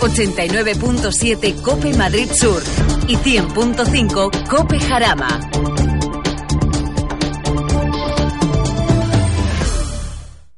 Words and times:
89.7 0.00 1.60
Cope 1.62 1.92
Madrid 1.96 2.30
Sur 2.32 2.62
y 3.08 3.16
100.5 3.16 4.48
Cope 4.48 4.78
Jarama. 4.78 5.40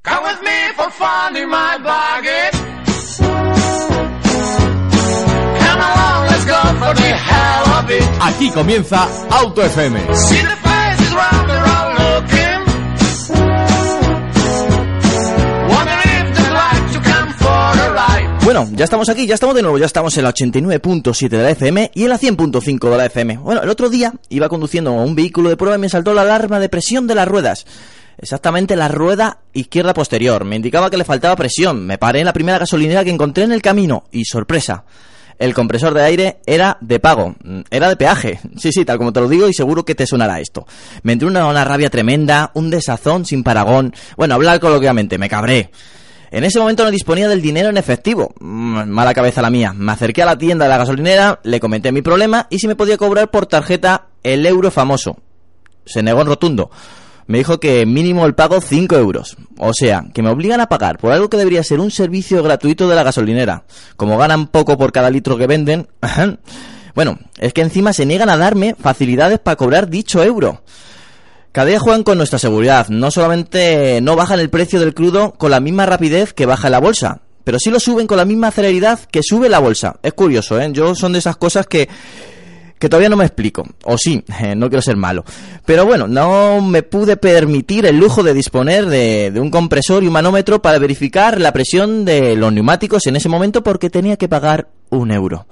Come 0.05 0.23
with 0.25 0.43
me 0.43 0.73
for 0.77 0.91
fun 0.91 1.37
in 1.37 1.49
my 1.49 1.79
baggage. 1.83 2.57
Come 5.59 5.81
along, 5.81 6.27
let's 6.29 6.45
go 6.45 6.61
for 6.79 6.95
the 6.95 7.11
hell 7.17 7.67
of 7.79 7.91
it. 7.91 8.03
Aquí 8.21 8.51
comienza 8.51 9.09
Auto 9.31 9.63
FM. 9.63 10.62
Bueno, 18.53 18.69
ya 18.77 18.85
estamos 18.85 19.09
aquí, 19.09 19.27
ya 19.27 19.33
estamos 19.33 19.55
de 19.55 19.63
nuevo, 19.63 19.79
ya 19.79 19.87
estamos 19.87 20.15
en 20.19 20.25
la 20.25 20.35
89.7 20.35 21.31
de 21.31 21.43
la 21.43 21.51
FM 21.53 21.91
y 21.95 22.03
en 22.03 22.11
la 22.11 22.19
100.5 22.19 22.91
de 22.91 22.97
la 22.99 23.07
FM. 23.07 23.39
Bueno, 23.39 23.63
el 23.63 23.71
otro 23.71 23.89
día 23.89 24.13
iba 24.29 24.51
conduciendo 24.51 24.93
un 24.93 25.15
vehículo 25.15 25.49
de 25.49 25.57
prueba 25.57 25.77
y 25.77 25.79
me 25.79 25.89
saltó 25.89 26.13
la 26.13 26.21
alarma 26.21 26.61
de 26.61 26.69
presión 26.69 27.07
de 27.07 27.15
las 27.15 27.27
ruedas. 27.27 27.65
Exactamente 28.19 28.77
la 28.77 28.89
rueda 28.89 29.39
izquierda 29.55 29.95
posterior. 29.95 30.45
Me 30.45 30.57
indicaba 30.57 30.91
que 30.91 30.99
le 30.99 31.05
faltaba 31.05 31.35
presión. 31.35 31.87
Me 31.87 31.97
paré 31.97 32.19
en 32.19 32.27
la 32.27 32.35
primera 32.35 32.59
gasolinera 32.59 33.05
que 33.05 33.11
encontré 33.11 33.45
en 33.45 33.53
el 33.53 33.63
camino 33.63 34.05
y 34.13 34.27
sorpresa. 34.27 34.85
El 35.39 35.55
compresor 35.55 35.95
de 35.95 36.03
aire 36.03 36.41
era 36.45 36.77
de 36.83 37.01
pago, 37.01 37.35
mm, 37.43 37.61
era 37.71 37.89
de 37.89 37.97
peaje. 37.97 38.39
Sí, 38.59 38.71
sí, 38.71 38.85
tal 38.85 38.99
como 38.99 39.15
te 39.15 39.21
lo 39.21 39.31
digo 39.31 39.49
y 39.49 39.55
seguro 39.55 39.87
que 39.87 39.95
te 39.95 40.07
sonará 40.07 40.41
esto. 40.41 40.67
Me 41.05 41.15
entró 41.15 41.27
una, 41.27 41.47
una 41.47 41.65
rabia 41.65 41.89
tremenda, 41.89 42.51
un 42.53 42.69
desazón 42.69 43.25
sin 43.25 43.45
paragón. 43.45 43.95
Bueno, 44.19 44.35
hablar 44.35 44.61
coloquialmente, 44.61 45.17
me 45.17 45.31
cabré. 45.31 45.71
En 46.33 46.45
ese 46.45 46.59
momento 46.59 46.83
no 46.83 46.91
disponía 46.91 47.29
del 47.29 47.43
dinero 47.43 47.69
en 47.69 47.77
efectivo. 47.77 48.33
Mala 48.41 49.13
cabeza 49.13 49.43
la 49.43 49.51
mía. 49.51 49.75
Me 49.75 49.93
acerqué 49.93 50.23
a 50.23 50.27
la 50.27 50.39
tienda 50.39 50.65
de 50.65 50.71
la 50.71 50.79
gasolinera, 50.79 51.41
le 51.43 51.61
comenté 51.61 51.93
mi 51.93 52.01
problema 52.01 52.47
y 52.49 52.59
si 52.59 52.67
me 52.67 52.75
podía 52.75 52.97
cobrar 52.97 53.31
por 53.31 53.45
tarjeta 53.45 54.07
el 54.23 54.47
euro 54.47 54.71
famoso. 54.71 55.19
Se 55.85 56.03
negó 56.03 56.23
en 56.23 56.29
rotundo. 56.29 56.71
Me 57.27 57.37
dijo 57.37 57.61
que 57.61 57.85
mínimo 57.85 58.25
el 58.25 58.35
pago 58.35 58.63
5 58.63 58.97
euros. 58.97 59.37
O 59.59 59.75
sea, 59.75 60.07
que 60.15 60.23
me 60.23 60.31
obligan 60.31 60.63
a 60.63 60.71
pagar 60.71 60.97
por 60.97 61.13
algo 61.13 61.29
que 61.29 61.37
debería 61.37 61.63
ser 61.63 61.81
un 61.81 61.91
servicio 61.91 62.43
gratuito 62.43 62.89
de 62.89 62.97
la 62.97 63.03
gasolinera. 63.03 63.65
Como 63.99 64.17
ganan 64.17 64.47
poco 64.47 64.79
por 64.79 64.91
cada 64.91 65.11
litro 65.11 65.37
que 65.37 65.47
venden. 65.47 65.89
bueno, 66.95 67.19
es 67.37 67.53
que 67.53 67.61
encima 67.61 67.93
se 67.93 68.07
niegan 68.07 68.31
a 68.31 68.39
darme 68.39 68.75
facilidades 68.81 69.39
para 69.39 69.57
cobrar 69.57 69.91
dicho 69.91 70.25
euro. 70.25 70.63
Cada 71.53 71.69
día 71.69 71.79
juegan 71.79 72.03
con 72.03 72.17
nuestra 72.17 72.39
seguridad. 72.39 72.89
No 72.89 73.11
solamente 73.11 74.01
no 74.01 74.17
bajan 74.17 74.41
el 74.41 74.49
precio 74.49 74.81
del 74.81 74.95
crudo 74.95 75.33
con 75.33 75.51
la 75.51 75.61
misma 75.61 75.85
rapidez 75.85 76.33
que 76.33 76.47
baja 76.47 76.71
la 76.71 76.81
bolsa, 76.81 77.21
pero 77.45 77.59
sí 77.59 77.71
lo 77.71 77.79
suben 77.79 78.07
con 78.07 78.17
la 78.17 78.25
misma 78.25 78.51
celeridad 78.51 78.99
que 79.11 79.23
sube 79.23 79.51
la 79.51 79.59
bolsa. 79.59 79.97
Es 80.03 80.15
curioso, 80.15 80.59
¿eh? 80.59 80.71
Yo 80.73 80.95
son 80.95 81.13
de 81.13 81.19
esas 81.19 81.37
cosas 81.37 81.67
que 81.67 81.89
que 82.79 82.89
todavía 82.89 83.11
no 83.11 83.17
me 83.17 83.25
explico. 83.25 83.65
O 83.85 83.97
sí, 83.97 84.25
eh, 84.41 84.57
no 84.57 84.69
quiero 84.69 84.83
ser 84.83 84.97
malo. 84.97 85.25
Pero 85.65 85.87
bueno, 85.87 86.09
no 86.09 86.61
me 86.61 86.83
pude 86.83 87.17
permitir 87.17 87.87
el 87.87 87.97
lujo 87.97 88.25
de 88.25 88.35
disponer 88.35 88.87
de, 88.87 89.31
de, 89.31 89.39
un 89.39 89.51
compresor 89.51 90.03
y 90.03 90.09
un 90.09 90.13
manómetro 90.15 90.61
para 90.61 90.81
verificar 90.81 91.41
la 91.41 91.53
presión 91.53 92.05
de 92.05 92.35
los 92.35 92.53
neumáticos 92.53 93.07
en 93.07 93.15
ese 93.15 93.29
momento 93.29 93.63
porque 93.63 93.89
tenía 93.89 94.17
que 94.17 94.29
pagar 94.29 94.69
un 94.91 95.13
euro. 95.13 95.47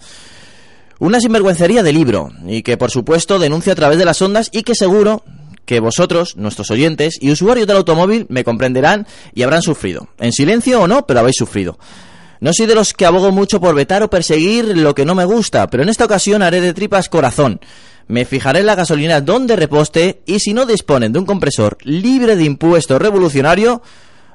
Una 0.98 1.20
sinvergüencería 1.20 1.84
de 1.84 1.92
libro 1.92 2.30
y 2.48 2.62
que 2.62 2.76
por 2.76 2.90
supuesto 2.90 3.38
denuncia 3.38 3.74
a 3.74 3.76
través 3.76 3.98
de 3.98 4.06
las 4.06 4.20
ondas 4.20 4.50
y 4.52 4.64
que 4.64 4.74
seguro 4.74 5.22
que 5.70 5.78
vosotros, 5.78 6.36
nuestros 6.36 6.68
oyentes 6.72 7.16
y 7.20 7.30
usuarios 7.30 7.64
del 7.64 7.76
automóvil 7.76 8.26
me 8.28 8.42
comprenderán 8.42 9.06
y 9.32 9.44
habrán 9.44 9.62
sufrido. 9.62 10.08
En 10.18 10.32
silencio 10.32 10.80
o 10.80 10.88
no, 10.88 11.06
pero 11.06 11.20
habéis 11.20 11.36
sufrido. 11.36 11.78
No 12.40 12.50
soy 12.52 12.66
de 12.66 12.74
los 12.74 12.92
que 12.92 13.06
abogo 13.06 13.30
mucho 13.30 13.60
por 13.60 13.72
vetar 13.77 14.02
o 14.02 14.10
perseguir 14.10 14.77
lo 14.77 14.96
que 14.96 15.04
no 15.04 15.14
me 15.14 15.24
gusta, 15.24 15.68
pero 15.70 15.84
en 15.84 15.88
esta 15.88 16.06
ocasión 16.06 16.42
haré 16.42 16.60
de 16.60 16.74
tripas 16.74 17.08
corazón. 17.08 17.60
Me 18.08 18.24
fijaré 18.24 18.58
en 18.58 18.66
la 18.66 18.74
gasolina 18.74 19.20
donde 19.20 19.54
reposte 19.54 20.22
y 20.27 20.40
si 20.40 20.54
no 20.54 20.66
disponen 20.66 21.12
de 21.12 21.20
un 21.20 21.24
compresor 21.24 21.78
libre 21.84 22.34
de 22.34 22.42
impuesto 22.42 22.98
revolucionario, 22.98 23.80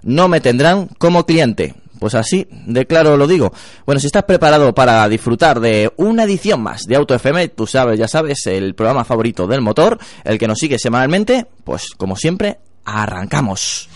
no 0.03 0.29
me 0.29 0.39
tendrán 0.39 0.87
como 0.97 1.25
cliente. 1.25 1.75
Pues 2.05 2.13
así, 2.13 2.45
de 2.67 2.85
claro 2.85 3.17
lo 3.17 3.25
digo. 3.25 3.51
Bueno, 3.83 3.99
si 3.99 4.05
estás 4.05 4.25
preparado 4.25 4.75
para 4.75 5.09
disfrutar 5.09 5.59
de 5.59 5.91
una 5.97 6.25
edición 6.25 6.61
más 6.61 6.83
de 6.83 6.95
Auto 6.95 7.15
FM, 7.15 7.47
tú 7.47 7.65
sabes, 7.65 7.97
ya 7.97 8.07
sabes, 8.07 8.45
el 8.45 8.75
programa 8.75 9.03
favorito 9.03 9.47
del 9.47 9.61
motor, 9.61 9.97
el 10.23 10.37
que 10.37 10.47
nos 10.47 10.59
sigue 10.59 10.77
semanalmente, 10.77 11.47
pues 11.63 11.89
como 11.97 12.15
siempre, 12.15 12.59
arrancamos. 12.85 13.89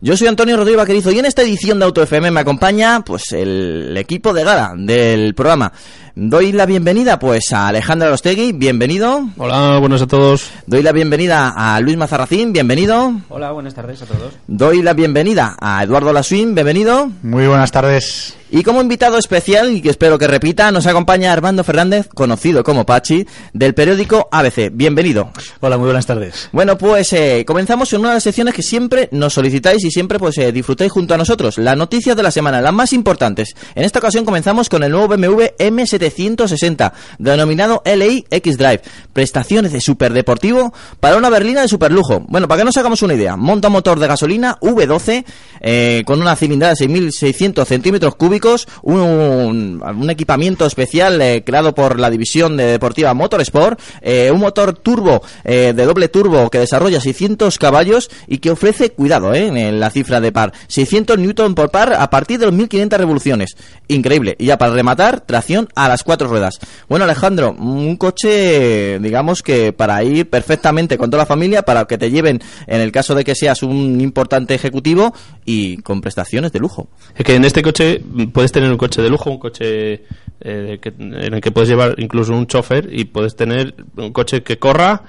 Yo 0.00 0.16
soy 0.16 0.28
Antonio 0.28 0.56
Rodríguez 0.56 0.78
Vaquerizo 0.78 1.10
y 1.10 1.18
en 1.18 1.24
esta 1.24 1.42
edición 1.42 1.80
de 1.80 1.84
Auto 1.84 2.00
FM 2.00 2.30
me 2.30 2.38
acompaña 2.38 3.00
pues 3.04 3.32
el 3.32 3.96
equipo 3.96 4.32
de 4.32 4.44
gala 4.44 4.72
del 4.76 5.34
programa. 5.34 5.72
Doy 6.14 6.52
la 6.52 6.66
bienvenida 6.66 7.18
pues 7.18 7.52
a 7.52 7.66
Alejandro 7.66 8.08
Rostegui, 8.08 8.52
bienvenido. 8.52 9.28
Hola, 9.36 9.78
buenas 9.80 10.00
a 10.02 10.06
todos. 10.06 10.52
Doy 10.66 10.84
la 10.84 10.92
bienvenida 10.92 11.52
a 11.56 11.80
Luis 11.80 11.96
Mazarracín, 11.96 12.52
bienvenido. 12.52 13.12
Hola, 13.28 13.50
buenas 13.50 13.74
tardes 13.74 14.00
a 14.02 14.06
todos. 14.06 14.34
Doy 14.46 14.82
la 14.82 14.92
bienvenida 14.92 15.56
a 15.60 15.82
Eduardo 15.82 16.12
Lasuín, 16.12 16.54
bienvenido. 16.54 17.10
Muy 17.24 17.48
buenas 17.48 17.72
tardes. 17.72 18.37
Y 18.50 18.62
como 18.62 18.80
invitado 18.80 19.18
especial, 19.18 19.76
y 19.76 19.82
que 19.82 19.90
espero 19.90 20.18
que 20.18 20.26
repita, 20.26 20.72
nos 20.72 20.86
acompaña 20.86 21.34
Armando 21.34 21.62
Fernández, 21.64 22.08
conocido 22.08 22.64
como 22.64 22.86
Pachi, 22.86 23.26
del 23.52 23.74
periódico 23.74 24.26
ABC. 24.32 24.70
Bienvenido. 24.72 25.30
Hola, 25.60 25.76
muy 25.76 25.84
buenas 25.84 26.06
tardes. 26.06 26.48
Bueno, 26.50 26.78
pues 26.78 27.12
eh, 27.12 27.44
comenzamos 27.46 27.92
en 27.92 28.00
una 28.00 28.08
de 28.08 28.14
las 28.14 28.22
secciones 28.22 28.54
que 28.54 28.62
siempre 28.62 29.10
nos 29.12 29.34
solicitáis 29.34 29.84
y 29.84 29.90
siempre 29.90 30.18
pues 30.18 30.38
eh, 30.38 30.50
disfrutáis 30.50 30.90
junto 30.90 31.12
a 31.12 31.18
nosotros. 31.18 31.58
Las 31.58 31.76
noticias 31.76 32.16
de 32.16 32.22
la 32.22 32.30
semana, 32.30 32.62
las 32.62 32.72
más 32.72 32.94
importantes. 32.94 33.54
En 33.74 33.84
esta 33.84 33.98
ocasión 33.98 34.24
comenzamos 34.24 34.70
con 34.70 34.82
el 34.82 34.92
nuevo 34.92 35.08
BMW 35.08 35.42
M760, 35.58 36.92
denominado 37.18 37.82
LI 37.84 38.24
X-Drive. 38.30 38.80
Prestaciones 39.12 39.72
de 39.72 39.82
superdeportivo 39.82 40.72
para 41.00 41.18
una 41.18 41.28
berlina 41.28 41.60
de 41.60 41.68
superlujo. 41.68 42.24
Bueno, 42.28 42.48
para 42.48 42.60
que 42.60 42.64
nos 42.64 42.78
hagamos 42.78 43.02
una 43.02 43.12
idea, 43.12 43.36
monta 43.36 43.68
motor 43.68 44.00
de 44.00 44.06
gasolina 44.06 44.58
V12 44.62 45.26
eh, 45.60 46.02
con 46.06 46.22
una 46.22 46.34
cilindrada 46.34 46.72
de 46.72 46.88
6.600 46.88 47.66
centímetros 47.66 48.14
cúbicos 48.14 48.37
un, 48.82 49.82
un, 49.82 50.10
equipamiento 50.10 50.66
especial 50.66 51.20
eh, 51.20 51.42
creado 51.44 51.74
por 51.74 51.98
la 51.98 52.10
división 52.10 52.56
de 52.56 52.64
deportiva 52.64 53.14
Motorsport, 53.14 53.80
eh, 54.00 54.30
un 54.32 54.40
motor 54.40 54.72
turbo 54.72 55.22
eh, 55.44 55.72
de 55.74 55.84
doble 55.84 56.08
turbo 56.08 56.50
que 56.50 56.58
desarrolla 56.58 57.00
600 57.00 57.58
caballos 57.58 58.10
y 58.26 58.38
que 58.38 58.50
ofrece, 58.50 58.90
cuidado 58.90 59.34
en 59.34 59.80
la 59.80 59.90
cifra 59.90 60.20
de 60.20 60.32
par, 60.32 60.52
600 60.68 61.18
newton 61.18 61.54
por 61.54 61.70
par 61.70 61.94
a 61.94 62.10
partir 62.10 62.38
de 62.38 62.46
los 62.46 62.54
1500 62.54 62.98
revoluciones. 62.98 63.56
Increíble. 63.88 64.36
Y 64.38 64.46
ya 64.46 64.58
para 64.58 64.72
rematar, 64.72 65.20
tracción 65.20 65.68
a 65.74 65.88
las 65.88 66.04
cuatro 66.04 66.28
ruedas. 66.28 66.58
Bueno, 66.88 67.04
Alejandro, 67.04 67.52
un 67.52 67.96
coche, 67.96 68.98
digamos 69.00 69.42
que 69.42 69.72
para 69.72 70.02
ir 70.02 70.28
perfectamente 70.28 70.98
con 70.98 71.10
toda 71.10 71.22
la 71.22 71.26
familia, 71.26 71.62
para 71.62 71.84
que 71.86 71.98
te 71.98 72.10
lleven 72.10 72.40
en 72.66 72.80
el 72.80 72.92
caso 72.92 73.14
de 73.14 73.24
que 73.24 73.34
seas 73.34 73.62
un 73.62 74.00
importante 74.00 74.54
ejecutivo 74.54 75.14
y 75.44 75.78
con 75.78 76.00
prestaciones 76.00 76.52
de 76.52 76.58
lujo. 76.58 76.88
Es 77.16 77.24
que 77.24 77.34
en 77.34 77.44
este 77.44 77.62
coche 77.62 78.02
puedes 78.32 78.52
tener 78.52 78.70
un 78.70 78.78
coche 78.78 79.02
de 79.02 79.10
lujo, 79.10 79.30
un 79.30 79.38
coche 79.38 80.04
eh, 80.40 80.78
que, 80.80 80.88
en 80.98 81.34
el 81.34 81.40
que 81.40 81.50
puedes 81.50 81.68
llevar 81.68 81.94
incluso 81.98 82.32
un 82.32 82.46
chofer 82.46 82.88
y 82.92 83.04
puedes 83.06 83.34
tener 83.34 83.74
un 83.96 84.12
coche 84.12 84.42
que 84.42 84.58
corra, 84.58 85.02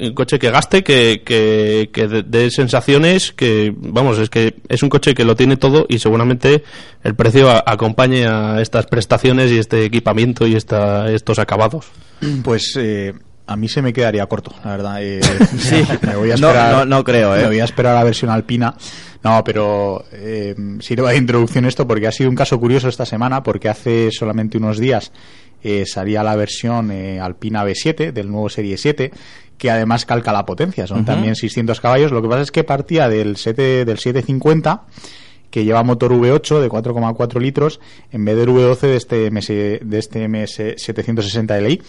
un 0.00 0.14
coche 0.14 0.38
que 0.38 0.50
gaste, 0.50 0.84
que, 0.84 1.22
que, 1.24 1.90
que 1.92 2.06
dé 2.06 2.22
de 2.22 2.50
sensaciones, 2.50 3.32
que 3.32 3.74
vamos, 3.76 4.18
es 4.18 4.30
que 4.30 4.54
es 4.68 4.82
un 4.82 4.88
coche 4.88 5.14
que 5.14 5.24
lo 5.24 5.34
tiene 5.34 5.56
todo 5.56 5.86
y 5.88 5.98
seguramente 5.98 6.62
el 7.02 7.14
precio 7.14 7.50
a, 7.50 7.62
acompañe 7.66 8.26
a 8.26 8.60
estas 8.60 8.86
prestaciones 8.86 9.50
y 9.50 9.58
este 9.58 9.84
equipamiento 9.84 10.46
y 10.46 10.54
esta, 10.54 11.10
estos 11.10 11.38
acabados. 11.38 11.86
Pues 12.42 12.74
eh, 12.76 13.14
a 13.48 13.56
mí 13.56 13.68
se 13.68 13.82
me 13.82 13.92
quedaría 13.92 14.26
corto, 14.26 14.54
la 14.64 14.70
verdad. 14.72 15.02
Eh, 15.02 15.20
sí, 15.58 15.82
me 16.02 16.16
voy 16.16 16.30
a 16.30 16.34
esperar, 16.34 16.72
no, 16.72 16.78
no, 16.78 16.96
no 16.96 17.04
creo, 17.04 17.34
¿eh? 17.34 17.40
Me 17.40 17.46
voy 17.48 17.60
a 17.60 17.64
esperar 17.64 17.96
a 17.96 17.98
la 18.00 18.04
versión 18.04 18.30
alpina. 18.30 18.74
No, 19.22 19.42
pero 19.42 20.04
eh, 20.12 20.54
sirva 20.80 21.10
de 21.10 21.16
introducción 21.16 21.64
esto 21.64 21.86
porque 21.86 22.06
ha 22.06 22.12
sido 22.12 22.30
un 22.30 22.36
caso 22.36 22.58
curioso 22.60 22.88
esta 22.88 23.04
semana 23.04 23.42
porque 23.42 23.68
hace 23.68 24.10
solamente 24.12 24.58
unos 24.58 24.78
días 24.78 25.12
eh, 25.62 25.84
salía 25.86 26.22
la 26.22 26.36
versión 26.36 26.92
eh, 26.92 27.18
Alpina 27.20 27.64
B7 27.64 28.12
del 28.12 28.30
nuevo 28.30 28.48
Serie 28.48 28.76
7 28.76 29.10
que 29.56 29.70
además 29.72 30.06
calca 30.06 30.32
la 30.32 30.46
potencia, 30.46 30.86
son 30.86 30.98
uh 30.98 31.02
-huh. 31.02 31.06
también 31.06 31.34
600 31.34 31.80
caballos. 31.80 32.12
Lo 32.12 32.22
que 32.22 32.28
pasa 32.28 32.42
es 32.42 32.52
que 32.52 32.62
partía 32.62 33.08
del, 33.08 33.36
7, 33.36 33.84
del 33.84 33.98
750 33.98 34.84
que 35.50 35.64
lleva 35.64 35.82
motor 35.82 36.12
V8 36.12 36.60
de 36.60 36.68
4,4 36.68 37.40
litros 37.40 37.80
en 38.12 38.24
vez 38.24 38.36
del 38.36 38.50
V12 38.50 38.80
de 38.80 38.96
este 38.96 39.30
MS, 39.30 39.48
de 39.48 39.98
este 39.98 40.28
MS 40.28 40.76
760 40.76 41.60
Li 41.60 41.82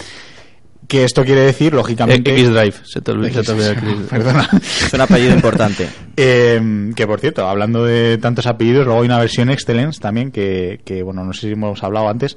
que 0.88 1.04
esto 1.04 1.24
quiere 1.24 1.42
decir, 1.42 1.74
lógicamente. 1.74 2.32
X-Drive, 2.34 2.74
se 2.84 3.02
te 3.02 3.12
olvida 3.12 3.44
también. 3.44 4.06
Perdona. 4.10 4.50
Es 4.54 4.92
un 4.94 5.02
apellido 5.02 5.34
importante. 5.34 5.90
Eh, 6.22 6.92
que 6.98 7.08
por 7.08 7.22
cierto, 7.22 7.48
hablando 7.48 7.86
de 7.86 8.18
tantos 8.18 8.46
apellidos, 8.46 8.86
luego 8.86 9.00
hay 9.00 9.06
una 9.06 9.20
versión 9.20 9.50
Excellence 9.50 10.02
también, 10.02 10.32
que, 10.32 10.82
que, 10.84 11.02
bueno, 11.02 11.24
no 11.24 11.32
sé 11.32 11.48
si 11.48 11.54
hemos 11.54 11.82
hablado 11.82 12.10
antes, 12.10 12.36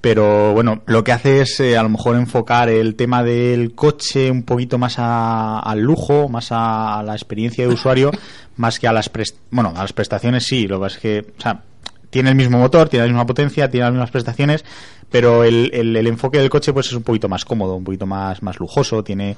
pero 0.00 0.52
bueno, 0.52 0.82
lo 0.86 1.04
que 1.04 1.12
hace 1.12 1.42
es 1.42 1.60
eh, 1.60 1.76
a 1.76 1.84
lo 1.84 1.90
mejor 1.90 2.16
enfocar 2.16 2.68
el 2.70 2.96
tema 2.96 3.22
del 3.22 3.74
coche 3.76 4.32
un 4.32 4.42
poquito 4.42 4.78
más 4.78 4.96
a- 4.98 5.60
al 5.60 5.78
lujo, 5.80 6.28
más 6.28 6.50
a, 6.50 6.98
a 6.98 7.02
la 7.04 7.12
experiencia 7.12 7.64
de 7.68 7.72
usuario, 7.72 8.10
más 8.56 8.80
que 8.80 8.88
a 8.88 8.92
las 8.92 9.12
pres- 9.12 9.36
bueno, 9.52 9.72
a 9.76 9.82
las 9.82 9.92
prestaciones 9.92 10.44
sí, 10.44 10.66
lo 10.66 10.78
que 10.78 10.82
pasa 10.86 10.96
es 10.96 11.02
que, 11.02 11.32
o 11.38 11.40
sea, 11.40 11.62
tiene 12.10 12.30
el 12.30 12.34
mismo 12.36 12.58
motor, 12.58 12.88
tiene 12.88 13.06
la 13.06 13.12
misma 13.12 13.26
potencia, 13.26 13.70
tiene 13.70 13.84
las 13.84 13.92
mismas 13.92 14.10
prestaciones, 14.10 14.64
pero 15.10 15.44
el, 15.44 15.70
el- 15.72 15.96
el 15.96 16.06
enfoque 16.06 16.38
del 16.38 16.50
coche 16.50 16.72
pues 16.72 16.86
es 16.88 16.92
un 16.92 17.02
poquito 17.02 17.28
más 17.28 17.44
cómodo, 17.44 17.74
un 17.76 17.84
poquito 17.84 18.06
más, 18.06 18.42
más 18.42 18.58
lujoso, 18.58 19.02
tiene 19.04 19.36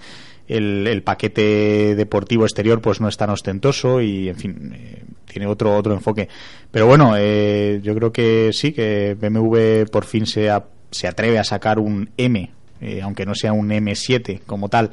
el, 0.48 0.86
el 0.86 1.02
paquete 1.02 1.94
deportivo 1.94 2.44
exterior 2.44 2.80
pues 2.80 3.00
no 3.00 3.08
es 3.08 3.16
tan 3.16 3.30
ostentoso 3.30 4.00
y 4.00 4.28
en 4.28 4.36
fin 4.36 4.72
eh, 4.74 5.02
tiene 5.30 5.46
otro 5.46 5.76
otro 5.76 5.92
enfoque. 5.94 6.28
Pero 6.70 6.86
bueno 6.86 7.14
eh, 7.16 7.80
yo 7.82 7.94
creo 7.94 8.12
que 8.12 8.50
sí 8.52 8.72
que 8.72 9.16
BMW 9.20 9.90
por 9.90 10.04
fin 10.04 10.26
se, 10.26 10.50
se 10.90 11.06
atreve 11.08 11.38
a 11.38 11.44
sacar 11.44 11.78
un 11.78 12.10
M 12.16 12.50
eh, 12.80 13.00
aunque 13.00 13.24
no 13.24 13.34
sea 13.36 13.52
un 13.52 13.69
M7 13.70 14.40
como 14.44 14.69
tal 14.69 14.90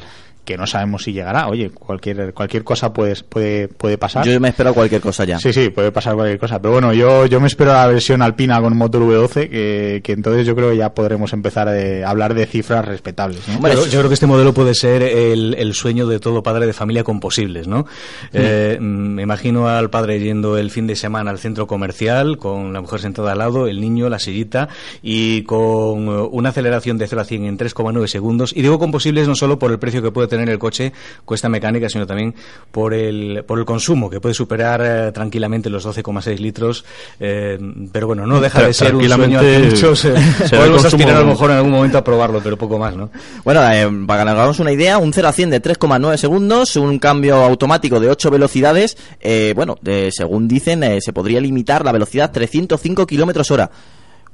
que 0.49 0.57
no 0.57 0.65
sabemos 0.65 1.03
si 1.03 1.13
llegará 1.13 1.47
oye 1.47 1.69
cualquier 1.69 2.33
cualquier 2.33 2.63
cosa 2.63 2.91
puede 2.91 3.13
puede 3.21 3.67
puede 3.67 3.99
pasar 3.99 4.25
Yo 4.25 4.39
me 4.39 4.49
espero 4.49 4.73
cualquier 4.73 4.99
cosa 4.99 5.23
ya. 5.23 5.37
Sí, 5.37 5.53
sí, 5.53 5.69
puede 5.69 5.91
pasar 5.91 6.15
cualquier 6.15 6.39
cosa. 6.39 6.59
Pero 6.59 6.71
bueno, 6.71 6.91
yo, 6.91 7.27
yo 7.27 7.39
me 7.39 7.45
espero 7.47 7.71
la 7.71 7.85
versión 7.85 8.23
alpina 8.23 8.59
con 8.59 8.75
motor 8.75 9.03
V12, 9.03 9.49
que, 9.49 10.01
que 10.03 10.11
entonces 10.11 10.47
yo 10.47 10.55
creo 10.55 10.71
que 10.71 10.77
ya 10.77 10.95
podremos 10.95 11.33
empezar 11.33 11.67
eh, 11.69 12.03
a 12.03 12.09
hablar 12.09 12.33
de 12.33 12.47
cifras 12.47 12.85
respetables. 12.85 13.45
Yo, 13.45 13.99
creo 13.99 14.07
que 14.07 14.13
este 14.15 14.25
modelo 14.25 14.53
puede 14.53 14.73
ser 14.73 15.03
el, 15.03 15.55
el 15.55 15.73
sueño 15.75 16.07
de 16.07 16.19
todo 16.19 16.41
padre 16.41 16.65
de 16.65 16.73
familia 16.73 17.03
con 17.03 17.19
posibles, 17.19 17.67
¿no? 17.67 17.85
Eh, 18.33 18.77
mm, 18.79 18.83
me 18.83 19.21
imagino 19.21 19.67
al 19.67 19.91
padre 19.91 20.19
yendo 20.19 20.57
el 20.57 20.71
fin 20.71 20.87
de 20.87 20.95
semana 20.95 21.29
al 21.29 21.37
centro 21.37 21.67
comercial 21.67 22.37
con 22.37 22.73
la 22.73 22.81
mujer 22.81 23.01
sentada 23.01 23.33
al 23.33 23.37
lado, 23.37 23.67
el 23.67 23.81
niño, 23.81 24.09
la 24.09 24.17
sillita 24.17 24.69
y 25.03 25.43
con 25.43 26.07
eh, 26.07 26.27
una 26.31 26.49
aceleración 26.49 26.97
de 26.97 27.07
0 27.07 27.21
a 27.21 27.25
100 27.25 27.45
en 27.45 27.57
3,9 27.57 28.07
segundos. 28.07 28.51
Y 28.55 28.63
digo 28.63 28.79
con 28.79 28.91
posibles 28.91 29.27
no 29.27 29.35
solo 29.35 29.59
por 29.59 29.71
el 29.71 29.79
precio 29.79 30.01
que 30.01 30.11
puede 30.11 30.27
tener 30.27 30.38
el 30.47 30.57
coche, 30.59 30.93
cuesta 31.25 31.49
mecánica, 31.49 31.89
sino 31.89 32.07
también 32.07 32.33
por 32.71 32.93
el, 32.93 33.43
por 33.45 33.59
el 33.59 33.65
consumo, 33.65 34.09
que 34.09 34.21
puede 34.21 34.33
superar 34.33 34.81
eh, 34.85 35.11
tranquilamente 35.11 35.69
los 35.69 35.85
12,6 35.85 36.37
litros. 36.39 36.85
eh, 37.19 37.57
pero 37.91 38.07
bueno, 38.07 38.25
no 38.25 38.39
deja 38.39 38.59
de 38.67 38.73
ser 38.73 38.95
un 38.95 39.01
sueño 39.17 39.39
muchos 39.65 40.05
eh, 40.05 40.13
podemos 40.51 40.85
aspirar 40.85 41.15
a 41.17 41.19
lo 41.21 41.25
mejor 41.27 41.49
en 41.51 41.57
algún 41.57 41.71
momento 41.71 41.97
a 41.97 42.03
probarlo, 42.03 42.39
pero 42.41 42.55
poco 42.57 42.77
más, 42.79 42.95
¿no? 42.95 43.09
Bueno, 43.43 43.61
eh, 43.73 43.89
para 44.07 44.21
que 44.21 44.25
nos 44.25 44.33
hagamos 44.35 44.59
una 44.59 44.71
idea, 44.71 44.97
un 44.99 45.11
0 45.11 45.27
a 45.27 45.31
100 45.33 45.49
de 45.49 45.61
3,9 45.61 46.15
segundos, 46.17 46.75
un 46.77 46.99
cambio 46.99 47.35
automático 47.37 47.99
de 47.99 48.09
8 48.09 48.29
velocidades. 48.31 48.95
eh, 49.19 49.53
bueno, 49.55 49.77
de- 49.81 50.09
según 50.11 50.47
dicen, 50.47 50.83
eh, 50.83 50.99
se 51.01 51.11
podría 51.13 51.41
limitar 51.41 51.83
la 51.83 51.91
velocidad 51.91 52.31
305 52.31 53.05
kilómetros 53.07 53.49
hora. 53.51 53.69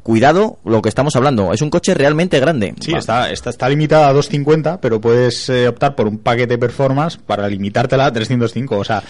Cuidado, 0.06 0.60
lo 0.64 0.84
que 0.84 0.90
estamos 0.90 1.16
hablando, 1.16 1.52
es 1.52 1.64
un 1.64 1.72
coche 1.72 1.96
realmente 1.96 2.40
grande. 2.40 2.76
Sí, 2.80 2.94
está, 2.94 3.32
está, 3.32 3.50
está 3.50 3.68
limitada 3.68 4.08
a 4.08 4.14
250, 4.14 4.80
pero 4.80 5.02
puedes 5.02 5.50
eh, 5.50 5.68
optar 5.68 5.96
por 5.96 6.08
un 6.08 6.20
paquete 6.20 6.60
performance 6.60 7.18
para 7.18 7.48
limitártela 7.48 8.06
a 8.06 8.14
305. 8.14 8.78
O 8.78 8.84
sea, 8.84 9.02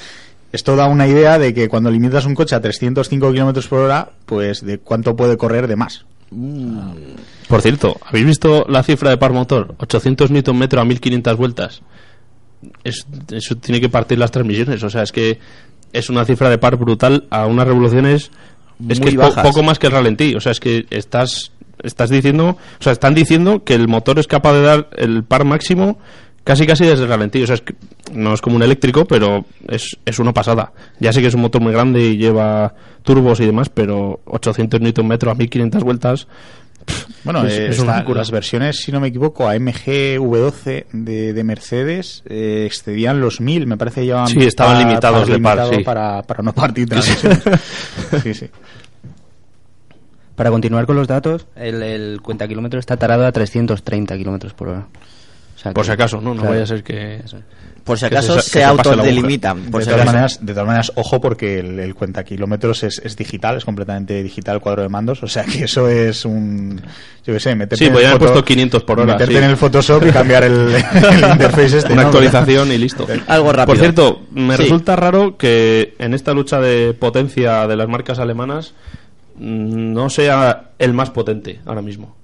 esto 0.53 0.77
da 0.77 0.87
una 0.87 1.05
idea 1.05 1.37
de 1.37 1.53
que 1.53 1.67
cuando 1.67 1.91
limitas 1.91 2.25
un 2.25 2.33
coche 2.33 2.55
a 2.55 2.61
305 2.61 3.29
kilómetros 3.33 3.67
por 3.67 3.79
hora, 3.79 4.07
pues 4.25 4.65
de 4.65 4.77
cuánto 4.77 5.17
puede 5.17 5.35
correr 5.35 5.67
de 5.67 5.75
más. 5.75 6.05
Por 7.49 7.61
cierto, 7.61 7.97
¿habéis 8.05 8.25
visto 8.27 8.65
la 8.69 8.81
cifra 8.81 9.09
de 9.09 9.17
par 9.17 9.33
motor? 9.33 9.75
800 9.77 10.31
Nm 10.31 10.79
a 10.79 10.85
1500 10.85 11.35
vueltas. 11.37 11.81
Es- 12.85 13.05
eso 13.31 13.57
tiene 13.57 13.81
que 13.81 13.89
partir 13.89 14.17
las 14.17 14.31
transmisiones. 14.31 14.81
O 14.81 14.89
sea, 14.89 15.03
es 15.03 15.11
que 15.11 15.39
es 15.91 16.09
una 16.09 16.23
cifra 16.23 16.49
de 16.49 16.57
par 16.57 16.77
brutal 16.77 17.25
a 17.29 17.47
unas 17.47 17.67
revoluciones. 17.67 18.31
Es 18.89 18.99
Muy 18.99 19.11
que 19.11 19.17
po- 19.17 19.33
poco 19.41 19.63
más 19.63 19.79
que 19.79 19.87
el 19.87 19.93
ralentí. 19.93 20.35
O 20.35 20.39
sea, 20.41 20.51
es 20.51 20.59
que 20.59 20.85
estás, 20.89 21.51
estás 21.83 22.09
diciendo. 22.09 22.57
O 22.79 22.83
sea, 22.83 22.91
están 22.93 23.13
diciendo 23.15 23.63
que 23.63 23.73
el 23.73 23.87
motor 23.87 24.19
es 24.19 24.27
capaz 24.27 24.53
de 24.53 24.61
dar 24.61 24.89
el 24.97 25.23
par 25.23 25.45
máximo 25.45 25.97
casi 26.43 26.67
casi 26.67 26.85
desde 26.85 27.03
el 27.03 27.09
ralentí. 27.09 27.41
O 27.41 27.47
sea, 27.47 27.55
es 27.55 27.61
que 27.61 27.73
no 28.13 28.33
es 28.33 28.41
como 28.41 28.55
un 28.57 28.63
eléctrico, 28.63 29.05
pero 29.05 29.45
es, 29.67 29.97
es 30.05 30.19
una 30.19 30.33
pasada. 30.33 30.73
Ya 30.99 31.11
sé 31.11 31.21
que 31.21 31.27
es 31.27 31.33
un 31.33 31.41
motor 31.41 31.61
muy 31.61 31.71
grande 31.73 32.01
y 32.01 32.17
lleva 32.17 32.75
turbos 33.03 33.39
y 33.39 33.45
demás, 33.45 33.69
pero 33.69 34.19
800 34.25 34.79
Nm 34.81 35.11
a 35.29 35.33
1500 35.35 35.83
vueltas. 35.83 36.27
Bueno, 37.23 37.43
Es- 37.45 37.53
eh, 37.53 37.67
es 37.69 37.79
las 37.83 38.29
versiones, 38.31 38.77
si 38.77 38.91
no 38.91 38.99
me 38.99 39.07
equivoco, 39.07 39.47
AMG 39.49 40.19
V12 40.19 40.85
de, 40.91 41.33
de 41.33 41.43
Mercedes 41.43 42.21
eh, 42.27 42.63
excedían 42.67 43.19
los 43.19 43.41
1000, 43.41 43.65
me 43.65 43.77
parece 43.77 44.01
que 44.01 44.05
llevaban 44.07 44.27
Sí, 44.27 44.39
estaban 44.39 44.77
limitados 44.77 45.27
de 45.27 45.39
par, 45.39 45.57
limitado 45.57 45.73
sí. 45.73 45.83
para, 45.83 46.21
para 46.21 46.43
no 46.43 46.53
partir 46.53 46.87
transmisiones. 46.87 47.41
sí, 48.21 48.33
sí. 48.35 48.49
Para 50.35 50.51
continuar 50.51 50.85
con 50.85 50.97
los 50.97 51.07
datos, 51.07 51.47
el, 51.55 51.81
el 51.81 52.21
cuenta 52.21 52.47
kilómetros 52.47 52.81
está 52.81 52.97
tarado 52.97 53.25
a 53.25 53.31
330 53.31 54.17
kilómetros 54.17 54.53
por 54.53 54.67
hora. 54.67 54.87
Sea 55.65 55.73
Por 55.73 55.83
que- 55.83 55.87
si 55.87 55.91
acaso, 55.93 56.17
¿no? 56.21 56.29
No 56.35 56.41
claro. 56.41 56.49
vaya 56.51 56.63
a 56.63 56.67
ser 56.67 56.83
que... 56.83 57.21
Por 57.83 57.99
si 57.99 58.05
acaso 58.05 58.39
se- 58.41 58.51
que 58.51 58.59
se, 58.59 58.63
autodelimitan. 58.63 59.63
Por 59.71 59.79
de, 59.81 59.85
si 59.85 59.91
todas 59.91 60.01
acaso. 60.01 60.05
maneras, 60.05 60.39
de 60.45 60.53
todas 60.53 60.65
maneras, 60.67 60.91
ojo 60.95 61.21
porque 61.21 61.59
el, 61.59 61.79
el 61.79 61.93
cuenta 61.93 62.23
kilómetros 62.23 62.81
es, 62.83 62.99
es 63.03 63.15
digital, 63.15 63.57
es 63.57 63.65
completamente 63.65 64.23
digital 64.23 64.55
el 64.55 64.61
cuadro 64.61 64.81
de 64.81 64.89
mandos, 64.89 65.21
o 65.21 65.27
sea 65.27 65.43
que 65.43 65.65
eso 65.65 65.87
es 65.87 66.25
un, 66.25 66.81
yo 67.25 67.33
qué 67.33 67.39
sé, 67.39 67.53
meterte 67.53 67.77
Sí, 67.77 67.83
en 67.83 67.89
el 67.89 67.93
podrían 67.93 68.09
haber 68.13 68.21
foto- 68.21 68.33
puesto 68.33 68.45
500 68.47 68.83
por 68.83 68.99
hora, 68.99 69.13
meterte 69.13 69.33
sí. 69.33 69.37
en 69.37 69.49
el 69.51 69.57
Photoshop 69.57 70.03
y 70.07 70.11
cambiar 70.11 70.43
el, 70.45 70.73
el 71.13 71.31
interface 71.31 71.77
este. 71.77 71.93
Una 71.93 72.01
¿no? 72.03 72.07
actualización 72.07 72.71
y 72.71 72.77
listo. 72.79 73.05
Algo 73.27 73.51
rápido. 73.53 73.65
Por 73.67 73.77
cierto, 73.77 74.21
me 74.31 74.55
Sí. 74.57 74.63
resulta 74.63 74.95
raro 74.95 75.37
que 75.37 75.93
en 75.99 76.15
esta 76.15 76.33
lucha 76.33 76.59
de 76.59 76.93
potencia 76.95 77.67
de 77.67 77.75
las 77.75 77.87
marcas 77.87 78.17
alemanas 78.17 78.73
mm, 79.37 79.93
no 79.93 80.09
sea 80.09 80.71
el 80.79 80.93
más 80.93 81.11
potente 81.11 81.59
ahora 81.67 81.83
mismo. 81.83 82.15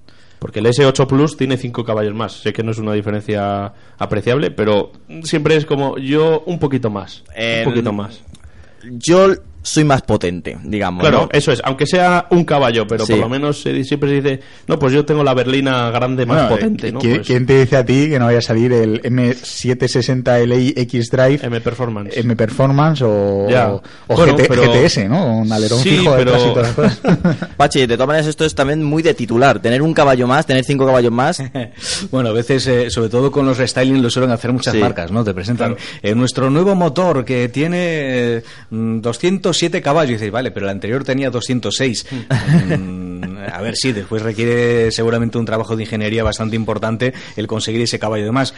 Porque 0.42 0.58
el 0.58 0.66
S8 0.66 1.06
Plus 1.06 1.38
tiene 1.38 1.56
5 1.56 1.86
caballos 1.86 2.16
más. 2.16 2.34
Sé 2.42 2.52
que 2.52 2.64
no 2.64 2.72
es 2.72 2.80
una 2.80 2.94
diferencia 2.94 3.74
apreciable, 4.00 4.50
pero 4.50 4.92
siempre 5.22 5.56
es 5.56 5.68
como 5.68 6.00
yo 6.00 6.42
un 6.48 6.58
poquito 6.58 6.90
más. 6.90 7.24
El- 7.36 7.60
Un 7.68 7.72
poquito 7.74 7.94
más. 7.94 8.22
Yo 8.84 9.28
soy 9.64 9.84
más 9.84 10.02
potente, 10.02 10.58
digamos. 10.64 11.02
Claro, 11.02 11.24
¿no? 11.24 11.30
eso 11.32 11.52
es. 11.52 11.62
Aunque 11.64 11.86
sea 11.86 12.28
un 12.32 12.44
caballo, 12.46 12.88
pero 12.88 13.06
Sí. 13.06 13.14
por 13.14 13.22
lo 13.22 13.30
menos 13.30 13.62
siempre 13.62 14.10
se 14.10 14.16
dice, 14.22 14.40
no, 14.68 14.80
pues 14.80 14.94
yo 14.94 15.06
tengo 15.06 15.24
la 15.24 15.34
berlina 15.34 15.90
grande 15.92 16.26
más 16.26 16.38
Bueno, 16.50 16.56
potente. 16.56 16.88
eh, 16.88 16.92
¿no? 16.92 17.00
¿quién, 17.00 17.16
Pues, 17.18 17.28
quién 17.28 17.46
te 17.46 17.60
dice 17.62 17.78
a 17.78 17.86
ti 17.86 18.10
que 18.10 18.18
no 18.20 18.26
vaya 18.26 18.40
a 18.40 18.42
salir 18.42 18.74
el 18.74 19.02
M760 19.04 20.46
Li 20.48 20.74
X 20.76 21.10
Drive 21.12 21.40
M 21.44 21.62
Performance. 21.62 22.18
M 22.20 22.36
Performance 22.36 23.02
o, 23.04 23.48
Ya. 23.50 23.70
o 23.72 23.82
Bueno, 24.08 24.34
GT 24.36 24.48
pero- 24.48 24.64
GTS, 24.72 25.08
¿no? 25.08 25.38
Un 25.40 25.52
alerón 25.52 25.80
Sí, 25.80 25.90
fijo 25.98 26.16
pero- 26.16 26.32
y 26.32 26.54
todas 26.54 26.78
las 26.78 27.00
cosas. 27.00 27.38
Pachi, 27.58 27.86
de 27.86 27.96
todas 27.96 28.08
maneras 28.08 28.28
esto 28.28 28.46
es 28.46 28.56
también 28.56 28.84
muy 28.84 29.04
de 29.04 29.14
titular. 29.14 29.60
Tener 29.62 29.82
un 29.82 29.94
caballo 29.94 30.28
más, 30.28 30.46
tener 30.46 30.64
cinco 30.64 30.86
caballos 30.86 31.12
más. 31.12 31.42
Bueno, 32.12 32.30
a 32.30 32.34
veces, 32.34 32.66
eh, 32.68 32.90
sobre 32.90 33.10
todo 33.10 33.32
con 33.32 33.46
los 33.46 33.58
restyling, 33.58 34.02
lo 34.02 34.10
suelen 34.10 34.32
hacer 34.32 34.52
muchas 34.52 34.74
Sí. 34.74 34.80
marcas, 34.80 35.12
¿no? 35.12 35.24
Te 35.24 35.34
presentan 35.34 35.76
eh, 36.02 36.16
nuestro 36.16 36.50
nuevo 36.50 36.76
motor 36.76 37.24
que 37.26 37.50
tiene 37.50 37.78
eh, 38.38 38.44
mm, 38.70 39.02
207 39.52 39.82
caballos. 39.82 40.12
Y 40.12 40.14
dices, 40.14 40.32
vale, 40.32 40.52
pero 40.52 40.66
el 40.66 40.72
anterior 40.72 41.04
tenía 41.04 41.30
206. 41.30 42.06
Mm, 42.78 43.38
a 43.52 43.62
ver, 43.62 43.76
sí, 43.76 43.92
después 43.92 44.22
requiere 44.22 44.92
seguramente 44.92 45.38
un 45.38 45.46
trabajo 45.46 45.76
de 45.76 45.84
ingeniería 45.84 46.24
bastante 46.24 46.56
importante 46.56 47.14
el 47.36 47.48
conseguir 47.48 47.82
ese 47.82 48.00
caballo 48.00 48.26
de 48.26 48.32
más. 48.32 48.54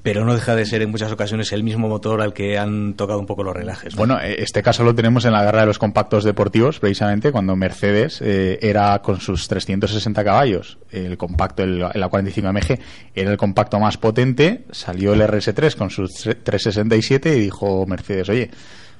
Pero 0.00 0.24
no 0.24 0.32
deja 0.32 0.54
de 0.54 0.64
ser 0.64 0.80
en 0.82 0.90
muchas 0.90 1.10
ocasiones 1.10 1.50
el 1.52 1.64
mismo 1.64 1.88
motor 1.88 2.22
al 2.22 2.32
que 2.32 2.56
han 2.56 2.94
tocado 2.94 3.18
un 3.18 3.26
poco 3.26 3.42
los 3.42 3.54
relajes. 3.54 3.94
¿no? 3.94 3.98
Bueno, 3.98 4.18
eh, 4.20 4.36
este 4.38 4.62
caso 4.62 4.84
lo 4.84 4.94
tenemos 4.94 5.24
en 5.24 5.32
la 5.32 5.42
guerra 5.42 5.62
de 5.62 5.66
los 5.66 5.78
compactos 5.80 6.22
deportivos, 6.22 6.78
precisamente, 6.78 7.32
cuando 7.32 7.56
Mercedes 7.56 8.20
eh, 8.22 8.60
era 8.62 9.02
con 9.02 9.20
sus 9.20 9.48
360 9.48 10.22
caballos, 10.22 10.78
el 10.92 11.18
compacto, 11.18 11.64
el, 11.64 11.82
el 11.82 12.02
A45 12.02 12.52
MG, 12.52 12.78
era 13.12 13.32
el 13.32 13.36
compacto 13.36 13.80
más 13.80 13.98
potente, 13.98 14.64
salió 14.70 15.14
el 15.14 15.20
RS3 15.20 15.74
con 15.74 15.90
sus 15.90 16.12
tre- 16.24 16.36
367 16.44 17.36
y 17.36 17.40
dijo 17.40 17.84
Mercedes, 17.84 18.28
oye, 18.28 18.50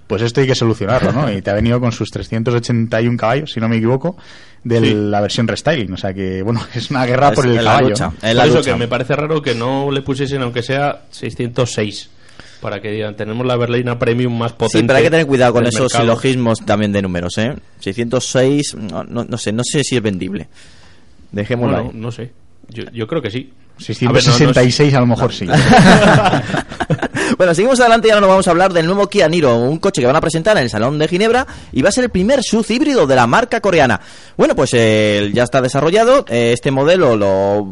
pues 0.09 0.23
esto 0.23 0.41
hay 0.41 0.49
que 0.49 0.57
solucionarlo, 0.57 1.13
¿no? 1.13 1.31
Y 1.33 1.41
te 1.43 1.51
ha 1.51 1.55
venido 1.55 1.79
con 1.81 1.93
sus 1.93 2.11
381 2.11 3.17
caballos, 3.17 3.53
si 3.53 3.61
no 3.61 3.69
me 3.69 3.77
equivoco, 3.77 4.17
de 4.65 4.81
Sí. 4.81 4.93
la 4.95 5.21
versión 5.21 5.47
restyling. 5.47 5.93
O 5.93 5.97
sea 5.97 6.13
que, 6.13 6.43
bueno, 6.43 6.61
es 6.75 6.91
una 6.91 7.07
guerra 7.07 7.29
Es 7.29 7.35
por 7.37 7.47
el 7.47 7.55
la 7.55 7.63
caballo. 7.63 7.89
lucha. 7.91 8.07
¿no? 8.09 8.15
Es 8.29 8.35
la 8.35 8.43
Por 8.43 8.49
eso 8.49 8.59
lucha. 8.59 8.73
que 8.73 8.79
me 8.79 8.89
parece 8.89 9.15
raro 9.15 9.41
que 9.41 9.55
no 9.55 9.91
le 9.93 10.03
pusiesen, 10.03 10.43
aunque 10.43 10.63
sea 10.65 11.03
606, 11.11 12.11
para 12.61 12.81
que 12.81 12.91
digan, 12.91 13.15
tenemos 13.15 13.47
la 13.47 13.57
berlina 13.57 13.99
premium 13.99 14.37
más 14.37 14.53
potente. 14.53 14.79
Sí, 14.81 14.85
pero 14.87 14.97
hay 14.97 15.05
que 15.05 15.11
tener 15.11 15.27
cuidado 15.27 15.53
con 15.53 15.65
esos 15.67 15.83
mercado. 15.93 16.03
silogismos 16.03 16.59
también 16.65 16.91
de 16.93 17.03
números, 17.03 17.39
¿eh? 17.39 17.55
606, 17.81 18.75
no, 18.75 19.05
no, 19.05 19.25
no 19.25 19.39
sé, 19.39 19.53
no 19.53 19.63
sé 19.65 19.85
si 19.85 19.97
es 19.97 20.03
vendible. 20.03 20.49
Dejémoslo 21.31 21.75
Bueno, 21.77 21.91
ahí. 21.95 22.01
no 22.01 22.11
sé. 22.11 22.33
Yo, 22.71 22.85
yo 22.93 23.07
creo 23.07 23.23
que 23.23 23.31
sí. 23.31 23.53
666 23.79 24.95
a, 24.95 25.01
lo 25.01 25.07
mejor 25.07 25.33
sí. 25.33 25.47
Bueno, 27.37 27.55
seguimos 27.55 27.79
adelante 27.79 28.09
y 28.09 28.11
ahora 28.11 28.23
nos 28.23 28.31
vamos 28.31 28.49
a 28.49 28.51
hablar 28.51 28.73
del 28.73 28.87
nuevo 28.87 29.07
Kia 29.09 29.29
Niro, 29.29 29.57
un 29.57 29.79
coche 29.79 30.01
que 30.01 30.07
van 30.07 30.17
a 30.17 30.21
presentar 30.21 30.57
en 30.57 30.65
el 30.65 30.71
Salón 30.71 30.99
de 30.99 31.07
Ginebra 31.07 31.47
y 31.73 31.83
va 31.83 31.91
a 31.91 31.93
ser 31.93 32.05
el 32.05 32.11
primer 32.11 32.43
SUV 32.43 32.65
híbrido 32.71 33.07
de 33.07 33.15
la 33.15 33.27
marca 33.27 33.61
coreana. 33.61 34.01
Bueno, 34.37 34.57
pues 34.57 34.71
eh, 34.73 35.31
ya 35.35 35.45
está 35.45 35.61
desarrollado. 35.61 36.25
eh, 36.29 36.53
este 36.55 36.71
modelo 36.71 37.17
lo, 37.17 37.69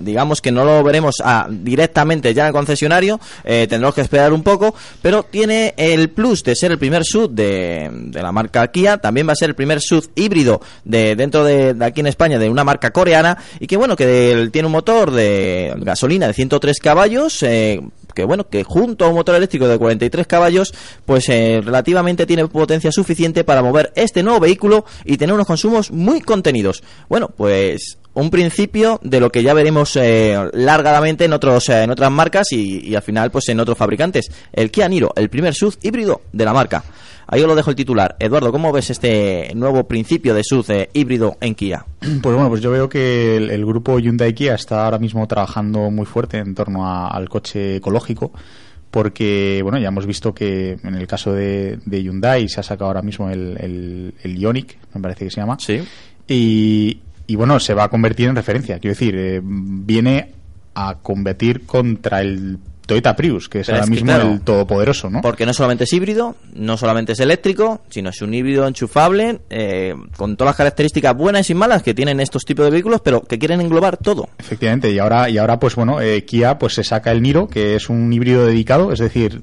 digamos 0.00 0.40
que 0.40 0.52
no 0.52 0.64
lo 0.64 0.82
veremos 0.84 1.16
ah, 1.24 1.48
directamente 1.50 2.34
ya 2.34 2.42
en 2.42 2.48
el 2.48 2.52
concesionario, 2.52 3.18
eh, 3.44 3.66
tendremos 3.68 3.94
que 3.94 4.02
esperar 4.02 4.32
un 4.32 4.42
poco, 4.42 4.74
pero 5.00 5.22
tiene 5.22 5.74
el 5.76 6.10
plus 6.10 6.44
de 6.44 6.54
ser 6.54 6.70
el 6.70 6.78
primer 6.78 7.04
SUV 7.04 7.30
de, 7.30 7.90
de 7.90 8.22
la 8.22 8.30
marca 8.30 8.66
Kia, 8.68 8.98
también 8.98 9.26
va 9.26 9.32
a 9.32 9.36
ser 9.36 9.48
el 9.48 9.54
primer 9.54 9.80
SUV 9.80 10.10
híbrido 10.16 10.60
de 10.84 11.16
dentro 11.16 11.44
de, 11.44 11.74
de 11.74 11.84
aquí 11.84 12.00
en 12.00 12.08
España 12.08 12.38
de 12.38 12.50
una 12.50 12.62
marca 12.62 12.90
coreana 12.90 13.38
y 13.58 13.66
que 13.66 13.76
bueno, 13.76 13.96
que 13.96 14.48
tiene 14.52 14.66
un 14.66 14.72
motor 14.72 15.10
de 15.10 15.47
gasolina 15.78 16.26
de 16.26 16.34
103 16.34 16.78
caballos, 16.78 17.42
eh, 17.42 17.80
que 18.14 18.24
bueno, 18.24 18.48
que 18.48 18.64
junto 18.64 19.04
a 19.04 19.08
un 19.08 19.14
motor 19.14 19.36
eléctrico 19.36 19.68
de 19.68 19.78
43 19.78 20.26
caballos, 20.26 20.74
pues 21.06 21.28
eh, 21.28 21.60
relativamente 21.64 22.26
tiene 22.26 22.48
potencia 22.48 22.90
suficiente 22.90 23.44
para 23.44 23.62
mover 23.62 23.92
este 23.94 24.22
nuevo 24.22 24.40
vehículo 24.40 24.84
y 25.04 25.16
tener 25.16 25.34
unos 25.34 25.46
consumos 25.46 25.92
muy 25.92 26.20
contenidos. 26.20 26.82
Bueno, 27.08 27.28
pues 27.28 27.98
un 28.14 28.30
principio 28.30 28.98
de 29.04 29.20
lo 29.20 29.30
que 29.30 29.44
ya 29.44 29.54
veremos 29.54 29.94
eh, 29.94 30.36
largadamente 30.52 31.26
en 31.26 31.32
otros 31.32 31.68
eh, 31.68 31.84
en 31.84 31.90
otras 31.90 32.10
marcas 32.10 32.50
y, 32.50 32.88
y 32.88 32.96
al 32.96 33.02
final 33.02 33.30
pues 33.30 33.48
en 33.48 33.60
otros 33.60 33.78
fabricantes. 33.78 34.30
El 34.52 34.72
Kia 34.72 34.88
Niro, 34.88 35.12
el 35.14 35.30
primer 35.30 35.54
SUV 35.54 35.74
híbrido 35.82 36.22
de 36.32 36.44
la 36.44 36.52
marca. 36.52 36.82
Ahí 37.30 37.42
os 37.42 37.46
lo 37.46 37.54
dejo 37.54 37.70
el 37.70 37.76
titular. 37.76 38.16
Eduardo, 38.18 38.50
¿cómo 38.50 38.72
ves 38.72 38.88
este 38.90 39.52
nuevo 39.54 39.84
principio 39.86 40.32
de 40.34 40.42
SUV 40.42 40.64
eh, 40.70 40.90
híbrido 40.94 41.36
en 41.40 41.54
Kia? 41.54 41.84
Pues 42.00 42.34
bueno, 42.34 42.48
pues 42.48 42.62
yo 42.62 42.70
veo 42.70 42.88
que 42.88 43.36
el, 43.36 43.50
el 43.50 43.66
grupo 43.66 43.98
Hyundai 43.98 44.32
Kia 44.34 44.54
está 44.54 44.84
ahora 44.86 44.98
mismo 44.98 45.26
trabajando 45.28 45.90
muy 45.90 46.06
fuerte 46.06 46.38
en 46.38 46.54
torno 46.54 46.86
a- 46.86 47.08
al 47.08 47.28
coche 47.28 47.76
ecológico 47.76 48.32
porque 48.90 49.60
bueno 49.62 49.78
ya 49.78 49.88
hemos 49.88 50.06
visto 50.06 50.32
que 50.34 50.78
en 50.82 50.94
el 50.94 51.06
caso 51.06 51.32
de, 51.34 51.78
de 51.84 52.02
Hyundai 52.02 52.48
se 52.48 52.60
ha 52.60 52.62
sacado 52.62 52.86
ahora 52.86 53.02
mismo 53.02 53.28
el, 53.28 53.56
el, 53.60 54.14
el 54.22 54.38
Ioniq 54.38 54.76
me 54.94 55.00
parece 55.02 55.26
que 55.26 55.30
se 55.30 55.40
llama 55.42 55.58
Sí. 55.60 55.82
y, 56.26 56.98
y 57.26 57.36
bueno 57.36 57.60
se 57.60 57.74
va 57.74 57.84
a 57.84 57.88
convertir 57.90 58.28
en 58.28 58.36
referencia 58.36 58.78
quiero 58.78 58.94
decir 58.94 59.14
eh, 59.16 59.40
viene 59.44 60.32
a 60.74 60.94
competir 61.02 61.66
contra 61.66 62.22
el 62.22 62.58
Toyota 62.88 63.14
Prius 63.14 63.48
que 63.48 63.60
es 63.60 63.66
Pero 63.66 63.76
ahora 63.76 63.84
es 63.84 63.90
mismo 63.90 64.06
claro, 64.06 64.32
el 64.32 64.40
todopoderoso 64.40 65.10
¿no? 65.10 65.20
Porque 65.20 65.46
no 65.46 65.52
solamente 65.52 65.84
es 65.84 65.92
híbrido, 65.92 66.34
no 66.54 66.76
solamente 66.76 67.12
es 67.12 67.20
eléctrico, 67.20 67.82
sino 67.90 68.10
es 68.10 68.20
un 68.22 68.34
híbrido 68.34 68.66
enchufable, 68.66 69.40
eh, 69.50 69.94
con 70.16 70.36
todas 70.36 70.50
las 70.50 70.56
características 70.56 71.16
buenas 71.16 71.48
y 71.50 71.54
malas 71.54 71.82
que 71.82 71.94
tienen 71.94 72.18
estos 72.18 72.44
tipos 72.44 72.64
de 72.64 72.70
vehículos, 72.70 73.00
pero 73.02 73.20
que 73.20 73.38
quieren 73.38 73.60
englobar 73.60 73.98
todo. 73.98 74.28
Efectivamente, 74.38 74.90
y 74.90 74.98
ahora, 74.98 75.28
y 75.28 75.38
ahora 75.38 75.60
pues 75.60 75.76
bueno, 75.76 76.00
eh, 76.00 76.24
Kia 76.24 76.58
pues 76.58 76.74
se 76.74 76.82
saca 76.82 77.12
el 77.12 77.22
Niro, 77.22 77.46
que 77.46 77.76
es 77.76 77.88
un 77.88 78.12
híbrido 78.12 78.46
dedicado, 78.46 78.90
es 78.90 78.98
decir, 78.98 79.42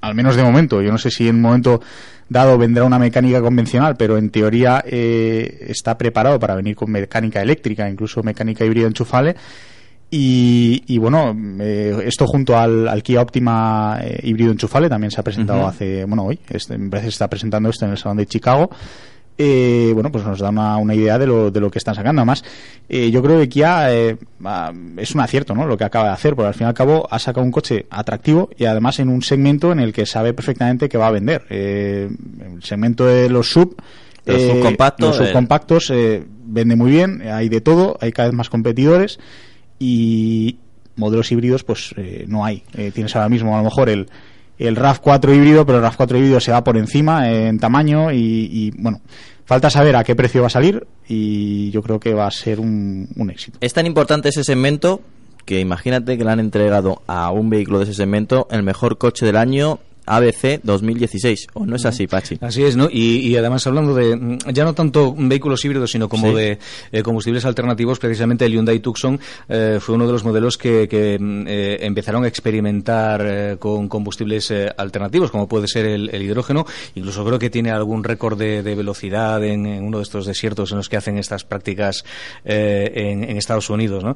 al 0.00 0.14
menos 0.14 0.36
de 0.36 0.44
momento, 0.44 0.80
yo 0.80 0.92
no 0.92 0.98
sé 0.98 1.10
si 1.10 1.28
en 1.28 1.36
un 1.36 1.42
momento 1.42 1.80
dado 2.28 2.56
vendrá 2.56 2.84
una 2.84 2.98
mecánica 2.98 3.40
convencional, 3.40 3.96
pero 3.96 4.16
en 4.16 4.30
teoría 4.30 4.82
eh, 4.86 5.66
está 5.68 5.98
preparado 5.98 6.38
para 6.38 6.54
venir 6.54 6.76
con 6.76 6.90
mecánica 6.90 7.42
eléctrica, 7.42 7.88
incluso 7.88 8.22
mecánica 8.22 8.64
híbrida 8.64 8.86
enchufable. 8.86 9.36
Y, 10.10 10.82
y 10.86 10.98
bueno, 10.98 11.36
eh, 11.60 12.04
esto 12.04 12.26
junto 12.26 12.56
al, 12.56 12.86
al 12.86 13.02
Kia 13.02 13.20
Optima 13.20 13.98
eh, 14.00 14.20
híbrido 14.22 14.52
enchufable 14.52 14.88
también 14.88 15.10
se 15.10 15.20
ha 15.20 15.24
presentado 15.24 15.66
hace, 15.66 16.04
bueno, 16.04 16.24
hoy, 16.24 16.38
este, 16.48 16.78
me 16.78 16.88
parece 16.88 17.06
que 17.06 17.10
se 17.10 17.16
está 17.16 17.28
presentando 17.28 17.68
esto 17.68 17.84
en 17.84 17.90
el 17.92 17.98
Salón 17.98 18.18
de 18.18 18.26
Chicago. 18.26 18.70
Eh, 19.36 19.90
bueno, 19.94 20.12
pues 20.12 20.24
nos 20.24 20.38
da 20.38 20.50
una, 20.50 20.76
una 20.76 20.94
idea 20.94 21.18
de 21.18 21.26
lo, 21.26 21.50
de 21.50 21.60
lo 21.60 21.70
que 21.70 21.78
están 21.78 21.94
sacando. 21.94 22.20
Además, 22.20 22.44
eh, 22.88 23.10
yo 23.10 23.22
creo 23.22 23.40
que 23.40 23.48
Kia 23.48 23.92
eh, 23.92 24.16
ah, 24.44 24.72
es 24.96 25.14
un 25.14 25.20
acierto, 25.20 25.54
¿no? 25.54 25.66
Lo 25.66 25.76
que 25.76 25.84
acaba 25.84 26.08
de 26.08 26.14
hacer, 26.14 26.36
porque 26.36 26.48
al 26.48 26.54
fin 26.54 26.66
y 26.66 26.68
al 26.68 26.74
cabo 26.74 27.08
ha 27.10 27.18
sacado 27.18 27.44
un 27.44 27.50
coche 27.50 27.86
atractivo 27.90 28.50
y 28.56 28.66
además 28.66 29.00
en 29.00 29.08
un 29.08 29.22
segmento 29.22 29.72
en 29.72 29.80
el 29.80 29.92
que 29.92 30.06
sabe 30.06 30.34
perfectamente 30.34 30.88
que 30.88 30.98
va 30.98 31.08
a 31.08 31.10
vender. 31.10 31.44
Eh, 31.50 32.08
el 32.54 32.62
segmento 32.62 33.06
de 33.06 33.28
los 33.28 33.50
sub. 33.50 33.76
Los 34.24 34.40
subcompactos, 34.40 35.18
los 35.18 35.28
subcompactos 35.28 35.90
eh, 35.90 36.24
vende 36.46 36.76
muy 36.76 36.90
bien, 36.90 37.20
hay 37.28 37.50
de 37.50 37.60
todo, 37.60 37.98
hay 38.00 38.10
cada 38.10 38.28
vez 38.28 38.34
más 38.34 38.48
competidores 38.48 39.18
y 39.78 40.56
modelos 40.96 41.30
híbridos 41.32 41.64
pues 41.64 41.94
eh, 41.96 42.24
no 42.28 42.44
hay. 42.44 42.62
Eh, 42.74 42.90
tienes 42.92 43.14
ahora 43.16 43.28
mismo 43.28 43.54
a 43.54 43.58
lo 43.58 43.64
mejor 43.64 43.88
el, 43.88 44.08
el 44.58 44.76
RAV4 44.76 45.34
híbrido, 45.34 45.66
pero 45.66 45.78
el 45.78 45.84
RAV4 45.84 46.16
híbrido 46.16 46.40
se 46.40 46.52
va 46.52 46.64
por 46.64 46.76
encima 46.76 47.30
en 47.30 47.58
tamaño 47.58 48.12
y, 48.12 48.48
y, 48.50 48.70
bueno, 48.78 49.00
falta 49.44 49.70
saber 49.70 49.96
a 49.96 50.04
qué 50.04 50.14
precio 50.14 50.42
va 50.42 50.46
a 50.48 50.50
salir 50.50 50.86
y 51.08 51.70
yo 51.70 51.82
creo 51.82 52.00
que 52.00 52.14
va 52.14 52.26
a 52.26 52.30
ser 52.30 52.60
un, 52.60 53.08
un 53.16 53.30
éxito. 53.30 53.58
Es 53.60 53.72
tan 53.72 53.86
importante 53.86 54.28
ese 54.28 54.44
segmento 54.44 55.02
que 55.44 55.60
imagínate 55.60 56.16
que 56.16 56.24
le 56.24 56.30
han 56.30 56.40
entregado 56.40 57.02
a 57.06 57.30
un 57.30 57.50
vehículo 57.50 57.78
de 57.78 57.84
ese 57.84 57.94
segmento 57.94 58.48
el 58.50 58.62
mejor 58.62 58.96
coche 58.98 59.26
del 59.26 59.36
año 59.36 59.78
ABC 60.06 60.60
2016. 60.62 61.48
¿O 61.54 61.66
no 61.66 61.76
es 61.76 61.84
así, 61.86 62.06
Pachi? 62.06 62.38
Así 62.40 62.62
es, 62.64 62.76
¿no? 62.76 62.88
Y, 62.90 63.18
y 63.18 63.36
además 63.36 63.66
hablando 63.66 63.94
de, 63.94 64.38
ya 64.52 64.64
no 64.64 64.74
tanto 64.74 65.14
vehículos 65.16 65.64
híbridos, 65.64 65.90
sino 65.90 66.08
como 66.08 66.28
Sí. 66.28 66.34
de 66.34 66.58
eh, 66.92 67.02
combustibles 67.02 67.44
alternativos, 67.44 67.98
precisamente 67.98 68.44
el 68.46 68.52
Hyundai 68.52 68.80
Tucson 68.80 69.20
eh, 69.48 69.78
fue 69.80 69.94
uno 69.94 70.06
de 70.06 70.12
los 70.12 70.24
modelos 70.24 70.56
que, 70.56 70.88
que, 70.88 71.18
eh, 71.20 71.78
empezaron 71.80 72.24
a 72.24 72.28
experimentar 72.28 73.58
con 73.58 73.88
combustibles 73.88 74.52
alternativos, 74.76 75.30
como 75.30 75.48
puede 75.48 75.68
ser 75.68 75.86
el, 75.86 76.10
el 76.12 76.22
hidrógeno. 76.22 76.66
Incluso 76.94 77.24
creo 77.24 77.38
que 77.38 77.50
tiene 77.50 77.70
algún 77.70 78.04
récord 78.04 78.38
de, 78.38 78.62
de 78.62 78.74
velocidad 78.74 79.42
en, 79.44 79.66
en 79.66 79.84
uno 79.84 79.98
de 79.98 80.02
estos 80.02 80.26
desiertos 80.26 80.70
en 80.72 80.78
los 80.78 80.88
que 80.88 80.96
hacen 80.96 81.18
estas 81.18 81.44
prácticas 81.44 82.04
en, 82.44 83.24
en 83.24 83.36
Estados 83.36 83.70
Unidos, 83.70 84.04
¿no? 84.04 84.14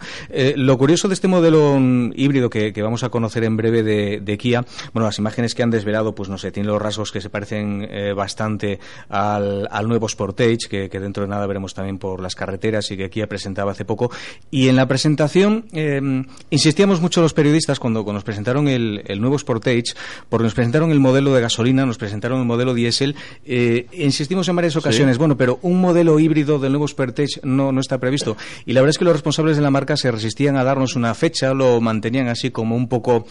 Lo 0.57 0.79
curioso 0.79 1.09
de 1.09 1.15
este 1.15 1.29
modelo 1.29 1.77
mm, 1.79 2.13
híbrido 2.17 2.51
que, 2.51 2.73
que 2.73 2.83
vamos 2.83 3.03
a 3.03 3.09
conocer 3.09 3.45
en 3.45 3.57
breve 3.57 3.83
de, 3.83 4.21
de 4.21 4.39
Kia, 4.39 4.65
bueno, 4.93 5.07
las 5.07 5.19
imágenes 5.19 5.55
que 5.55 5.63
han 5.63 5.71
desvelado, 5.79 6.15
pues 6.15 6.29
no 6.29 6.39
sé, 6.39 6.51
tiene 6.53 6.69
los 6.69 6.81
rasgos 6.81 7.13
que 7.13 7.21
se 7.21 7.31
parecen 7.31 7.87
eh, 7.91 8.13
bastante 8.13 8.79
al, 9.09 9.69
al 9.71 9.89
nuevo 9.89 10.09
Sportage, 10.09 10.69
que, 10.69 10.89
que 10.89 11.01
dentro 11.01 11.23
de 11.23 11.29
nada 11.29 11.47
veremos 11.47 11.75
también 11.75 11.99
por 11.99 12.21
las 12.21 12.35
carreteras 12.35 12.91
y 12.91 12.97
que 12.97 13.11
Kia 13.11 13.29
presentaba 13.29 13.73
hace 13.73 13.85
poco. 13.85 14.11
Y 14.51 14.69
en 14.69 14.77
la 14.77 14.87
presentación 14.87 15.67
eh, 15.73 16.01
insistíamos 16.51 17.01
mucho 17.01 17.23
los 17.23 17.33
periodistas 17.33 17.79
cuando, 17.79 18.05
cuando 18.05 18.19
nos 18.19 18.25
presentaron 18.25 18.69
el, 18.69 19.03
el 19.07 19.21
nuevo 19.21 19.39
Sportage, 19.39 19.95
porque 20.29 20.45
nos 20.45 20.55
presentaron 20.55 20.91
el 20.91 21.01
modelo 21.01 21.33
de 21.33 21.41
gasolina, 21.41 21.87
nos 21.87 21.99
presentaron 21.99 22.41
el 22.41 22.47
modelo 22.47 22.75
diésel, 22.75 23.15
eh, 23.47 23.87
insistimos 23.93 24.49
en 24.49 24.57
varias 24.57 24.77
ocasiones, 24.77 25.19
bueno, 25.19 25.37
pero 25.37 25.59
un 25.63 25.81
modelo 25.81 26.19
híbrido 26.19 26.59
del 26.59 26.73
nuevo 26.73 26.89
Sportage 26.89 27.41
no, 27.45 27.73
no 27.73 27.81
está 27.81 27.99
previsto. 27.99 28.37
Y 28.67 28.73
la 28.73 28.81
verdad 28.81 28.91
es 28.91 28.99
que 28.99 29.05
los 29.05 29.15
responsables 29.15 29.57
de 29.57 29.63
la 29.63 29.71
marca 29.71 29.97
se 29.97 30.11
resistían 30.11 30.57
a 30.57 30.65
darnos 30.65 30.97
una 30.97 31.15
fecha, 31.15 31.55
lo 31.55 31.81
mantenían 31.81 32.29
así 32.29 32.51
como 32.51 32.77
un 32.77 32.89
poco, 32.89 33.27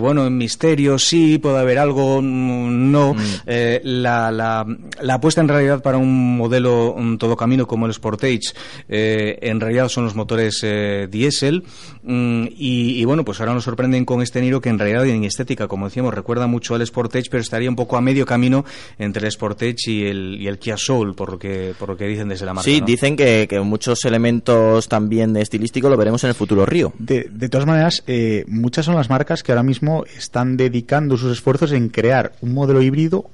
bueno, 0.00 0.26
en 0.26 0.36
misterio, 0.36 0.98
sí, 0.98 1.38
puede 1.38 1.58
haber 1.58 1.78
algo, 1.84 2.20
mm, 2.20 2.90
no. 2.90 3.14
Eh, 3.46 3.80
la, 3.84 4.30
la, 4.30 4.66
la 5.00 5.14
apuesta 5.14 5.40
en 5.40 5.48
realidad 5.48 5.82
para 5.82 5.98
un 5.98 6.36
modelo 6.36 6.94
mm, 6.98 7.16
todo 7.16 7.36
camino 7.36 7.66
como 7.66 7.86
el 7.86 7.94
Sportage, 7.94 8.52
eh, 8.88 9.38
en 9.42 9.60
realidad 9.60 9.88
son 9.88 10.04
los 10.04 10.14
motores 10.14 10.60
eh, 10.62 11.08
diésel. 11.10 11.64
mm, 12.02 12.46
y, 12.56 13.00
y 13.00 13.04
bueno, 13.04 13.24
pues 13.24 13.40
ahora 13.40 13.54
nos 13.54 13.64
sorprenden 13.64 14.04
con 14.04 14.22
este 14.22 14.40
Niro 14.40 14.60
que 14.60 14.68
en 14.68 14.78
realidad 14.78 15.06
en 15.06 15.24
estética, 15.24 15.68
como 15.68 15.86
decíamos, 15.86 16.14
recuerda 16.14 16.46
mucho 16.46 16.74
al 16.74 16.86
Sportage, 16.86 17.28
pero 17.30 17.40
estaría 17.40 17.68
un 17.68 17.76
poco 17.76 17.96
a 17.96 18.00
medio 18.00 18.26
camino 18.26 18.64
entre 18.98 19.26
el 19.26 19.32
Sportage 19.32 19.90
y 19.90 20.06
el, 20.06 20.38
y 20.40 20.48
el 20.48 20.58
Kia 20.58 20.76
Soul, 20.76 21.14
por 21.14 21.32
lo 21.32 21.38
que, 21.38 21.74
por 21.78 21.88
lo 21.90 21.96
que 21.96 22.06
dicen 22.06 22.28
desde 22.28 22.46
la 22.46 22.54
marca. 22.54 22.70
Sí, 22.70 22.80
¿no? 22.80 22.86
dicen 22.86 23.16
que, 23.16 23.46
que 23.48 23.60
muchos 23.60 24.04
elementos 24.04 24.88
también 24.88 25.32
de 25.32 25.42
estilístico 25.42 25.88
lo 25.88 25.96
veremos 25.96 26.22
en 26.24 26.28
el 26.28 26.34
futuro 26.34 26.66
Río. 26.66 26.92
De, 26.98 27.28
de 27.30 27.48
todas 27.48 27.66
maneras, 27.66 28.02
eh, 28.06 28.44
muchas 28.48 28.86
son 28.86 28.94
las 28.94 29.10
marcas 29.10 29.42
que 29.42 29.52
ahora 29.52 29.62
mismo 29.62 30.04
están 30.16 30.56
dedicando 30.56 31.16
sus 31.16 31.32
esfuerzos 31.32 31.72
en 31.74 31.88
crear 31.88 32.32
un 32.40 32.54
modelo 32.54 32.82
híbrido 32.82 33.30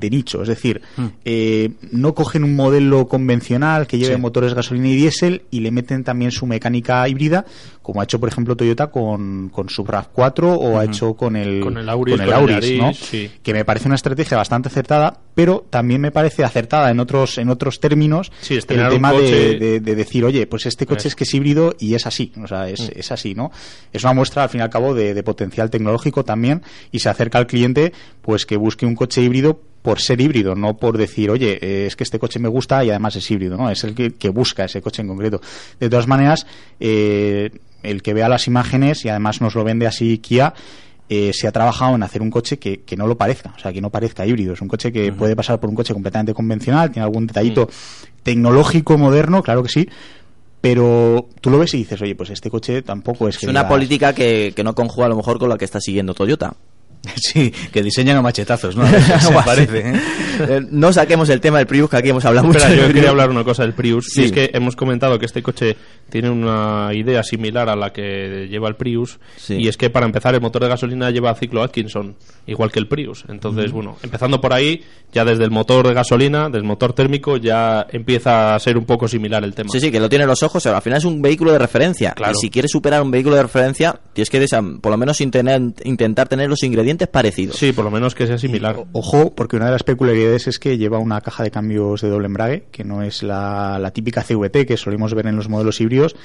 de 0.00 0.10
nicho, 0.10 0.42
es 0.42 0.48
decir, 0.48 0.80
eh, 1.24 1.70
no 1.92 2.14
cogen 2.14 2.42
un 2.44 2.56
modelo 2.56 3.06
convencional 3.06 3.86
que 3.86 3.98
lleve 3.98 4.14
Sí. 4.16 4.20
motores 4.20 4.54
gasolina 4.54 4.88
y 4.88 4.96
diésel 4.96 5.42
y 5.50 5.60
le 5.60 5.70
meten 5.70 6.02
también 6.02 6.30
su 6.30 6.46
mecánica 6.46 7.06
híbrida, 7.08 7.44
como 7.82 8.00
ha 8.00 8.04
hecho 8.04 8.18
por 8.18 8.28
ejemplo 8.28 8.56
Toyota 8.56 8.88
con, 8.88 9.48
con 9.50 9.68
su 9.68 9.84
RAV4 9.84 10.44
o 10.58 10.78
ha 10.78 10.84
hecho 10.84 11.14
con 11.14 11.36
el, 11.36 11.60
Con 11.60 11.76
el 11.78 11.88
Auris, 11.88 12.16
con 12.16 12.22
el 12.24 12.32
con 12.34 12.48
el 12.50 12.54
Auris, 12.56 12.78
¿no? 12.78 12.92
sí. 12.94 13.30
que 13.42 13.52
me 13.52 13.64
parece 13.64 13.86
una 13.88 13.94
estrategia 13.96 14.36
bastante 14.36 14.68
acertada, 14.68 15.18
pero 15.34 15.64
también 15.70 16.00
me 16.00 16.10
parece 16.10 16.44
acertada 16.44 16.90
en 16.90 17.00
otros 17.00 17.38
en 17.38 17.48
otros 17.50 17.80
términos 17.80 18.30
Sí, 18.40 18.54
el 18.54 18.64
tema 18.66 19.12
de- 19.12 19.18
coche- 19.18 19.58
de, 19.58 19.80
de 19.80 19.94
decir, 19.94 20.24
oye, 20.24 20.46
pues 20.46 20.66
este 20.66 20.86
coche 20.86 21.00
Eso. 21.00 21.08
es 21.08 21.16
que 21.16 21.24
es 21.24 21.34
híbrido 21.34 21.74
y 21.78 21.94
es 21.94 22.06
así, 22.06 22.32
o 22.42 22.46
sea, 22.46 22.64
Mm. 22.64 22.68
es, 22.74 22.92
es 22.94 23.12
así, 23.12 23.34
¿no? 23.34 23.50
Es 23.92 24.04
una 24.04 24.12
muestra, 24.14 24.42
al 24.44 24.48
fin 24.48 24.60
y 24.60 24.62
al 24.62 24.70
cabo, 24.70 24.94
de, 24.94 25.14
de 25.14 25.22
potencial 25.22 25.70
tecnológico 25.70 26.24
también 26.24 26.62
y 26.92 27.00
se 27.00 27.08
acerca 27.08 27.38
al 27.38 27.46
cliente, 27.46 27.92
pues 28.22 28.46
que 28.46 28.56
busque 28.56 28.86
un 28.86 28.94
coche 28.94 29.22
híbrido 29.22 29.60
por 29.82 29.98
ser 30.00 30.20
híbrido, 30.20 30.54
no 30.54 30.76
por 30.76 30.98
decir, 30.98 31.30
oye, 31.30 31.58
eh, 31.62 31.86
es 31.86 31.96
que 31.96 32.04
este 32.04 32.18
coche 32.18 32.38
me 32.38 32.48
gusta 32.48 32.84
y 32.84 32.90
además 32.90 33.16
es 33.16 33.30
híbrido, 33.30 33.56
¿no? 33.56 33.70
Es 33.70 33.82
el 33.84 33.94
que, 33.94 34.10
que 34.12 34.28
busca 34.28 34.64
ese 34.64 34.82
coche 34.82 35.00
en 35.02 35.08
concreto. 35.08 35.40
De 35.78 35.88
todas 35.88 36.06
maneras, 36.06 36.46
eh, 36.78 37.50
el 37.82 38.02
que 38.02 38.12
vea 38.12 38.28
las 38.28 38.46
imágenes 38.46 39.04
y 39.04 39.08
además 39.08 39.40
nos 39.40 39.54
lo 39.54 39.64
vende 39.64 39.86
así 39.86 40.18
Kia, 40.18 40.52
eh, 41.08 41.32
se 41.32 41.48
ha 41.48 41.52
trabajado 41.52 41.94
en 41.96 42.02
hacer 42.02 42.20
un 42.22 42.30
coche 42.30 42.58
que, 42.58 42.82
que 42.82 42.94
no 42.96 43.06
lo 43.06 43.16
parezca, 43.16 43.52
o 43.56 43.58
sea, 43.58 43.72
que 43.72 43.80
no 43.80 43.90
parezca 43.90 44.26
híbrido. 44.26 44.52
Es 44.52 44.60
un 44.60 44.68
coche 44.68 44.92
que 44.92 45.12
puede 45.12 45.34
pasar 45.34 45.58
por 45.58 45.70
un 45.70 45.74
coche 45.76 45.92
completamente 45.94 46.34
convencional, 46.34 46.90
tiene 46.90 47.04
algún 47.04 47.26
detallito 47.26 47.68
tecnológico, 48.22 48.98
moderno, 48.98 49.42
claro 49.42 49.62
que 49.62 49.70
sí, 49.70 49.88
pero 50.60 51.26
tú 51.40 51.50
lo 51.50 51.58
ves 51.58 51.72
y 51.74 51.78
dices, 51.78 52.00
oye, 52.02 52.14
pues 52.14 52.30
este 52.30 52.50
coche 52.50 52.82
tampoco 52.82 53.28
es 53.28 53.36
Es 53.36 53.40
que 53.40 53.46
una 53.48 53.60
digas- 53.62 53.68
política 53.72 54.12
que, 54.12 54.52
que 54.54 54.62
no 54.62 54.74
conjuga 54.74 55.06
a 55.06 55.08
lo 55.08 55.16
mejor 55.16 55.38
con 55.38 55.48
la 55.48 55.56
que 55.56 55.64
está 55.64 55.80
siguiendo 55.80 56.12
Toyota. 56.14 56.54
Sí, 57.16 57.52
que 57.72 57.82
diseñan 57.82 58.16
a 58.16 58.22
machetazos, 58.22 58.76
¿no? 58.76 58.86
Se 58.86 59.32
parece, 59.44 59.78
¿eh? 59.78 60.00
Eh, 60.40 60.60
no 60.70 60.92
saquemos 60.92 61.28
el 61.28 61.40
tema 61.40 61.58
del 61.58 61.66
Prius, 61.66 61.90
que 61.90 61.96
aquí 61.96 62.08
hemos 62.10 62.24
hablado 62.24 62.46
mucho. 62.46 62.58
Espera, 62.58 62.74
del 62.74 62.88
yo 62.88 62.94
quería 62.94 63.10
hablar 63.10 63.30
una 63.30 63.44
cosa 63.44 63.62
del 63.62 63.74
Prius. 63.74 64.06
Sí. 64.12 64.22
Y 64.22 64.24
es 64.26 64.32
que 64.32 64.50
hemos 64.52 64.76
comentado 64.76 65.18
que 65.18 65.26
este 65.26 65.42
coche 65.42 65.76
tiene 66.08 66.30
una 66.30 66.90
idea 66.92 67.22
similar 67.22 67.68
a 67.68 67.76
la 67.76 67.92
que 67.92 68.48
lleva 68.50 68.68
el 68.68 68.76
Prius. 68.76 69.18
Sí. 69.36 69.56
Y 69.56 69.68
es 69.68 69.76
que 69.76 69.90
para 69.90 70.06
empezar, 70.06 70.34
el 70.34 70.40
motor 70.40 70.62
de 70.62 70.68
gasolina 70.68 71.10
lleva 71.10 71.34
ciclo 71.34 71.62
Atkinson, 71.62 72.16
igual 72.46 72.72
que 72.72 72.78
el 72.78 72.88
Prius. 72.88 73.24
Entonces, 73.28 73.72
bueno, 73.72 73.96
empezando 74.02 74.40
por 74.40 74.52
ahí, 74.52 74.82
ya 75.12 75.24
desde 75.24 75.44
el 75.44 75.50
motor 75.50 75.86
de 75.86 75.94
gasolina, 75.94 76.48
del 76.48 76.64
motor 76.64 76.92
térmico, 76.92 77.36
ya 77.36 77.86
empieza 77.90 78.54
a 78.54 78.58
ser 78.58 78.76
un 78.76 78.84
poco 78.84 79.08
similar 79.08 79.44
el 79.44 79.54
tema. 79.54 79.70
Sí, 79.70 79.80
sí, 79.80 79.90
que 79.90 80.00
lo 80.00 80.08
tiene 80.08 80.24
en 80.24 80.28
los 80.28 80.42
ojos. 80.42 80.66
Al 80.66 80.82
final 80.82 80.98
es 80.98 81.04
un 81.04 81.22
vehículo 81.22 81.52
de 81.52 81.58
referencia. 81.58 82.12
Claro. 82.12 82.32
Y 82.32 82.40
si 82.40 82.50
quieres 82.50 82.70
superar 82.70 83.02
un 83.02 83.10
vehículo 83.10 83.36
de 83.36 83.42
referencia, 83.42 83.98
tienes 84.12 84.30
que 84.30 84.40
por 84.80 84.90
lo 84.90 84.96
menos 84.96 85.20
intentar 85.20 86.28
tener 86.28 86.48
los 86.48 86.62
ingredientes 86.62 86.89
parecidos. 86.96 87.56
Sí, 87.56 87.72
por 87.72 87.84
lo 87.84 87.90
menos 87.90 88.14
que 88.14 88.26
sea 88.26 88.38
similar. 88.38 88.84
Ojo, 88.92 89.34
porque 89.34 89.56
una 89.56 89.66
de 89.66 89.72
las 89.72 89.82
peculiaridades 89.82 90.46
es 90.46 90.58
que 90.58 90.78
lleva 90.78 90.98
una 90.98 91.20
caja 91.20 91.42
de 91.42 91.50
cambios 91.50 92.00
de 92.00 92.08
doble 92.08 92.26
embrague, 92.26 92.64
que 92.70 92.84
no 92.84 93.02
es 93.02 93.22
la, 93.22 93.78
la 93.78 93.90
típica 93.90 94.22
CVT 94.22 94.66
que 94.66 94.76
solemos 94.76 95.14
ver 95.14 95.26
en 95.26 95.36
los 95.36 95.48
modelos 95.48 95.80
híbridos. 95.80 96.16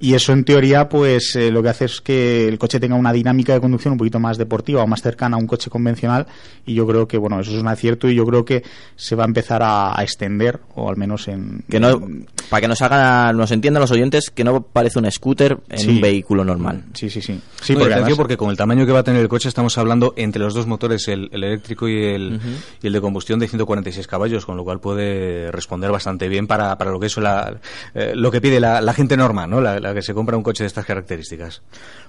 Y 0.00 0.14
eso 0.14 0.32
en 0.32 0.44
teoría, 0.44 0.88
pues 0.88 1.34
eh, 1.34 1.50
lo 1.50 1.60
que 1.62 1.70
hace 1.70 1.86
es 1.86 2.00
que 2.00 2.46
el 2.46 2.56
coche 2.58 2.78
tenga 2.78 2.94
una 2.94 3.12
dinámica 3.12 3.52
de 3.52 3.60
conducción 3.60 3.92
un 3.92 3.98
poquito 3.98 4.20
más 4.20 4.38
deportiva 4.38 4.82
o 4.82 4.86
más 4.86 5.02
cercana 5.02 5.36
a 5.36 5.40
un 5.40 5.46
coche 5.48 5.70
convencional. 5.70 6.26
Y 6.66 6.74
yo 6.74 6.86
creo 6.86 7.08
que, 7.08 7.18
bueno, 7.18 7.40
eso 7.40 7.50
es 7.50 7.60
un 7.60 7.66
acierto 7.66 8.08
y 8.08 8.14
yo 8.14 8.24
creo 8.24 8.44
que 8.44 8.62
se 8.94 9.16
va 9.16 9.24
a 9.24 9.26
empezar 9.26 9.62
a, 9.62 9.98
a 9.98 10.02
extender, 10.04 10.60
o 10.76 10.88
al 10.88 10.96
menos 10.96 11.26
en. 11.26 11.64
Que 11.68 11.80
no, 11.80 12.00
para 12.48 12.60
que 12.60 12.68
nos 12.68 12.80
hagan, 12.82 13.36
nos 13.36 13.50
entiendan 13.50 13.80
los 13.80 13.90
oyentes, 13.90 14.30
que 14.30 14.44
no 14.44 14.62
parece 14.62 14.98
un 15.00 15.10
scooter 15.10 15.58
en 15.68 15.78
Sí. 15.78 15.88
un 15.88 16.00
vehículo 16.00 16.44
normal. 16.44 16.84
Sí, 16.94 17.10
sí, 17.10 17.20
sí. 17.20 17.40
Sí, 17.60 17.72
No, 17.72 17.80
y 17.80 17.82
porque 17.82 17.94
además- 17.94 18.14
porque 18.16 18.36
con 18.36 18.50
el 18.50 18.56
tamaño 18.56 18.86
que 18.86 18.92
va 18.92 19.00
a 19.00 19.04
tener 19.04 19.20
el 19.20 19.28
coche 19.28 19.48
estamos 19.48 19.76
hablando 19.78 20.14
entre 20.16 20.40
los 20.42 20.54
dos 20.54 20.66
motores, 20.68 21.08
el, 21.08 21.28
el 21.32 21.42
eléctrico 21.42 21.88
y 21.88 22.04
el, 22.04 22.38
y 22.82 22.86
el 22.86 22.92
de 22.92 23.00
combustión 23.00 23.40
de 23.40 23.48
146 23.48 24.06
caballos, 24.06 24.46
con 24.46 24.56
lo 24.56 24.62
cual 24.62 24.78
puede 24.80 25.50
responder 25.50 25.90
bastante 25.90 26.28
bien 26.28 26.46
para, 26.46 26.78
para 26.78 26.92
lo 26.92 27.00
que 27.00 27.06
es 27.06 27.16
la, 27.16 27.58
eh, 27.94 28.12
lo 28.14 28.30
que 28.30 28.40
pide 28.40 28.60
la, 28.60 28.80
la 28.80 28.92
gente 28.94 29.16
normal, 29.16 29.50
¿no? 29.50 29.60
La, 29.60 29.87
que 29.94 30.02
se 30.02 30.14
compra 30.14 30.36
un 30.36 30.42
coche 30.42 30.64
de 30.64 30.68
estas 30.68 30.84
características. 30.84 31.62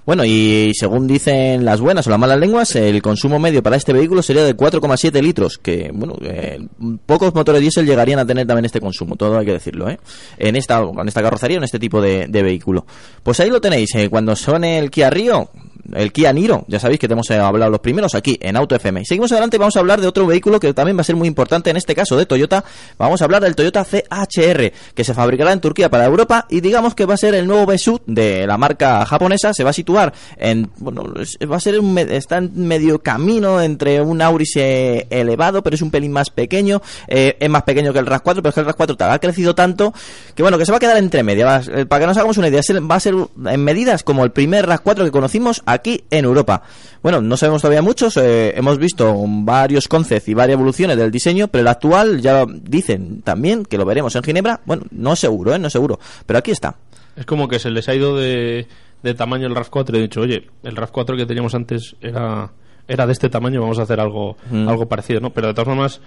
Bueno, 0.06 0.24
y 0.24 0.72
según 0.74 1.06
dicen 1.06 1.64
las 1.64 1.80
buenas 1.80 2.06
o 2.06 2.10
las 2.10 2.18
malas 2.18 2.38
lenguas, 2.38 2.74
el 2.76 3.00
consumo 3.02 3.38
medio 3.38 3.62
para 3.62 3.76
este 3.76 3.92
vehículo 3.92 4.22
sería 4.22 4.44
de 4.44 4.56
4,7 4.56 5.22
litros, 5.22 5.58
que, 5.58 5.90
bueno, 5.92 6.16
eh, 6.22 6.58
pocos 7.06 7.34
motores 7.34 7.60
diésel 7.60 7.86
llegarían 7.86 8.18
a 8.18 8.26
tener 8.26 8.46
también 8.46 8.64
este 8.64 8.80
consumo, 8.80 9.16
todo 9.16 9.38
hay 9.38 9.46
que 9.46 9.52
decirlo, 9.52 9.88
¿eh? 9.88 9.98
En 10.38 10.56
esta, 10.56 10.80
con 10.82 11.06
esta 11.06 11.22
carrocería, 11.22 11.58
en 11.58 11.64
este 11.64 11.78
tipo 11.78 12.00
de, 12.00 12.26
vehículo. 12.26 12.86
Pues 13.22 13.38
ahí 13.40 13.50
lo 13.50 13.60
tenéis, 13.60 13.94
eh, 13.94 14.08
cuando 14.08 14.34
suene 14.34 14.78
el 14.78 14.90
Kia 14.90 15.10
Rio, 15.10 15.50
el 15.94 16.12
Kia 16.12 16.32
Niro, 16.32 16.64
ya 16.68 16.78
sabéis 16.80 16.98
que 17.00 17.08
te 17.08 17.14
hemos 17.14 17.28
eh, 17.30 17.36
hablado 17.38 17.70
los 17.70 17.80
primeros 17.80 18.14
aquí 18.14 18.38
en 18.40 18.56
Auto 18.56 18.74
FM. 18.76 19.04
Seguimos 19.04 19.30
adelante 19.32 19.56
y 19.56 19.58
vamos 19.60 19.76
a 19.76 19.80
hablar 19.80 20.00
de 20.00 20.06
otro 20.06 20.26
vehículo 20.26 20.60
que 20.60 20.72
también 20.74 20.96
va 20.96 21.00
a 21.02 21.04
ser 21.04 21.16
muy 21.16 21.28
importante 21.28 21.70
en 21.70 21.76
este 21.76 21.94
caso 21.94 22.16
de 22.16 22.26
Toyota. 22.26 22.64
Vamos 22.98 23.20
a 23.20 23.24
hablar 23.24 23.42
del 23.42 23.54
Toyota 23.56 23.84
CHR, 23.84 24.72
que 24.94 25.04
se 25.04 25.14
fabricará 25.14 25.52
en 25.52 25.60
Turquía 25.60 25.90
para 25.90 26.04
Europa 26.04 26.46
y 26.48 26.60
digamos 26.60 26.94
que 26.94 27.06
va 27.06 27.14
a 27.14 27.16
ser 27.16 27.34
el 27.34 27.46
nuevo 27.46 27.66
Besut 27.66 28.02
de 28.06 28.46
la 28.46 28.56
marca 28.58 29.04
japonesa. 29.06 29.52
Se 29.54 29.64
va 29.64 29.70
a 29.70 29.74
situar 29.74 30.12
en, 30.36 30.70
bueno, 30.78 31.04
va 31.50 31.56
a 31.56 31.60
ser 31.60 31.78
un, 31.80 31.96
está 31.98 32.38
en 32.38 32.50
medio 32.66 33.00
camino 33.00 33.60
entre 33.60 34.00
un 34.00 34.22
Auris 34.22 34.56
elevado, 34.56 35.62
pero 35.62 35.74
es 35.74 35.82
un 35.82 35.90
pelín 35.90 36.12
más 36.12 36.30
pequeño. 36.30 36.82
Eh, 37.08 37.36
es 37.38 37.48
más 37.50 37.62
pequeño 37.62 37.92
que 37.92 37.98
el 37.98 38.06
RAV4, 38.06 38.34
pero 38.36 38.48
es 38.48 38.54
que 38.54 38.60
el 38.60 38.66
RAV4 38.66 38.96
tal, 38.96 39.10
ha 39.12 39.18
crecido 39.18 39.54
tanto 39.54 39.92
que 40.34 40.42
bueno, 40.42 40.58
que 40.58 40.66
se 40.66 40.72
va 40.72 40.76
a 40.76 40.80
quedar 40.80 40.96
entre 40.96 41.22
media. 41.22 41.46
Va- 41.46 41.62
eh, 41.80 41.86
para 41.86 42.00
que 42.00 42.06
nos 42.06 42.16
hagamos 42.16 42.38
una 42.38 42.48
idea, 42.48 42.60
va 42.90 42.94
a 42.96 43.00
ser 43.00 43.14
en 43.46 43.64
medidas 43.64 44.02
como 44.02 44.24
el 44.24 44.32
primer 44.32 44.66
RAV4 44.66 45.04
que 45.04 45.10
conocimos 45.10 45.62
aquí 45.72 46.02
en 46.10 46.24
Europa. 46.24 46.62
Bueno, 47.02 47.20
no 47.20 47.36
sabemos 47.36 47.62
todavía 47.62 47.82
muchos, 47.82 48.16
eh, 48.16 48.52
hemos 48.56 48.78
visto 48.78 49.14
varios 49.26 49.88
concepts 49.88 50.28
y 50.28 50.34
varias 50.34 50.54
evoluciones 50.56 50.96
del 50.96 51.10
diseño, 51.10 51.48
pero 51.48 51.62
el 51.62 51.68
actual 51.68 52.20
ya 52.20 52.44
dicen 52.46 53.22
también 53.22 53.64
que 53.64 53.78
lo 53.78 53.84
veremos 53.86 54.14
en 54.16 54.22
Ginebra. 54.22 54.60
Bueno, 54.66 54.82
no 54.90 55.16
seguro, 55.16 55.54
¿eh? 55.54 55.58
No 55.58 55.70
seguro, 55.70 55.98
pero 56.26 56.38
aquí 56.38 56.50
está. 56.50 56.76
Es 57.16 57.24
como 57.26 57.48
que 57.48 57.58
se 57.58 57.70
les 57.70 57.88
ha 57.88 57.94
ido 57.94 58.16
de, 58.16 58.66
de 59.02 59.14
tamaño 59.14 59.46
el 59.46 59.54
RAV4 59.54 59.94
y 59.94 59.96
he 59.98 60.02
dicho, 60.02 60.20
oye, 60.20 60.46
el 60.62 60.76
RAV4 60.76 61.16
que 61.16 61.26
teníamos 61.26 61.54
antes 61.54 61.96
era, 62.00 62.52
era 62.86 63.06
de 63.06 63.12
este 63.12 63.28
tamaño, 63.30 63.60
vamos 63.62 63.78
a 63.78 63.82
hacer 63.82 63.98
algo, 64.00 64.36
Mm. 64.50 64.68
algo 64.68 64.86
parecido, 64.86 65.20
¿no? 65.20 65.30
Pero 65.30 65.48
de 65.48 65.54
todas 65.54 65.66
formas, 65.68 66.00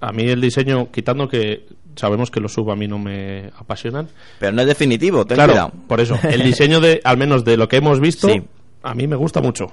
a 0.00 0.12
mí 0.12 0.24
el 0.24 0.40
diseño, 0.40 0.90
quitando 0.90 1.28
que 1.28 1.66
sabemos 1.96 2.30
que 2.30 2.40
los 2.40 2.52
sub 2.52 2.70
a 2.70 2.76
mí 2.76 2.88
no 2.88 2.98
me 2.98 3.50
apasionan, 3.58 4.08
Pero 4.38 4.52
no 4.52 4.62
es 4.62 4.66
definitivo, 4.68 5.24
ten 5.26 5.36
claro, 5.36 5.52
cuidado. 5.52 5.72
por 5.86 6.00
eso, 6.00 6.16
el 6.28 6.42
diseño 6.42 6.80
de, 6.80 7.00
al 7.04 7.16
menos 7.18 7.44
de 7.44 7.56
lo 7.56 7.68
que 7.68 7.76
hemos 7.76 8.00
visto, 8.00 8.28
Sí. 8.28 8.42
A 8.82 8.94
mí 8.94 9.06
me 9.06 9.16
gusta 9.16 9.40
mucho. 9.40 9.72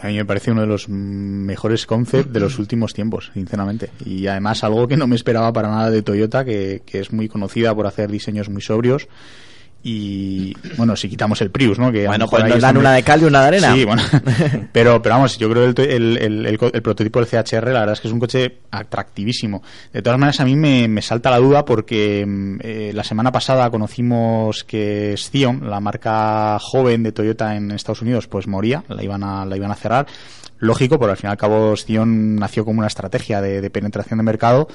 A 0.00 0.06
mí 0.06 0.14
me 0.14 0.24
parece 0.24 0.50
uno 0.50 0.62
de 0.62 0.66
los 0.66 0.88
mejores 0.88 1.84
concepts 1.84 2.32
de 2.32 2.40
los 2.40 2.58
últimos 2.58 2.94
tiempos, 2.94 3.30
sinceramente. 3.34 3.90
Y 4.06 4.26
además 4.26 4.64
algo 4.64 4.88
que 4.88 4.96
no 4.96 5.06
me 5.06 5.16
esperaba 5.16 5.52
para 5.52 5.68
nada 5.68 5.90
de 5.90 6.02
Toyota, 6.02 6.44
que 6.44 6.82
es 6.86 7.12
muy 7.12 7.28
conocida 7.28 7.74
por 7.74 7.86
hacer 7.86 8.10
diseños 8.10 8.48
muy 8.48 8.62
sobrios. 8.62 9.08
Y 9.84 10.54
bueno, 10.76 10.94
si 10.94 11.08
quitamos 11.08 11.40
el 11.40 11.50
Prius, 11.50 11.76
¿no? 11.78 11.90
Que 11.90 12.06
Bueno, 12.06 12.28
pues 12.28 12.44
nos 12.44 12.60
dan 12.60 12.76
una 12.76 12.92
de 12.92 13.02
cal 13.02 13.20
y 13.20 13.24
una 13.24 13.40
de 13.40 13.46
arena. 13.48 13.74
Sí, 13.74 13.84
bueno. 13.84 14.00
pero, 14.72 15.02
pero 15.02 15.14
vamos, 15.16 15.36
yo 15.38 15.50
creo 15.50 15.74
que 15.74 15.82
el, 15.82 16.16
el, 16.18 16.46
el- 16.46 16.58
el 16.72 16.82
prototipo 16.82 17.18
del 17.20 17.28
CHR, 17.28 17.64
la 17.72 17.80
verdad 17.80 17.92
es 17.94 18.00
que 18.00 18.06
es 18.06 18.14
un 18.14 18.20
coche 18.20 18.58
atractivísimo. 18.70 19.62
De 19.92 20.00
todas 20.02 20.18
maneras, 20.20 20.38
a 20.40 20.44
mí 20.44 20.54
me, 20.54 20.86
me 20.86 21.02
salta 21.02 21.30
la 21.30 21.38
duda 21.38 21.64
porque 21.64 22.24
mm, 22.24 22.56
eh, 22.60 22.92
la 22.94 23.02
semana 23.02 23.32
pasada 23.32 23.70
conocimos 23.70 24.62
que 24.62 25.14
Scion, 25.16 25.68
la 25.68 25.80
marca 25.80 26.58
joven 26.60 27.02
de 27.02 27.10
Toyota 27.12 27.56
en 27.56 27.72
Estados 27.72 28.02
Unidos, 28.02 28.28
pues 28.28 28.46
moría, 28.46 28.84
la 28.88 29.02
iban 29.02 29.24
a, 29.24 29.44
la 29.44 29.56
iban 29.56 29.72
a 29.72 29.74
cerrar. 29.74 30.06
Lógico, 30.60 30.96
pero 31.00 31.10
al 31.10 31.16
fin 31.16 31.28
y 31.28 31.32
al 31.32 31.36
cabo 31.36 31.76
Scion 31.76 32.36
nació 32.36 32.64
como 32.64 32.78
una 32.78 32.86
estrategia 32.86 33.40
de, 33.40 33.60
de 33.60 33.70
penetración 33.70 34.18
de 34.18 34.22
mercado. 34.22 34.68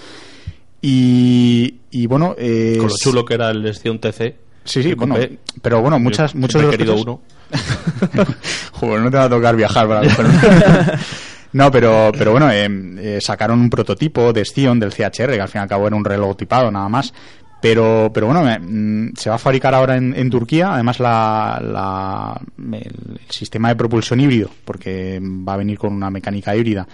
Y, 0.82 1.76
y 1.92 2.06
bueno, 2.08 2.36
eh, 2.38 2.76
Con 2.78 2.88
lo 2.90 2.96
chulo 2.98 3.26
que 3.26 3.34
era 3.34 3.50
el 3.52 3.74
Scion 3.74 4.00
TC. 4.00 4.36
Sí, 4.68 4.84
sí, 4.84 4.94
bueno, 4.94 5.16
pero 5.62 5.82
bueno, 5.82 5.98
Yo 5.98 6.04
muchas, 6.04 6.36
muchos 6.36 6.62
de 6.62 6.66
los 6.68 6.76
he 6.76 6.78
querido 6.78 6.96
coches- 6.96 7.06
uno. 7.08 7.22
Joder, 8.74 9.02
no 9.02 9.10
te 9.12 9.18
va 9.18 9.24
a 9.24 9.30
tocar 9.30 9.56
viajar 9.56 9.88
para 9.88 10.02
coger. 10.02 11.00
No, 11.54 11.72
pero, 11.72 12.12
pero 12.16 12.32
bueno, 12.34 12.52
eh, 12.52 12.68
eh, 12.70 13.20
sacaron 13.22 13.60
un 13.62 13.70
prototipo 13.70 14.34
de 14.34 14.44
Scion 14.44 14.80
del 14.80 14.92
CHR, 14.92 15.32
que 15.32 15.42
al 15.42 15.48
fin 15.48 15.60
y 15.60 15.64
al 15.64 15.70
cabo 15.70 15.88
era 15.88 15.96
un 15.96 16.04
reloj 16.04 16.36
tipado 16.36 16.70
nada 16.70 16.90
más. 16.90 17.14
Pero, 17.62 18.12
pero 18.14 18.28
bueno, 18.28 18.48
eh, 18.48 18.60
mm, 18.60 19.14
se 19.16 19.30
va 19.30 19.38
a 19.38 19.40
fabricar 19.40 19.74
ahora 19.74 19.96
en, 19.96 20.14
en 20.14 20.30
Turquía, 20.30 20.74
además 20.74 21.00
la, 21.00 21.60
la- 21.64 22.40
el, 22.78 22.82
el 22.84 23.20
sistema 23.30 23.70
de 23.70 23.76
propulsión 23.78 24.20
híbrido, 24.20 24.52
porque 24.66 25.20
va 25.24 25.54
a 25.54 25.58
venir 25.58 25.80
con 25.80 25.94
una 25.94 26.12
mecánica 26.12 26.54
híbrida, 26.56 26.86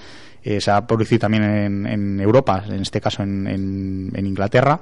eh, 0.43 0.61
se 0.61 0.69
va 0.71 0.77
a 0.77 0.87
producir 0.87 1.19
también 1.19 1.43
en, 1.43 1.85
en 1.87 2.19
Europa, 2.21 2.63
en 2.69 2.81
este 2.83 3.01
caso 3.01 3.23
en, 3.23 3.47
en- 3.47 4.11
en 4.15 4.25
Inglaterra. 4.25 4.79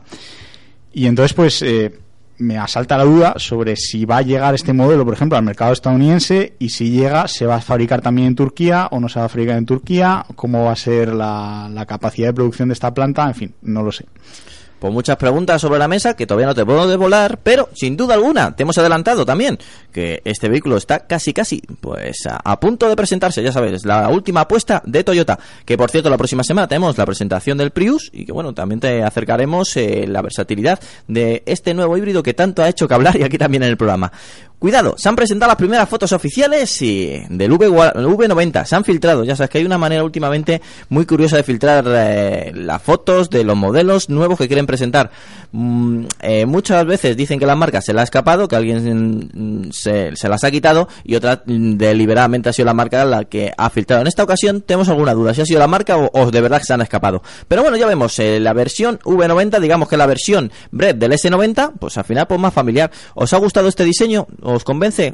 Y 0.93 1.07
entonces, 1.07 1.33
pues, 1.33 1.61
eh, 1.61 1.91
me 2.41 2.57
asalta 2.57 2.97
la 2.97 3.03
duda 3.03 3.33
sobre 3.37 3.75
si 3.75 4.05
va 4.05 4.17
a 4.17 4.21
llegar 4.21 4.53
este 4.55 4.73
modelo, 4.73 5.05
por 5.05 5.13
ejemplo, 5.13 5.37
al 5.37 5.43
mercado 5.43 5.71
estadounidense 5.71 6.55
y 6.59 6.69
si 6.69 6.89
llega, 6.89 7.27
se 7.27 7.45
va 7.45 7.55
a 7.55 7.61
fabricar 7.61 8.01
también 8.01 8.29
en 8.29 8.35
Turquía 8.35 8.87
o 8.91 8.99
no 8.99 9.07
se 9.07 9.19
va 9.19 9.25
a 9.25 9.29
fabricar 9.29 9.57
en 9.57 9.65
Turquía, 9.65 10.25
cómo 10.35 10.65
va 10.65 10.71
a 10.71 10.75
ser 10.75 11.13
la, 11.13 11.85
capacidad 11.87 12.27
de 12.27 12.33
producción 12.33 12.69
de 12.69 12.73
esta 12.73 12.93
planta, 12.93 13.27
en 13.27 13.35
fin, 13.35 13.53
no 13.61 13.83
lo 13.83 13.91
sé. 13.91 14.05
Pues 14.81 14.91
muchas 14.91 15.15
preguntas 15.17 15.61
sobre 15.61 15.77
la 15.77 15.87
mesa 15.87 16.15
que 16.15 16.25
todavía 16.25 16.47
no 16.47 16.55
te 16.55 16.65
puedo 16.65 16.87
devolar, 16.87 17.37
pero 17.43 17.69
sin 17.75 17.95
duda 17.95 18.15
alguna 18.15 18.55
te 18.55 18.63
hemos 18.63 18.79
adelantado 18.79 19.27
también 19.27 19.59
que 19.93 20.23
este 20.25 20.49
vehículo 20.49 20.75
está 20.75 21.05
casi 21.05 21.33
casi 21.33 21.61
pues 21.79 22.23
a, 22.27 22.59
punto 22.59 22.89
de 22.89 22.95
presentarse, 22.95 23.43
ya 23.43 23.51
sabes, 23.51 23.85
la 23.85 24.09
última 24.09 24.41
apuesta 24.41 24.81
de 24.83 25.03
Toyota, 25.03 25.37
que 25.65 25.77
por 25.77 25.91
cierto 25.91 26.09
la 26.09 26.17
próxima 26.17 26.43
semana 26.43 26.67
tenemos 26.67 26.97
la 26.97 27.05
presentación 27.05 27.59
del 27.59 27.69
Prius 27.69 28.09
y 28.11 28.25
que 28.25 28.31
bueno, 28.31 28.55
también 28.55 28.79
te 28.79 29.03
acercaremos 29.03 29.77
eh, 29.77 30.07
la 30.07 30.23
versatilidad 30.23 30.79
de 31.07 31.43
este 31.45 31.75
nuevo 31.75 31.95
híbrido 31.95 32.23
que 32.23 32.33
tanto 32.33 32.63
ha 32.63 32.69
hecho 32.69 32.87
que 32.87 32.95
hablar 32.95 33.15
y 33.19 33.21
aquí 33.21 33.37
también 33.37 33.61
en 33.61 33.69
el 33.69 33.77
programa. 33.77 34.11
Cuidado, 34.61 34.93
se 34.95 35.09
han 35.09 35.15
presentado 35.15 35.49
las 35.49 35.57
primeras 35.57 35.89
fotos 35.89 36.11
oficiales 36.11 36.83
y 36.83 37.19
del 37.29 37.51
v, 37.51 37.67
V90, 37.67 38.63
se 38.63 38.75
han 38.75 38.83
filtrado, 38.85 39.23
ya 39.23 39.35
sabes 39.35 39.49
que 39.49 39.57
hay 39.57 39.65
una 39.65 39.79
manera 39.79 40.03
últimamente 40.03 40.61
muy 40.89 41.07
curiosa 41.07 41.35
de 41.37 41.41
filtrar 41.41 41.83
eh, 41.87 42.51
las 42.53 42.79
fotos 42.79 43.31
de 43.31 43.43
los 43.43 43.57
modelos 43.57 44.11
nuevos 44.11 44.37
que 44.37 44.47
quieren 44.47 44.67
presentar. 44.67 45.09
Mm, 45.51 46.05
eh, 46.21 46.45
muchas 46.45 46.85
veces 46.85 47.17
dicen 47.17 47.39
que 47.39 47.47
la 47.47 47.55
marca 47.55 47.81
se 47.81 47.91
la 47.91 48.01
ha 48.01 48.03
escapado, 48.03 48.47
que 48.47 48.55
alguien 48.55 49.31
mm, 49.33 49.71
se, 49.71 50.11
las 50.29 50.43
ha 50.43 50.51
quitado 50.51 50.87
y 51.03 51.15
otra 51.15 51.41
mm, 51.43 51.77
deliberadamente 51.77 52.49
ha 52.49 52.53
sido 52.53 52.67
la 52.67 52.75
marca 52.75 53.03
la 53.03 53.23
que 53.23 53.51
ha 53.57 53.71
filtrado. 53.71 54.03
En 54.03 54.07
esta 54.09 54.21
ocasión 54.21 54.61
tenemos 54.61 54.89
alguna 54.89 55.15
duda 55.15 55.33
si 55.33 55.41
ha 55.41 55.45
sido 55.45 55.57
la 55.57 55.67
marca 55.67 55.97
o, 55.97 56.07
o 56.13 56.29
de 56.29 56.39
verdad 56.39 56.61
se 56.61 56.71
han 56.71 56.81
escapado. 56.81 57.23
Pero 57.47 57.63
bueno, 57.63 57.77
ya 57.77 57.87
vemos, 57.87 58.19
eh, 58.19 58.39
la 58.39 58.53
versión 58.53 58.99
V90, 58.99 59.59
digamos 59.59 59.89
que 59.89 59.97
la 59.97 60.05
versión 60.05 60.51
Bread 60.69 60.97
del 60.97 61.13
S90, 61.13 61.71
pues 61.79 61.97
al 61.97 62.03
final 62.03 62.27
pues 62.27 62.39
más 62.39 62.53
familiar. 62.53 62.91
¿Os 63.15 63.33
ha 63.33 63.37
gustado 63.37 63.67
este 63.67 63.83
diseño? 63.83 64.27
¿Os 64.53 64.65
convence? 64.65 65.13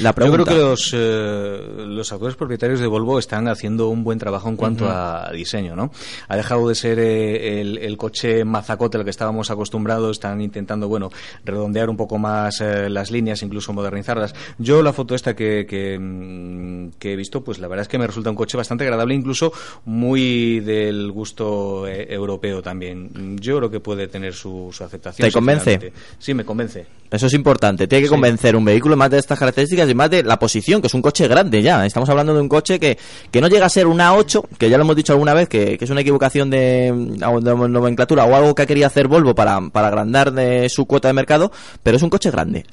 La 0.00 0.14
Yo 0.14 0.32
creo 0.32 0.44
que 0.44 0.54
los, 0.54 0.90
eh, 0.94 1.60
los 1.86 2.12
actuales 2.12 2.36
propietarios 2.36 2.80
de 2.80 2.86
Volvo 2.86 3.18
están 3.18 3.48
haciendo 3.48 3.88
un 3.88 4.04
buen 4.04 4.18
trabajo 4.18 4.48
en 4.48 4.56
cuanto 4.56 4.86
a 4.88 5.30
diseño, 5.32 5.74
¿no? 5.76 5.90
Ha 6.28 6.36
dejado 6.36 6.68
de 6.68 6.74
ser 6.74 6.98
eh, 6.98 7.60
el, 7.60 7.78
el 7.78 7.96
coche 7.96 8.44
mazacote 8.44 8.98
al 8.98 9.04
que 9.04 9.10
estábamos 9.10 9.50
acostumbrados, 9.50 10.12
están 10.16 10.40
intentando, 10.40 10.88
bueno, 10.88 11.10
redondear 11.44 11.90
un 11.90 11.96
poco 11.96 12.18
más 12.18 12.60
eh, 12.60 12.88
las 12.88 13.10
líneas, 13.10 13.42
incluso 13.42 13.72
modernizarlas. 13.72 14.34
Yo 14.58 14.82
la 14.82 14.92
foto 14.92 15.14
esta 15.14 15.34
que, 15.34 15.66
que, 15.68 15.98
mm, 15.98 16.90
que 16.98 17.12
he 17.12 17.16
visto, 17.16 17.42
pues 17.42 17.58
la 17.58 17.68
verdad 17.68 17.82
es 17.82 17.88
que 17.88 17.98
me 17.98 18.06
resulta 18.06 18.30
un 18.30 18.36
coche 18.36 18.56
bastante 18.56 18.84
agradable, 18.84 19.14
incluso 19.14 19.52
muy 19.84 20.60
del 20.60 21.10
gusto 21.12 21.86
eh, 21.86 22.06
europeo 22.10 22.62
también. 22.62 23.36
Yo 23.40 23.56
creo 23.58 23.70
que 23.70 23.80
puede 23.80 24.08
tener 24.08 24.34
su, 24.34 24.70
su 24.72 24.84
aceptación. 24.84 25.28
¿Te 25.28 25.32
convence? 25.32 25.92
Sí, 26.18 26.34
me 26.34 26.44
convence. 26.44 26.86
Eso 27.10 27.26
es 27.26 27.34
importante. 27.34 27.86
Tiene 27.86 28.02
que 28.02 28.08
Sí. 28.08 28.14
convencer 28.14 28.54
un 28.56 28.64
vehículo 28.64 28.96
más 28.96 29.10
de 29.10 29.18
estas 29.18 29.38
características 29.38 29.77
y 29.86 29.94
más 29.94 30.10
de 30.10 30.22
la 30.22 30.38
posición, 30.38 30.80
que 30.80 30.86
es 30.86 30.94
un 30.94 31.02
coche 31.02 31.28
grande 31.28 31.62
ya. 31.62 31.84
Estamos 31.84 32.08
hablando 32.08 32.34
de 32.34 32.40
un 32.40 32.48
coche 32.48 32.78
que, 32.80 32.96
que 33.30 33.40
no 33.40 33.48
llega 33.48 33.66
a 33.66 33.68
ser 33.68 33.86
un 33.86 33.98
A8, 33.98 34.46
que 34.56 34.70
ya 34.70 34.78
lo 34.78 34.84
hemos 34.84 34.96
dicho 34.96 35.12
alguna 35.12 35.34
vez, 35.34 35.48
que, 35.48 35.76
que 35.76 35.84
es 35.84 35.90
una 35.90 36.00
equivocación 36.00 36.48
de, 36.50 36.92
de 36.92 37.68
nomenclatura 37.68 38.24
o 38.24 38.34
algo 38.34 38.54
que 38.54 38.66
querido 38.68 38.86
hacer 38.86 39.08
Volvo 39.08 39.34
para, 39.34 39.60
para 39.70 39.88
agrandar 39.88 40.32
de 40.32 40.68
su 40.68 40.86
cuota 40.86 41.08
de 41.08 41.14
mercado, 41.14 41.50
pero 41.82 41.96
es 41.96 42.02
un 42.02 42.10
coche 42.10 42.30
grande. 42.30 42.64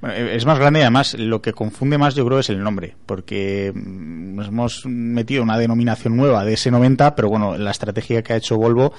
Bueno, 0.00 0.16
eh, 0.16 0.36
es 0.36 0.44
más 0.44 0.58
grande 0.58 0.80
y 0.80 0.82
además 0.82 1.14
lo 1.14 1.40
que 1.40 1.52
confunde 1.52 1.98
más 1.98 2.16
yo 2.16 2.26
creo 2.26 2.40
es 2.40 2.50
el 2.50 2.62
nombre, 2.62 2.96
porque 3.06 3.72
mm, 3.72 4.34
nos 4.34 4.48
hemos 4.48 4.86
metido 4.86 5.42
una 5.44 5.58
denominación 5.58 6.16
nueva 6.16 6.44
de 6.44 6.54
S90, 6.54 7.14
pero 7.14 7.28
bueno, 7.28 7.56
la 7.56 7.70
estrategia 7.70 8.22
que 8.22 8.32
ha 8.32 8.36
hecho 8.36 8.56
Volvo 8.56 8.92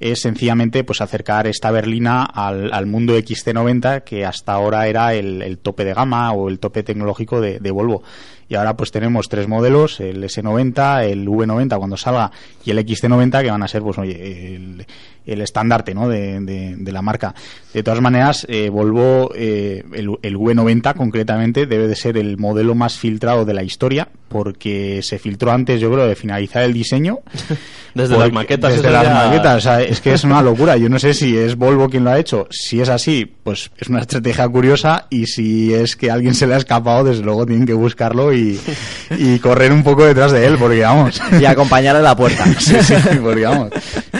es 0.00 0.20
sencillamente 0.20 0.84
pues 0.84 1.00
acercar 1.00 1.46
esta 1.46 1.70
berlina 1.70 2.24
al, 2.24 2.72
al 2.72 2.86
mundo 2.86 3.16
XC90 3.16 4.04
que 4.04 4.24
hasta 4.24 4.52
ahora 4.52 4.86
era 4.88 5.14
el, 5.14 5.42
el 5.42 5.58
tope 5.58 5.84
de 5.84 5.94
gama 5.94 6.32
o 6.32 6.48
el 6.48 6.58
tope 6.58 6.82
tecnológico 6.82 7.40
de, 7.40 7.60
de 7.60 7.70
Volvo 7.70 8.02
y 8.48 8.54
ahora 8.54 8.76
pues 8.76 8.90
tenemos 8.92 9.28
tres 9.28 9.48
modelos 9.48 9.98
el 10.00 10.22
S90 10.22 11.04
el 11.04 11.26
V90 11.26 11.78
cuando 11.78 11.96
salga 11.96 12.30
y 12.64 12.70
el 12.70 12.78
XC90 12.78 13.42
que 13.42 13.50
van 13.50 13.62
a 13.62 13.68
ser 13.68 13.82
pues 13.82 13.98
oye 13.98 14.54
el, 14.56 14.86
el 15.26 15.40
estandarte 15.40 15.94
¿no? 15.94 16.08
de, 16.08 16.40
de- 16.40 16.76
de 16.76 16.92
la 16.92 17.02
marca 17.02 17.34
de 17.74 17.82
todas 17.82 18.00
maneras 18.00 18.46
eh, 18.48 18.68
Volvo 18.70 19.32
eh, 19.34 19.82
el, 19.94 20.10
el 20.22 20.36
V90 20.36 20.94
concretamente 20.94 21.66
debe 21.66 21.88
de 21.88 21.96
ser 21.96 22.16
el 22.16 22.36
modelo 22.38 22.74
más 22.74 22.96
filtrado 22.98 23.44
de 23.44 23.54
la 23.54 23.62
historia 23.64 24.08
porque 24.28 25.00
se 25.02 25.18
filtró 25.18 25.50
antes 25.52 25.80
yo 25.80 25.90
creo 25.92 26.06
de 26.06 26.14
finalizar 26.14 26.62
el 26.62 26.72
diseño 26.72 27.18
Desde 27.94 28.14
porque- 28.14 28.26
las 28.28 28.32
maquetas. 28.34 28.74
desde 28.76 28.90
las 28.90 29.04
ya- 29.04 29.14
maquetas, 29.14 29.56
o 29.56 29.60
sea, 29.60 29.80
es 29.80 30.02
que 30.02 30.12
es 30.12 30.22
una 30.22 30.42
locura. 30.42 30.76
Yo 30.76 30.90
no 30.90 30.98
sé 30.98 31.14
si 31.14 31.34
es 31.34 31.56
Volvo 31.56 31.88
quien 31.88 32.04
lo 32.04 32.10
ha 32.10 32.18
hecho. 32.18 32.46
Si 32.50 32.78
es 32.78 32.90
así, 32.90 33.24
pues 33.42 33.70
es 33.78 33.88
una 33.88 34.00
estrategia 34.00 34.46
curiosa. 34.50 35.06
Y 35.08 35.24
si 35.24 35.72
es 35.72 35.96
que 35.96 36.10
a 36.10 36.12
alguien 36.12 36.34
se 36.34 36.46
le 36.46 36.52
ha 36.52 36.58
escapado, 36.58 37.04
desde 37.04 37.22
luego 37.22 37.46
tienen 37.46 37.64
que 37.64 37.72
buscarlo 37.72 38.34
y, 38.34 38.35
y 38.36 39.38
correr 39.38 39.72
un 39.72 39.82
poco 39.82 40.04
detrás 40.04 40.32
de 40.32 40.46
él, 40.46 40.56
porque 40.58 40.80
vamos. 40.82 41.20
Y 41.40 41.44
acompañarle 41.44 42.00
a 42.00 42.02
la 42.02 42.16
puerta. 42.16 42.44
Sí, 42.58 42.76
sí, 42.82 42.94
porque 43.22 43.42
vamos. 43.44 43.70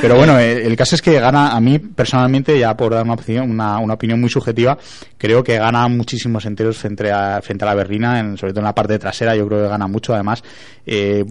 Pero 0.00 0.16
bueno, 0.16 0.38
eh, 0.38 0.66
el 0.66 0.76
caso 0.76 0.94
es 0.94 1.02
que 1.02 1.18
gana, 1.18 1.52
a 1.52 1.61
mí 1.61 1.79
personalmente, 1.79 2.59
ya 2.59 2.76
por 2.76 2.92
dar 2.92 3.05
una 3.05 3.14
opinión, 3.14 3.50
una, 3.50 3.79
una 3.79 3.94
opinión 3.94 4.20
muy 4.20 4.31
subjetiva, 4.31 4.76
creo 5.18 5.42
que 5.42 5.59
gana 5.59 5.88
muchísimos 5.88 6.44
enteros 6.46 6.76
frente 6.76 7.11
a, 7.11 7.40
frente 7.42 7.64
a 7.64 7.68
la 7.68 7.74
berlina, 7.74 8.20
en- 8.20 8.37
sobre 8.37 8.52
todo 8.52 8.61
en 8.61 8.66
la 8.66 8.74
parte 8.74 8.98
trasera, 8.98 9.35
yo 9.35 9.46
creo 9.48 9.62
que 9.62 9.68
gana 9.68 9.87
mucho. 9.87 10.14
Además, 10.14 10.42
eh, 10.87 11.24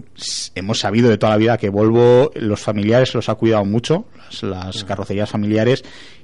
hemos 0.54 0.78
sabido 0.78 1.08
de 1.08 1.18
toda 1.18 1.32
la 1.32 1.38
vida 1.38 1.56
que 1.58 1.68
Volvo, 1.70 2.30
los 2.34 2.60
familiares 2.60 3.14
los 3.14 3.28
ha 3.28 3.34
cuidado 3.34 3.64
mucho, 3.64 4.06
las, 4.30 4.42
las 4.42 4.84
carrocerías 4.84 5.28
familiares. 5.30 5.82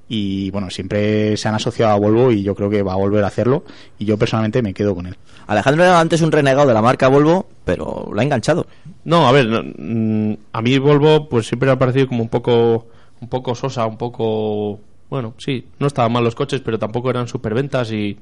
Y 0.08 0.50
bueno, 0.50 0.68
siempre 0.68 1.36
se 1.36 1.48
han 1.48 1.54
asociado 1.54 1.92
a 1.92 1.98
Volvo 1.98 2.32
y 2.32 2.42
yo 2.42 2.54
creo 2.54 2.68
que 2.68 2.82
va 2.82 2.92
a 2.92 2.96
volver 2.96 3.24
a 3.24 3.28
hacerlo. 3.28 3.64
Y 3.98 4.04
yo 4.04 4.18
personalmente 4.18 4.62
me 4.62 4.74
quedo 4.74 4.94
con 4.94 5.06
él. 5.06 5.16
Alejandro 5.46 5.84
era 5.84 6.00
antes 6.00 6.20
un 6.20 6.32
renegado 6.32 6.68
de 6.68 6.74
la 6.74 6.82
marca 6.82 7.08
Volvo, 7.08 7.46
pero 7.64 8.10
lo 8.12 8.20
ha 8.20 8.24
enganchado. 8.24 8.66
No, 9.04 9.26
a 9.26 9.32
ver, 9.32 9.46
no, 9.46 9.62
mm, 9.62 10.36
a 10.52 10.62
mí 10.62 10.78
Volvo 10.78 11.28
pues 11.28 11.46
siempre 11.46 11.66
me 11.66 11.72
ha 11.72 11.78
parecido 11.78 12.08
como 12.08 12.22
un 12.22 12.28
poco 12.28 12.86
un 13.20 13.28
poco 13.28 13.54
sosa, 13.54 13.86
un 13.86 13.96
poco 13.96 14.80
bueno, 15.12 15.34
sí, 15.36 15.66
no 15.78 15.88
estaban 15.88 16.10
mal 16.10 16.24
los 16.24 16.34
coches, 16.34 16.62
pero 16.62 16.78
tampoco 16.78 17.10
eran 17.10 17.28
superventas 17.28 17.92
y 17.92 18.16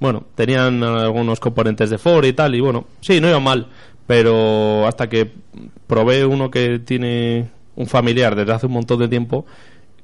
bueno, 0.00 0.24
tenían 0.34 0.82
algunos 0.82 1.40
componentes 1.40 1.90
de 1.90 1.98
Ford 1.98 2.24
y 2.24 2.32
tal 2.32 2.54
y 2.54 2.60
bueno, 2.60 2.86
sí, 3.00 3.20
no 3.20 3.28
iban 3.28 3.42
mal, 3.42 3.68
pero 4.06 4.86
hasta 4.86 5.10
que 5.10 5.30
probé 5.86 6.24
uno 6.24 6.50
que 6.50 6.78
tiene 6.78 7.50
un 7.76 7.86
familiar 7.86 8.34
desde 8.34 8.52
hace 8.52 8.66
un 8.66 8.72
montón 8.72 8.98
de 8.98 9.08
tiempo 9.08 9.44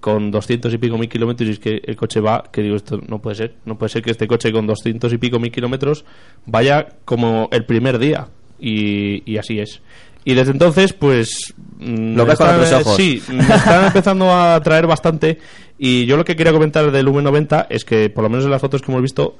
con 0.02 0.30
200 0.30 0.74
y 0.74 0.78
pico 0.78 0.98
mil 0.98 1.08
kilómetros 1.08 1.48
y 1.48 1.52
es 1.52 1.58
que 1.58 1.80
el 1.86 1.96
coche 1.96 2.20
va, 2.20 2.42
que 2.52 2.60
digo, 2.60 2.76
esto 2.76 3.00
no 3.08 3.22
puede 3.22 3.36
ser, 3.36 3.54
no 3.64 3.78
puede 3.78 3.88
ser 3.88 4.02
que 4.02 4.10
este 4.10 4.26
coche 4.26 4.52
con 4.52 4.66
200 4.66 5.10
y 5.12 5.16
pico 5.16 5.38
mil 5.38 5.50
kilómetros 5.50 6.04
vaya 6.44 6.88
como 7.06 7.48
el 7.52 7.64
primer 7.64 7.98
día 7.98 8.26
y, 8.60 9.22
y 9.30 9.38
así 9.38 9.58
es. 9.60 9.80
Y 10.24 10.34
desde 10.34 10.52
entonces, 10.52 10.92
pues... 10.92 11.54
mm, 11.78 12.14
Lo 12.16 12.26
ves 12.26 12.36
con 12.38 12.46
están- 12.48 12.60
otros 12.60 12.80
ojos. 12.82 12.96
Sí, 12.96 13.22
me 13.32 13.42
están 13.42 13.86
empezando 13.86 14.30
a 14.30 14.56
atraer 14.56 14.86
bastante 14.86 15.38
y 15.78 16.04
yo 16.06 16.16
lo 16.16 16.24
que 16.24 16.36
quería 16.36 16.52
comentar 16.52 16.90
del 16.90 17.06
V90 17.08 17.66
es 17.70 17.84
que, 17.84 18.10
por 18.10 18.22
lo 18.24 18.30
menos 18.30 18.44
en 18.44 18.50
las 18.50 18.60
fotos 18.60 18.82
que 18.82 18.90
hemos 18.92 19.02
visto, 19.02 19.36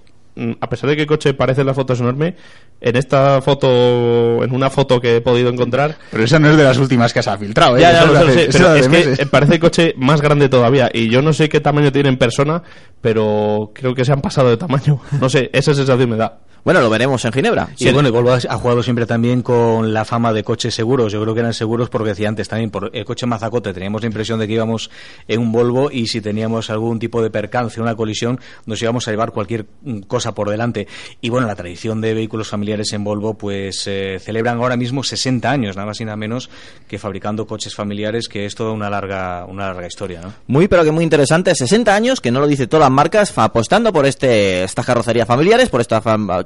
a 0.60 0.68
pesar 0.68 0.88
de 0.90 0.96
que 0.96 1.02
el 1.02 1.08
coche 1.08 1.34
parece 1.34 1.60
en 1.60 1.66
las 1.66 1.76
fotos 1.76 2.00
enorme, 2.00 2.34
en 2.80 2.96
esta 2.96 3.42
foto, 3.42 4.42
en 4.42 4.52
una 4.54 4.70
foto 4.70 5.00
que 5.00 5.16
he 5.16 5.20
podido 5.20 5.50
encontrar, 5.50 5.96
Pero 6.10 6.24
esa 6.24 6.38
no 6.38 6.50
es 6.50 6.56
de 6.56 6.64
las 6.64 6.78
últimas 6.78 7.12
que 7.12 7.22
se 7.22 7.30
ha 7.30 7.36
filtrado, 7.38 7.76
¿eh? 7.76 7.80
ya, 7.80 7.92
ya, 7.92 8.04
es 8.04 8.10
sé, 8.10 8.16
hace- 8.46 8.58
pero 8.58 8.74
es 8.74 8.88
meses. 8.88 9.18
que 9.18 9.26
parece 9.26 9.54
el 9.54 9.60
coche 9.60 9.94
más 9.98 10.20
grande 10.22 10.48
todavía 10.48 10.90
y 10.92 11.08
yo 11.10 11.20
no 11.22 11.32
sé 11.32 11.48
qué 11.48 11.60
tamaño 11.60 11.92
tiene 11.92 12.08
en 12.08 12.16
persona, 12.16 12.62
pero 13.00 13.72
creo 13.74 13.94
que 13.94 14.04
se 14.04 14.12
han 14.12 14.20
pasado 14.22 14.48
de 14.50 14.56
tamaño. 14.56 15.00
No 15.20 15.28
sé, 15.28 15.50
esa 15.52 15.74
sensación 15.74 16.08
me 16.10 16.16
da. 16.16 16.38
Bueno, 16.64 16.80
lo 16.80 16.90
veremos 16.90 17.24
en 17.24 17.32
Ginebra. 17.32 17.70
Sí, 17.74 17.90
bueno, 17.90 18.08
y 18.08 18.12
Volvo 18.12 18.34
ha 18.34 18.56
jugado 18.56 18.84
siempre 18.84 19.04
también 19.04 19.42
con 19.42 19.92
la 19.92 20.04
fama 20.04 20.32
de 20.32 20.44
coches 20.44 20.72
seguros. 20.72 21.12
Yo 21.12 21.20
creo 21.20 21.34
que 21.34 21.40
eran 21.40 21.54
seguros 21.54 21.90
porque 21.90 22.10
decía 22.10 22.28
antes 22.28 22.48
también, 22.48 22.70
por 22.70 22.90
el 22.92 23.04
coche 23.04 23.26
mazacote 23.26 23.72
teníamos 23.72 24.02
la 24.02 24.06
impresión 24.06 24.38
de 24.38 24.46
que 24.46 24.52
íbamos 24.52 24.88
en 25.26 25.40
un 25.40 25.50
Volvo 25.50 25.90
y 25.90 26.06
si 26.06 26.20
teníamos 26.20 26.70
algún 26.70 27.00
tipo 27.00 27.20
de 27.20 27.30
percance, 27.30 27.80
una 27.80 27.96
colisión, 27.96 28.38
nos 28.64 28.80
íbamos 28.80 29.08
a 29.08 29.10
llevar 29.10 29.32
cualquier 29.32 29.66
mm, 29.82 30.02
cosa 30.02 30.36
por 30.36 30.50
delante. 30.50 30.86
Y 31.20 31.30
bueno, 31.30 31.48
la 31.48 31.56
tradición 31.56 32.00
de 32.00 32.14
vehículos 32.14 32.48
familiares 32.48 32.92
en 32.92 33.02
Volvo, 33.02 33.34
pues 33.34 33.84
eh, 33.88 34.18
celebran 34.20 34.58
ahora 34.58 34.76
mismo 34.76 35.02
60 35.02 35.50
años, 35.50 35.74
nada 35.74 35.86
más 35.86 36.00
y 36.00 36.04
nada 36.04 36.16
menos 36.16 36.48
que 36.86 36.96
fabricando 36.96 37.44
coches 37.44 37.74
familiares, 37.74 38.28
que 38.28 38.46
es 38.46 38.54
toda 38.54 38.70
una 38.70 38.88
larga, 38.88 39.46
una 39.46 39.66
larga 39.66 39.88
historia, 39.88 40.20
¿no? 40.20 40.32
Muy, 40.46 40.68
pero 40.68 40.84
que 40.84 40.92
muy 40.92 41.02
interesante. 41.02 41.56
60 41.56 41.92
años, 41.92 42.20
que 42.20 42.30
no 42.30 42.38
lo 42.38 42.46
dice 42.46 42.68
todas 42.68 42.84
las 42.84 42.92
marcas, 42.92 43.36
apostando 43.36 43.92
por 43.92 44.06
este 44.06 44.62
estas 44.62 44.86
carrocerías 44.86 45.26
familiares, 45.26 45.68
por 45.68 45.80
esta 45.80 46.00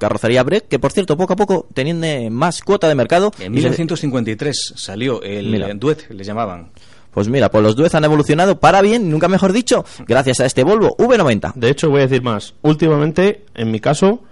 carrocería 0.09 0.43
Break, 0.43 0.69
que 0.69 0.79
por 0.79 0.93
cierto, 0.93 1.17
poco 1.17 1.33
a 1.35 1.37
poco 1.37 1.67
teniendo 1.75 2.07
más 2.31 2.63
cuota 2.63 2.89
de 2.89 2.95
mercado. 2.95 3.33
En 3.39 3.53
Y 3.55 3.59
se- 3.61 3.69
1953 3.69 4.73
salió 4.77 5.23
el 5.23 5.49
Mira. 5.51 5.73
Duet, 5.75 6.09
le 6.11 6.25
llamaban. 6.25 6.71
Pues 7.11 7.29
mira, 7.29 7.51
pues 7.51 7.65
los 7.65 7.75
Duez 7.77 7.95
han 7.95 8.05
evolucionado 8.05 8.61
para 8.61 8.83
bien, 8.83 9.11
nunca 9.11 9.27
mejor 9.29 9.53
dicho, 9.55 9.85
gracias 10.07 10.41
a 10.41 10.45
este 10.47 10.65
Volvo 10.65 10.95
V90. 10.99 11.55
De 11.55 11.71
hecho, 11.71 11.89
voy 11.89 12.01
a 12.01 12.07
decir 12.07 12.23
más. 12.23 12.55
Últimamente, 12.63 13.45
en 13.55 13.71
mi 13.71 13.81
caso, 13.81 14.23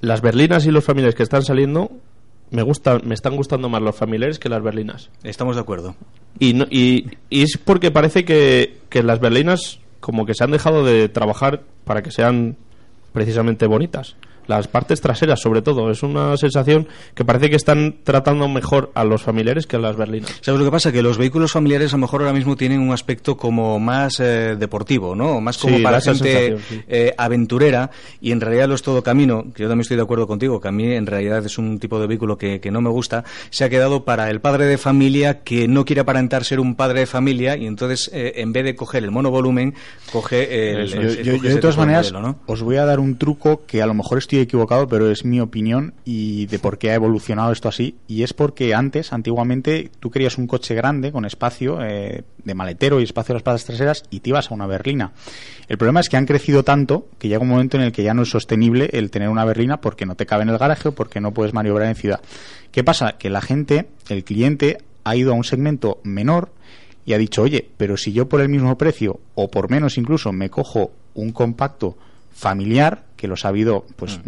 las 0.00 0.22
berlinas 0.22 0.64
y 0.66 0.70
los 0.70 0.82
familiares 0.84 1.14
que 1.14 1.22
están 1.22 1.42
saliendo 1.42 1.90
me 2.50 2.62
gustan, 2.62 3.02
me 3.04 3.14
están 3.14 3.36
gustando 3.36 3.68
más 3.68 3.82
los 3.82 3.94
familiares 3.96 4.38
que 4.38 4.48
las 4.48 4.62
berlinas. 4.62 5.10
Estamos 5.24 5.56
de 5.56 5.62
acuerdo. 5.62 5.94
Y, 6.38 6.54
no- 6.54 6.66
y, 6.70 7.06
y 7.28 7.42
es 7.42 7.58
porque 7.62 7.90
parece 7.90 8.24
que, 8.24 8.78
que 8.88 9.02
las 9.02 9.20
berlinas 9.20 9.80
como 10.00 10.24
que 10.24 10.32
se 10.34 10.42
han 10.44 10.52
dejado 10.52 10.84
de 10.86 11.08
trabajar 11.10 11.64
para 11.84 12.02
que 12.02 12.12
sean 12.12 12.56
precisamente 13.12 13.66
bonitas. 13.66 14.16
Las 14.46 14.68
partes 14.68 15.00
traseras, 15.00 15.40
sobre 15.40 15.62
todo. 15.62 15.90
Es 15.90 16.02
una 16.02 16.36
sensación 16.36 16.86
que 17.14 17.24
parece 17.24 17.50
que 17.50 17.56
están 17.56 17.96
tratando 18.04 18.48
mejor 18.48 18.90
a 18.94 19.04
los 19.04 19.22
familiares 19.22 19.66
que 19.66 19.76
a 19.76 19.78
las 19.78 19.96
berlinas. 19.96 20.32
¿Sabes 20.40 20.58
lo 20.60 20.64
que 20.64 20.70
pasa? 20.70 20.92
Que 20.92 21.02
los 21.02 21.18
vehículos 21.18 21.52
familiares 21.52 21.92
a 21.92 21.96
lo 21.96 22.02
mejor 22.02 22.22
ahora 22.22 22.32
mismo 22.32 22.56
tienen 22.56 22.80
un 22.80 22.92
aspecto 22.92 23.36
como 23.36 23.78
más 23.80 24.20
eh, 24.20 24.56
deportivo, 24.58 25.14
¿no? 25.14 25.40
Más 25.40 25.58
como 25.58 25.76
Sí, 25.76 25.82
para 25.82 26.00
gente 26.00 26.56
sí. 26.68 26.80
eh, 26.88 27.12
aventurera 27.16 27.90
y 28.20 28.32
en 28.32 28.40
realidad 28.40 28.68
lo 28.68 28.74
es 28.74 28.82
todo 28.82 29.02
camino, 29.02 29.44
que 29.54 29.62
yo 29.62 29.68
también 29.68 29.82
estoy 29.82 29.96
de 29.96 30.02
acuerdo 30.02 30.26
contigo, 30.26 30.60
que 30.60 30.68
a 30.68 30.72
mí 30.72 30.92
en 30.92 31.06
realidad 31.06 31.44
es 31.44 31.58
un 31.58 31.78
tipo 31.78 31.98
de 32.00 32.06
vehículo 32.06 32.38
que, 32.38 32.60
que 32.60 32.70
no 32.70 32.80
me 32.80 32.90
gusta, 32.90 33.24
se 33.50 33.64
ha 33.64 33.68
quedado 33.68 34.04
para 34.04 34.30
el 34.30 34.40
padre 34.40 34.66
de 34.66 34.78
familia 34.78 35.40
que 35.42 35.68
no 35.68 35.84
quiere 35.84 36.00
aparentar 36.02 36.44
ser 36.44 36.60
un 36.60 36.74
padre 36.76 37.00
de 37.00 37.06
familia 37.06 37.56
y 37.56 37.66
entonces 37.66 38.10
eh, 38.12 38.34
en 38.36 38.52
vez 38.52 38.64
de 38.64 38.74
coger 38.76 39.04
el 39.04 39.10
monovolumen, 39.10 39.74
coge 40.12 40.70
el... 40.80 40.86
Yo, 40.88 41.00
el- 41.00 41.06
yo- 41.08 41.12
coge 41.16 41.24
yo 41.24 41.32
ese 41.34 41.54
de 41.56 41.60
todas 41.60 41.76
maneras 41.76 42.12
modelo, 42.12 42.28
¿no? 42.28 42.38
os 42.46 42.62
voy 42.62 42.76
a 42.76 42.84
dar 42.84 43.00
un 43.00 43.16
truco 43.18 43.62
que 43.66 43.82
a 43.82 43.86
lo 43.86 43.94
mejor 43.94 44.18
estoy 44.18 44.35
equivocado, 44.42 44.88
pero 44.88 45.10
es 45.10 45.24
mi 45.24 45.40
opinión 45.40 45.94
y 46.04 46.46
de 46.46 46.58
por 46.58 46.78
qué 46.78 46.90
ha 46.90 46.94
evolucionado 46.94 47.52
esto 47.52 47.68
así. 47.68 47.96
Y 48.06 48.22
es 48.22 48.32
porque 48.32 48.74
antes, 48.74 49.12
antiguamente, 49.12 49.90
tú 50.00 50.10
querías 50.10 50.38
un 50.38 50.46
coche 50.46 50.74
grande 50.74 51.12
con 51.12 51.24
espacio 51.24 51.78
eh, 51.82 52.24
de 52.44 52.54
maletero 52.54 53.00
y 53.00 53.04
espacio 53.04 53.32
de 53.32 53.36
las 53.36 53.42
patas 53.42 53.64
traseras 53.64 54.04
y 54.10 54.20
te 54.20 54.30
ibas 54.30 54.50
a 54.50 54.54
una 54.54 54.66
berlina. 54.66 55.12
El 55.68 55.78
problema 55.78 56.00
es 56.00 56.08
que 56.08 56.16
han 56.16 56.26
crecido 56.26 56.62
tanto 56.62 57.06
que 57.18 57.28
llega 57.28 57.42
un 57.42 57.48
momento 57.48 57.76
en 57.76 57.84
el 57.84 57.92
que 57.92 58.02
ya 58.02 58.14
no 58.14 58.22
es 58.22 58.30
sostenible 58.30 58.90
el 58.92 59.10
tener 59.10 59.28
una 59.28 59.44
berlina 59.44 59.80
porque 59.80 60.06
no 60.06 60.14
te 60.14 60.26
cabe 60.26 60.42
en 60.42 60.50
el 60.50 60.58
garaje 60.58 60.88
o 60.88 60.92
porque 60.92 61.20
no 61.20 61.32
puedes 61.32 61.54
maniobrar 61.54 61.88
en 61.88 61.96
ciudad. 61.96 62.20
¿Qué 62.70 62.84
pasa? 62.84 63.16
Que 63.18 63.30
la 63.30 63.40
gente, 63.40 63.88
el 64.08 64.24
cliente, 64.24 64.78
ha 65.04 65.16
ido 65.16 65.32
a 65.32 65.34
un 65.34 65.44
segmento 65.44 66.00
menor 66.02 66.50
y 67.04 67.12
ha 67.12 67.18
dicho, 67.18 67.42
oye, 67.42 67.68
pero 67.76 67.96
si 67.96 68.12
yo 68.12 68.28
por 68.28 68.40
el 68.40 68.48
mismo 68.48 68.76
precio 68.76 69.20
o 69.34 69.50
por 69.50 69.70
menos 69.70 69.96
incluso 69.96 70.32
me 70.32 70.50
cojo 70.50 70.90
un 71.14 71.32
compacto 71.32 71.96
familiar, 72.36 73.04
que 73.16 73.26
los 73.28 73.44
ha 73.44 73.48
habido, 73.48 73.86
pues 73.96 74.20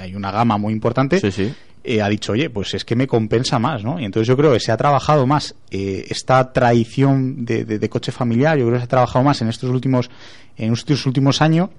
hay 0.00 0.14
una 0.14 0.30
gama 0.30 0.58
muy 0.58 0.72
importante, 0.74 1.18
Sí, 1.18 1.30
sí. 1.32 1.52
eh, 1.82 2.02
ha 2.02 2.08
dicho, 2.10 2.32
oye, 2.32 2.50
pues 2.50 2.74
es 2.74 2.84
que 2.84 2.94
me 2.94 3.06
compensa 3.06 3.58
más, 3.58 3.82
¿no? 3.82 3.98
Y 3.98 4.04
entonces 4.04 4.28
yo 4.28 4.36
creo 4.36 4.52
que 4.52 4.60
se 4.60 4.70
ha 4.70 4.76
trabajado 4.76 5.26
más 5.26 5.54
eh, 5.70 6.04
esta 6.10 6.52
tradición 6.52 7.46
de, 7.46 7.64
de- 7.64 7.78
de 7.78 7.88
coche 7.88 8.12
familiar, 8.12 8.58
yo 8.58 8.64
creo 8.66 8.74
que 8.74 8.80
se 8.80 8.84
ha 8.84 8.88
trabajado 8.88 9.24
más 9.24 9.40
en 9.40 9.48
estos 9.48 9.70
últimos, 9.70 10.10
en 10.58 10.72
estos 10.74 11.06
últimos 11.06 11.40
años, 11.40 11.70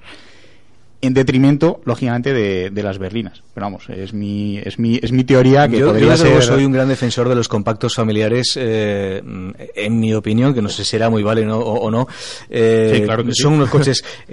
en 1.01 1.13
detrimento, 1.13 1.79
lógicamente, 1.85 2.33
de, 2.33 2.71
de 2.71 2.83
las 2.83 2.97
berlinas. 2.97 3.41
Pero 3.53 3.67
vamos, 3.67 3.87
es 3.89 4.11
mi, 4.13 4.57
es 4.57 4.79
mi, 4.79 4.99
es 5.01 5.11
mi 5.13 5.23
teoría 5.23 5.67
que 5.69 5.77
yo, 5.79 5.85
yo, 5.85 5.91
podría 5.93 6.17
ser... 6.17 6.41
soy 6.43 6.65
un 6.65 6.73
gran 6.73 6.89
defensor 6.89 7.29
de 7.29 7.35
los 7.35 7.47
compactos 7.47 7.95
familiares, 7.95 8.57
eh, 8.59 9.21
mm, 9.23 9.49
en 9.75 9.99
mi 9.99 10.13
opinión, 10.13 10.53
que 10.53 10.61
no 10.61 10.67
sé 10.67 10.83
si 10.83 10.89
será 10.89 11.09
muy 11.09 11.23
vale 11.23 11.47
o, 11.47 11.57
o 11.59 11.89
no. 11.91 12.05
Sí, 12.49 13.01
claro 13.05 13.23
que 13.23 13.31
sí. 13.33 13.43
son 13.43 13.53
unos 13.53 13.69
coches. 13.69 14.03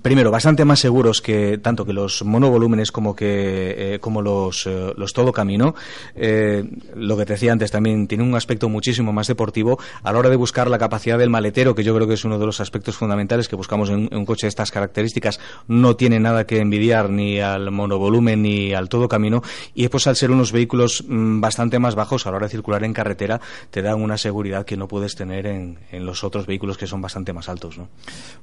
Primero, 0.00 0.30
bastante 0.30 0.64
más 0.64 0.78
seguros 0.78 1.20
que 1.20 1.58
tanto 1.58 1.84
que 1.84 1.92
los 1.92 2.24
monovolúmenes 2.24 2.92
como 2.92 3.16
que 3.16 3.94
eh, 3.94 3.98
como 3.98 4.22
los, 4.22 4.64
eh, 4.66 4.92
los 4.96 5.12
todo 5.12 5.32
camino. 5.32 5.74
Eh, 6.14 6.64
lo 6.94 7.16
que 7.16 7.26
te 7.26 7.32
decía 7.32 7.50
antes 7.50 7.72
también 7.72 8.06
tiene 8.06 8.22
un 8.22 8.36
aspecto 8.36 8.68
muchísimo 8.68 9.12
más 9.12 9.26
deportivo 9.26 9.80
a 10.04 10.12
la 10.12 10.20
hora 10.20 10.30
de 10.30 10.36
buscar 10.36 10.70
la 10.70 10.78
capacidad 10.78 11.18
del 11.18 11.30
maletero, 11.30 11.74
que 11.74 11.82
yo 11.82 11.96
creo 11.96 12.06
que 12.06 12.14
es 12.14 12.24
uno 12.24 12.38
de 12.38 12.46
los 12.46 12.60
aspectos 12.60 12.96
fundamentales 12.96 13.48
que 13.48 13.56
buscamos 13.56 13.90
en, 13.90 14.08
en 14.12 14.18
un 14.18 14.24
coche 14.24 14.46
de 14.46 14.50
estas 14.50 14.70
características. 14.70 15.40
No 15.66 15.96
tiene 15.96 16.20
nada 16.20 16.46
que 16.46 16.60
envidiar 16.60 17.10
ni 17.10 17.40
al 17.40 17.72
monovolumen 17.72 18.42
ni 18.42 18.72
al 18.74 18.88
todo 18.88 19.08
camino 19.08 19.42
y 19.74 19.88
pues 19.88 20.06
al 20.06 20.14
ser 20.14 20.30
unos 20.30 20.52
vehículos 20.52 21.04
mm, 21.08 21.40
bastante 21.40 21.80
más 21.80 21.96
bajos 21.96 22.24
a 22.26 22.30
la 22.30 22.36
hora 22.36 22.46
de 22.46 22.52
circular 22.52 22.84
en 22.84 22.92
carretera 22.92 23.40
te 23.70 23.82
dan 23.82 24.00
una 24.00 24.16
seguridad 24.16 24.64
que 24.64 24.76
no 24.76 24.86
puedes 24.86 25.16
tener 25.16 25.46
en, 25.46 25.80
en 25.90 26.06
los 26.06 26.22
otros 26.22 26.46
vehículos 26.46 26.78
que 26.78 26.86
son 26.86 27.00
bastante 27.00 27.32
más 27.32 27.48
altos. 27.48 27.78
¿no? 27.78 27.88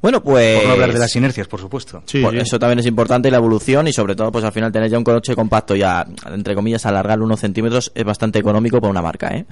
Bueno, 0.01 0.21
pues... 0.21 0.59
Por 0.59 0.67
no 0.67 0.73
hablar 0.73 0.91
de 0.91 0.99
las 0.99 1.11
inercias, 1.29 1.47
por 1.47 1.59
supuesto. 1.59 2.01
Sí, 2.05 2.21
Pues 2.21 2.33
sí. 2.33 2.39
Eso 2.41 2.59
también 2.59 2.79
es 2.79 2.85
importante 2.85 3.27
y 3.27 3.31
la 3.31 3.37
evolución 3.37 3.87
y 3.87 3.93
sobre 3.93 4.15
todo 4.15 4.31
pues 4.31 4.43
al 4.43 4.51
final 4.51 4.71
tener 4.71 4.89
ya 4.89 4.97
un 4.97 5.03
coche 5.03 5.35
compacto 5.35 5.75
ya 5.75 6.05
entre 6.33 6.55
comillas 6.55 6.85
alargar 6.85 7.21
unos 7.21 7.39
centímetros 7.39 7.91
es 7.95 8.03
bastante 8.03 8.39
económico 8.39 8.79
para 8.79 8.91
una 8.91 9.01
marca 9.01 9.35
¿eh? 9.35 9.45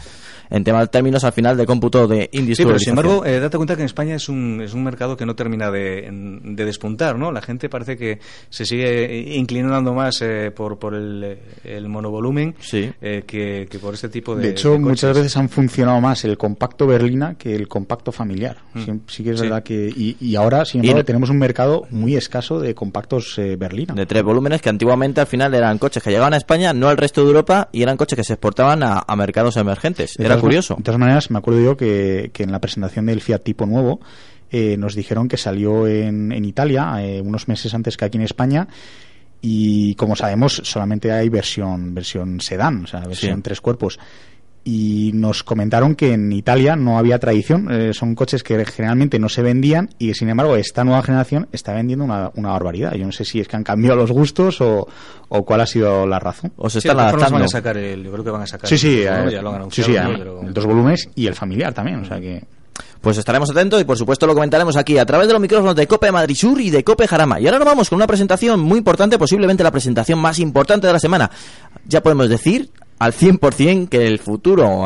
en 0.49 0.63
tema 0.63 0.79
de 0.79 0.87
términos 0.87 1.23
al 1.23 1.33
final 1.33 1.57
de 1.57 1.65
cómputo 1.65 2.07
de 2.07 2.29
Sí, 2.31 2.63
pero 2.65 2.79
sin 2.79 2.91
embargo, 2.91 3.25
eh, 3.25 3.39
date 3.39 3.57
cuenta 3.57 3.75
que 3.75 3.81
en 3.81 3.85
España 3.87 4.15
es 4.15 4.29
un, 4.29 4.61
es 4.63 4.73
un 4.73 4.83
mercado 4.83 5.17
que 5.17 5.25
no 5.25 5.35
termina 5.35 5.69
de, 5.69 6.07
de 6.43 6.65
despuntar, 6.65 7.17
¿no? 7.17 7.31
La 7.33 7.41
gente 7.41 7.67
parece 7.69 7.97
que 7.97 8.19
se 8.49 8.65
sigue 8.65 9.35
inclinando 9.35 9.93
más 9.93 10.21
eh, 10.21 10.51
por, 10.55 10.79
por 10.79 10.95
el, 10.95 11.37
el 11.65 11.89
monovolumen 11.89 12.55
Sí. 12.59 12.89
eh, 13.01 13.23
que, 13.27 13.67
que 13.69 13.79
por 13.79 13.93
este 13.93 14.07
tipo 14.09 14.35
de 14.35 14.43
De 14.43 14.49
hecho, 14.51 14.71
de 14.71 14.79
muchas 14.79 15.15
veces 15.15 15.35
han 15.35 15.49
funcionado 15.49 15.99
más 15.99 16.23
el 16.23 16.37
compacto 16.37 16.87
berlina 16.87 17.35
que 17.37 17.53
el 17.53 17.67
compacto 17.67 18.11
familiar. 18.13 18.57
Sí, 18.75 18.91
sí 19.07 19.23
que 19.23 19.31
es 19.31 19.37
Sí. 19.39 19.43
verdad 19.43 19.63
que... 19.63 19.91
Y, 19.95 20.15
y 20.21 20.35
ahora, 20.37 20.63
sin 20.63 20.81
Y 20.81 20.87
embargo, 20.87 20.99
no- 21.01 21.05
tenemos 21.05 21.29
un 21.29 21.39
mercado 21.67 21.88
muy 21.91 22.15
escaso 22.15 22.60
de 22.60 22.73
compactos 22.75 23.38
eh, 23.38 23.56
berlina. 23.58 23.93
de 23.93 24.06
tres 24.06 24.23
volúmenes 24.23 24.62
que 24.62 24.69
antiguamente 24.69 25.21
al 25.21 25.27
final 25.27 25.53
eran 25.53 25.77
coches 25.77 26.01
que 26.03 26.10
llegaban 26.10 26.34
a 26.34 26.38
España 26.38 26.73
no 26.73 26.88
al 26.88 26.97
resto 26.97 27.21
de 27.21 27.27
Europa 27.27 27.69
y 27.71 27.82
eran 27.84 27.97
coches 27.97 28.15
que 28.17 28.23
se 28.23 28.34
exportaban 28.34 28.84
a, 28.84 29.03
a 29.08 29.15
mercados 29.15 29.58
emergentes 29.58 30.15
De 30.17 30.23
era 30.25 30.36
todas- 30.36 30.41
curioso 30.43 30.75
De 30.77 30.84
todas 30.84 30.99
maneras, 30.99 31.30
me 31.32 31.38
acuerdo 31.39 31.62
yo 31.62 31.77
que, 31.77 32.32
que 32.34 32.43
en 32.43 32.51
la 32.51 32.60
presentación 32.60 33.06
del 33.06 33.21
Fiat 33.21 33.39
Tipo 33.43 33.65
nuevo 33.65 33.99
eh, 34.49 34.77
nos 34.77 34.95
dijeron 34.95 35.27
que 35.27 35.38
salió 35.38 35.88
en, 35.88 36.32
en 36.32 36.45
Italia 36.45 36.95
eh, 37.03 37.21
unos 37.21 37.47
meses 37.47 37.73
antes 37.73 37.97
que 37.97 38.06
aquí 38.06 38.17
en 38.17 38.23
España 38.23 38.67
y 39.41 39.93
como 39.95 40.15
sabemos 40.15 40.62
solamente 40.63 41.12
hay 41.12 41.30
versión 41.30 41.93
versión 41.93 42.41
sedán, 42.41 42.86
o 42.86 42.88
sea, 42.88 43.01
versión 43.01 43.38
Sí. 43.38 43.41
tres 43.43 43.62
cuerpos. 43.62 43.99
Y 44.69 45.12
nos 45.13 45.43
comentaron 45.43 45.95
que 45.95 46.12
en 46.12 46.30
Italia 46.34 46.75
no 46.75 46.97
había 46.97 47.19
tradición, 47.19 47.69
eh, 47.71 47.93
son 47.93 48.15
coches 48.15 48.43
que 48.43 48.65
generalmente 48.65 49.17
no 49.17 49.30
se 49.30 49.41
vendían 49.41 49.91
y 49.97 50.13
sin 50.13 50.27
embargo 50.27 50.58
esta 50.58 50.84
nueva 50.84 51.01
generación 51.03 51.47
está 51.53 51.71
vendiendo 51.73 52.03
una, 52.03 52.32
una 52.36 52.49
barbaridad. 52.49 52.93
Yo 52.95 53.06
no 53.06 53.13
sé 53.13 53.23
si 53.23 53.39
es 53.39 53.47
que 53.47 53.56
han 53.56 53.63
cambiado 53.63 53.95
los 53.95 54.12
gustos 54.12 54.60
o, 54.60 54.86
o 55.30 55.45
cuál 55.45 55.62
ha 55.62 55.65
sido 55.65 56.06
la 56.06 56.19
razón. 56.19 56.51
o 56.58 56.69
se 56.69 56.82
Sí, 56.82 56.89
están 56.89 56.97
formas 57.10 57.32
van 57.32 57.41
adaptando 57.41 57.45
a 57.45 57.47
sacar 57.47 57.77
el, 57.77 58.03
yo 58.03 58.12
creo 58.12 58.23
que 58.25 58.30
van 58.32 58.41
a 58.41 58.47
sacar 58.47 58.69
Sí, 58.69 58.77
sí, 58.77 59.03
el- 59.03 59.30
eh, 59.30 59.32
ya 59.32 59.41
lo 59.41 59.51
han 59.51 59.71
sí, 59.71 59.82
anunciado, 59.84 60.10
sí, 60.12 60.15
Pero- 60.17 60.41
dos 60.51 60.65
volúmenes 60.65 61.10
y 61.15 61.27
el 61.27 61.34
familiar 61.34 61.73
también, 61.73 62.01
o 62.01 62.06
sea 62.06 62.19
que... 62.19 62.43
Pues 62.99 63.17
estaremos 63.17 63.49
atentos 63.49 63.80
y 63.80 63.86
por 63.86 63.97
supuesto 63.97 64.27
lo 64.27 64.34
comentaremos 64.34 64.75
aquí 64.75 64.97
a 64.97 65.06
través 65.06 65.27
de 65.27 65.34
los 65.34 65.41
micrófonos 65.41 65.75
de 65.77 65.88
Cope 65.88 66.12
Madrid 66.12 66.36
Sur 66.36 66.60
y 66.60 66.71
de 66.71 66.84
Cope 66.84 67.08
Jarama. 67.08 67.39
Y 67.39 67.45
ahora 67.45 67.60
nos 67.60 67.65
vamos 67.67 67.89
con 67.89 67.95
una 67.95 68.08
presentación 68.08 68.60
muy 68.60 68.80
importante, 68.80 69.17
posiblemente 69.17 69.63
la 69.63 69.71
presentación 69.71 70.19
más 70.19 70.39
importante 70.39 70.88
de 70.88 70.93
la 70.93 70.99
semana. 70.99 71.32
Ya 71.88 72.03
podemos 72.03 72.27
decir 72.27 72.69
al 72.99 73.13
100% 73.13 73.89
que 73.89 74.07
el 74.07 74.19
futuro 74.19 74.86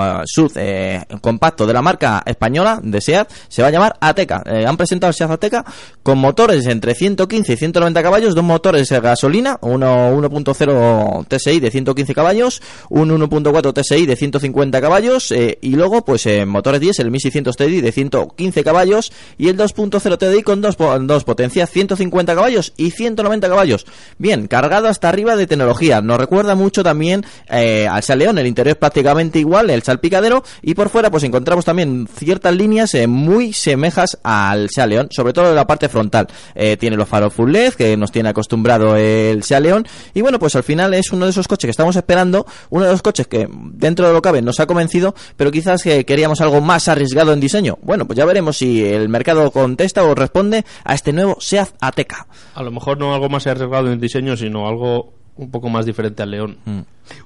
eh, 0.55 1.03
compacto 1.21 1.65
de 1.65 1.73
la 1.73 1.81
marca 1.81 2.23
española 2.25 2.79
de 2.83 3.01
SEAT 3.01 3.29
se 3.47 3.61
va 3.61 3.69
a 3.69 3.71
llamar 3.71 3.97
Ateca. 3.99 4.43
Eh, 4.45 4.65
han 4.67 4.77
presentado 4.77 5.09
el 5.09 5.15
SEAT 5.15 5.31
Ateca 5.31 5.65
con 6.03 6.17
motores 6.17 6.65
entre 6.67 6.95
115 6.95 7.53
y 7.53 7.57
190 7.57 8.03
caballos, 8.03 8.35
dos 8.35 8.43
motores 8.43 8.89
de 8.89 8.99
gasolina, 8.99 9.57
uno 9.61 10.11
1.0 10.11 11.25
TSI 11.27 11.59
de 11.59 11.71
115 11.71 12.13
caballos, 12.13 12.61
un 12.89 13.09
1.4 13.09 13.73
TSI 13.73 14.05
de 14.05 14.15
150 14.15 14.81
caballos 14.81 15.31
y 15.31 15.75
luego 15.75 16.03
pues 16.03 16.27
motores 16.45 16.81
10, 16.81 16.99
el 16.99 17.11
1600 17.11 17.55
TDI 17.55 17.81
de 17.81 17.91
115 17.91 18.63
caballos 18.63 19.11
y 19.37 19.47
el 19.49 19.57
2.0 19.57 20.17
TDI 20.17 20.43
con 20.43 20.61
dos, 20.61 20.77
dos 20.77 21.23
potencias, 21.23 21.69
150 21.69 22.35
caballos 22.35 22.73
y 22.77 22.91
190 22.91 23.47
caballos. 23.47 23.85
Bien, 24.17 24.47
cargado 24.47 24.87
hasta 24.87 25.09
arriba 25.09 25.35
de 25.35 25.47
tecnología. 25.47 26.01
Nos 26.01 26.17
recuerda 26.17 26.55
mucho 26.55 26.83
también 26.83 27.25
al 27.47 28.00
Seat 28.01 28.19
León, 28.19 28.37
el 28.37 28.47
interior 28.47 28.73
es 28.73 28.79
prácticamente 28.79 29.39
igual, 29.39 29.69
el 29.69 29.83
salpicadero 29.83 30.43
y 30.61 30.73
por 30.73 30.89
fuera 30.89 31.09
pues 31.11 31.23
encontramos 31.23 31.65
también 31.65 32.07
ciertas 32.07 32.55
líneas 32.55 32.93
eh, 32.95 33.07
muy 33.07 33.53
semejas 33.53 34.19
al 34.23 34.69
Seat 34.69 34.87
León, 34.87 35.07
sobre 35.11 35.33
todo 35.33 35.49
en 35.49 35.55
la 35.55 35.67
parte 35.67 35.89
frontal. 35.89 36.27
Eh, 36.55 36.77
tiene 36.77 36.95
los 36.95 37.07
faros 37.07 37.33
full 37.33 37.51
LED 37.51 37.73
que 37.73 37.97
nos 37.97 38.11
tiene 38.11 38.29
acostumbrado 38.29 38.95
el 38.95 39.43
Seat 39.43 39.61
León 39.61 39.87
y 40.13 40.21
bueno, 40.21 40.39
pues 40.39 40.55
al 40.55 40.63
final 40.63 40.93
es 40.93 41.11
uno 41.11 41.25
de 41.25 41.31
esos 41.31 41.47
coches 41.47 41.67
que 41.67 41.71
estamos 41.71 41.95
esperando, 41.95 42.45
uno 42.69 42.85
de 42.85 42.91
los 42.91 43.01
coches 43.01 43.27
que 43.27 43.47
dentro 43.51 44.07
de 44.07 44.13
lo 44.13 44.21
que 44.21 44.27
cabe 44.27 44.41
nos 44.41 44.59
ha 44.59 44.67
convencido, 44.67 45.15
pero 45.35 45.51
quizás 45.51 45.83
que 45.83 46.05
queríamos 46.05 46.41
algo 46.41 46.61
más 46.61 46.87
arriesgado 46.87 47.33
en 47.33 47.39
diseño. 47.39 47.77
Bueno, 47.81 48.05
pues 48.05 48.17
ya 48.17 48.25
veremos 48.25 48.57
si 48.57 48.83
el 48.83 49.09
mercado 49.09 49.51
contesta 49.51 50.03
o 50.03 50.15
responde 50.15 50.65
a 50.83 50.93
este 50.93 51.13
nuevo 51.13 51.37
Seat 51.39 51.69
Ateca. 51.79 52.27
A 52.55 52.63
lo 52.63 52.71
mejor 52.71 52.97
no 52.97 53.13
algo 53.13 53.29
más 53.29 53.47
arriesgado 53.47 53.91
en 53.91 53.99
diseño, 53.99 54.37
sino 54.37 54.67
algo 54.67 55.20
un 55.37 55.49
poco 55.51 55.69
más 55.69 55.85
diferente 55.85 56.21
al 56.23 56.31
León. 56.31 56.57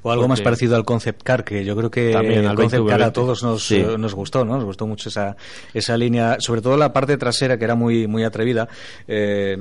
O 0.02 0.12
algo 0.12 0.28
más 0.28 0.42
parecido 0.42 0.76
al 0.76 0.86
Concept 0.86 1.22
Car, 1.24 1.44
que 1.44 1.64
yo 1.66 1.76
creo 1.76 1.92
que 1.92 2.12
También, 2.12 2.40
el 2.40 2.48
al 2.48 2.56
Concept 2.56 2.88
Car 2.88 3.02
a 3.02 3.06
2020. 3.12 3.14
todos 3.14 3.44
nos, 3.44 3.64
Sí. 3.68 3.76
eh, 3.78 3.98
nos 3.98 4.14
gustó, 4.16 4.44
¿no? 4.46 4.56
Nos 4.56 4.64
gustó 4.66 4.88
mucho 4.88 5.10
esa, 5.10 5.36
esa 5.74 5.98
línea, 5.98 6.38
sobre 6.40 6.62
todo 6.62 6.78
la 6.78 6.92
parte 6.94 7.18
trasera, 7.18 7.58
que 7.58 7.66
era 7.66 7.76
muy, 7.76 8.08
muy 8.08 8.24
atrevida. 8.24 8.68
Eh, 9.08 9.58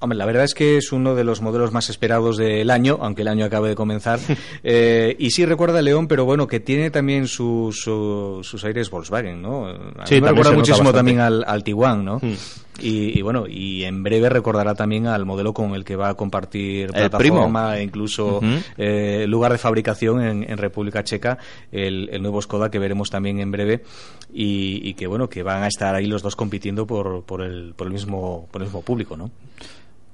Hombre, 0.00 0.18
la 0.18 0.26
verdad 0.26 0.44
es 0.44 0.52
que 0.52 0.76
es 0.76 0.92
uno 0.92 1.14
de 1.14 1.24
los 1.24 1.40
modelos 1.40 1.72
más 1.72 1.88
esperados 1.88 2.36
del 2.36 2.68
año, 2.68 2.98
aunque 3.00 3.22
el 3.22 3.28
año 3.28 3.46
acabe 3.46 3.70
de 3.70 3.74
comenzar. 3.74 4.18
Eh, 4.62 5.16
y 5.18 5.30
sí 5.30 5.46
recuerda 5.46 5.78
a 5.78 5.82
León, 5.82 6.08
pero 6.08 6.26
bueno, 6.26 6.46
que 6.46 6.60
tiene 6.60 6.90
también 6.90 7.26
sus, 7.26 7.80
su- 7.80 8.40
sus 8.42 8.64
aires 8.64 8.90
Volkswagen, 8.90 9.40
¿no? 9.40 9.66
A 9.66 9.72
mí 9.72 9.78
Sí, 10.04 10.20
me 10.20 10.28
recuerda 10.28 10.52
muchísimo 10.52 10.92
también 10.92 11.20
al, 11.20 11.42
al 11.46 11.64
Tiguan, 11.64 12.04
¿no? 12.04 12.18
Hmm. 12.18 12.34
Y, 12.80 13.18
y 13.18 13.22
bueno, 13.22 13.46
y 13.48 13.84
en 13.84 14.02
breve 14.02 14.28
recordará 14.28 14.74
también 14.74 15.06
al 15.06 15.24
modelo 15.24 15.54
con 15.54 15.74
el 15.74 15.84
que 15.84 15.94
va 15.94 16.08
a 16.08 16.14
compartir 16.14 16.90
plataforma 16.90 17.78
e 17.78 17.84
incluso 17.84 18.40
eh, 18.76 19.26
lugar 19.28 19.52
de 19.52 19.58
fabricación 19.58 20.20
en, 20.20 20.50
en 20.50 20.58
República 20.58 21.04
Checa, 21.04 21.38
el, 21.70 22.08
el 22.12 22.20
nuevo 22.20 22.42
Skoda 22.42 22.70
que 22.70 22.80
veremos 22.80 23.10
también 23.10 23.38
en 23.38 23.52
breve 23.52 23.84
y, 24.32 24.80
y 24.88 24.94
que 24.94 25.06
bueno, 25.06 25.28
que 25.28 25.42
van 25.42 25.62
a 25.62 25.68
estar 25.68 25.94
ahí 25.94 26.06
los 26.06 26.22
dos 26.22 26.34
compitiendo 26.34 26.86
por, 26.86 27.22
por, 27.24 27.42
el, 27.42 27.74
por 27.74 27.86
el 27.86 27.92
mismo 27.92 28.48
por 28.50 28.60
el 28.62 28.66
mismo 28.66 28.82
público, 28.82 29.16
¿no? 29.16 29.30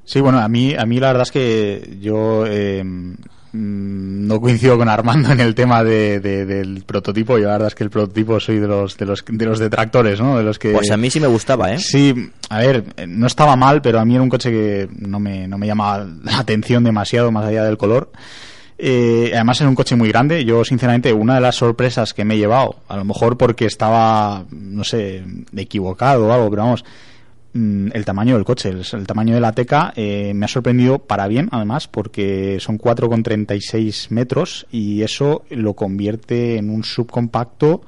Sí, 0.04 0.20
bueno, 0.20 0.38
a 0.40 0.48
mí, 0.48 0.74
a 0.74 0.84
mí 0.86 0.98
la 0.98 1.08
verdad 1.08 1.22
es 1.22 1.30
que 1.30 1.98
yo 2.00 2.44
eh, 2.46 2.82
no 3.52 4.40
coincido 4.40 4.78
con 4.78 4.88
Armando 4.88 5.32
en 5.32 5.40
el 5.40 5.54
tema 5.54 5.82
de, 5.84 6.20
de- 6.20 6.44
del 6.46 6.82
prototipo. 6.84 7.38
Yo 7.38 7.46
la 7.46 7.52
verdad 7.52 7.68
es 7.68 7.74
que 7.74 7.84
el 7.84 7.90
prototipo 7.90 8.38
soy 8.40 8.58
de 8.58 8.68
los 8.68 8.96
de 8.96 9.06
los 9.06 9.24
de 9.26 9.44
los 9.46 9.58
detractores, 9.58 10.20
¿no? 10.20 10.36
De 10.38 10.42
los 10.44 10.58
que 10.58 10.72
Pues 10.72 10.90
a 10.90 10.96
mí 10.96 11.10
sí 11.10 11.20
me 11.20 11.26
gustaba, 11.26 11.72
¿eh? 11.72 11.78
Sí, 11.78 12.30
a 12.48 12.58
ver, 12.58 12.84
eh, 12.96 13.06
no 13.06 13.26
estaba 13.26 13.56
mal, 13.56 13.82
pero 13.82 13.98
a 14.00 14.04
mí 14.04 14.14
era 14.14 14.22
un 14.22 14.28
coche 14.28 14.50
que 14.50 14.88
no 14.98 15.18
me, 15.20 15.48
no 15.48 15.58
me 15.58 15.66
llamaba 15.66 16.06
la 16.24 16.38
atención 16.38 16.84
demasiado 16.84 17.30
más 17.32 17.44
allá 17.46 17.64
del 17.64 17.76
color. 17.78 18.10
Eh, 18.82 19.32
además 19.34 19.60
era 19.60 19.68
un 19.68 19.74
coche 19.76 19.94
muy 19.94 20.08
grande. 20.08 20.42
Yo, 20.44 20.64
sinceramente, 20.64 21.12
una 21.12 21.34
de 21.34 21.40
las 21.42 21.56
sorpresas 21.56 22.14
que 22.14 22.24
me 22.24 22.34
he 22.36 22.38
llevado, 22.38 22.76
a 22.88 22.96
lo 22.96 23.04
mejor 23.04 23.36
porque 23.36 23.66
estaba, 23.66 24.44
no 24.50 24.84
sé, 24.84 25.22
equivocado 25.54 26.26
o 26.28 26.32
algo, 26.32 26.48
pero 26.48 26.62
vamos, 26.62 26.82
mm, 26.82 26.86
el 27.52 28.04
tamaño 28.04 28.34
del 28.34 28.44
coche, 28.44 28.68
el, 28.68 28.84
el 28.92 29.06
tamaño 29.06 29.34
de 29.34 29.40
la 29.40 29.52
Teca 29.52 29.92
eh, 29.96 30.32
me 30.34 30.44
ha 30.44 30.48
sorprendido 30.48 31.00
para 31.00 31.26
bien, 31.26 31.48
además, 31.50 31.88
porque 31.88 32.58
son 32.60 32.78
4,36 32.78 34.10
metros 34.10 34.66
y 34.70 35.02
eso 35.02 35.44
lo 35.50 35.74
convierte 35.74 36.56
en 36.56 36.70
un 36.70 36.84
subcompacto 36.84 37.82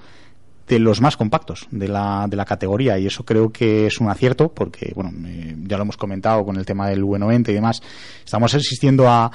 de 0.67 0.79
los 0.79 1.01
más 1.01 1.17
compactos 1.17 1.67
de 1.71 1.89
la, 1.89 2.27
de 2.29 2.37
la 2.37 2.45
categoría. 2.45 2.99
Y 2.99 3.07
eso 3.07 3.25
creo 3.25 3.51
que 3.53 3.87
es 3.87 4.01
un 4.01 4.09
acierto 4.09 4.49
porque, 4.53 4.93
bueno, 4.95 5.13
eh, 5.27 5.55
ya 5.65 5.77
lo 5.77 5.85
hemos 5.85 5.97
comentado 5.97 6.45
con 6.45 6.57
el 6.57 6.67
tema 6.67 6.89
del 6.89 7.03
V90 7.03 7.51
y 7.51 7.55
demás, 7.55 7.83
estamos 8.25 8.55
asistiendo 8.55 9.09
a, 9.09 9.31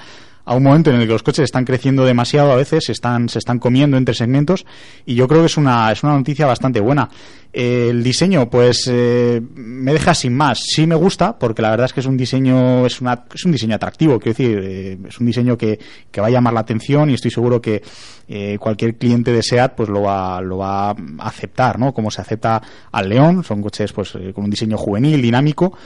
a 0.47 0.55
un 0.55 0.63
momento 0.63 0.89
en 0.89 1.01
el 1.01 1.05
que 1.05 1.11
los 1.11 1.23
coches 1.23 1.43
están 1.43 1.65
creciendo 1.65 2.05
demasiado 2.05 2.53
a 2.53 2.55
veces, 2.55 2.85
se 2.85 2.93
están, 2.93 3.27
se 3.27 3.37
están 3.37 3.59
comiendo 3.59 3.97
entre 3.97 4.15
segmentos 4.15 4.65
y 5.05 5.13
yo 5.13 5.27
creo 5.27 5.41
que 5.41 5.47
es 5.47 5.57
una, 5.57 5.91
es 5.91 6.03
una 6.03 6.13
noticia 6.13 6.45
bastante 6.45 6.79
buena. 6.79 7.09
Eh, 7.51 7.89
el 7.89 8.01
diseño, 8.01 8.49
pues 8.49 8.89
eh, 8.89 9.41
me 9.55 9.91
deja 9.91 10.13
sin 10.13 10.33
más. 10.33 10.59
Sí 10.63 10.87
me 10.87 10.95
gusta 10.95 11.37
porque 11.37 11.61
la 11.61 11.71
verdad 11.71 11.87
es 11.87 11.93
que 11.93 11.99
es 11.99 12.05
un 12.05 12.15
diseño, 12.15 12.85
es, 12.85 13.01
una, 13.01 13.25
es 13.33 13.43
un 13.43 13.51
diseño 13.51 13.75
atractivo, 13.75 14.19
quiero 14.19 14.37
decir, 14.37 14.59
eh, 14.63 14.97
es 15.09 15.19
un 15.19 15.25
diseño 15.25 15.57
que, 15.57 15.77
que 16.09 16.21
va 16.21 16.27
a 16.27 16.29
llamar 16.29 16.53
la 16.53 16.61
atención 16.61 17.09
y 17.09 17.15
estoy 17.15 17.31
seguro 17.31 17.61
que 17.61 17.83
eh, 18.29 18.57
cualquier 18.57 18.95
cliente 18.95 19.33
de 19.33 19.43
SEAT 19.43 19.75
pues 19.75 19.89
lo 19.89 20.03
va, 20.03 20.39
lo 20.39 20.59
va 20.59 20.91
a 20.91 20.95
aceptar, 21.19 21.77
¿no? 21.77 21.93
Como 21.93 22.09
se 22.09 22.21
acepta 22.21 22.61
al 22.89 23.09
León, 23.09 23.43
son 23.43 23.61
coches 23.61 23.91
pues 23.91 24.13
con 24.33 24.45
un 24.45 24.49
diseño 24.49 24.77
juvenil, 24.77 25.21
dinámico. 25.21 25.77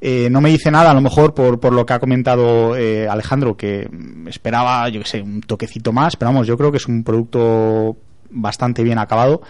Eh, 0.00 0.28
no 0.30 0.40
me 0.40 0.50
dice 0.50 0.70
nada, 0.70 0.92
a 0.92 0.94
lo 0.94 1.00
mejor 1.00 1.34
por, 1.34 1.58
por 1.58 1.72
lo 1.72 1.84
que 1.84 1.92
ha 1.92 1.98
comentado 1.98 2.76
eh, 2.76 3.08
Alejandro, 3.08 3.56
que 3.56 3.88
esperaba, 4.26 4.88
yo 4.88 5.00
que 5.00 5.08
sé, 5.08 5.20
un 5.20 5.40
toquecito 5.40 5.92
más, 5.92 6.16
pero 6.16 6.30
vamos, 6.30 6.46
yo 6.46 6.56
creo 6.56 6.70
que 6.70 6.76
es 6.76 6.86
un 6.86 7.02
producto 7.02 7.96
bastante 8.30 8.82
bien 8.84 8.98
acabado. 8.98 9.42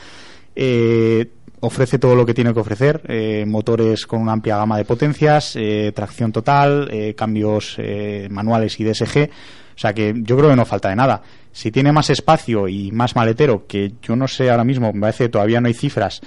Eh, 0.56 1.30
ofrece 1.60 1.98
todo 1.98 2.14
lo 2.14 2.24
que 2.24 2.34
tiene 2.34 2.54
que 2.54 2.60
ofrecer, 2.60 3.02
eh, 3.08 3.44
motores 3.46 4.06
con 4.06 4.20
una 4.20 4.32
amplia 4.32 4.56
gama 4.56 4.78
de 4.78 4.84
potencias, 4.84 5.56
eh, 5.56 5.92
tracción 5.94 6.32
total, 6.32 6.88
eh, 6.92 7.14
cambios 7.14 7.76
eh, 7.78 8.28
manuales 8.30 8.78
y 8.80 8.84
DSG. 8.84 9.30
O 9.74 9.80
sea 9.80 9.92
que 9.92 10.12
yo 10.16 10.36
creo 10.36 10.50
que 10.50 10.56
no 10.56 10.64
falta 10.64 10.88
de 10.88 10.96
nada. 10.96 11.22
Si 11.52 11.70
tiene 11.70 11.92
más 11.92 12.10
espacio 12.10 12.68
y 12.68 12.90
más 12.90 13.14
maletero, 13.14 13.66
que 13.66 13.92
yo 14.02 14.16
no 14.16 14.26
sé 14.26 14.50
ahora 14.50 14.64
mismo, 14.64 14.92
me 14.92 15.00
parece 15.00 15.24
que 15.24 15.30
todavía 15.30 15.60
no 15.60 15.68
hay 15.68 15.74
cifras, 15.74 16.20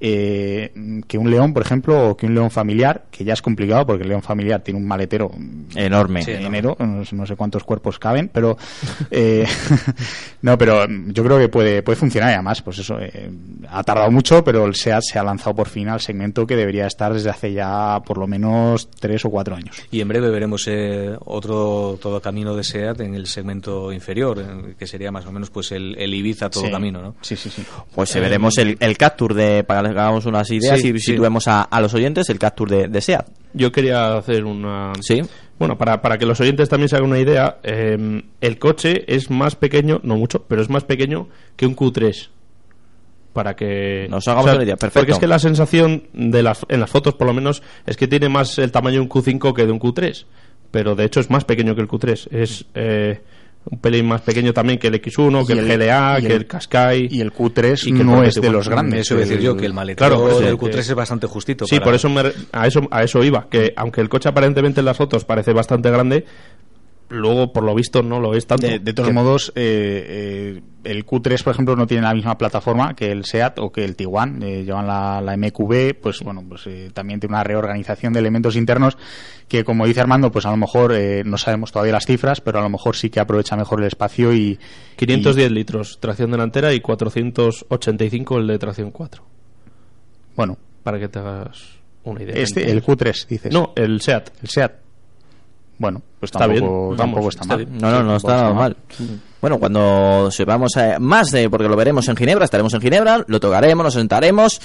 eh, 0.00 0.72
que 1.06 1.18
un 1.18 1.30
león, 1.30 1.52
por 1.52 1.62
ejemplo, 1.62 2.10
o 2.10 2.16
que 2.16 2.26
un 2.26 2.34
león 2.34 2.50
familiar, 2.50 3.04
que 3.10 3.24
ya 3.24 3.32
es 3.32 3.42
complicado 3.42 3.86
porque 3.86 4.02
el 4.04 4.08
león 4.08 4.22
familiar 4.22 4.60
tiene 4.62 4.78
un 4.80 4.86
maletero 4.86 5.30
Enorme. 5.74 6.24
de 6.24 6.42
enero, 6.42 6.76
no, 6.78 7.04
sé- 7.04 7.16
no 7.16 7.26
sé 7.26 7.36
cuántos 7.36 7.64
cuerpos 7.64 7.98
caben, 7.98 8.30
pero 8.32 8.56
eh, 9.10 9.46
no, 10.42 10.56
pero 10.58 10.86
yo 11.06 11.24
creo 11.24 11.38
que 11.38 11.48
puede, 11.48 11.82
puede 11.82 11.96
funcionar 11.96 12.30
y 12.30 12.34
además, 12.34 12.62
pues 12.62 12.78
eso, 12.78 12.98
eh, 13.00 13.30
ha 13.68 13.82
tardado 13.82 14.10
mucho, 14.10 14.44
pero 14.44 14.64
el 14.66 14.74
SEAT 14.74 15.02
se 15.02 15.18
ha 15.18 15.22
lanzado 15.24 15.54
por 15.56 15.68
fin 15.68 15.88
al 15.88 16.00
segmento 16.00 16.46
que 16.46 16.56
debería 16.56 16.86
estar 16.86 17.12
desde 17.12 17.30
hace 17.30 17.52
ya 17.52 18.00
por 18.04 18.18
lo 18.18 18.26
menos 18.26 18.90
tres 18.98 19.24
o 19.24 19.30
cuatro 19.30 19.54
años. 19.56 19.76
Y 19.90 20.00
en 20.00 20.08
breve 20.08 20.30
veremos 20.30 20.64
eh, 20.68 21.16
otro 21.24 21.98
todo 22.00 22.20
camino 22.20 22.54
de 22.54 22.64
SEAT 22.64 23.00
en 23.00 23.14
el 23.14 23.26
segmento 23.26 23.92
inferior, 23.92 24.74
que 24.78 24.86
sería 24.86 25.10
más 25.10 25.26
o 25.26 25.32
menos 25.32 25.50
pues 25.50 25.72
el, 25.72 25.96
el 25.98 26.14
Ibiza 26.14 26.50
todo 26.50 26.64
Sí. 26.64 26.70
camino, 26.70 27.00
¿no? 27.00 27.14
Sí, 27.20 27.36
sí, 27.36 27.50
sí. 27.50 27.64
Pues 27.94 28.14
eh, 28.16 28.20
veremos 28.20 28.58
el, 28.58 28.76
el 28.80 28.96
Capture 28.98 29.34
de, 29.34 29.64
para 29.64 29.82
hagamos 29.88 30.26
unas 30.26 30.50
ideas 30.50 30.80
Sí, 30.80 30.88
y 30.88 30.98
sí. 30.98 31.12
situemos 31.12 31.48
a, 31.48 31.62
a 31.62 31.80
los 31.80 31.94
oyentes 31.94 32.28
el 32.30 32.38
Capture 32.38 32.76
de, 32.76 32.88
de 32.88 33.00
SEAT. 33.00 33.26
Yo 33.54 33.72
quería 33.72 34.16
hacer 34.16 34.44
una... 34.44 34.92
Sí. 35.00 35.22
Bueno, 35.58 35.76
para, 35.76 36.00
para 36.02 36.18
que 36.18 36.26
los 36.26 36.40
oyentes 36.40 36.68
también 36.68 36.88
se 36.88 36.96
hagan 36.96 37.08
una 37.10 37.18
idea, 37.18 37.58
eh, 37.62 38.22
el 38.40 38.58
coche 38.58 39.04
es 39.12 39.30
más 39.30 39.56
pequeño, 39.56 40.00
no 40.04 40.16
mucho, 40.16 40.44
pero 40.46 40.62
es 40.62 40.70
más 40.70 40.84
pequeño 40.84 41.28
que 41.56 41.66
un 41.66 41.74
Q3. 41.74 42.28
Para 43.32 43.56
que... 43.56 44.06
Nos 44.08 44.26
hagamos 44.28 44.52
una 44.52 44.64
idea, 44.64 44.76
perfecto. 44.76 45.00
Porque 45.00 45.12
es 45.12 45.18
que 45.18 45.26
la 45.26 45.38
sensación 45.38 46.04
de 46.12 46.42
las, 46.42 46.64
en 46.68 46.80
las 46.80 46.90
fotos, 46.90 47.14
por 47.14 47.26
lo 47.26 47.32
menos, 47.34 47.62
es 47.86 47.96
que 47.96 48.06
tiene 48.08 48.28
más 48.28 48.58
el 48.58 48.70
tamaño 48.72 48.96
de 48.96 49.00
un 49.02 49.08
Q5 49.08 49.52
que 49.54 49.66
de 49.66 49.72
un 49.72 49.80
Q3. 49.80 50.26
Pero 50.70 50.94
de 50.94 51.04
hecho 51.04 51.20
es 51.20 51.30
más 51.30 51.44
pequeño 51.44 51.74
que 51.74 51.80
el 51.80 51.88
Q3. 51.88 52.28
Es 52.30 52.66
eh, 52.74 53.20
un 53.70 53.78
pelín 53.80 54.06
más 54.06 54.22
pequeño 54.22 54.52
también 54.54 54.78
que 54.78 54.86
el 54.88 54.94
X1, 54.94 55.46
que 55.46 55.54
Y 55.54 55.58
el, 55.58 55.70
el- 55.70 55.78
GLA, 55.78 56.18
y 56.18 56.22
que 56.22 56.26
el- 56.28 56.32
el 56.32 56.46
Qashqai. 56.46 57.08
Y 57.10 57.20
el 57.20 57.32
Q3 57.32 57.86
Y 57.86 57.92
que 57.92 58.04
no 58.04 58.22
es 58.22 58.34
de 58.36 58.50
los 58.50 58.68
grandes. 58.68 59.00
Eso 59.00 59.16
decir 59.16 59.40
yo, 59.40 59.56
que 59.56 59.66
el 59.66 59.74
maletero 59.74 60.16
Claro, 60.16 60.40
del 60.40 60.58
que- 60.58 60.66
Q3 60.66 60.78
es 60.78 60.94
bastante 60.94 61.26
justito. 61.26 61.66
Sí, 61.66 61.76
para- 61.76 61.84
por 61.86 61.94
eso 61.94 62.08
me 62.08 62.22
a 62.52 62.66
eso 62.66 62.80
a 62.90 63.02
eso 63.02 63.22
iba, 63.22 63.46
que 63.50 63.74
aunque 63.76 64.00
el 64.00 64.08
coche 64.08 64.28
aparentemente 64.28 64.80
en 64.80 64.86
las 64.86 64.96
fotos 64.96 65.24
parece 65.24 65.52
bastante 65.52 65.90
grande, 65.90 66.24
luego 67.10 67.52
por 67.52 67.64
lo 67.64 67.74
visto 67.74 68.02
no 68.02 68.20
lo 68.20 68.34
es 68.34 68.46
tanto. 68.46 68.66
De, 68.66 68.78
de 68.78 68.92
todos 68.92 69.08
Que- 69.08 69.14
modos, 69.14 69.52
eh, 69.54 70.56
eh, 70.56 70.62
el 70.84 71.04
Q3, 71.06 71.42
por 71.42 71.52
ejemplo, 71.52 71.74
no 71.76 71.86
tiene 71.86 72.02
la 72.04 72.14
misma 72.14 72.36
plataforma 72.38 72.94
que 72.94 73.10
el 73.10 73.24
SEAT 73.24 73.58
o 73.58 73.70
que 73.72 73.84
el 73.84 73.96
Tiguan. 73.96 74.42
Eh, 74.42 74.64
llevan 74.64 74.86
la, 74.86 75.20
la 75.20 75.36
MQB, 75.36 75.94
pues 76.00 76.20
bueno, 76.20 76.44
pues 76.48 76.68
también 76.94 77.20
tiene 77.20 77.34
una 77.34 77.44
reorganización 77.44 78.12
de 78.12 78.20
elementos 78.20 78.56
internos 78.56 78.96
que, 79.48 79.64
como 79.64 79.86
dice 79.86 80.00
Armando, 80.00 80.30
pues 80.30 80.46
a 80.46 80.50
lo 80.50 80.56
mejor 80.56 80.94
no 81.24 81.38
sabemos 81.38 81.72
todavía 81.72 81.92
las 81.94 82.04
cifras, 82.06 82.40
pero 82.40 82.58
a 82.58 82.62
lo 82.62 82.68
mejor 82.70 82.96
sí 82.96 83.10
que 83.10 83.20
aprovecha 83.20 83.56
mejor 83.56 83.80
el 83.80 83.86
espacio 83.86 84.32
y 84.34 84.58
510 84.96 85.50
litros 85.50 85.98
tracción 86.00 86.30
delantera 86.30 86.72
y 86.74 86.80
485 86.80 88.38
el 88.38 88.46
de 88.46 88.58
tracción 88.58 88.90
4, 88.90 89.24
y, 89.24 90.36
bueno, 90.36 90.56
para 90.82 90.98
que 90.98 91.08
te 91.08 91.18
hagas 91.18 91.62
una 92.04 92.22
idea. 92.22 92.34
este, 92.36 92.70
el 92.70 92.82
Q3, 92.82 93.26
dices. 93.26 93.52
No, 93.52 93.72
el 93.76 94.00
SEAT. 94.00 94.30
el 94.42 94.48
SEAT. 94.48 94.72
Bueno, 95.78 96.02
pues 96.18 96.30
Está 96.32 96.46
bien, 96.46 96.60
tampoco, 96.62 96.80
vamos, 96.82 96.96
tampoco 96.98 97.28
está, 97.28 97.42
está 97.42 97.56
mal. 97.56 97.64
bien. 97.66 97.78
No, 97.80 97.90
no, 97.90 98.02
no 98.02 98.16
está 98.16 98.32
nada 98.36 98.52
mal. 98.52 98.76
Bueno, 99.40 99.58
cuando 99.58 100.30
sepamos 100.32 100.76
eh, 100.76 100.96
más 100.98 101.30
de, 101.30 101.48
porque 101.48 101.68
lo 101.68 101.76
veremos 101.76 102.08
en 102.08 102.16
Ginebra, 102.16 102.44
estaremos 102.44 102.74
en 102.74 102.80
Ginebra, 102.80 103.24
lo 103.26 103.38
tocaremos, 103.38 103.84
nos 103.84 103.94
sentaremos 103.94 104.60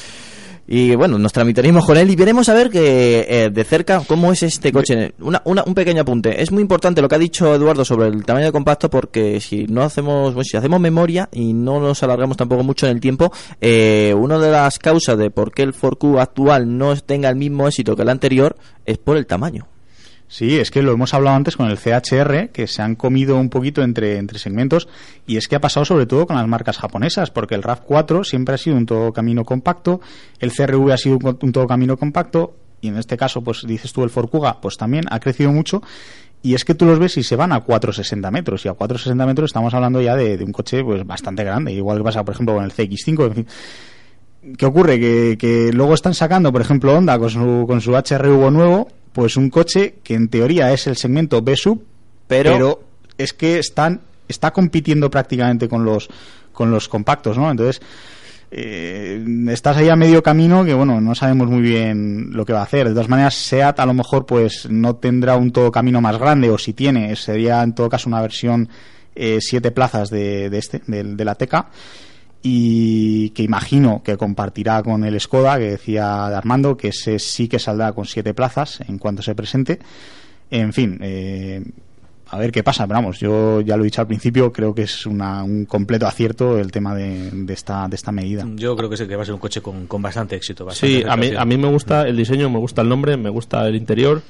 y 0.65 0.95
bueno, 0.95 1.19
nos 1.19 1.33
tramitaremos 1.33 1.85
con 1.85 1.97
él 1.97 2.09
y 2.09 2.15
veremos 2.15 2.47
a 2.47 2.53
ver 2.53 2.69
que 2.71 3.25
eh, 3.29 3.49
de 3.51 3.63
cerca 3.65 4.01
cómo 4.07 4.31
es 4.31 4.41
este 4.43 4.71
coche. 4.71 5.13
Una, 5.19 5.41
una- 5.45 5.63
un 5.67 5.75
pequeño 5.75 6.01
apunte. 6.01 6.41
Es 6.41 6.51
muy 6.53 6.61
importante 6.61 7.01
lo 7.01 7.09
que 7.09 7.15
ha 7.15 7.19
dicho 7.19 7.53
Eduardo 7.53 7.83
sobre 7.85 8.07
el 8.07 8.23
tamaño 8.25 8.45
de 8.47 8.51
compacto 8.53 8.89
porque 8.89 9.39
si 9.41 9.65
no 9.67 9.83
hacemos, 9.83 10.33
bueno, 10.33 10.45
si 10.45 10.55
hacemos 10.57 10.79
memoria 10.79 11.27
y 11.33 11.53
no 11.53 11.79
nos 11.81 12.01
alargamos 12.01 12.37
tampoco 12.37 12.63
mucho 12.63 12.87
en 12.87 12.93
el 12.93 13.01
tiempo, 13.01 13.31
eh, 13.61 14.15
una 14.17 14.39
de 14.39 14.49
las 14.51 14.79
causas 14.79 15.17
de 15.17 15.29
por 15.29 15.51
qué 15.51 15.61
el 15.63 15.73
Ford 15.73 15.97
Q 15.97 16.17
actual 16.19 16.77
no 16.77 16.95
tenga 16.95 17.29
el 17.29 17.35
mismo 17.35 17.67
éxito 17.67 17.95
que 17.95 18.01
el 18.03 18.09
anterior 18.09 18.55
es 18.85 18.97
por 18.97 19.17
el 19.17 19.27
tamaño. 19.27 19.67
Sí, 20.33 20.57
es 20.57 20.71
que 20.71 20.81
lo 20.81 20.93
hemos 20.93 21.13
hablado 21.13 21.35
antes 21.35 21.55
con 21.55 21.69
el 21.69 21.77
CHR, 21.77 22.49
que 22.49 22.65
se 22.65 22.81
han 22.81 22.95
comido 22.95 23.37
un 23.37 23.51
poquito 23.51 23.83
entre, 23.83 24.17
entre 24.17 24.39
segmentos, 24.39 24.87
y 25.27 25.37
es 25.37 25.47
que 25.47 25.55
ha 25.55 25.61
pasado 25.61 25.85
sobre 25.85 26.07
todo 26.07 26.25
con 26.25 26.35
las 26.35 26.47
marcas 26.47 26.79
japonesas, 26.79 27.29
porque 27.29 27.53
el 27.53 27.61
RAV4 27.61 28.23
siempre 28.23 28.55
ha 28.55 28.57
sido 28.57 28.75
un 28.75 28.87
todo 28.87 29.13
camino 29.13 29.45
compacto, 29.45 30.01
el 30.39 30.51
CRV 30.51 30.91
ha 30.91 30.97
sido 30.97 31.19
un, 31.39 31.51
todo 31.51 31.67
camino 31.67 31.97
compacto, 31.97 32.55
y 32.81 32.87
en 32.87 32.97
este 32.97 33.15
caso, 33.15 33.43
pues 33.43 33.61
dices 33.67 33.93
tú 33.93 34.03
el 34.03 34.09
Ford 34.09 34.27
Kuga, 34.27 34.59
pues 34.59 34.75
también 34.75 35.03
ha 35.11 35.19
crecido 35.19 35.51
mucho, 35.51 35.83
y 36.41 36.55
es 36.55 36.65
que 36.65 36.73
tú 36.73 36.85
los 36.85 36.97
ves 36.97 37.15
y 37.17 37.21
se 37.21 37.35
van 37.35 37.51
a 37.51 37.59
460 37.59 38.31
metros, 38.31 38.65
y 38.65 38.69
a 38.69 38.73
460 38.73 39.27
metros 39.27 39.49
estamos 39.51 39.71
hablando 39.75 40.01
ya 40.01 40.15
de, 40.15 40.35
de 40.35 40.43
un 40.43 40.51
coche 40.51 40.83
pues 40.83 41.05
bastante 41.05 41.43
grande, 41.43 41.73
igual 41.73 41.99
que 41.99 42.05
pasa, 42.05 42.25
por 42.25 42.33
ejemplo, 42.33 42.55
con 42.55 42.63
el 42.63 42.71
CX5, 42.71 43.25
en 43.27 43.33
fin. 43.35 43.47
¿Qué 44.57 44.65
ocurre? 44.65 44.99
Que, 44.99 45.37
que 45.37 45.69
luego 45.71 45.93
están 45.93 46.15
sacando, 46.15 46.51
por 46.51 46.61
ejemplo, 46.61 46.97
Honda 46.97 47.19
con 47.19 47.29
su, 47.29 47.65
con 47.67 47.81
su 47.81 47.91
HRV 47.91 48.49
nuevo, 48.49 48.87
pues 49.13 49.37
un 49.37 49.49
coche 49.49 49.95
que 50.03 50.15
en 50.15 50.27
teoría 50.27 50.73
es 50.73 50.87
el 50.87 50.97
segmento 50.97 51.41
B-Sub, 51.41 51.81
Pero- 52.27 52.51
pero, 52.51 52.83
es 53.17 53.33
que 53.33 53.59
están 53.59 54.01
está 54.27 54.51
compitiendo 54.51 55.09
prácticamente 55.09 55.67
con 55.69 55.85
los 55.85 56.09
con 56.51 56.71
los 56.71 56.87
compactos, 56.89 57.37
¿no? 57.37 57.49
Entonces 57.51 57.81
eh, 58.51 59.23
estás 59.49 59.77
ahí 59.77 59.89
a 59.89 59.95
medio 59.95 60.21
camino 60.21 60.63
que 60.63 60.73
bueno 60.73 61.01
no 61.01 61.15
sabemos 61.15 61.47
muy 61.47 61.61
bien 61.61 62.29
lo 62.33 62.45
que 62.45 62.53
va 62.53 62.59
a 62.59 62.63
hacer. 62.63 62.87
De 62.87 62.93
todas 62.93 63.09
maneras, 63.09 63.33
Seat 63.35 63.79
a 63.79 63.85
lo 63.85 63.93
mejor 63.93 64.25
pues 64.25 64.67
no 64.69 64.95
tendrá 64.95 65.35
un 65.35 65.51
todo 65.51 65.71
camino 65.71 66.01
más 66.01 66.17
grande 66.17 66.49
o 66.49 66.57
si 66.57 66.73
tiene 66.73 67.15
sería 67.15 67.63
en 67.63 67.73
todo 67.73 67.89
caso 67.89 68.09
una 68.09 68.21
versión 68.21 68.69
eh, 69.15 69.39
siete 69.41 69.71
plazas 69.71 70.09
de, 70.09 70.49
de 70.49 70.57
este 70.57 70.81
del- 70.87 71.15
de 71.17 71.25
la 71.25 71.35
Teca 71.35 71.69
y 72.43 73.29
que 73.29 73.41
imagino 73.41 74.03
que 74.03 74.17
compartirá 74.17 74.83
con 74.83 75.05
el 75.05 75.19
Skoda 75.19 75.57
que 75.57 75.71
decía 75.71 76.27
Armando 76.27 76.75
que 76.75 76.89
ese 76.89 77.17
sí 77.17 77.47
que 77.47 77.57
saldrá 77.57 77.93
con 77.93 78.05
siete 78.05 78.33
plazas 78.33 78.81
en 78.87 78.99
cuanto 78.99 79.23
se 79.23 79.33
presente. 79.33 79.79
En 80.51 80.73
fin 80.73 80.99
eh, 81.01 81.63
a 82.33 82.37
ver 82.39 82.51
qué 82.51 82.63
pasa 82.63 82.85
pero 82.87 82.97
vamos 82.99 83.19
yo 83.19 83.61
ya 83.61 83.77
lo 83.77 83.83
he 83.83 83.85
dicho 83.85 84.01
al 84.01 84.07
principio 84.07 84.51
creo 84.51 84.73
que 84.73 84.83
es 84.83 85.05
una- 85.05 85.43
un 85.43 85.65
completo 85.65 86.07
acierto 86.07 86.57
el 86.57 86.71
tema 86.71 86.95
de, 86.95 87.29
de 87.31 87.53
esta 87.53 87.87
de 87.87 87.95
esta 87.95 88.11
medida 88.11 88.45
Yo 88.55 88.75
creo 88.75 88.89
que, 88.89 88.97
sí, 88.97 89.07
que 89.07 89.15
va 89.15 89.23
a 89.23 89.25
ser 89.25 89.33
un 89.33 89.39
coche 89.39 89.61
con, 89.61 89.87
con 89.87 90.01
bastante 90.01 90.35
éxito. 90.35 90.65
bastante 90.65 90.95
Sí, 90.97 91.03
a 91.07 91.15
mí, 91.15 91.31
a 91.37 91.45
mí 91.45 91.57
me 91.57 91.67
gusta 91.69 92.07
el 92.07 92.17
diseño, 92.17 92.49
me 92.49 92.59
gusta 92.59 92.81
el 92.81 92.89
nombre, 92.89 93.17
me 93.17 93.29
gusta 93.29 93.67
el 93.67 93.75
interior. 93.75 94.21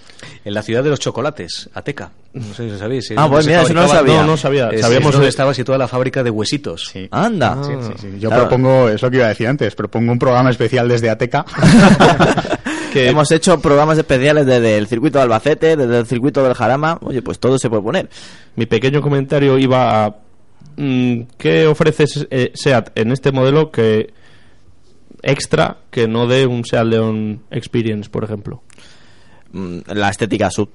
En 0.45 0.53
la 0.53 0.61
ciudad 0.61 0.83
de 0.83 0.89
los 0.89 0.99
chocolates, 0.99 1.69
Ateca. 1.73 2.11
No 2.33 2.53
sé 2.53 2.69
si 2.69 2.77
sabéis. 2.77 3.11
es 3.11 3.17
Ah, 3.17 3.27
pues 3.29 3.45
se 3.45 3.51
mira, 3.51 3.61
eso 3.63 3.73
no 3.73 3.81
lo 3.83 3.87
sabía. 3.87 4.21
No, 4.21 4.27
no 4.27 4.37
sabía. 4.37 4.69
Es, 4.69 4.81
Sabíamos 4.81 5.09
es 5.09 5.13
donde 5.13 5.25
de- 5.25 5.29
estaba 5.29 5.53
situada 5.53 5.77
la 5.77 5.87
fábrica 5.87 6.23
de 6.23 6.29
huesitos. 6.29 6.89
Sí. 6.91 7.07
Anda. 7.11 7.57
Sí, 7.63 7.71
sí, 7.81 7.93
sí. 8.01 8.07
Yo 8.19 8.29
Claro. 8.29 8.47
propongo, 8.47 8.89
es 8.89 9.01
lo 9.01 9.09
que 9.11 9.17
iba 9.17 9.25
a 9.25 9.29
decir 9.29 9.47
antes, 9.47 9.75
propongo 9.75 10.11
un 10.11 10.19
programa 10.19 10.49
especial 10.49 10.87
desde 10.87 11.09
Ateca. 11.09 11.45
Que- 12.93 13.09
Hemos 13.09 13.31
hecho 13.31 13.59
programas 13.59 13.97
especiales 13.97 14.45
desde 14.45 14.77
el 14.77 14.85
circuito 14.85 15.17
de 15.17 15.23
Albacete, 15.23 15.75
desde 15.75 15.97
el 15.99 16.05
circuito 16.05 16.43
del 16.43 16.53
Jarama. 16.53 16.99
Oye, 17.01 17.23
pues 17.23 17.39
todo 17.39 17.57
se 17.57 17.67
puede 17.67 17.81
poner. 17.81 17.92
Mi 18.55 18.65
pequeño 18.65 19.01
comentario 19.01 19.57
iba 19.57 20.05
a... 20.05 20.15
mm, 20.77 21.21
¿Qué 21.37 21.65
ofrece 21.67 22.05
eh, 22.29 22.51
SEAT 22.53 22.91
en 22.97 23.11
este 23.11 23.31
modelo 23.31 23.71
que 23.71 24.13
extra 25.21 25.77
que 25.89 26.07
no 26.07 26.27
dé 26.27 26.45
un 26.45 26.65
SEAT 26.65 26.85
León 26.85 27.41
Experience, 27.51 28.09
por 28.09 28.23
ejemplo? 28.23 28.61
Mm, 29.51 29.79
La 29.93 30.09
estética 30.09 30.49
sub 30.51 30.69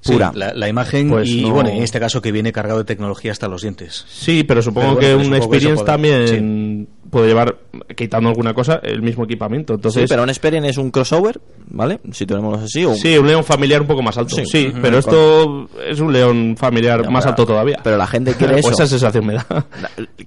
Sí, 0.00 0.12
pura. 0.12 0.30
la, 0.32 0.54
la 0.54 0.68
imagen 0.68 1.08
Pues 1.10 1.28
y 1.28 1.42
no- 1.42 1.52
bueno, 1.54 1.70
en 1.70 1.82
este 1.82 1.98
caso 1.98 2.22
que 2.22 2.30
viene 2.30 2.52
cargado 2.52 2.78
de 2.78 2.84
tecnología 2.84 3.32
hasta 3.32 3.48
los 3.48 3.62
dientes. 3.62 4.04
Sí, 4.08 4.44
pero 4.44 4.62
supongo 4.62 4.96
Pero 4.96 5.16
bueno, 5.16 5.22
que 5.22 5.28
un 5.28 5.34
Experience 5.34 5.84
también 5.84 6.88
puede 7.10 7.28
llevar, 7.28 7.56
quitando 7.96 8.28
alguna 8.28 8.54
cosa, 8.54 8.80
el 8.82 9.02
mismo 9.02 9.24
equipamiento. 9.24 9.74
Entonces, 9.74 10.02
sí, 10.02 10.06
pero 10.08 10.22
un 10.22 10.28
Experian 10.30 10.64
es 10.64 10.76
un 10.78 10.90
crossover, 10.90 11.40
¿vale? 11.68 12.00
Si 12.12 12.26
tenemos 12.26 12.60
así. 12.62 12.84
O... 12.84 12.94
Sí, 12.94 13.16
un 13.18 13.26
león 13.26 13.44
familiar 13.44 13.80
un 13.82 13.86
poco 13.86 14.02
más 14.02 14.16
alto. 14.18 14.34
Sí, 14.36 14.44
Sí. 14.46 14.72
pero 14.82 14.98
esto 14.98 15.68
es 15.86 16.00
un 16.00 16.12
león 16.12 16.56
familiar 16.58 17.08
más 17.10 17.24
pero- 17.24 17.30
alto 17.32 17.46
todavía. 17.46 17.80
Pero 17.82 17.96
la 17.96 18.06
gente 18.06 18.34
quiere 18.34 18.54
Pues 18.62 18.66
eso. 18.66 18.82
esa 18.82 18.86
sensación 18.86 19.26
me 19.26 19.34
da. 19.34 19.46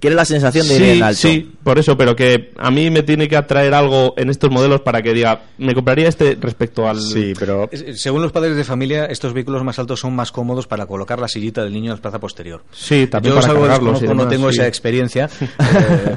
Quiere 0.00 0.16
la 0.16 0.24
sensación 0.24 0.66
de 0.68 0.76
ir 0.76 0.82
en 0.96 1.02
alto. 1.02 1.18
sí, 1.20 1.52
por 1.62 1.78
eso, 1.78 1.96
pero 1.96 2.16
que 2.16 2.52
a 2.58 2.70
mí 2.70 2.90
me 2.90 3.02
tiene 3.02 3.28
que 3.28 3.36
atraer 3.36 3.74
algo 3.74 4.14
en 4.16 4.30
estos 4.30 4.50
modelos 4.50 4.80
para 4.80 5.02
que 5.02 5.12
diga, 5.12 5.42
me 5.58 5.74
compraría 5.74 6.08
este 6.08 6.36
respecto 6.40 6.88
al... 6.88 7.00
Sí, 7.00 7.32
pero 7.38 7.68
Según 7.94 8.22
los 8.22 8.32
padres 8.32 8.56
de 8.56 8.64
familia, 8.64 9.04
estos 9.06 9.32
vehículos 9.32 9.62
más 9.64 9.78
altos 9.78 10.00
son 10.00 10.14
más 10.16 10.32
cómodos 10.32 10.66
para 10.66 10.86
colocar 10.86 11.20
la 11.20 11.28
sillita 11.28 11.62
del 11.62 11.72
niño 11.72 11.90
en 11.92 11.96
la 11.96 12.02
plaza 12.02 12.18
posterior. 12.18 12.62
Sí, 12.72 13.06
también 13.06 13.34
Yo 13.34 13.40
para 13.40 13.52
cargarlos 13.54 14.02
no 14.02 14.28
tengo 14.28 14.50
sí. 14.50 14.58
esa 14.58 14.66
experiencia. 14.66 15.28
eh, 15.40 16.16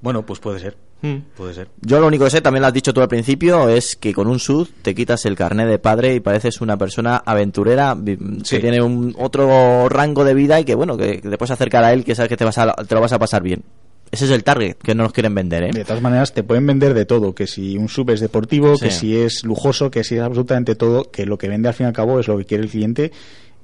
bueno, 0.00 0.24
pues 0.24 0.40
puede 0.40 0.58
ser. 0.60 0.76
Mm. 1.02 1.16
Puede 1.36 1.54
ser. 1.54 1.68
Yo 1.80 2.00
lo 2.00 2.08
único 2.08 2.24
que 2.24 2.30
sé, 2.30 2.40
también 2.40 2.60
lo 2.62 2.66
has 2.66 2.74
dicho 2.74 2.92
tú 2.92 3.00
al 3.00 3.08
principio, 3.08 3.68
es 3.68 3.94
que 3.94 4.12
con 4.12 4.26
un 4.26 4.40
SUV 4.40 4.68
te 4.82 4.94
quitas 4.96 5.24
el 5.26 5.36
carnet 5.36 5.68
de 5.68 5.78
padre 5.78 6.14
y 6.14 6.20
pareces 6.20 6.60
una 6.60 6.76
persona 6.76 7.22
aventurera 7.24 7.96
Sí. 8.42 8.56
que 8.56 8.58
tiene 8.60 8.82
un 8.82 9.14
otro 9.18 9.88
rango 9.88 10.24
de 10.24 10.34
vida 10.34 10.58
y 10.58 10.64
que 10.64 10.74
bueno, 10.74 10.96
que, 10.96 11.20
que 11.20 11.28
te 11.28 11.38
puedes 11.38 11.52
acercar 11.52 11.84
a 11.84 11.92
él, 11.92 12.04
que 12.04 12.14
sabes 12.16 12.28
que 12.28 12.36
te, 12.36 12.44
vas 12.44 12.58
a, 12.58 12.72
te 12.74 12.94
lo 12.96 13.00
vas 13.00 13.12
a 13.12 13.18
pasar 13.18 13.42
bien. 13.42 13.62
Ese 14.10 14.24
es 14.24 14.30
el 14.30 14.42
target 14.42 14.76
que 14.78 14.94
no 14.94 15.02
nos 15.02 15.12
quieren 15.12 15.34
vender, 15.34 15.64
¿eh? 15.64 15.70
De 15.72 15.84
todas 15.84 16.00
maneras, 16.02 16.32
te 16.32 16.42
pueden 16.42 16.66
vender 16.66 16.94
de 16.94 17.04
todo, 17.04 17.34
que 17.34 17.46
si 17.46 17.76
un 17.76 17.88
sub 17.90 18.08
es 18.10 18.20
deportivo, 18.20 18.74
Sí. 18.76 18.86
que 18.86 18.90
si 18.90 19.16
es 19.18 19.44
lujoso, 19.44 19.90
que 19.90 20.02
si 20.02 20.14
es 20.16 20.22
absolutamente 20.22 20.74
todo, 20.76 21.10
que 21.10 21.26
lo 21.26 21.36
que 21.36 21.48
vende 21.48 21.68
al 21.68 21.74
fin 21.74 21.84
y 21.84 21.88
al 21.88 21.92
cabo 21.92 22.18
es 22.18 22.26
lo 22.26 22.38
que 22.38 22.46
quiere 22.46 22.64
el 22.64 22.70
cliente 22.70 23.12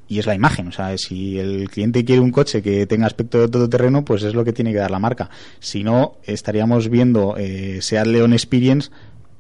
y 0.09 0.19
es 0.19 0.27
la 0.27 0.35
imagen. 0.35 0.69
O 0.69 0.73
sea, 0.73 0.97
si 0.99 1.39
el 1.39 1.69
cliente 1.71 2.05
quiere 2.05 2.21
un 2.21 2.31
coche 2.31 2.63
que 2.63 2.87
tenga 2.87 3.07
aspecto 3.07 3.41
de 3.41 3.49
todoterreno, 3.49 4.05
pues 4.05 4.23
es 4.23 4.35
lo 4.35 4.45
que 4.45 4.53
tiene 4.53 4.73
que 4.73 4.79
dar 4.79 4.91
la 4.91 4.99
marca. 4.99 5.31
Si 5.61 5.83
no, 5.83 6.17
estaríamos 6.25 6.89
viendo 6.89 7.37
eh, 7.37 7.79
Seat 7.81 8.07
León 8.07 8.33
Experience 8.33 8.91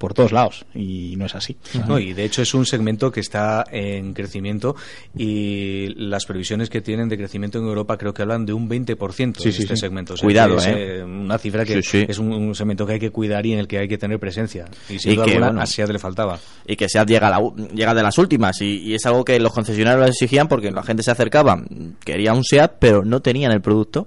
por 0.04 0.12
todos 0.12 0.32
lados 0.32 0.66
y 0.74 1.14
no 1.16 1.24
es 1.24 1.34
así. 1.34 1.56
No, 1.88 1.98
y 1.98 2.12
de 2.12 2.24
hecho 2.26 2.42
es 2.42 2.52
un 2.52 2.66
segmento 2.66 3.10
que 3.10 3.20
está 3.20 3.64
en 3.70 4.12
crecimiento 4.12 4.76
y 5.16 5.94
las 5.96 6.26
previsiones 6.26 6.68
que 6.68 6.82
tienen 6.82 7.08
de 7.08 7.16
crecimiento 7.16 7.58
en 7.58 7.64
Europa 7.64 7.96
creo 7.96 8.12
que 8.12 8.20
hablan 8.20 8.44
de 8.44 8.52
un 8.52 8.68
20% 8.68 9.36
Sí, 9.38 9.50
sí, 9.50 9.62
este 9.62 9.76
sí. 9.76 9.80
segmento. 9.80 10.12
O 10.12 10.16
sea, 10.18 10.26
Cuidado, 10.26 10.58
es, 10.58 10.66
¿eh? 10.66 10.72
eh, 10.98 11.02
Una 11.04 11.38
cifra 11.38 11.64
que 11.64 11.78
es 11.78 12.18
un, 12.18 12.32
un 12.32 12.54
segmento 12.54 12.86
que 12.86 12.92
hay 12.94 13.00
que 13.00 13.10
cuidar 13.10 13.46
y 13.46 13.54
en 13.54 13.60
el 13.60 13.66
que 13.66 13.78
hay 13.78 13.88
que 13.88 13.96
tener 13.96 14.18
presencia. 14.20 14.66
Y 14.90 14.98
sin 14.98 15.12
Y 15.12 15.14
duda 15.14 15.24
que, 15.24 15.30
alguna 15.32 15.46
bueno, 15.48 15.60
a 15.62 15.66
Seat 15.66 15.88
le 15.88 15.98
faltaba. 15.98 16.38
y 16.66 16.76
que 16.76 16.86
Seat 16.86 17.08
llega, 17.08 17.28
a 17.28 17.40
la 17.40 17.50
llega 17.74 17.94
de 17.94 18.02
las 18.02 18.18
últimas 18.18 18.60
y, 18.60 18.76
y 18.82 18.94
es 18.94 19.06
algo 19.06 19.24
que 19.24 19.40
los 19.40 19.52
concesionarios 19.54 20.10
exigían 20.10 20.48
porque 20.48 20.70
la 20.70 20.82
gente 20.82 21.02
se 21.02 21.10
acercaba, 21.12 21.62
quería 22.04 22.34
un 22.34 22.44
Seat 22.44 22.72
pero 22.78 23.04
no 23.06 23.22
tenían 23.22 23.52
el 23.52 23.62
producto. 23.62 24.06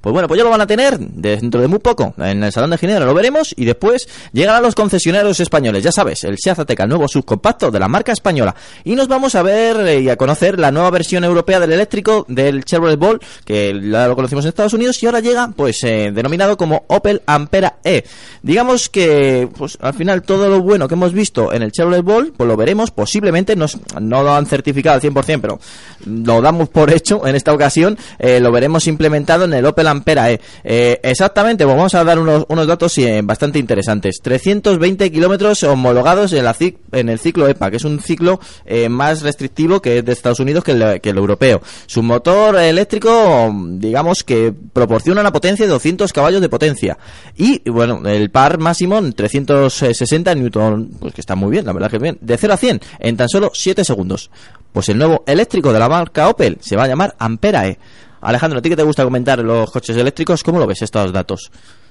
Pues 0.00 0.12
bueno, 0.14 0.26
pues 0.28 0.38
ya 0.38 0.44
lo 0.44 0.50
van 0.50 0.62
a 0.62 0.66
tener 0.66 0.98
dentro 0.98 1.60
de 1.60 1.68
muy 1.68 1.78
poco 1.78 2.14
en 2.16 2.42
el 2.42 2.50
Salón 2.52 2.70
de 2.70 2.78
Ginebra, 2.78 3.04
lo 3.04 3.12
veremos 3.12 3.52
y 3.56 3.66
después 3.66 4.08
llegan 4.32 4.56
a 4.56 4.60
los 4.62 4.74
concesionarios 4.74 5.40
españoles, 5.40 5.84
ya 5.84 5.92
sabes, 5.92 6.24
el 6.24 6.38
Seat 6.38 6.58
Ateca, 6.60 6.84
el 6.84 6.88
nuevo 6.88 7.06
subcompacto 7.06 7.70
de 7.70 7.78
la 7.78 7.86
marca 7.86 8.12
española. 8.12 8.54
Y 8.84 8.94
nos 8.94 9.08
vamos 9.08 9.34
a 9.34 9.42
ver 9.42 9.76
eh, 9.86 10.00
y 10.00 10.08
a 10.08 10.16
conocer 10.16 10.58
la 10.58 10.70
nueva 10.70 10.90
versión 10.90 11.22
europea 11.24 11.60
del 11.60 11.72
eléctrico 11.72 12.24
del 12.28 12.64
Chevrolet 12.64 12.98
Bolt, 12.98 13.22
que 13.44 13.74
lo 13.74 14.16
conocimos 14.16 14.44
en 14.44 14.48
Estados 14.48 14.72
Unidos 14.72 15.02
y 15.02 15.06
ahora 15.06 15.20
llega 15.20 15.50
pues 15.54 15.84
eh, 15.84 16.10
denominado 16.14 16.56
como 16.56 16.84
Opel 16.86 17.20
Ampera 17.26 17.74
E. 17.84 18.04
Digamos 18.42 18.88
que 18.88 19.48
pues 19.58 19.76
al 19.82 19.92
final 19.92 20.22
todo 20.22 20.48
lo 20.48 20.60
bueno 20.62 20.88
que 20.88 20.94
hemos 20.94 21.12
visto 21.12 21.52
en 21.52 21.60
el 21.62 21.72
Chevrolet 21.72 22.02
Bolt, 22.02 22.34
pues 22.36 22.48
lo 22.48 22.56
veremos 22.56 22.90
posiblemente, 22.90 23.54
nos- 23.54 23.78
no 24.00 24.22
lo 24.22 24.32
han 24.34 24.46
certificado 24.46 24.94
al 24.94 25.02
100%, 25.02 25.40
pero 25.42 25.60
lo 26.06 26.40
damos 26.40 26.70
por 26.70 26.90
hecho 26.90 27.26
en 27.26 27.36
esta 27.36 27.52
ocasión, 27.52 27.98
eh, 28.18 28.40
lo 28.40 28.50
veremos 28.50 28.86
implementado 28.86 29.44
en 29.44 29.52
el 29.52 29.66
Opel 29.66 29.89
Ampera 29.90 30.30
E. 30.30 30.40
Eh, 30.64 31.00
exactamente, 31.02 31.64
pues 31.64 31.76
vamos 31.76 31.94
a 31.94 32.04
dar 32.04 32.18
unos, 32.18 32.66
datos 32.66 32.96
eh, 32.98 33.20
bastante 33.22 33.58
interesantes. 33.58 34.20
320 34.22 35.10
kilómetros 35.10 35.62
homologados 35.62 36.32
en, 36.32 36.44
la 36.44 36.56
en 36.92 37.08
el 37.08 37.18
ciclo 37.18 37.48
EPA, 37.48 37.70
que 37.70 37.76
es 37.76 37.84
un 37.84 38.00
ciclo 38.00 38.40
eh, 38.64 38.88
más 38.88 39.22
restrictivo 39.22 39.80
que 39.80 39.98
es 39.98 40.04
de 40.04 40.12
Estados 40.12 40.40
Unidos 40.40 40.64
que 40.64 40.72
el, 40.72 41.18
europeo. 41.18 41.62
Su 41.86 42.02
motor 42.02 42.58
eléctrico, 42.58 43.54
digamos 43.72 44.24
que 44.24 44.52
proporciona 44.72 45.20
una 45.20 45.32
potencia 45.32 45.66
de 45.66 45.72
200 45.72 46.12
caballos 46.12 46.40
de 46.40 46.48
potencia. 46.48 46.98
Y 47.36 47.68
bueno, 47.70 48.02
el 48.06 48.30
par 48.30 48.58
máximo 48.58 48.98
en 48.98 49.12
360 49.12 50.34
newton, 50.34 50.90
pues 50.98 51.14
que 51.14 51.20
está 51.20 51.34
muy 51.34 51.50
bien, 51.50 51.66
la 51.66 51.72
verdad 51.72 51.90
que 51.90 51.98
bien. 51.98 52.18
De 52.20 52.36
0 52.36 52.54
a 52.54 52.56
100 52.56 52.80
en 52.98 53.16
tan 53.16 53.28
solo 53.28 53.50
7 53.54 53.84
segundos. 53.84 54.30
Pues 54.72 54.88
el 54.88 54.98
nuevo 54.98 55.24
eléctrico 55.26 55.72
de 55.72 55.78
la 55.78 55.88
marca 55.88 56.28
Opel 56.28 56.58
se 56.60 56.76
va 56.76 56.84
a 56.84 56.88
llamar 56.88 57.14
Ampera 57.18 57.66
E. 57.66 57.78
Alejandro, 58.20 58.58
¿a 58.58 58.62
ti 58.62 58.68
que 58.68 58.76
te 58.76 58.82
gusta 58.82 59.04
comentar 59.04 59.38
los 59.40 59.70
coches 59.70 59.96
eléctricos? 59.96 60.42
¿Cómo 60.42 60.58
lo 60.58 60.66
ves 60.66 60.82
estos 60.82 61.12
datos? 61.12 61.50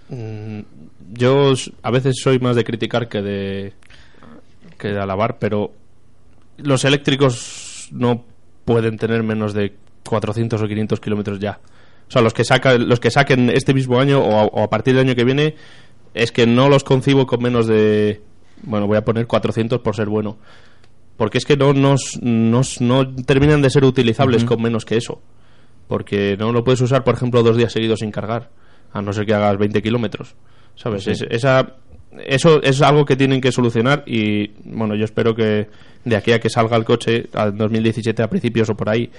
Mm, 0.09 0.59
Yo 1.13 1.53
a 1.81 1.91
veces 1.91 2.17
soy 2.21 2.39
más 2.39 2.55
de 2.55 2.63
criticar 2.63 3.07
que 3.09 3.21
de 3.21 3.73
que 4.77 4.89
de 4.89 4.99
alabar, 4.99 5.37
pero 5.39 5.71
los 6.57 6.85
eléctricos 6.85 7.89
no 7.91 8.23
pueden 8.63 8.97
tener 8.97 9.23
menos 9.23 9.53
de 9.53 9.73
400 10.07 10.61
o 10.61 10.67
500 10.67 10.99
kilómetros 10.99 11.39
ya. 11.39 11.59
O 12.07 12.11
sea, 12.11 12.21
los 12.21 12.33
que 12.33 12.43
sacan, 12.45 12.87
los 12.87 12.99
que 12.99 13.11
saquen 13.11 13.49
este 13.49 13.73
mismo 13.73 13.99
año 13.99 14.19
o 14.23 14.39
a, 14.39 14.43
o 14.45 14.63
a 14.63 14.69
partir 14.69 14.95
del 14.95 15.05
año 15.07 15.15
que 15.15 15.23
viene 15.25 15.55
es 16.13 16.31
que 16.31 16.47
no 16.47 16.69
los 16.69 16.83
concibo 16.83 17.27
con 17.27 17.41
menos 17.43 17.67
de, 17.67 18.21
bueno, 18.63 18.87
voy 18.87 18.97
a 18.97 19.05
poner 19.05 19.27
400 19.27 19.81
por 19.81 19.95
ser 19.95 20.07
bueno, 20.07 20.37
porque 21.17 21.37
es 21.39 21.45
que 21.45 21.57
no 21.57 21.73
nos, 21.73 22.17
nos- 22.21 22.79
no 22.81 23.07
terminan 23.25 23.61
de 23.61 23.69
ser 23.69 23.83
utilizables 23.83 24.43
con 24.45 24.61
menos 24.61 24.85
que 24.85 24.97
eso, 24.97 25.21
porque 25.89 26.37
no 26.39 26.53
lo 26.53 26.63
puedes 26.63 26.79
usar, 26.79 27.03
por 27.03 27.15
ejemplo, 27.15 27.43
dos 27.43 27.57
días 27.57 27.73
seguidos 27.73 27.99
sin 27.99 28.11
cargar, 28.11 28.49
a 28.93 29.01
no 29.01 29.11
ser 29.11 29.25
que 29.25 29.33
hagas 29.33 29.57
20 29.57 29.81
kilómetros, 29.81 30.35
¿sabes? 30.75 31.05
Es- 31.07 31.25
esa, 31.29 31.73
eso 32.25 32.61
es 32.63 32.81
algo 32.81 33.03
que 33.03 33.15
tienen 33.17 33.41
que 33.41 33.51
solucionar 33.51 34.03
y, 34.05 34.51
bueno, 34.63 34.95
yo 34.95 35.03
espero 35.03 35.35
que 35.35 35.67
de 36.05 36.15
aquí 36.15 36.31
a 36.31 36.39
que 36.39 36.49
salga 36.49 36.77
el 36.77 36.85
coche, 36.85 37.25
al 37.33 37.57
2017 37.57 38.23
a 38.23 38.29
principios 38.29 38.69
o 38.69 38.75
por 38.77 38.87
ahí, 38.89 39.09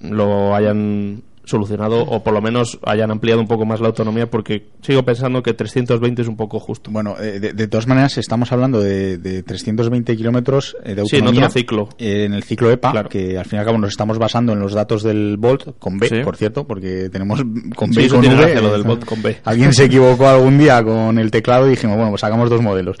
lo 0.00 0.54
hayan 0.54 1.22
solucionado 1.44 2.02
o 2.02 2.22
por 2.22 2.32
lo 2.32 2.40
menos 2.40 2.78
hayan 2.84 3.10
ampliado 3.10 3.40
un 3.40 3.48
poco 3.48 3.66
más 3.66 3.80
la 3.80 3.88
autonomía 3.88 4.30
porque 4.30 4.68
sigo 4.80 5.02
pensando 5.04 5.42
que 5.42 5.54
320 5.54 6.22
es 6.22 6.28
un 6.28 6.36
poco 6.36 6.58
justo. 6.60 6.90
Bueno, 6.90 7.16
eh, 7.20 7.40
de, 7.40 7.52
de 7.52 7.68
todas 7.68 7.86
maneras, 7.86 8.16
estamos 8.18 8.52
hablando 8.52 8.80
de, 8.80 9.18
de 9.18 9.42
320 9.42 10.16
kilómetros 10.16 10.76
eh, 10.84 10.94
de 10.94 11.04
Sí, 11.06 11.16
en 11.16 11.22
autonomía. 11.22 11.46
otro 11.48 11.58
ciclo. 11.60 11.88
eh, 11.98 12.24
en 12.26 12.34
el 12.34 12.42
ciclo 12.44 12.70
EPA, 12.70 12.92
Claro. 12.92 13.08
que 13.08 13.36
al 13.38 13.44
fin 13.44 13.56
y 13.56 13.60
al 13.60 13.66
cabo 13.66 13.78
nos 13.78 13.90
estamos 13.90 14.18
basando 14.18 14.52
en 14.52 14.60
los 14.60 14.72
datos 14.72 15.02
del 15.02 15.36
Volt, 15.36 15.78
con 15.78 15.98
B, 15.98 16.08
Sí. 16.08 16.16
por 16.22 16.36
cierto, 16.36 16.66
porque 16.66 17.08
tenemos 17.10 17.42
con 17.76 17.90
Sí, 17.92 17.96
B 17.96 18.02
y 18.02 18.06
eso 18.06 18.16
con 18.16 18.24
V. 18.26 18.34
gracia, 18.36 18.60
lo 18.60 18.72
del 18.72 18.82
Volt 18.84 19.04
con 19.04 19.22
B. 19.22 19.36
Alguien 19.44 19.72
se 19.72 19.84
equivocó 19.84 20.28
algún 20.28 20.58
día 20.58 20.82
con 20.84 21.18
el 21.18 21.30
teclado 21.30 21.66
y 21.66 21.70
dijimos, 21.70 21.96
bueno, 21.96 22.10
pues 22.10 22.20
sacamos 22.20 22.48
dos 22.50 22.62
modelos. 22.62 22.96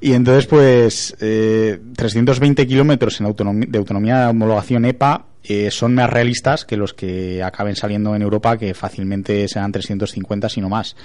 Y 0.00 0.14
entonces, 0.14 0.46
pues, 0.46 1.16
eh, 1.20 1.78
320 1.96 2.66
kilómetros 2.66 3.20
en 3.20 3.26
autonomía, 3.26 3.66
de 3.70 3.78
autonomía 3.78 4.20
de 4.22 4.26
homologación 4.30 4.84
EPA 4.84 5.26
eh, 5.44 5.70
son 5.70 5.94
más 5.94 6.08
realistas 6.10 6.64
que 6.64 6.76
los 6.76 6.94
que 6.94 7.42
acaben 7.42 7.76
saliendo 7.76 8.14
en 8.14 8.22
Europa, 8.22 8.56
que 8.56 8.74
fácilmente 8.74 9.46
serán 9.48 9.72
350, 9.72 10.48
si 10.48 10.60
no 10.60 10.68
más. 10.68 10.96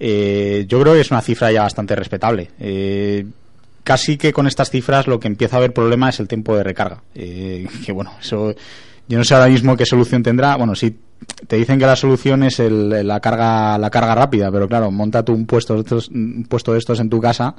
Eh, 0.00 0.64
yo 0.68 0.80
creo 0.80 0.94
que 0.94 1.00
es 1.00 1.10
una 1.10 1.20
cifra 1.20 1.50
ya 1.52 1.62
bastante 1.62 1.96
respetable. 1.96 2.50
Eh, 2.60 3.26
casi 3.84 4.16
que 4.16 4.32
con 4.32 4.46
estas 4.46 4.70
cifras 4.70 5.06
lo 5.06 5.18
que 5.18 5.28
empieza 5.28 5.56
a 5.56 5.58
haber 5.58 5.72
problema 5.72 6.08
es 6.10 6.20
el 6.20 6.28
tiempo 6.28 6.56
de 6.56 6.62
recarga. 6.62 7.02
Eh, 7.14 7.66
que 7.86 7.92
bueno, 7.92 8.12
eso 8.20 8.54
yo 9.08 9.18
no 9.18 9.24
sé 9.24 9.34
ahora 9.34 9.48
mismo 9.48 9.76
qué 9.76 9.86
solución 9.86 10.22
tendrá. 10.22 10.56
Bueno, 10.56 10.74
sí 10.74 10.96
te 11.48 11.56
dicen 11.56 11.78
que 11.78 11.86
la 11.86 11.96
solución 11.96 12.42
es 12.44 12.60
el- 12.60 13.06
la 13.06 13.18
carga 13.20 13.76
la 13.78 13.90
carga 13.90 14.14
rápida, 14.14 14.52
pero 14.52 14.68
claro, 14.68 14.90
monta 14.90 15.24
tú 15.24 15.32
un 15.32 15.46
puesto 15.46 15.74
de 15.74 15.80
estos, 15.80 16.08
un 16.08 16.46
puesto 16.48 16.72
de 16.74 16.78
estos 16.78 17.00
en 17.00 17.08
tu 17.10 17.20
casa 17.20 17.56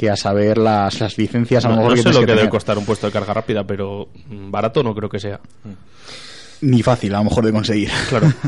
que 0.00 0.08
a 0.08 0.16
saber 0.16 0.56
las, 0.56 0.98
las 0.98 1.18
licencias 1.18 1.62
a 1.62 1.68
lo 1.68 1.74
No, 1.74 1.80
mejor 1.82 1.90
no 1.90 1.94
que 1.96 1.98
sé 1.98 2.04
tienes 2.04 2.20
lo 2.22 2.26
que 2.26 2.32
que 2.32 2.38
debe 2.38 2.48
costar 2.48 2.78
un 2.78 2.86
puesto 2.86 3.06
de 3.06 3.12
carga 3.12 3.34
rápida, 3.34 3.64
pero 3.64 4.08
barato 4.30 4.82
no 4.82 4.94
creo 4.94 5.10
que 5.10 5.20
sea. 5.20 5.38
ni 6.62 6.82
fácil 6.82 7.14
a 7.14 7.18
lo 7.18 7.24
mejor 7.24 7.44
de 7.44 7.52
conseguir. 7.52 7.90
Claro. 8.08 8.32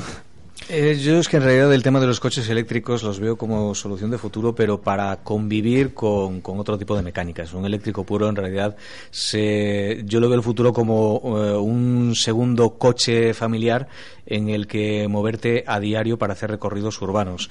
Eh, 0.69 0.97
yo 1.03 1.19
es 1.19 1.29
que 1.29 1.37
en 1.39 1.43
realidad 1.43 1.75
el 1.75 1.83
tema 1.83 2.01
de 2.01 2.07
los 2.07 2.21
coches 2.21 2.49
eléctricos 2.49 3.03
los 3.03 3.19
veo 3.21 3.37
como 3.37 3.75
solución 3.75 4.11
de 4.11 4.17
futuro, 4.17 4.55
pero 4.55 4.81
para 4.81 5.17
convivir 5.17 5.93
con, 5.93 6.41
con 6.41 6.59
otro 6.59 6.79
tipo 6.79 6.97
de 6.97 7.03
mecánicas. 7.03 7.53
Un 7.53 7.67
eléctrico 7.67 8.05
puro, 8.05 8.29
en 8.29 8.37
realidad, 8.37 8.77
se, 9.11 10.03
yo 10.07 10.21
lo 10.21 10.29
veo 10.29 10.37
el 10.37 10.43
futuro 10.43 10.73
como 10.73 11.21
eh, 11.25 11.57
un 11.57 12.15
segundo 12.15 12.79
coche 12.79 13.35
familiar 13.35 13.89
en 14.35 14.49
el 14.49 14.67
que 14.67 15.07
moverte 15.09 15.65
a 15.67 15.79
diario 15.81 16.19
para 16.19 16.33
hacer 16.33 16.51
recorridos 16.51 17.01
urbanos. 17.03 17.51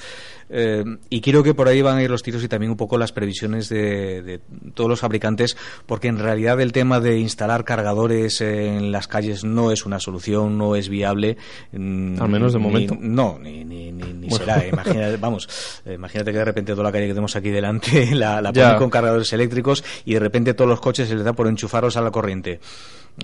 Eh, 0.50 0.84
y 1.10 1.22
creo 1.22 1.44
que 1.44 1.54
por 1.54 1.68
ahí 1.70 1.82
van 1.82 1.98
a 1.98 2.04
ir 2.04 2.10
los 2.12 2.24
tiros 2.24 2.44
y 2.44 2.48
también 2.50 2.72
un 2.72 2.78
poco 2.78 2.98
las 2.98 3.12
previsiones 3.14 3.70
de, 3.70 4.22
de 4.22 4.40
todos 4.74 4.90
los 4.90 5.00
fabricantes, 5.00 5.56
porque 5.86 6.10
en 6.10 6.20
realidad 6.20 6.60
el 6.60 6.74
tema 6.74 7.00
de 7.00 7.20
instalar 7.20 7.64
cargadores 7.64 8.42
en 8.42 8.92
las 8.92 9.08
calles 9.08 9.44
no 9.46 9.72
es 9.72 9.86
una 9.86 10.00
solución, 10.00 10.58
no 10.58 10.76
es 10.76 10.90
viable. 10.90 11.38
mm, 11.72 12.22
Al 12.22 12.30
menos 12.30 12.52
de 12.54 12.60
ni- 12.60 12.66
momento. 12.66 12.98
no, 13.00 13.40
ni, 13.42 13.64
ni, 13.64 13.92
ni, 13.92 14.12
ni 14.14 14.28
Bueno. 14.28 14.38
será. 14.46 14.68
Imagínate, 14.68 15.18
vamos, 15.22 15.48
eh, 15.86 15.94
imagínate 15.94 16.32
que 16.32 16.38
de 16.40 16.46
repente 16.46 16.72
toda 16.74 16.84
la 16.84 16.92
calle 16.92 17.06
que 17.08 17.14
tenemos 17.14 17.36
aquí 17.36 17.50
delante 17.50 17.82
la, 18.16 18.42
la 18.42 18.52
ponen 18.52 18.76
con 18.78 18.90
cargadores 18.90 19.32
eléctricos 19.34 19.84
y 20.04 20.14
de 20.16 20.20
repente 20.20 20.54
todos 20.54 20.70
los 20.70 20.82
coches 20.82 21.08
se 21.08 21.16
les 21.16 21.24
da 21.24 21.34
por 21.34 21.48
enchufarlos 21.48 21.96
a 21.96 22.02
la 22.02 22.12
corriente. 22.12 22.60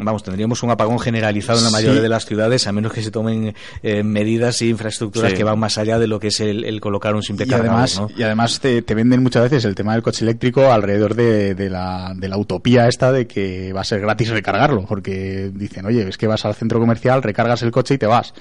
vamos, 0.02 0.22
tendríamos 0.24 0.64
un 0.64 0.70
apagón 0.70 1.00
generalizado 1.00 1.58
en 1.60 1.64
la 1.66 1.72
mayoría 1.72 1.96
Sí. 1.98 2.02
de 2.04 2.10
las 2.10 2.26
ciudades, 2.26 2.68
a 2.68 2.72
menos 2.72 2.92
que 2.94 3.02
se 3.02 3.10
tomen 3.12 3.47
eh, 3.84 4.04
medidas 4.04 4.62
e 4.62 4.68
infraestructuras 4.68 5.32
Sí. 5.32 5.38
que 5.38 5.44
van 5.44 5.60
más 5.60 5.78
allá 5.78 6.00
de 6.00 6.08
lo 6.08 6.20
que 6.20 6.28
es 6.28 6.40
el, 6.40 6.64
el 6.64 6.80
colocar 6.82 7.16
un 7.16 7.24
simple 7.24 7.46
y 7.46 7.50
cargador, 7.50 7.72
además, 7.74 8.00
¿no? 8.00 8.10
y 8.18 8.24
además 8.24 8.60
te, 8.60 8.82
te 8.82 8.96
venden 8.96 9.22
muchas 9.24 9.44
veces 9.44 9.66
el 9.66 9.76
tema 9.76 9.94
del 9.94 10.02
coche 10.04 10.24
eléctrico 10.24 10.72
alrededor 10.72 11.16
de, 11.16 11.56
de 11.56 11.70
la, 11.70 12.14
de 12.16 12.28
la 12.28 12.38
utopía 12.38 12.88
esta 12.88 13.12
de 13.12 13.28
que 13.28 13.74
va 13.74 13.82
a 13.82 13.84
ser 13.84 14.00
gratis 14.02 14.30
recargarlo, 14.30 14.86
porque 14.86 15.52
dicen, 15.54 15.86
oye, 15.86 16.08
es 16.08 16.18
que 16.18 16.28
vas 16.28 16.46
al 16.46 16.56
centro 16.56 16.80
comercial, 16.80 17.24
recargas 17.24 17.62
el 17.64 17.72
coche 17.72 17.96
y 17.96 17.98
te 17.98 18.06
vas. 18.08 18.34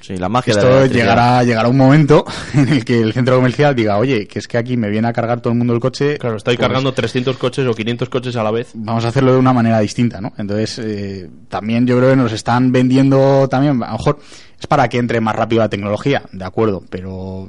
Sí, 0.00 0.16
la 0.16 0.28
magia 0.28 0.54
de 0.54 0.62
la 0.62 0.68
Esto 0.84 0.94
llegará, 0.94 1.44
llegará 1.44 1.68
un 1.68 1.76
momento 1.76 2.24
en 2.54 2.68
el 2.68 2.84
que 2.84 3.00
el 3.00 3.12
centro 3.12 3.36
comercial 3.36 3.74
diga, 3.74 3.98
oye, 3.98 4.26
que 4.26 4.38
es 4.38 4.48
que 4.48 4.56
aquí 4.58 4.76
me 4.76 4.88
viene 4.88 5.08
a 5.08 5.12
cargar 5.12 5.40
todo 5.40 5.52
el 5.52 5.58
mundo 5.58 5.74
el 5.74 5.80
coche. 5.80 6.16
Claro, 6.18 6.36
estáis 6.36 6.56
pues 6.56 6.66
cargando 6.66 6.92
300 6.92 7.36
coches 7.36 7.66
o 7.66 7.74
500 7.74 8.08
coches 8.08 8.36
a 8.36 8.42
la 8.42 8.50
vez. 8.50 8.70
Vamos 8.74 9.04
a 9.04 9.08
hacerlo 9.08 9.32
de 9.32 9.38
una 9.38 9.52
manera 9.52 9.80
distinta, 9.80 10.20
¿no? 10.20 10.32
Entonces, 10.38 10.78
eh, 10.78 11.28
también 11.48 11.86
yo 11.86 11.98
creo 11.98 12.10
que 12.10 12.16
nos 12.16 12.32
están 12.32 12.72
vendiendo 12.72 13.48
también, 13.48 13.82
a 13.82 13.86
lo 13.92 13.98
mejor 13.98 14.18
es 14.58 14.66
para 14.66 14.88
que 14.88 14.98
entre 14.98 15.20
más 15.20 15.36
rápido 15.36 15.60
la 15.62 15.68
tecnología, 15.68 16.22
de 16.32 16.44
acuerdo, 16.44 16.82
pero 16.90 17.46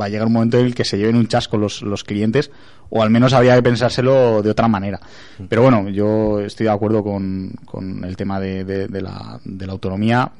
va 0.00 0.06
a 0.06 0.08
llegar 0.08 0.26
un 0.26 0.32
momento 0.34 0.58
en 0.58 0.66
el 0.66 0.74
que 0.74 0.84
se 0.84 0.98
lleven 0.98 1.16
un 1.16 1.26
chasco 1.28 1.56
los, 1.56 1.82
los 1.82 2.04
clientes, 2.04 2.50
o 2.90 3.02
al 3.02 3.10
menos 3.10 3.32
habría 3.32 3.54
que 3.56 3.62
pensárselo 3.62 4.42
de 4.42 4.50
otra 4.50 4.68
manera. 4.68 5.00
Pero 5.48 5.62
bueno, 5.62 5.88
yo 5.88 6.40
estoy 6.40 6.64
de 6.66 6.72
acuerdo 6.72 7.02
con, 7.02 7.50
con 7.64 8.04
el 8.04 8.16
tema 8.16 8.38
de, 8.38 8.64
de- 8.64 8.88
de 8.88 9.00
la, 9.00 9.40
de 9.44 9.66
la 9.66 9.72
autonomía. 9.72 10.30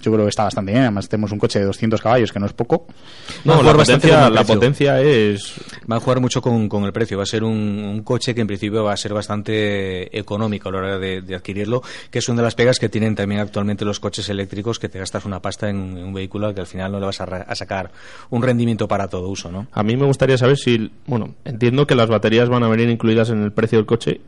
Yo 0.00 0.10
creo 0.12 0.24
que 0.24 0.30
está 0.30 0.44
bastante 0.44 0.72
bien. 0.72 0.82
Además, 0.84 1.08
tenemos 1.08 1.30
un 1.32 1.38
coche 1.38 1.58
de 1.58 1.66
200 1.66 2.00
caballos, 2.00 2.32
que 2.32 2.40
no 2.40 2.46
es 2.46 2.52
poco. 2.52 2.86
Va 2.86 2.92
a 2.92 3.42
No, 3.44 3.52
la 3.52 3.58
jugar 3.58 3.76
bastante 3.76 4.08
potencia, 4.08 4.30
la 4.30 4.44
potencia 4.44 5.00
es... 5.02 5.54
Va 5.90 5.96
a 5.96 6.00
jugar 6.00 6.20
mucho 6.20 6.40
con, 6.40 6.68
con 6.68 6.84
el 6.84 6.92
precio. 6.92 7.16
Va 7.18 7.24
a 7.24 7.26
ser 7.26 7.44
un, 7.44 7.52
un 7.54 8.02
coche 8.02 8.34
que 8.34 8.40
en 8.40 8.46
principio 8.46 8.84
va 8.84 8.92
a 8.94 8.96
ser 8.96 9.12
bastante 9.12 10.16
económico 10.18 10.68
a 10.68 10.72
la 10.72 10.78
hora 10.78 10.98
de, 10.98 11.20
de 11.22 11.34
adquirirlo, 11.34 11.82
que 12.10 12.18
es 12.20 12.28
una 12.28 12.38
de 12.38 12.44
las 12.44 12.54
pegas 12.54 12.78
que 12.78 12.88
tienen 12.88 13.14
también 13.14 13.40
actualmente 13.40 13.84
los 13.84 14.00
coches 14.00 14.28
eléctricos, 14.28 14.78
que 14.78 14.88
te 14.88 14.98
gastas 14.98 15.24
una 15.24 15.40
pasta 15.42 15.68
en, 15.68 15.96
en 15.98 16.04
un 16.04 16.14
vehículo 16.14 16.54
que 16.54 16.60
al 16.60 16.66
final 16.66 16.92
no 16.92 17.00
le 17.00 17.06
vas 17.06 17.20
a, 17.20 17.24
a 17.24 17.54
sacar 17.54 17.90
un 18.30 18.42
rendimiento 18.42 18.88
para 18.88 19.08
todo 19.08 19.28
uso, 19.28 19.50
¿no? 19.50 19.66
A 19.72 19.82
mí 19.82 19.96
me 19.96 20.06
gustaría 20.06 20.38
saber 20.38 20.56
si... 20.56 20.90
Bueno, 21.06 21.34
entiendo 21.44 21.86
que 21.86 21.94
las 21.94 22.08
baterías 22.08 22.48
van 22.48 22.62
a 22.62 22.68
venir 22.68 22.88
incluidas 22.88 23.30
en 23.30 23.42
el 23.42 23.52
precio 23.52 23.78
del 23.78 23.86
coche. 23.86 24.20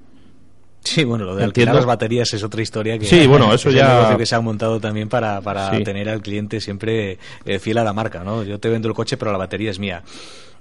Sí, 0.84 1.04
bueno, 1.04 1.24
lo 1.24 1.36
de 1.36 1.44
Entiendo. 1.44 1.70
alquilar 1.70 1.74
las 1.76 1.86
baterías 1.86 2.34
es 2.34 2.42
otra 2.42 2.60
historia 2.62 2.98
que 2.98 3.04
Sí, 3.06 3.26
bueno, 3.26 3.52
eso 3.54 3.68
es 3.68 3.74
ya- 3.76 3.86
el 3.90 3.96
negocio 3.98 4.18
que 4.18 4.26
se 4.26 4.34
ha 4.34 4.40
montado 4.40 4.80
también 4.80 5.08
para, 5.08 5.40
para 5.40 5.70
Sí. 5.76 5.84
tener 5.84 6.08
al 6.08 6.20
cliente 6.22 6.60
siempre 6.60 7.18
eh, 7.44 7.58
fiel 7.60 7.78
a 7.78 7.84
la 7.84 7.92
marca, 7.92 8.24
¿no? 8.24 8.42
Yo 8.42 8.58
te 8.58 8.68
vendo 8.68 8.88
el 8.88 8.94
coche, 8.94 9.16
pero 9.16 9.30
la 9.32 9.38
batería 9.38 9.70
es 9.70 9.78
mía. 9.78 10.02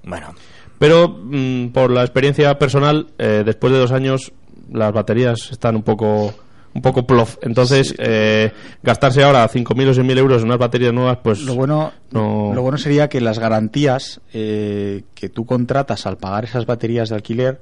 Bueno, 0.04 0.34
Pero 0.80 1.08
mm, 1.10 1.68
por 1.70 1.92
la 1.92 2.02
experiencia 2.02 2.58
personal, 2.58 3.08
eh, 3.20 3.44
después 3.46 3.72
de 3.74 3.80
dos 3.80 3.92
años, 3.92 4.32
las 4.72 4.92
baterías 4.92 5.50
están 5.52 5.76
un 5.76 5.84
poco 5.84 6.34
un 6.74 6.82
poco 6.82 7.06
plof. 7.06 7.36
Entonces, 7.42 7.94
eh, 7.98 8.50
gastarse 8.82 9.22
ahora 9.24 9.46
5.000 9.50 9.90
o 9.90 9.94
6.000 9.94 10.18
euros 10.18 10.42
en 10.42 10.48
unas 10.48 10.58
baterías 10.58 10.94
nuevas, 10.94 11.18
pues... 11.22 11.42
Lo 11.42 11.54
bueno, 11.54 11.92
no- 12.12 12.52
lo 12.56 12.62
bueno 12.62 12.78
sería 12.78 13.10
que 13.10 13.20
las 13.20 13.40
garantías 13.40 14.22
eh, 14.34 15.04
que 15.14 15.28
tú 15.28 15.46
contratas 15.46 16.06
al 16.06 16.16
pagar 16.18 16.46
esas 16.46 16.66
baterías 16.66 17.10
de 17.10 17.16
alquiler 17.16 17.60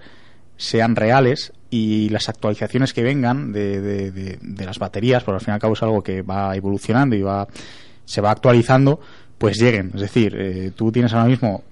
sean 0.60 0.95
reales 0.97 1.53
y 1.70 2.10
las 2.10 2.28
actualizaciones 2.28 2.91
que 2.93 3.01
vengan 3.01 3.53
de, 3.53 3.80
de- 3.80 4.12
de- 4.12 4.39
de 4.41 4.66
las 4.66 4.78
baterías, 4.78 5.24
porque 5.24 5.36
al 5.38 5.41
fin 5.41 5.51
y 5.51 5.55
al 5.55 5.60
cabo 5.62 5.74
es 5.74 5.82
algo 5.84 6.03
que 6.03 6.22
va 6.22 6.53
evolucionando 6.55 7.16
y 7.16 7.22
va 7.22 7.47
se 8.05 8.22
va 8.22 8.32
actualizando, 8.32 8.99
pues 9.38 9.57
lleguen. 9.57 9.91
Es 9.95 10.01
decir, 10.01 10.36
eh, 10.38 10.72
tú 10.76 10.91
tienes 10.91 11.14
ahora 11.14 11.28
mismo 11.30 11.64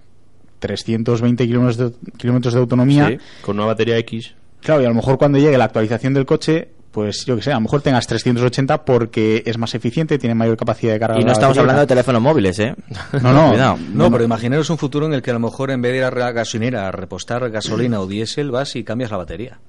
320 0.59 1.45
kilómetros 1.47 1.77
de, 1.77 2.09
kilómetros 2.17 2.53
de 2.53 2.59
autonomía. 2.59 3.07
Sí, 3.09 3.17
con 3.41 3.57
una 3.57 3.65
batería 3.65 3.97
X. 3.97 4.33
Claro, 4.61 4.81
y 4.81 4.85
a 4.85 4.89
lo 4.89 4.95
mejor 4.95 5.17
cuando 5.17 5.37
llegue 5.37 5.57
la 5.57 5.65
actualización 5.65 6.13
del 6.13 6.25
coche, 6.25 6.69
pues 6.97 7.27
yo 7.27 7.35
que 7.35 7.43
sé, 7.43 7.51
a 7.51 7.53
lo 7.53 7.61
mejor 7.61 7.83
tengas 7.83 8.07
380 8.07 8.83
porque 8.83 9.43
es 9.45 9.55
más 9.59 9.75
eficiente, 9.75 10.17
tiene 10.17 10.33
mayor 10.33 10.57
capacidad 10.57 10.93
de 10.93 10.99
carga. 10.99 11.21
Y 11.21 11.23
no 11.23 11.31
estamos 11.31 11.49
batería. 11.49 11.61
hablando 11.61 11.81
de 11.81 11.85
teléfonos 11.85 12.21
móviles, 12.23 12.57
¿eh? 12.57 12.73
No, 13.21 13.33
no. 13.33 13.49
Cuidado. 13.49 13.77
no, 13.93 14.11
pero 14.11 14.23
imaginaros 14.23 14.67
un 14.71 14.79
futuro 14.79 15.05
en 15.05 15.13
el 15.13 15.21
que 15.21 15.29
a 15.29 15.35
lo 15.35 15.39
mejor 15.39 15.69
en 15.69 15.79
vez 15.79 15.91
de 15.91 15.99
ir 15.99 16.03
a 16.05 16.09
la 16.09 16.31
gasolinera 16.31 16.87
a 16.87 16.91
repostar 16.91 17.47
gasolina 17.51 18.01
o 18.01 18.07
diésel, 18.07 18.49
vas 18.49 18.75
y 18.75 18.83
cambias 18.83 19.11
la 19.11 19.17
batería. 19.17 19.59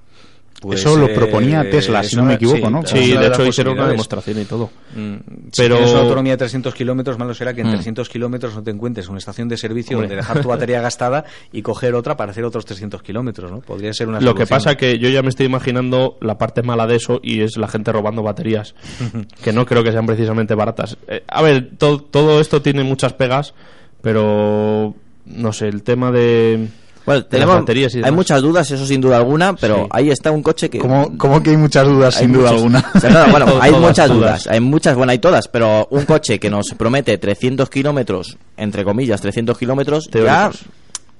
Pues, 0.61 0.81
Eso 0.81 0.97
lo 0.97 1.05
eh, 1.05 1.13
proponía 1.15 1.69
Tesla, 1.69 2.01
es 2.01 2.09
si 2.09 2.17
no 2.17 2.23
me 2.25 2.33
equivoco, 2.33 2.57
sí, 2.67 2.73
¿no? 2.73 2.85
Sí, 2.85 3.11
de 3.15 3.27
hecho 3.27 3.45
hicieron 3.45 3.77
una 3.77 3.87
demostración 3.87 4.39
y 4.41 4.45
todo. 4.45 4.69
Mm, 4.93 5.15
Pero- 5.15 5.45
Si 5.53 5.61
tienes 5.61 5.91
una 5.91 6.01
autonomía 6.01 6.33
de 6.33 6.37
300 6.37 6.73
kilómetros, 6.75 7.17
malo 7.17 7.33
será 7.33 7.53
que 7.53 7.61
en 7.61 7.67
Mm. 7.67 7.71
300 7.75 8.09
kilómetros 8.09 8.53
no 8.55 8.61
te 8.63 8.71
encuentres 8.71 9.07
una 9.07 9.19
estación 9.19 9.47
de 9.47 9.55
servicio 9.55 9.95
Hombre. 9.95 10.09
donde 10.09 10.15
dejar 10.17 10.41
tu 10.41 10.47
batería 10.49 10.81
gastada 10.81 11.23
y 11.53 11.61
coger 11.61 11.95
otra 11.95 12.17
para 12.17 12.31
hacer 12.31 12.43
otros 12.43 12.65
300 12.65 13.01
kilómetros, 13.01 13.49
¿no? 13.51 13.59
Podría 13.61 13.93
ser 13.93 14.09
una 14.09 14.19
Lo 14.19 14.35
que 14.35 14.45
pasa 14.47 14.75
que 14.75 14.99
yo 14.99 15.07
ya 15.07 15.21
me 15.21 15.29
estoy 15.29 15.45
imaginando 15.45 16.17
la 16.19 16.37
parte 16.37 16.61
mala 16.61 16.87
de 16.87 16.97
eso 16.97 17.21
y 17.23 17.39
es 17.39 17.55
la 17.55 17.69
gente 17.69 17.93
robando 17.93 18.21
baterías, 18.21 18.75
que 19.43 19.53
no 19.53 19.65
creo 19.65 19.81
que 19.83 19.93
sean 19.93 20.05
precisamente 20.05 20.55
baratas. 20.55 20.97
Eh, 21.07 21.23
a 21.27 21.41
ver, 21.41 21.69
to- 21.77 22.01
todo 22.01 22.41
esto 22.41 22.61
tiene 22.61 22.83
muchas 22.83 23.13
pegas, 23.13 23.53
pero 24.01 24.93
no 25.25 25.53
sé, 25.53 25.67
el 25.67 25.83
tema 25.83 26.11
de, 26.11 26.67
Bueno, 27.09 27.25
tenemos, 27.25 27.55
baterías 27.55 27.95
y 27.95 28.03
hay 28.03 28.11
muchas 28.11 28.41
dudas, 28.41 28.69
eso 28.69 28.85
sin 28.85 29.01
duda 29.01 29.17
alguna, 29.17 29.55
pero 29.55 29.75
Sí. 29.77 29.81
ahí 29.91 30.09
está 30.11 30.29
un 30.31 30.43
coche 30.43 30.69
que... 30.69 30.77
¿Cómo, 30.79 31.17
cómo 31.17 31.41
que 31.41 31.49
hay 31.49 31.57
muchas 31.57 31.87
dudas, 31.87 32.15
Hay 32.17 32.23
sin 32.25 32.33
duda 32.33 32.49
alguna? 32.51 32.85
O 32.95 32.99
sea, 32.99 33.09
no, 33.09 33.31
bueno, 33.31 33.45
hay 33.59 33.71
todas 33.71 33.87
muchas 33.87 34.09
dudas. 34.09 34.19
dudas, 34.43 34.47
hay 34.47 34.59
muchas, 34.59 34.95
bueno, 34.95 35.11
hay 35.11 35.19
todas, 35.19 35.47
pero 35.47 35.87
un 35.89 36.05
coche 36.05 36.39
que 36.39 36.49
nos 36.49 36.73
promete 36.75 37.17
300 37.17 37.69
kilómetros, 37.69 38.37
entre 38.57 38.83
comillas, 38.83 39.21
300 39.21 39.57
kilómetros, 39.57 40.09
ya, 40.11 40.51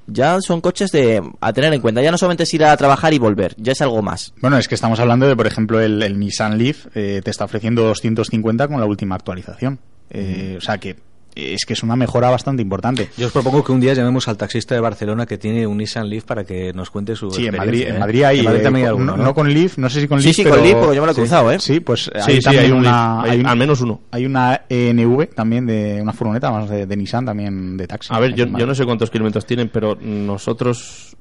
ya 0.08 0.40
son 0.42 0.62
coches 0.62 0.92
de 0.92 1.22
a 1.42 1.54
tener 1.54 1.74
en 1.74 1.82
cuenta. 1.82 2.02
Ya 2.02 2.12
no 2.12 2.18
solamente 2.18 2.44
es 2.44 2.54
ir 2.54 2.64
a 2.64 2.76
trabajar 2.78 3.14
y 3.14 3.20
volver, 3.20 3.56
ya 3.58 3.72
es 3.74 3.82
algo 3.82 4.02
más. 4.02 4.34
Bueno, 4.42 4.58
es 4.58 4.68
que 4.68 4.76
estamos 4.76 5.00
hablando 5.00 5.28
de, 5.28 5.36
por 5.36 5.48
ejemplo, 5.48 5.80
el, 5.82 6.02
el 6.04 6.20
Nissan 6.20 6.58
Leaf 6.58 6.88
eh, 6.96 7.22
te 7.24 7.32
está 7.32 7.46
ofreciendo 7.46 7.84
250 7.84 8.68
con 8.68 8.80
la 8.80 8.86
última 8.86 9.16
actualización. 9.16 9.80
Eh, 10.12 10.56
O 10.58 10.62
sea 10.62 10.78
que 10.80 10.96
es 11.36 11.66
que 11.66 11.74
es 11.74 11.84
una 11.84 11.96
mejora 11.96 12.30
bastante 12.30 12.62
importante. 12.62 13.10
Yo 13.18 13.28
os 13.28 13.32
propongo 13.34 13.64
que 13.64 13.72
un 13.72 13.80
día 13.80 13.94
llamemos 13.94 14.28
al 14.28 14.38
taxista 14.38 14.76
de 14.76 14.82
Barcelona 14.82 15.26
que 15.26 15.38
tiene 15.38 15.66
un 15.68 15.78
Nissan 15.78 16.10
Leaf 16.10 16.24
para 16.26 16.44
que 16.44 16.74
nos 16.74 16.90
cuente 16.90 17.16
su 17.16 17.32
Sí, 17.32 17.48
en 17.48 17.56
experiencia, 17.56 17.60
Madrid, 17.66 17.82
¿eh? 17.82 17.90
en 17.94 18.00
Madrid 18.00 18.24
hay. 18.24 18.40
En 18.40 18.46
Madrid 18.46 18.60
eh, 18.60 18.64
también 18.64 18.86
hay 18.86 18.92
con- 18.92 19.02
alguno, 19.02 19.12
no, 19.12 19.18
¿no? 19.18 19.24
no 19.30 19.34
con 19.36 19.54
Leaf, 19.54 19.78
no 19.78 19.90
sé 19.90 20.02
si 20.02 20.08
con 20.08 20.20
Sí, 20.20 20.26
Leaf. 20.28 20.36
sí, 20.36 20.44
pero- 20.44 20.56
con 20.56 20.64
Leaf, 20.64 20.78
porque 20.80 20.96
yo 20.96 21.02
me 21.02 21.06
lo 21.08 21.12
he 21.12 21.16
sí, 21.16 21.22
cruzado, 21.22 21.52
¿eh? 21.52 21.60
Sí, 21.60 21.80
pues 21.80 22.04
Sí, 22.04 22.12
hay 22.16 22.36
sí, 22.38 22.42
también 22.42 22.66
hay 22.66 22.72
un 22.72 22.78
una. 22.80 23.22
Leaf, 23.24 23.34
hay 23.34 23.40
un- 23.42 23.46
al 23.48 23.58
menos 23.58 23.82
uno. 23.82 24.02
Hay 24.12 24.26
una 24.26 24.62
ENV 24.70 25.28
también 25.36 25.66
de 25.66 26.00
una 26.02 26.14
furgoneta, 26.14 26.50
vamos, 26.50 26.70
de, 26.70 26.86
de 26.86 26.98
Nissan 26.98 27.26
también 27.26 27.78
de 27.78 27.88
taxi. 27.88 28.14
A 28.14 28.20
ver, 28.20 28.34
yo, 28.34 28.46
yo 28.46 28.66
no 28.66 28.76
sé 28.76 28.86
cuántos 28.86 29.10
kilómetros 29.10 29.46
tienen, 29.46 29.70
pero 29.70 29.98
nosotros, 30.02 31.16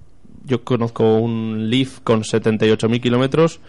yo 0.45 0.65
conozco 0.65 1.17
un 1.19 1.69
Leaf 1.71 2.01
con 2.03 2.23
78.000 2.25 3.01
kilómetros 3.01 3.61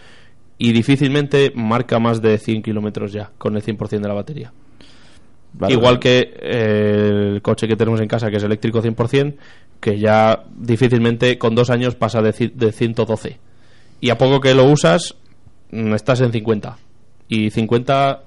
y 0.58 0.72
difícilmente 0.74 1.52
marca 1.56 2.00
más 2.00 2.22
de 2.22 2.38
100 2.38 2.62
kilómetros 2.64 3.12
ya, 3.14 3.32
con 3.38 3.56
el 3.56 3.64
100% 3.64 4.02
de 4.02 4.08
la 4.08 4.14
batería. 4.14 4.52
Vale, 5.54 5.74
Igual 5.74 6.00
que 6.00 6.34
eh, 6.42 7.32
el 7.34 7.42
coche 7.42 7.68
que 7.68 7.76
tenemos 7.76 8.00
en 8.02 8.08
casa, 8.08 8.30
que 8.30 8.38
es 8.38 8.44
eléctrico 8.44 8.82
100%, 8.82 9.36
que 9.80 9.98
ya 10.00 10.44
difícilmente 10.56 11.38
con 11.38 11.56
dos 11.56 11.70
años 11.70 11.96
pasa 11.96 12.22
de, 12.22 12.52
de 12.54 12.72
112. 12.72 13.40
Y 14.02 14.10
a 14.10 14.18
poco 14.18 14.40
que 14.40 14.54
lo 14.54 14.66
usas, 14.66 15.16
mm, 15.72 15.94
estás 15.94 16.22
en 16.22 16.32
50. 16.32 16.78
Y 17.28 17.50
50, 17.50 18.24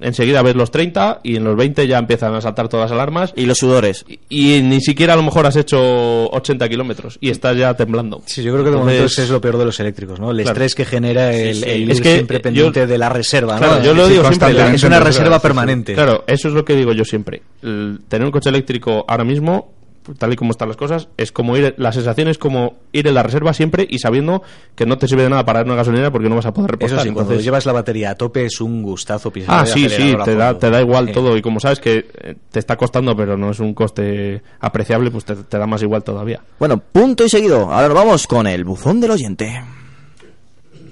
enseguida 0.00 0.42
ves 0.42 0.56
los 0.56 0.70
30 0.70 1.20
y 1.22 1.36
en 1.36 1.44
los 1.44 1.56
20 1.56 1.86
ya 1.86 1.98
empiezan 1.98 2.34
a 2.34 2.40
saltar 2.40 2.68
todas 2.68 2.90
las 2.90 2.92
alarmas. 2.92 3.32
Y 3.36 3.46
los 3.46 3.58
sudores. 3.58 4.04
Y, 4.08 4.56
y 4.58 4.62
ni 4.62 4.80
siquiera 4.80 5.14
a 5.14 5.16
lo 5.16 5.22
mejor 5.22 5.46
has 5.46 5.56
hecho 5.56 6.30
80 6.30 6.68
kilómetros 6.68 7.18
y 7.20 7.30
estás 7.30 7.56
ya 7.56 7.74
temblando. 7.74 8.22
Sí, 8.26 8.42
yo 8.42 8.52
creo 8.52 8.64
que 8.64 8.70
de 8.70 8.76
Entonces- 8.76 8.98
momento 9.00 9.22
es 9.22 9.30
lo 9.30 9.40
peor 9.40 9.58
de 9.58 9.64
los 9.64 9.80
eléctricos, 9.80 10.18
¿no? 10.20 10.30
El 10.30 10.38
Claro. 10.38 10.50
estrés 10.50 10.74
que 10.74 10.84
genera 10.84 11.32
el, 11.34 11.54
Sí, 11.56 11.62
sí. 11.62 11.70
el 11.70 11.90
Es 11.90 12.00
que, 12.00 12.14
siempre 12.14 12.40
pendiente 12.40 12.80
yo- 12.80 12.86
de 12.86 12.98
la 12.98 13.08
reserva, 13.08 13.56
Claro, 13.58 13.76
¿no? 13.76 13.82
yo 13.84 13.94
lo 13.94 14.08
digo 14.08 14.24
siempre. 14.24 14.74
Es 14.74 14.82
una 14.84 15.00
reserva 15.00 15.40
permanente. 15.40 15.94
Claro, 15.94 16.24
eso 16.26 16.48
es 16.48 16.54
lo 16.54 16.64
que 16.64 16.74
digo 16.76 16.92
yo 16.92 17.04
siempre. 17.04 17.42
El 17.62 18.00
tener 18.08 18.24
un 18.26 18.32
coche 18.32 18.48
eléctrico 18.50 19.04
ahora 19.08 19.24
mismo, 19.24 19.72
tal 20.18 20.32
y 20.32 20.36
como 20.36 20.50
están 20.52 20.68
las 20.68 20.76
cosas, 20.76 21.08
es 21.16 21.30
como 21.32 21.56
ir, 21.56 21.74
la 21.76 21.92
sensación 21.92 22.28
es 22.28 22.38
como 22.38 22.76
ir 22.92 23.06
en 23.06 23.14
la 23.14 23.22
reserva 23.22 23.52
siempre 23.52 23.86
y 23.88 23.98
sabiendo 23.98 24.42
que 24.74 24.86
no 24.86 24.98
te 24.98 25.06
sirve 25.06 25.22
de 25.24 25.30
nada 25.30 25.44
parar 25.44 25.62
en 25.64 25.68
una 25.68 25.76
gasolinera 25.76 26.10
porque 26.10 26.28
no 26.28 26.36
vas 26.36 26.46
a 26.46 26.52
poder 26.54 26.70
Eso 26.70 26.76
repostar. 26.78 27.00
sí, 27.00 27.06
cuando 27.08 27.20
Entonces, 27.32 27.44
llevas 27.44 27.66
la 27.66 27.72
batería 27.72 28.10
a 28.10 28.14
tope 28.14 28.44
es 28.46 28.60
un 28.60 28.82
gustazo 28.82 29.30
pisar 29.30 29.60
Ah, 29.60 29.66
sí, 29.66 29.88
sí, 29.88 30.16
te 30.24 30.34
da, 30.34 30.58
te 30.58 30.70
da 30.70 30.80
igual 30.80 31.06
Sí. 31.08 31.12
todo. 31.12 31.36
Y 31.36 31.42
como 31.42 31.60
sabes 31.60 31.80
que 31.80 32.08
eh, 32.22 32.34
te 32.50 32.58
está 32.58 32.76
costando, 32.76 33.14
pero 33.16 33.36
no 33.36 33.50
es 33.50 33.60
un 33.60 33.74
coste 33.74 34.42
apreciable, 34.60 35.10
pues 35.10 35.24
te, 35.24 35.36
te 35.36 35.58
da 35.58 35.66
más 35.66 35.82
igual 35.82 36.02
todavía. 36.02 36.40
Bueno, 36.58 36.78
punto 36.78 37.24
y 37.24 37.28
seguido. 37.28 37.70
Ahora 37.72 37.88
nos 37.88 37.96
vamos 37.96 38.26
con 38.26 38.46
el 38.46 38.64
buzón 38.64 39.00
del 39.00 39.10
oyente. 39.12 39.62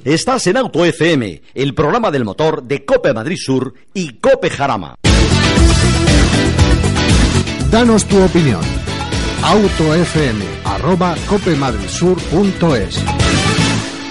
Estás 0.05 0.47
en 0.47 0.57
Auto 0.57 0.85
FM, 0.85 1.43
el 1.55 1.75
programa 1.75 2.11
del 2.11 2.25
motor 2.25 2.63
de 2.63 2.85
Cope 2.85 3.13
Madrid 3.13 3.37
Sur 3.39 3.75
y 3.93 4.15
Cope 4.15 4.49
Jarama. 4.49 4.95
Danos 7.71 8.05
tu 8.07 8.23
opinión. 8.23 8.61
Autofm 9.43 10.41
arroba 10.65 11.15
copemadridsur.es 11.29 13.58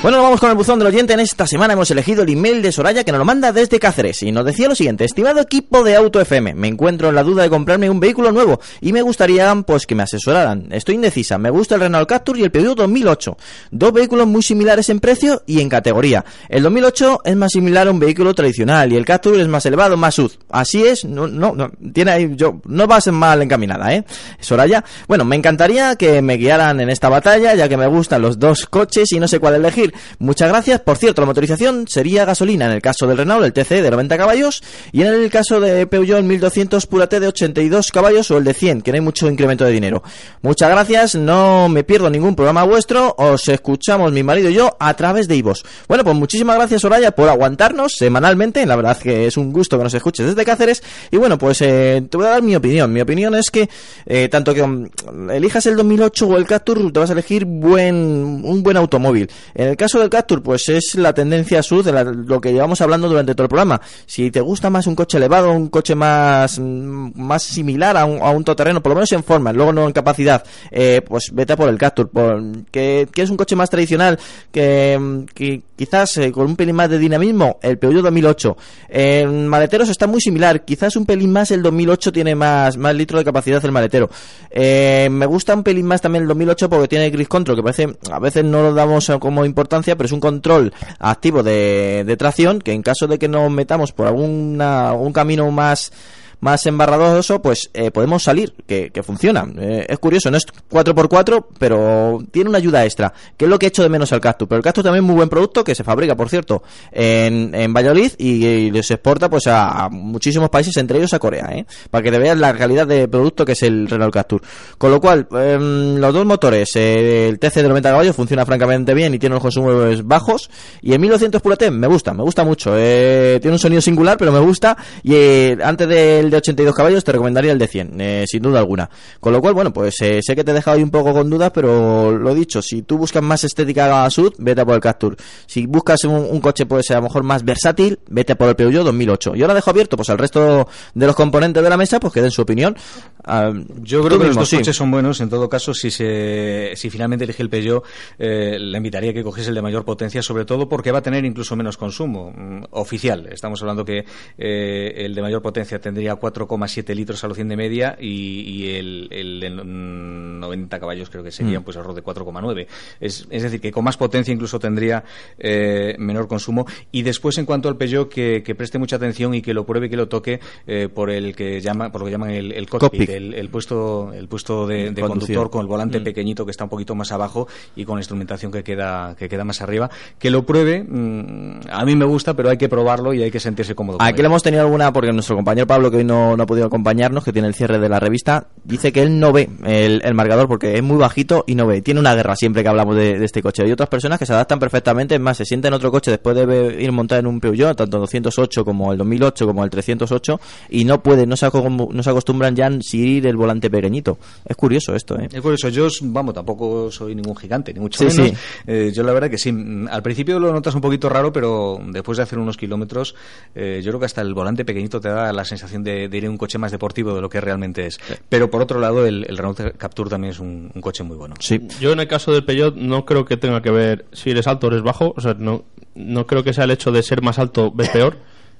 Bueno, 0.03 0.21
vamos 0.21 0.39
con 0.39 0.51
el 0.51 0.55
buzón 0.55 0.77
del 0.77 0.89
oyente. 0.89 1.13
En 1.13 1.19
esta 1.19 1.47
semana 1.47 1.73
hemos 1.73 1.89
elegido 1.89 2.21
el 2.21 2.29
email 2.29 2.61
de 2.61 2.71
Soraya 2.71 3.03
que 3.03 3.11
nos 3.11 3.17
lo 3.17 3.25
manda 3.25 3.51
desde 3.51 3.79
Cáceres 3.79 4.21
y 4.21 4.31
nos 4.31 4.45
decía 4.45 4.67
lo 4.67 4.75
siguiente: 4.75 5.03
Estimado 5.03 5.41
equipo 5.41 5.83
de 5.83 5.95
Auto 5.95 6.21
FM, 6.21 6.53
me 6.53 6.67
encuentro 6.67 7.09
en 7.09 7.15
la 7.15 7.23
duda 7.23 7.41
de 7.41 7.49
comprarme 7.49 7.89
un 7.89 7.99
vehículo 7.99 8.31
nuevo 8.31 8.59
y 8.79 8.93
me 8.93 9.01
gustaría 9.01 9.53
pues 9.65 9.87
que 9.87 9.95
me 9.95 10.03
asesoraran. 10.03 10.67
Estoy 10.71 10.95
indecisa. 10.95 11.39
Me 11.39 11.49
gusta 11.49 11.75
el 11.75 11.81
Renault 11.81 12.07
Captur 12.07 12.37
y 12.37 12.43
el 12.43 12.51
Peugeot 12.51 12.77
2008, 12.77 13.37
dos 13.71 13.91
vehículos 13.91 14.27
muy 14.27 14.43
similares 14.43 14.87
en 14.89 14.99
precio 14.99 15.41
y 15.47 15.61
en 15.61 15.67
categoría. 15.67 16.23
El 16.47 16.61
2008 16.61 17.21
es 17.25 17.35
más 17.35 17.51
similar 17.51 17.87
a 17.87 17.91
un 17.91 17.99
vehículo 17.99 18.35
tradicional 18.35 18.93
y 18.93 18.97
el 18.97 19.03
Captur 19.03 19.39
es 19.39 19.47
más 19.47 19.65
elevado, 19.65 19.97
más 19.97 20.13
sud. 20.13 20.31
Así 20.51 20.85
es, 20.85 21.05
no, 21.05 21.27
no, 21.27 21.55
no 21.55 21.71
tiene 21.91 22.11
ahí, 22.11 22.31
yo 22.35 22.61
no 22.65 22.87
va 22.87 22.97
a 22.97 23.01
ser 23.01 23.13
mal 23.13 23.41
encaminada, 23.41 23.91
¿eh? 23.95 24.05
Soraya. 24.39 24.85
Bueno, 25.07 25.25
me 25.25 25.35
encantaría 25.35 25.95
que 25.95 26.21
me 26.21 26.35
guiaran 26.37 26.79
en 26.81 26.91
esta 26.91 27.09
batalla, 27.09 27.55
ya 27.55 27.67
que 27.67 27.77
me 27.77 27.87
gustan 27.87 28.21
los 28.21 28.37
dos 28.37 28.67
coches 28.67 29.11
y 29.11 29.19
no 29.19 29.27
sé 29.27 29.39
cuál 29.39 29.55
elegir. 29.55 29.86
Muchas 30.19 30.49
gracias. 30.49 30.81
Por 30.81 30.97
cierto, 30.97 31.21
la 31.21 31.27
motorización 31.27 31.87
sería 31.87 32.25
gasolina 32.25 32.65
en 32.65 32.71
el 32.71 32.81
caso 32.81 33.07
del 33.07 33.17
Renault, 33.17 33.45
el 33.45 33.53
TC 33.53 33.81
de 33.81 33.91
90 33.91 34.17
caballos, 34.17 34.61
y 34.91 35.01
en 35.01 35.07
el 35.07 35.29
caso 35.29 35.59
de 35.59 35.87
Peugeot 35.87 36.19
el 36.19 36.23
1200 36.25 36.85
Pura 36.85 37.07
T 37.07 37.19
de 37.19 37.27
82 37.27 37.91
caballos 37.91 38.31
o 38.31 38.37
el 38.37 38.43
de 38.43 38.53
100, 38.53 38.81
que 38.81 38.91
no 38.91 38.95
hay 38.95 39.01
mucho 39.01 39.29
incremento 39.29 39.65
de 39.65 39.71
dinero. 39.71 40.03
Muchas 40.41 40.69
gracias, 40.69 41.15
no 41.15 41.69
me 41.69 41.83
pierdo 41.83 42.09
ningún 42.09 42.35
programa 42.35 42.63
vuestro, 42.63 43.15
os 43.17 43.47
escuchamos 43.47 44.11
mi 44.11 44.23
marido 44.23 44.49
y 44.49 44.53
yo 44.53 44.75
a 44.79 44.93
través 44.95 45.27
de 45.27 45.35
Ivos. 45.35 45.65
Bueno, 45.87 46.03
pues 46.03 46.15
muchísimas 46.15 46.55
gracias 46.55 46.81
Soraya 46.81 47.11
por 47.11 47.29
aguantarnos 47.29 47.93
semanalmente, 47.97 48.65
la 48.65 48.75
verdad 48.75 48.97
que 48.97 49.27
es 49.27 49.37
un 49.37 49.51
gusto 49.51 49.77
que 49.77 49.83
nos 49.83 49.93
escuches 49.93 50.25
desde 50.25 50.45
Cáceres, 50.45 50.83
y 51.11 51.17
bueno, 51.17 51.37
pues 51.37 51.61
eh, 51.61 52.05
te 52.09 52.17
voy 52.17 52.27
a 52.27 52.31
dar 52.31 52.41
mi 52.41 52.55
opinión. 52.55 52.91
Mi 52.91 53.01
opinión 53.01 53.35
es 53.35 53.49
que 53.49 53.69
eh, 54.05 54.29
tanto 54.29 54.53
que 54.53 54.61
um, 54.61 54.87
elijas 55.29 55.65
el 55.65 55.75
2008 55.75 56.27
o 56.27 56.37
el 56.37 56.45
Captur, 56.45 56.91
te 56.91 56.99
vas 56.99 57.09
a 57.09 57.13
elegir 57.13 57.45
buen, 57.45 57.95
un 57.95 58.63
buen 58.63 58.77
automóvil. 58.77 59.29
Caso 59.77 59.99
del 59.99 60.09
Captur, 60.09 60.41
pues 60.43 60.67
es 60.69 60.95
la 60.95 61.13
tendencia 61.13 61.63
sur 61.63 61.83
de 61.83 61.91
la- 61.93 62.03
lo 62.03 62.41
que 62.41 62.51
llevamos 62.51 62.81
hablando 62.81 63.07
durante 63.07 63.33
todo 63.33 63.43
el 63.43 63.49
programa. 63.49 63.79
Si 64.05 64.29
te 64.31 64.41
gusta 64.41 64.69
más 64.69 64.87
un 64.87 64.95
coche 64.95 65.17
elevado, 65.17 65.51
un 65.51 65.69
coche 65.69 65.95
más, 65.95 66.59
mm, 66.59 67.11
más 67.15 67.43
similar 67.43 67.95
a 67.95 68.05
un, 68.05 68.21
a 68.21 68.31
un 68.31 68.43
todoterreno, 68.43 68.81
por 68.83 68.91
lo 68.91 68.95
menos 68.95 69.11
en 69.13 69.23
forma, 69.23 69.53
luego 69.53 69.71
no 69.71 69.85
en 69.87 69.93
capacidad, 69.93 70.43
eh, 70.71 71.01
pues 71.07 71.29
vete 71.31 71.53
a 71.53 71.55
por 71.55 71.69
el 71.69 71.77
Captur. 71.77 72.09
Por, 72.09 72.41
que, 72.71 73.07
que 73.13 73.21
es 73.21 73.29
un 73.29 73.37
coche 73.37 73.55
más 73.55 73.69
tradicional, 73.69 74.19
que, 74.51 74.97
mm, 74.99 75.23
que 75.33 75.61
quizás 75.75 76.17
eh, 76.17 76.31
con 76.31 76.47
un 76.47 76.55
pelín 76.55 76.75
más 76.75 76.89
de 76.89 76.97
dinamismo, 76.97 77.59
el 77.61 77.77
Peugeot 77.77 78.03
2008. 78.03 78.57
En 78.89 79.47
maleteros 79.47 79.89
está 79.89 80.07
muy 80.07 80.19
similar, 80.21 80.65
quizás 80.65 80.95
un 80.95 81.05
pelín 81.05 81.31
más 81.31 81.51
el 81.51 81.61
2008 81.61 82.11
tiene 82.11 82.35
más, 82.35 82.77
más 82.77 82.95
litro 82.95 83.17
de 83.19 83.25
capacidad 83.25 83.63
el 83.63 83.71
maletero. 83.71 84.09
Eh, 84.49 85.07
me 85.11 85.25
gusta 85.25 85.53
un 85.53 85.63
pelín 85.63 85.85
más 85.85 86.01
también 86.01 86.23
el 86.23 86.27
2008 86.27 86.69
porque 86.69 86.87
tiene 86.87 87.11
Cruise 87.11 87.27
Control, 87.27 87.57
que 87.57 87.63
parece, 87.63 87.87
a 88.11 88.19
veces 88.19 88.43
no 88.43 88.63
lo 88.63 88.73
damos 88.73 89.11
como 89.19 89.45
pero 89.67 90.05
es 90.05 90.11
un 90.11 90.19
control 90.19 90.73
activo 90.99 91.43
de, 91.43 92.03
de 92.05 92.17
tracción 92.17 92.59
que 92.59 92.73
en 92.73 92.81
caso 92.81 93.07
de 93.07 93.19
que 93.19 93.27
nos 93.27 93.51
metamos 93.51 93.91
por 93.91 94.07
alguna, 94.07 94.93
un 94.93 95.13
camino 95.13 95.49
más 95.51 95.91
más 96.39 96.65
embarradoso, 96.65 97.41
pues 97.41 97.69
eh, 97.73 97.91
podemos 97.91 98.23
salir, 98.23 98.53
que, 98.67 98.91
funciona. 99.03 99.47
Eh, 99.57 99.85
es 99.89 99.99
curioso, 99.99 100.29
no 100.29 100.37
es 100.37 100.45
4x4, 100.69 101.45
pero 101.57 102.19
tiene 102.31 102.49
una 102.49 102.57
ayuda 102.57 102.83
extra, 102.85 103.13
que 103.35 103.45
es 103.45 103.49
lo 103.49 103.57
que 103.57 103.67
he 103.67 103.69
hecho 103.69 103.83
de 103.83 103.89
menos 103.89 104.11
al 104.13 104.21
Cactus. 104.21 104.47
Pero 104.47 104.57
el 104.57 104.63
Cactus 104.63 104.83
también 104.83 105.03
es 105.03 105.07
muy 105.07 105.15
buen 105.15 105.29
producto, 105.29 105.63
que 105.63 105.75
se 105.75 105.83
fabrica, 105.83 106.15
por 106.15 106.29
cierto, 106.29 106.63
en, 106.91 107.53
en 107.55 107.73
Valladolid 107.73 108.11
y, 108.17 108.45
y 108.45 108.83
se 108.83 108.95
exporta 108.95 109.29
pues 109.29 109.47
a, 109.47 109.89
muchísimos 109.89 110.49
países, 110.49 110.75
entre 110.77 110.97
ellos 110.97 111.13
a 111.13 111.19
Corea, 111.19 111.49
¿eh? 111.51 111.65
para 111.89 112.03
que 112.03 112.11
te 112.11 112.19
veas 112.19 112.37
la 112.37 112.53
calidad 112.55 112.87
de 112.87 113.07
producto 113.07 113.45
que 113.45 113.53
es 113.53 113.63
el 113.63 113.87
Renault 113.87 114.13
Captur. 114.13 114.41
Con 114.77 114.91
lo 114.91 115.01
cual, 115.01 115.27
em, 115.31 115.97
los 115.97 116.13
dos 116.13 116.25
motores, 116.25 116.75
el 116.75 117.39
TC 117.39 117.61
de 117.61 117.69
90 117.69 117.89
caballos 117.89 118.15
funciona 118.15 118.45
francamente 118.45 118.93
bien 118.93 119.13
y 119.13 119.19
tiene 119.19 119.35
unos 119.35 119.43
consumos 119.43 120.05
bajos, 120.05 120.49
y 120.81 120.93
el 120.93 120.99
1200 120.99 121.41
Pura 121.41 121.55
T 121.55 121.71
me 121.71 121.87
gusta, 121.87 122.13
me 122.13 122.23
gusta 122.23 122.43
mucho. 122.43 122.75
Tiene 122.75 123.51
un 123.51 123.59
sonido 123.59 123.81
singular, 123.81 124.17
pero 124.17 124.31
me 124.31 124.39
gusta, 124.39 124.77
y 125.03 125.59
antes 125.61 125.87
del 125.87 126.26
de 126.31 126.37
82 126.37 126.75
caballos 126.75 127.03
te 127.03 127.11
recomendaría 127.11 127.51
el 127.51 127.59
de 127.59 127.67
100, 127.67 128.01
eh, 128.01 128.25
sin 128.27 128.41
duda 128.41 128.59
alguna. 128.59 128.89
Con 129.19 129.33
lo 129.33 129.41
cual, 129.41 129.53
bueno, 129.53 129.73
pues 129.73 130.01
eh, 130.01 130.19
sé 130.21 130.35
que 130.35 130.43
te 130.43 130.51
he 130.51 130.53
dejado 130.53 130.77
ahí 130.77 130.83
un 130.83 130.91
poco 130.91 131.13
con 131.13 131.29
dudas, 131.29 131.51
pero 131.53 132.17
lo 132.17 132.33
dicho, 132.33 132.61
si 132.61 132.81
tú 132.81 132.97
buscas 132.97 133.23
más 133.23 133.43
estética 133.43 134.05
a 134.05 134.09
sud, 134.09 134.33
vete 134.37 134.61
a 134.61 134.65
por 134.65 134.75
el 134.75 134.81
Captur. 134.81 135.15
Si 135.45 135.65
buscas 135.65 136.03
un, 136.03 136.15
un 136.15 136.39
coche, 136.41 136.65
pues 136.65 136.91
a 136.91 136.95
lo 136.95 137.03
mejor 137.03 137.23
más 137.23 137.43
versátil, 137.43 137.99
vete 138.09 138.33
a 138.33 138.35
por 138.35 138.49
el 138.49 138.55
Peugeot 138.55 138.83
2008. 138.85 139.35
Y 139.35 139.41
ahora 139.41 139.53
dejo 139.53 139.69
abierto 139.69 139.97
pues 139.97 140.09
al 140.09 140.17
resto 140.17 140.67
de 140.93 141.05
los 141.05 141.15
componentes 141.15 141.63
de 141.63 141.69
la 141.69 141.77
mesa, 141.77 141.99
pues 141.99 142.13
que 142.13 142.21
den 142.21 142.31
su 142.31 142.41
opinión. 142.41 142.75
Ah, 143.23 143.51
Yo 143.81 144.03
creo 144.03 144.19
que 144.19 144.27
los 144.27 144.35
dos 144.35 144.49
sí. 144.49 144.57
coches 144.57 144.75
son 144.75 144.91
buenos. 144.91 145.19
En 145.21 145.29
todo 145.29 145.49
caso, 145.49 145.73
si 145.73 145.91
se, 145.91 146.71
si 146.75 146.89
finalmente 146.89 147.25
elige 147.25 147.43
el 147.43 147.49
Peugeot, 147.49 147.83
eh, 148.17 148.57
le 148.59 148.77
invitaría 148.77 149.11
a 149.11 149.13
que 149.13 149.23
cogiese 149.23 149.49
el 149.49 149.55
de 149.55 149.61
mayor 149.61 149.85
potencia, 149.85 150.21
sobre 150.21 150.45
todo 150.45 150.69
porque 150.69 150.91
va 150.91 150.99
a 150.99 151.01
tener 151.01 151.25
incluso 151.25 151.55
menos 151.55 151.77
consumo 151.77 152.31
mm, 152.31 152.63
oficial. 152.71 153.27
Estamos 153.31 153.61
hablando 153.61 153.83
que 153.83 154.05
eh, 154.37 154.93
el 154.97 155.13
de 155.13 155.21
mayor 155.21 155.41
potencia 155.41 155.79
tendría 155.79 156.15
4,7 156.19 156.93
litros 156.95 157.23
a 157.23 157.27
los 157.27 157.35
100 157.37 157.49
de 157.49 157.57
media 157.57 157.97
y, 157.99 158.41
y 158.41 158.75
el, 158.75 159.07
el 159.11 159.63
mm, 159.63 160.39
90 160.39 160.79
caballos 160.79 161.09
creo 161.09 161.23
que 161.23 161.31
serían 161.31 161.61
Mm. 161.61 161.65
pues 161.65 161.77
alrededor 161.77 161.95
de 161.95 162.03
4,9. 162.03 162.67
Es, 162.99 163.27
es 163.29 163.43
decir, 163.43 163.59
que 163.61 163.71
con 163.71 163.83
más 163.83 163.97
potencia 163.97 164.33
incluso 164.33 164.59
tendría 164.59 165.03
eh, 165.39 165.95
menor 165.97 166.27
consumo. 166.27 166.65
Y 166.91 167.01
después, 167.03 167.37
en 167.37 167.45
cuanto 167.45 167.69
al 167.69 167.77
Peugeot, 167.77 168.09
que, 168.09 168.43
que 168.43 168.55
preste 168.55 168.77
mucha 168.79 168.95
atención 168.97 169.33
y 169.33 169.41
que 169.41 169.53
lo 169.53 169.65
pruebe 169.65 169.89
que 169.89 169.97
lo 169.97 170.07
toque 170.07 170.39
eh, 170.67 170.89
por 170.93 171.09
el 171.09 171.35
que 171.35 171.59
llama, 171.61 171.91
por 171.91 172.01
lo 172.01 172.05
que 172.05 172.11
llaman 172.11 172.31
el, 172.31 172.51
el 172.51 172.69
cockpit, 172.69 172.89
Cockpit. 172.91 173.09
el, 173.09 173.33
el 173.33 173.49
puesto, 173.49 174.11
el 174.13 174.27
puesto 174.27 174.67
de, 174.67 174.91
de 174.91 175.01
conductor 175.01 175.49
con 175.49 175.61
el 175.61 175.67
volante 175.67 175.99
Mm. 175.99 176.03
pequeñito 176.03 176.45
que 176.45 176.51
está 176.51 176.63
un 176.65 176.69
poquito 176.69 176.95
más 176.95 177.11
abajo 177.11 177.47
y 177.75 177.85
con 177.85 177.95
la 177.95 178.01
instrumentación 178.01 178.51
que 178.51 178.63
queda, 178.63 179.15
que 179.17 179.27
queda 179.29 179.43
más 179.43 179.61
arriba. 179.61 179.89
Que 180.19 180.29
lo 180.29 180.45
pruebe, 180.45 180.83
mm, 180.83 181.61
a 181.71 181.85
mí 181.85 181.95
me 181.95 182.05
gusta, 182.05 182.33
pero 182.35 182.49
hay 182.49 182.57
que 182.57 182.69
probarlo 182.69 183.13
y 183.13 183.23
hay 183.23 183.31
que 183.31 183.39
sentirse 183.39 183.73
cómodo. 183.75 183.97
Aquí 184.01 184.21
le 184.21 184.27
hemos 184.27 184.43
tenido 184.43 184.63
alguna, 184.63 184.91
porque 184.93 185.11
nuestro 185.11 185.35
compañero 185.35 185.65
Pablo, 185.67 185.89
que 185.89 185.97
hoy 185.97 186.03
no, 186.07 186.35
no 186.35 186.43
ha 186.43 186.45
podido 186.47 186.65
acompañarnos, 186.65 187.23
que 187.23 187.31
tiene 187.33 187.47
el 187.47 187.53
cierre 187.53 187.77
de 187.79 187.89
la 187.89 187.99
revista, 187.99 188.47
dice 188.63 188.91
que 188.91 189.03
él 189.03 189.19
no 189.19 189.31
ve 189.31 189.49
el, 189.65 190.01
el 190.03 190.13
marcador 190.13 190.47
porque 190.47 190.75
es 190.75 190.83
muy 190.83 190.97
bajito 190.97 191.43
y 191.47 191.55
no 191.55 191.67
ve. 191.67 191.81
Tiene 191.81 191.99
una 191.99 192.15
guerra 192.15 192.35
siempre 192.35 192.63
que 192.63 192.69
hablamos 192.69 192.95
de, 192.95 193.19
de 193.19 193.25
este 193.25 193.41
coche. 193.43 193.63
Hay 193.63 193.71
otras 193.71 193.89
personas 193.89 194.17
que 194.17 194.25
se 194.25 194.33
adaptan 194.33 194.59
perfectamente, 194.59 195.15
es 195.15 195.21
más, 195.21 195.37
se 195.37 195.45
sienten 195.45 195.69
en 195.69 195.73
otro 195.75 195.91
coche 195.91 196.09
después 196.11 196.35
de 196.35 196.77
ir 196.81 196.91
montado 196.91 197.19
en 197.19 197.27
un 197.27 197.39
Peugeot, 197.39 197.77
tanto 197.77 197.99
208 197.99 198.65
como 198.65 198.91
el 198.91 198.97
2008 198.97 199.45
como 199.45 199.63
el 199.63 199.69
308, 199.69 200.39
y 200.69 200.85
no 200.85 201.03
pueden, 201.03 201.29
no 201.29 201.35
se, 201.37 201.47
no 201.53 202.03
se 202.03 202.09
acostumbran 202.09 202.55
ya 202.55 202.67
a 202.67 202.71
seguir 202.81 203.27
el 203.27 203.35
volante 203.35 203.69
pequeñito. 203.69 204.17
Es 204.45 204.55
curioso 204.55 204.95
esto, 204.95 205.19
¿eh? 205.19 205.27
Es 205.31 205.41
curioso, 205.41 205.69
yo, 205.69 205.87
vamos, 206.03 206.33
tampoco 206.33 206.91
soy 206.91 207.13
ningún 207.15 207.35
gigante, 207.35 207.73
ni 207.73 207.79
mucho 207.79 207.99
Sí, 208.09 208.17
menos. 208.17 208.37
sí. 208.37 208.45
Eh, 208.67 208.91
yo 208.93 209.03
la 209.03 209.13
verdad 209.13 209.29
que 209.29 209.37
sí, 209.37 209.53
al 209.89 210.01
principio 210.01 210.39
lo 210.39 210.51
notas 210.53 210.73
un 210.75 210.81
poquito 210.81 211.09
raro, 211.09 211.31
pero 211.33 211.79
después 211.87 212.17
de 212.17 212.23
hacer 212.23 212.39
unos 212.39 212.57
kilómetros, 212.57 213.15
eh, 213.55 213.81
yo 213.83 213.91
creo 213.91 213.99
que 213.99 214.05
hasta 214.05 214.21
el 214.21 214.33
volante 214.33 214.63
pequeñito 214.65 214.99
te 215.01 215.09
da 215.09 215.33
la 215.33 215.43
sensación 215.45 215.83
de, 215.83 215.96
de 216.07 216.17
ir 216.17 216.25
en 216.25 216.31
un 216.31 216.37
coche 216.37 216.57
más 216.57 216.71
deportivo 216.71 217.13
de 217.15 217.21
lo 217.21 217.29
que 217.29 217.41
realmente 217.41 217.85
es. 217.87 217.99
Pero 218.29 218.51
por 218.51 218.61
otro 218.61 218.79
lado, 218.79 219.05
el, 219.07 219.25
el 219.27 219.37
Renault 219.37 219.59
Captur 219.77 220.09
también 220.09 220.31
es 220.31 220.39
un, 220.39 220.71
un 220.73 220.81
coche 220.81 221.03
muy 221.03 221.17
bueno. 221.17 221.35
Sí. 221.39 221.59
Yo 221.81 221.91
en 221.93 221.99
el 221.99 222.07
caso 222.07 222.31
del 222.31 222.43
Peugeot 222.45 222.75
no 222.75 223.05
creo 223.05 223.25
que 223.25 223.37
tenga 223.37 223.61
que 223.61 223.71
ver 223.71 224.05
si 224.13 224.29
eres 224.31 224.45
alto 224.47 224.67
o 224.67 224.69
eres 224.69 224.83
bajo, 224.83 225.13
o 225.17 225.21
sea, 225.21 225.33
no, 225.33 225.63
no 225.95 226.27
creo 226.27 226.43
que 226.43 226.53
sea 226.53 226.65
el 226.65 226.71
hecho 226.71 226.91
de 226.91 227.01
ser 227.03 227.21
más 227.21 227.39
alto 227.39 227.71
ves 227.71 227.89
peor, 227.89 228.17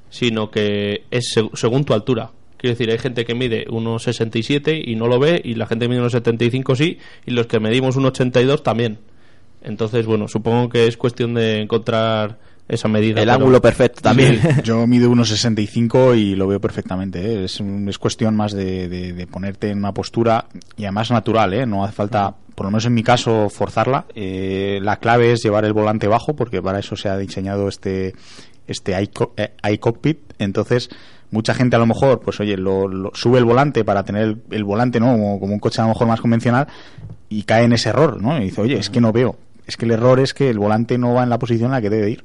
sino 0.09 0.49
que 0.49 1.03
es 1.11 1.35
seg- 1.35 1.51
según 1.55 1.85
tu 1.85 1.93
altura. 1.93 2.31
Quiero 2.57 2.73
decir, 2.73 2.89
hay 2.89 2.97
gente 2.97 3.23
que 3.23 3.35
mide 3.35 3.67
1,67 3.67 4.81
y 4.83 4.95
no 4.95 5.07
lo 5.07 5.19
ve, 5.19 5.39
y 5.43 5.53
la 5.53 5.67
gente 5.67 5.85
que 5.85 5.89
mide 5.89 6.01
1,75 6.01 6.75
sí, 6.75 6.97
y 7.25 7.31
los 7.31 7.45
que 7.45 7.59
medimos 7.59 7.95
1,82 7.97 8.63
también. 8.63 8.97
Entonces, 9.61 10.05
bueno, 10.05 10.27
supongo 10.27 10.69
que 10.69 10.87
es 10.87 10.97
cuestión 10.97 11.33
de 11.33 11.61
encontrar 11.61 12.39
esa 12.67 12.87
medida. 12.87 13.19
El 13.21 13.27
pero- 13.27 13.33
ángulo 13.39 13.61
perfecto 13.61 14.01
también. 14.01 14.39
Sí, 14.41 14.47
yo 14.63 14.85
mido 14.87 15.09
1,65 15.09 16.15
y 16.17 16.35
lo 16.35 16.47
veo 16.47 16.59
perfectamente. 16.59 17.19
¿eh? 17.21 17.43
Es, 17.45 17.59
un- 17.59 17.87
es 17.89 17.97
cuestión 17.97 18.35
más 18.35 18.51
de, 18.53 18.87
de- 18.89 19.13
de 19.13 19.27
ponerte 19.27 19.69
en 19.69 19.77
una 19.79 19.93
postura 19.93 20.45
y 20.75 20.83
además 20.83 21.11
natural. 21.11 21.53
¿eh? 21.53 21.65
No 21.65 21.83
hace 21.83 21.93
falta, 21.93 22.35
por 22.55 22.65
lo 22.65 22.71
menos 22.71 22.85
en 22.85 22.93
mi 22.93 23.03
caso, 23.03 23.49
forzarla. 23.49 24.05
Eh, 24.15 24.79
la 24.81 24.97
clave 24.97 25.31
es 25.31 25.43
llevar 25.43 25.65
el 25.65 25.73
volante 25.73 26.07
bajo 26.07 26.35
porque 26.35 26.61
para 26.61 26.79
eso 26.79 26.95
se 26.95 27.09
ha 27.09 27.17
diseñado 27.17 27.67
este 27.67 28.13
este 28.67 28.93
iCo- 29.01 29.31
eh, 29.37 29.53
iCockpit. 29.71 30.19
Entonces, 30.39 30.89
mucha 31.31 31.53
gente 31.53 31.77
a 31.77 31.79
lo 31.79 31.85
mejor, 31.85 32.19
pues 32.19 32.39
oye, 32.41 32.57
lo, 32.57 32.87
lo- 32.89 33.11
sube 33.13 33.37
el 33.39 33.45
volante 33.45 33.85
para 33.85 34.03
tener 34.03 34.23
el, 34.23 34.41
el 34.51 34.63
volante, 34.65 34.99
¿no? 34.99 35.11
Como, 35.13 35.39
como 35.39 35.53
un 35.53 35.59
coche 35.59 35.79
a 35.81 35.85
lo 35.85 35.89
mejor 35.93 36.07
más 36.07 36.19
convencional 36.19 36.67
y 37.29 37.43
cae 37.43 37.63
en 37.63 37.71
ese 37.73 37.89
error, 37.89 38.21
¿no? 38.21 38.37
Y 38.39 38.45
dice, 38.45 38.59
oye, 38.61 38.77
es 38.77 38.89
que 38.89 38.99
no 38.99 39.13
veo. 39.13 39.37
Es 39.65 39.77
que 39.77 39.85
el 39.85 39.91
error 39.91 40.19
es 40.19 40.33
que 40.33 40.49
el 40.49 40.59
volante 40.59 40.97
no 40.97 41.13
va 41.13 41.23
en 41.23 41.29
la 41.29 41.39
posición 41.39 41.67
en 41.67 41.71
la 41.73 41.81
que 41.81 41.89
debe 41.89 42.09
ir. 42.11 42.23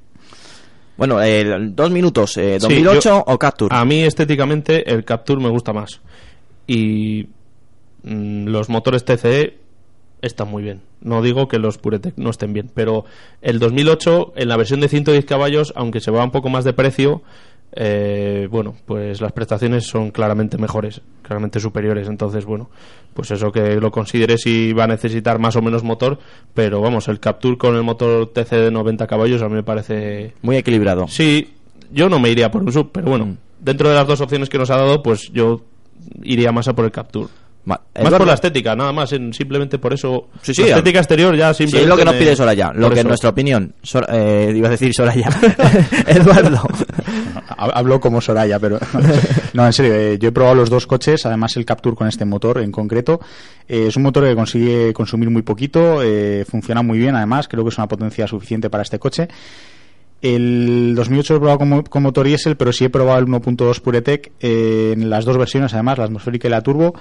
Bueno, 1.03 1.20
eh, 1.20 1.44
dos 1.72 1.90
minutos, 1.90 2.36
eh, 2.36 2.61
Sí, 2.61 2.68
2008 2.68 3.00
yo- 3.09 3.24
o 3.26 3.36
Captur. 3.36 3.72
A 3.74 3.84
mí 3.84 4.03
estéticamente 4.05 4.88
el 4.88 5.05
Captur 5.05 5.40
me 5.40 5.48
gusta 5.48 5.72
más. 5.72 6.00
Y 6.68 7.26
mm, 8.05 8.46
los 8.46 8.68
motores 8.68 9.05
TCE 9.05 9.59
están 10.20 10.48
muy 10.48 10.62
bien. 10.62 10.80
No 11.00 11.20
digo 11.20 11.48
que 11.48 11.59
los 11.59 11.76
Puretec 11.78 12.14
no 12.18 12.30
estén 12.30 12.53
bien, 12.53 12.70
pero 12.72 13.05
el 13.40 13.59
2008 13.59 14.32
en 14.36 14.48
la 14.48 14.57
versión 14.57 14.78
de 14.78 14.86
110 14.88 15.24
caballos, 15.24 15.72
aunque 15.74 15.98
se 15.98 16.12
va 16.12 16.22
un 16.22 16.30
poco 16.30 16.48
más 16.50 16.62
de 16.64 16.72
precio, 16.72 17.22
eh, 17.75 18.49
bueno, 18.51 18.75
pues 18.85 19.20
las 19.20 19.33
prestaciones 19.33 19.87
son 19.87 20.11
claramente 20.11 20.59
mejores, 20.59 21.01
claramente 21.23 21.59
superiores. 21.59 22.09
Entonces, 22.09 22.45
bueno, 22.45 22.70
pues 23.14 23.31
eso 23.31 23.51
que 23.51 23.77
lo 23.77 23.91
considere 23.91 24.37
si 24.37 24.73
va 24.73 24.85
a 24.85 24.89
necesitar 24.89 25.39
más 25.39 25.57
o 25.57 25.62
menos 25.62 25.83
motor, 25.83 26.18
pero 26.55 26.81
vamos, 26.81 27.09
el 27.09 27.20
Capture 27.20 27.57
con 27.57 27.75
el 27.75 27.83
motor 27.83 28.33
TC 28.33 28.51
de 28.57 28.70
90 28.70 29.07
caballos 29.07 29.43
a 29.43 29.49
mí 29.49 29.55
me 29.55 29.62
parece 29.62 30.35
Muy 30.43 30.57
equilibrado. 30.57 31.09
Sí, 31.09 31.55
yo 31.91 32.09
no 32.09 32.18
me 32.18 32.31
iría 32.31 32.51
por 32.51 32.62
un 32.62 32.73
sub, 32.73 32.91
pero 32.93 33.09
bueno, 33.09 33.37
dentro 33.59 33.89
de 33.89 33.95
las 33.95 34.07
dos 34.07 34.20
opciones 34.20 34.49
que 34.49 34.59
nos 34.59 34.70
ha 34.70 34.77
dado, 34.77 35.03
pues 35.03 35.31
yo 35.33 35.62
iría 36.23 36.53
más 36.53 36.68
a 36.68 36.75
por 36.75 36.85
el 36.85 36.91
Capture. 36.91 37.29
Ma- 37.65 37.81
Más 38.03 38.13
por 38.15 38.27
la 38.27 38.35
estética, 38.35 38.75
nada 38.75 38.93
más, 38.93 39.13
en- 39.13 39.33
simplemente 39.33 39.79
por 39.79 39.93
eso. 39.93 40.27
Sí, 40.43 40.53
sí, 40.53 40.63
la 40.63 40.69
estética 40.71 40.99
exterior 40.99 41.37
ya 41.37 41.55
Sí, 41.55 41.65
simplemente. 41.65 41.83
es 41.85 41.89
lo 41.89 41.97
que 41.97 42.05
nos 42.05 42.15
pide 42.17 42.35
Soraya, 42.35 42.73
lo 42.75 42.91
que 42.91 43.01
en 43.01 43.07
nuestra 43.07 43.31
opinión, 43.31 43.73
Sor- 43.83 44.07
eh, 44.11 44.53
iba 44.57 44.67
a 44.67 44.71
decir 44.73 44.93
Soraya, 44.93 45.29
Eduardo. 46.09 46.61
Ha- 47.57 47.71
Hablo 47.79 48.01
como 48.01 48.21
Soraya, 48.21 48.59
pero 48.59 48.81
no, 49.53 49.65
en 49.65 49.73
serio, 49.73 49.95
eh, 49.95 50.19
yo 50.19 50.31
he 50.31 50.33
probado 50.33 50.57
los 50.57 50.71
dos 50.71 50.89
coches, 50.89 51.25
además 51.25 51.57
el 51.57 51.65
Capture 51.65 51.95
con 51.95 52.09
este 52.09 52.25
motor 52.25 52.59
en 52.59 52.73
concreto. 52.73 53.21
Eh, 53.69 53.87
es 53.89 53.97
un 53.97 54.03
motor 54.03 54.25
que 54.25 54.35
consigue 54.35 54.93
consumir 54.93 55.31
muy 55.31 55.43
poquito, 55.43 56.03
eh, 56.03 56.45
funciona 56.51 56.83
muy 56.83 56.99
bien, 56.99 57.15
además, 57.15 57.47
creo 57.47 57.63
que 57.63 57.69
es 57.71 57.79
una 57.79 57.87
potencia 57.87 58.27
suficiente 58.27 58.71
para 58.71 58.83
este 58.83 58.99
coche. 58.99 59.29
El 60.21 60.95
2008 60.95 61.33
lo 61.35 61.37
he 61.37 61.41
probado 61.41 61.59
con, 61.59 61.83
con 61.83 62.03
motor 62.05 62.27
diésel, 62.27 62.57
pero 62.57 62.73
sí 62.73 62.85
he 62.85 62.91
probado 62.91 63.19
el 63.19 63.27
1.2 63.27 63.81
PureTech 63.81 64.31
eh, 64.41 64.93
en 64.95 65.11
las 65.11 65.25
dos 65.25 65.37
versiones, 65.37 65.73
además, 65.75 65.99
la 65.99 66.05
atmosférica 66.05 66.47
y 66.47 66.51
la 66.53 66.61
turbo. 66.61 66.95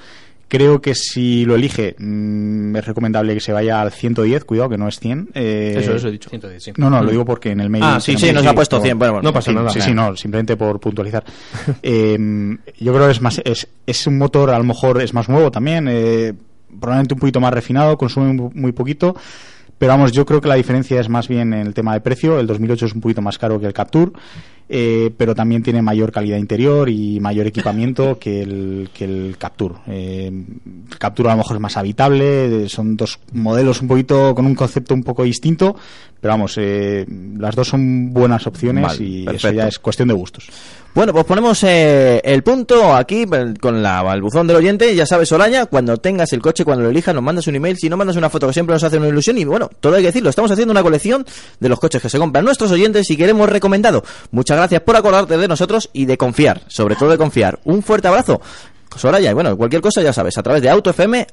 Creo 0.51 0.81
que 0.81 0.95
si 0.95 1.45
lo 1.45 1.55
elige, 1.55 1.95
mm, 1.97 2.75
es 2.75 2.85
recomendable 2.85 3.33
que 3.33 3.39
se 3.39 3.53
vaya 3.53 3.79
al 3.79 3.93
110, 3.93 4.43
cuidado 4.43 4.67
que 4.67 4.77
no 4.77 4.89
es 4.89 4.99
100. 4.99 5.29
eh, 5.33 5.75
Eso, 5.77 5.95
eso 5.95 6.09
he 6.09 6.11
dicho. 6.11 6.29
110, 6.29 6.61
sí. 6.61 6.73
no, 6.75 6.89
no, 6.89 7.01
lo 7.01 7.09
digo 7.09 7.23
porque 7.23 7.51
en 7.51 7.61
el 7.61 7.69
mail. 7.69 7.85
Ah, 7.87 8.01
sí, 8.01 8.17
sí, 8.17 8.33
nos 8.33 8.45
ha 8.45 8.53
puesto 8.53 8.75
pero 8.75 8.83
100, 8.83 8.99
bueno, 8.99 9.13
bueno, 9.13 9.29
no 9.29 9.33
pasa 9.33 9.51
sí, 9.51 9.55
nada. 9.55 9.69
Sí, 9.69 9.79
sí, 9.79 9.93
no, 9.93 10.13
simplemente 10.17 10.57
por 10.57 10.77
puntualizar. 10.77 11.23
Eh, 11.83 12.17
yo 12.79 12.93
creo 12.93 13.05
que 13.05 13.11
es 13.11 13.21
más, 13.21 13.41
es, 13.45 13.65
es 13.87 14.07
un 14.07 14.17
motor, 14.17 14.49
a 14.49 14.57
lo 14.57 14.65
mejor 14.65 15.01
es 15.01 15.13
más 15.13 15.29
nuevo 15.29 15.51
también, 15.51 15.87
eh, 15.89 16.33
probablemente 16.67 17.13
un 17.13 17.21
poquito 17.21 17.39
más 17.39 17.53
refinado, 17.53 17.97
consume 17.97 18.33
muy, 18.33 18.49
muy 18.53 18.71
poquito. 18.73 19.15
Pero 19.77 19.93
vamos, 19.93 20.11
yo 20.11 20.25
creo 20.25 20.41
que 20.41 20.49
la 20.49 20.55
diferencia 20.55 20.99
es 20.99 21.09
más 21.09 21.27
bien 21.29 21.53
en 21.53 21.65
el 21.65 21.73
tema 21.73 21.93
de 21.93 22.01
precio. 22.01 22.39
El 22.39 22.45
2008 22.45 22.87
es 22.87 22.93
un 22.93 23.01
poquito 23.01 23.21
más 23.21 23.37
caro 23.39 23.59
que 23.59 23.65
el 23.65 23.73
Capture, 23.73 24.11
eh, 24.73 25.11
pero 25.17 25.35
también 25.35 25.61
tiene 25.61 25.81
mayor 25.81 26.13
calidad 26.13 26.37
interior 26.37 26.89
y 26.89 27.19
mayor 27.19 27.45
equipamiento 27.45 28.17
que 28.19 28.41
el, 28.41 28.89
que 28.93 29.03
el 29.03 29.35
Capture. 29.37 29.75
Eh, 29.87 30.31
Capture 30.97 31.27
a 31.27 31.33
lo 31.33 31.39
mejor 31.39 31.57
es 31.57 31.61
más 31.61 31.75
habitable, 31.75 32.69
son 32.69 32.95
dos 32.95 33.19
modelos 33.33 33.81
un 33.81 33.89
poquito 33.89 34.33
con 34.33 34.45
un 34.45 34.55
concepto 34.55 34.93
un 34.93 35.03
poco 35.03 35.23
distinto, 35.23 35.75
pero 36.21 36.33
vamos, 36.33 36.53
eh, 36.57 37.05
las 37.37 37.53
dos 37.53 37.67
son 37.67 38.13
buenas 38.13 38.47
opciones 38.47 38.83
Vale, 38.85 39.03
y 39.03 39.25
perfecto. 39.25 39.47
eso 39.47 39.57
ya 39.57 39.67
es 39.67 39.77
cuestión 39.77 40.07
de 40.07 40.13
gustos. 40.13 40.49
Bueno, 40.93 41.13
pues 41.13 41.23
ponemos 41.23 41.63
eh, 41.63 42.19
el 42.21 42.43
punto 42.43 42.93
aquí 42.93 43.25
con 43.61 43.81
la, 43.81 44.01
el 44.13 44.21
buzón 44.21 44.45
del 44.45 44.57
oyente. 44.57 44.93
Ya 44.93 45.05
sabes, 45.05 45.29
Soraya, 45.29 45.65
cuando 45.65 45.95
tengas 45.97 46.33
el 46.33 46.41
coche, 46.41 46.65
cuando 46.65 46.83
lo 46.83 46.89
elijas, 46.89 47.15
nos 47.15 47.23
mandas 47.23 47.47
un 47.47 47.55
email. 47.55 47.77
Si 47.77 47.89
no 47.89 47.95
mandas 47.95 48.17
una 48.17 48.29
foto, 48.29 48.47
que 48.47 48.53
siempre 48.53 48.73
nos 48.73 48.83
hace 48.83 48.97
una 48.97 49.07
ilusión. 49.07 49.37
Y 49.37 49.45
bueno, 49.45 49.69
todo 49.79 49.95
hay 49.95 50.01
que 50.01 50.07
decirlo. 50.07 50.29
Estamos 50.29 50.51
haciendo 50.51 50.73
una 50.73 50.83
colección 50.83 51.25
de 51.61 51.69
los 51.69 51.79
coches 51.79 52.01
que 52.01 52.09
se 52.09 52.19
compran 52.19 52.43
nuestros 52.43 52.71
oyentes 52.71 53.09
y 53.09 53.15
que 53.15 53.25
hemos 53.25 53.49
recomendado. 53.49 54.03
Muchas 54.31 54.57
gracias 54.57 54.60
por 54.81 54.95
acordarte 54.95 55.37
de 55.37 55.47
nosotros 55.47 55.89
y 55.93 56.05
de 56.05 56.17
confiar. 56.17 56.61
Sobre 56.67 56.95
todo 56.95 57.09
de 57.09 57.17
confiar. 57.17 57.59
Un 57.65 57.83
fuerte 57.83 58.07
abrazo. 58.07 58.41
Soraya, 58.95 59.31
y 59.31 59.33
bueno, 59.33 59.55
cualquier 59.55 59.81
cosa 59.81 60.01
ya 60.01 60.13
sabes, 60.13 60.37
a 60.37 60.43
través 60.43 60.61
de 60.61 60.69
autofm, 60.69 61.25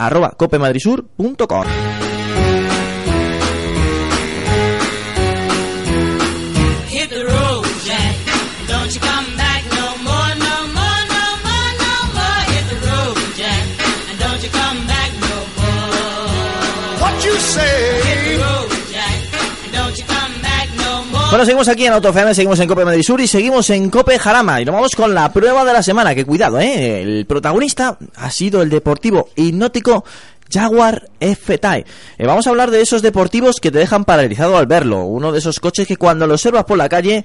Bueno, 21.39 21.47
seguimos 21.47 21.69
aquí 21.69 21.87
en 21.87 21.93
AutoFM, 21.93 22.35
seguimos 22.35 22.59
en 22.59 22.67
Cope 22.67 22.85
Madrid 22.85 23.05
Sur 23.05 23.21
y 23.21 23.29
seguimos 23.29 23.71
en 23.71 23.91
Cope 23.91 24.19
Jarama. 24.19 24.61
Y 24.61 24.65
nos 24.65 24.75
vamos 24.75 24.97
con 24.97 25.15
la 25.15 25.33
prueba 25.33 25.65
de 25.65 25.73
la 25.73 25.85
semana, 25.85 26.13
que 26.13 26.25
cuidado, 26.25 26.59
¿eh? 26.59 27.01
El 27.01 27.27
protagonista 27.27 27.97
ha 28.17 28.31
sido 28.33 28.61
el 28.61 28.71
deportivo 28.71 29.29
hipnótico 29.37 30.05
Jaguar 30.53 31.09
F-Type. 31.21 31.89
Eh, 32.19 32.27
vamos 32.27 32.45
a 32.45 32.51
hablar 32.51 32.73
de 32.73 32.81
esos 32.81 33.03
deportivos 33.03 33.61
que 33.61 33.71
te 33.71 33.79
dejan 33.79 34.05
paralizado 34.05 34.59
al 34.59 34.67
verlo. 34.67 35.05
Uno 35.05 35.31
de 35.31 35.39
esos 35.39 35.61
coches 35.61 35.87
que 35.87 35.97
cuando 35.97 36.27
lo 36.27 36.35
observas 36.35 36.65
por 36.65 36.77
la 36.77 36.89
calle 36.89 37.25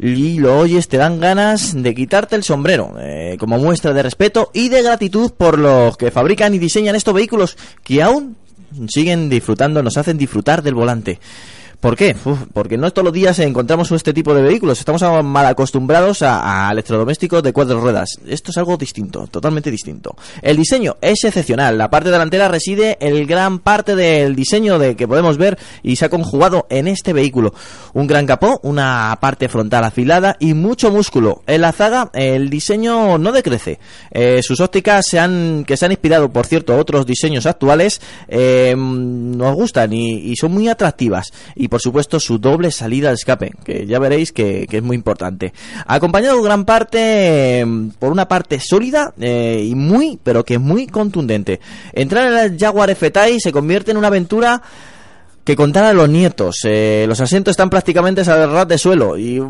y 0.00 0.40
lo 0.40 0.58
oyes 0.58 0.88
te 0.88 0.96
dan 0.96 1.20
ganas 1.20 1.80
de 1.80 1.94
quitarte 1.94 2.34
el 2.34 2.42
sombrero, 2.42 2.96
eh, 2.98 3.36
como 3.38 3.56
muestra 3.58 3.92
de 3.92 4.02
respeto 4.02 4.50
y 4.52 4.68
de 4.68 4.82
gratitud 4.82 5.30
por 5.30 5.60
los 5.60 5.96
que 5.96 6.10
fabrican 6.10 6.54
y 6.54 6.58
diseñan 6.58 6.96
estos 6.96 7.14
vehículos 7.14 7.56
que 7.84 8.02
aún 8.02 8.36
siguen 8.88 9.28
disfrutando, 9.28 9.80
nos 9.80 9.96
hacen 9.96 10.18
disfrutar 10.18 10.60
del 10.60 10.74
volante. 10.74 11.20
¿Por 11.84 11.96
qué? 11.96 12.16
Porque 12.54 12.78
no 12.78 12.90
todos 12.90 13.04
los 13.04 13.12
días 13.12 13.38
encontramos 13.40 13.92
este 13.92 14.14
tipo 14.14 14.32
de 14.32 14.40
vehículos. 14.40 14.78
Estamos 14.78 15.02
mal 15.22 15.44
acostumbrados 15.44 16.22
a, 16.22 16.70
electrodomésticos 16.72 17.42
de 17.42 17.52
cuatro 17.52 17.78
ruedas. 17.78 18.08
Esto 18.26 18.52
es 18.52 18.56
algo 18.56 18.78
distinto, 18.78 19.26
totalmente 19.26 19.70
distinto. 19.70 20.16
El 20.40 20.56
diseño 20.56 20.96
es 21.02 21.22
excepcional. 21.24 21.76
La 21.76 21.90
parte 21.90 22.10
delantera 22.10 22.48
reside 22.48 22.96
el 23.02 23.26
gran 23.26 23.58
parte 23.58 23.96
del 23.96 24.34
diseño 24.34 24.78
de 24.78 24.96
que 24.96 25.06
podemos 25.06 25.36
ver 25.36 25.58
y 25.82 25.96
se 25.96 26.06
ha 26.06 26.08
conjugado 26.08 26.66
en 26.70 26.88
este 26.88 27.12
vehículo. 27.12 27.52
Un 27.92 28.06
gran 28.06 28.24
capó, 28.24 28.60
una 28.62 29.18
parte 29.20 29.50
frontal 29.50 29.84
afilada 29.84 30.36
y 30.40 30.54
mucho 30.54 30.90
músculo. 30.90 31.42
En 31.46 31.60
la 31.60 31.72
zaga 31.72 32.08
el 32.14 32.48
diseño 32.48 33.18
no 33.18 33.30
decrece. 33.30 33.78
Eh, 34.10 34.40
sus 34.42 34.60
ópticas 34.60 35.04
se 35.06 35.18
han, 35.18 35.64
que 35.66 35.76
se 35.76 35.84
han 35.84 35.92
inspirado, 35.92 36.32
por 36.32 36.46
cierto, 36.46 36.72
a 36.72 36.78
otros 36.78 37.04
diseños 37.04 37.44
actuales, 37.44 38.00
eh, 38.26 38.74
nos 38.74 39.54
gustan 39.54 39.92
y, 39.92 40.14
y 40.30 40.36
son 40.36 40.52
muy 40.52 40.70
atractivas. 40.70 41.30
Y 41.54 41.73
por 41.74 41.80
supuesto 41.80 42.20
su 42.20 42.38
doble 42.38 42.70
salida 42.70 43.08
de 43.08 43.16
escape, 43.16 43.50
que 43.64 43.84
ya 43.84 43.98
veréis 43.98 44.30
que, 44.30 44.68
es 44.70 44.82
muy 44.84 44.94
importante. 44.94 45.52
Acompañado 45.88 46.40
gran 46.40 46.64
parte 46.64 47.62
eh, 47.62 47.66
por 47.98 48.12
una 48.12 48.28
parte 48.28 48.60
sólida 48.60 49.12
eh, 49.18 49.66
y 49.66 49.74
muy, 49.74 50.16
pero 50.22 50.44
que 50.44 50.60
muy 50.60 50.86
contundente. 50.86 51.58
Entrar 51.92 52.32
en 52.32 52.38
el 52.38 52.56
Jaguar 52.56 52.90
F-Type 52.90 53.40
se 53.40 53.50
convierte 53.50 53.90
en 53.90 53.96
una 53.96 54.06
aventura 54.06 54.62
que 55.44 55.56
contar 55.56 55.84
a 55.84 55.92
los 55.92 56.08
nietos. 56.08 56.56
Eh, 56.64 57.04
los 57.06 57.20
asientos 57.20 57.52
están 57.52 57.70
prácticamente 57.70 58.22
a 58.22 58.46
ras 58.46 58.66
de 58.66 58.78
suelo 58.78 59.18
y, 59.18 59.40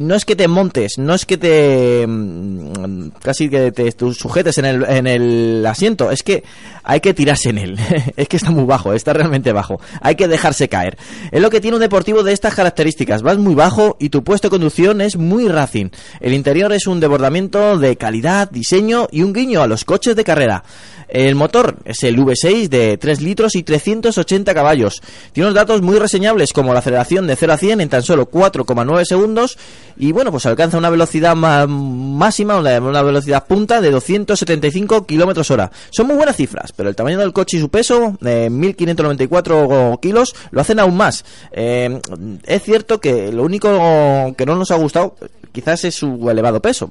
no 0.00 0.14
es 0.14 0.24
que 0.24 0.36
te 0.36 0.46
montes, 0.46 0.98
no 0.98 1.14
es 1.14 1.24
que 1.24 1.38
te 1.38 2.06
mm, 2.06 3.08
casi 3.22 3.48
que 3.48 3.72
te 3.72 3.90
tú 3.92 4.12
sujetes 4.12 4.58
en 4.58 4.66
el, 4.66 4.84
en 4.84 5.06
el 5.06 5.64
asiento, 5.66 6.10
es 6.10 6.22
que 6.22 6.44
hay 6.84 7.00
que 7.00 7.14
tirarse 7.14 7.50
en 7.50 7.58
él. 7.58 7.78
es 8.16 8.28
que 8.28 8.36
está 8.36 8.50
muy 8.50 8.64
bajo, 8.64 8.92
está 8.92 9.12
realmente 9.12 9.52
bajo. 9.52 9.80
Hay 10.02 10.14
que 10.16 10.28
dejarse 10.28 10.68
caer. 10.68 10.98
Es 11.30 11.40
lo 11.40 11.50
que 11.50 11.60
tiene 11.60 11.76
un 11.76 11.80
deportivo 11.80 12.22
de 12.22 12.32
estas 12.32 12.54
características. 12.54 13.22
Vas 13.22 13.38
muy 13.38 13.54
bajo 13.54 13.96
y 13.98 14.10
tu 14.10 14.22
puesto 14.22 14.48
de 14.48 14.50
conducción 14.50 15.00
es 15.00 15.16
muy 15.16 15.48
racing. 15.48 15.88
El 16.20 16.34
interior 16.34 16.72
es 16.72 16.86
un 16.86 17.00
desbordamiento 17.00 17.78
de 17.78 17.96
calidad, 17.96 18.50
diseño 18.50 19.08
y 19.10 19.22
un 19.22 19.32
guiño 19.32 19.62
a 19.62 19.66
los 19.66 19.84
coches 19.84 20.14
de 20.14 20.24
carrera. 20.24 20.64
El 21.08 21.34
motor 21.34 21.76
es 21.84 22.02
el 22.02 22.18
V6 22.18 22.68
de 22.68 22.98
3 22.98 23.20
litros 23.22 23.54
y 23.54 23.62
380 23.62 24.52
caballos. 24.54 25.00
Tiene 25.32 25.46
unos 25.46 25.54
datos 25.54 25.80
muy 25.82 25.98
reseñables 25.98 26.52
como 26.52 26.72
la 26.74 26.80
aceleración 26.80 27.26
de 27.26 27.34
0 27.36 27.52
a 27.52 27.56
100 27.56 27.80
en 27.80 27.88
tan 27.88 28.02
solo 28.02 28.30
4,9 28.30 29.04
segundos 29.04 29.56
y 29.96 30.12
bueno, 30.12 30.30
pues 30.30 30.44
alcanza 30.46 30.76
una 30.78 30.90
velocidad 30.90 31.34
ma- 31.34 31.66
máxima, 31.66 32.58
una 32.58 33.02
velocidad 33.02 33.46
punta 33.46 33.80
de 33.80 33.90
275 33.90 35.06
kilómetros 35.06 35.50
hora. 35.50 35.70
Son 35.90 36.06
muy 36.06 36.16
buenas 36.16 36.36
cifras, 36.36 36.72
pero 36.72 36.88
el 36.88 36.94
tamaño 36.96 37.18
del 37.18 37.32
coche 37.32 37.56
y 37.56 37.60
su 37.60 37.68
peso, 37.70 38.16
eh, 38.24 38.48
1.594 38.50 39.98
kilos, 40.00 40.34
lo 40.50 40.60
hacen 40.60 40.78
aún 40.78 40.96
más. 40.96 41.24
Eh, 41.52 42.00
es 42.44 42.62
cierto 42.62 43.00
que 43.00 43.32
lo 43.32 43.42
único 43.44 44.34
que 44.36 44.46
no 44.46 44.56
nos 44.56 44.70
ha 44.70 44.76
gustado 44.76 45.16
quizás 45.52 45.84
es 45.84 45.94
su 45.94 46.28
elevado 46.30 46.60
peso. 46.60 46.88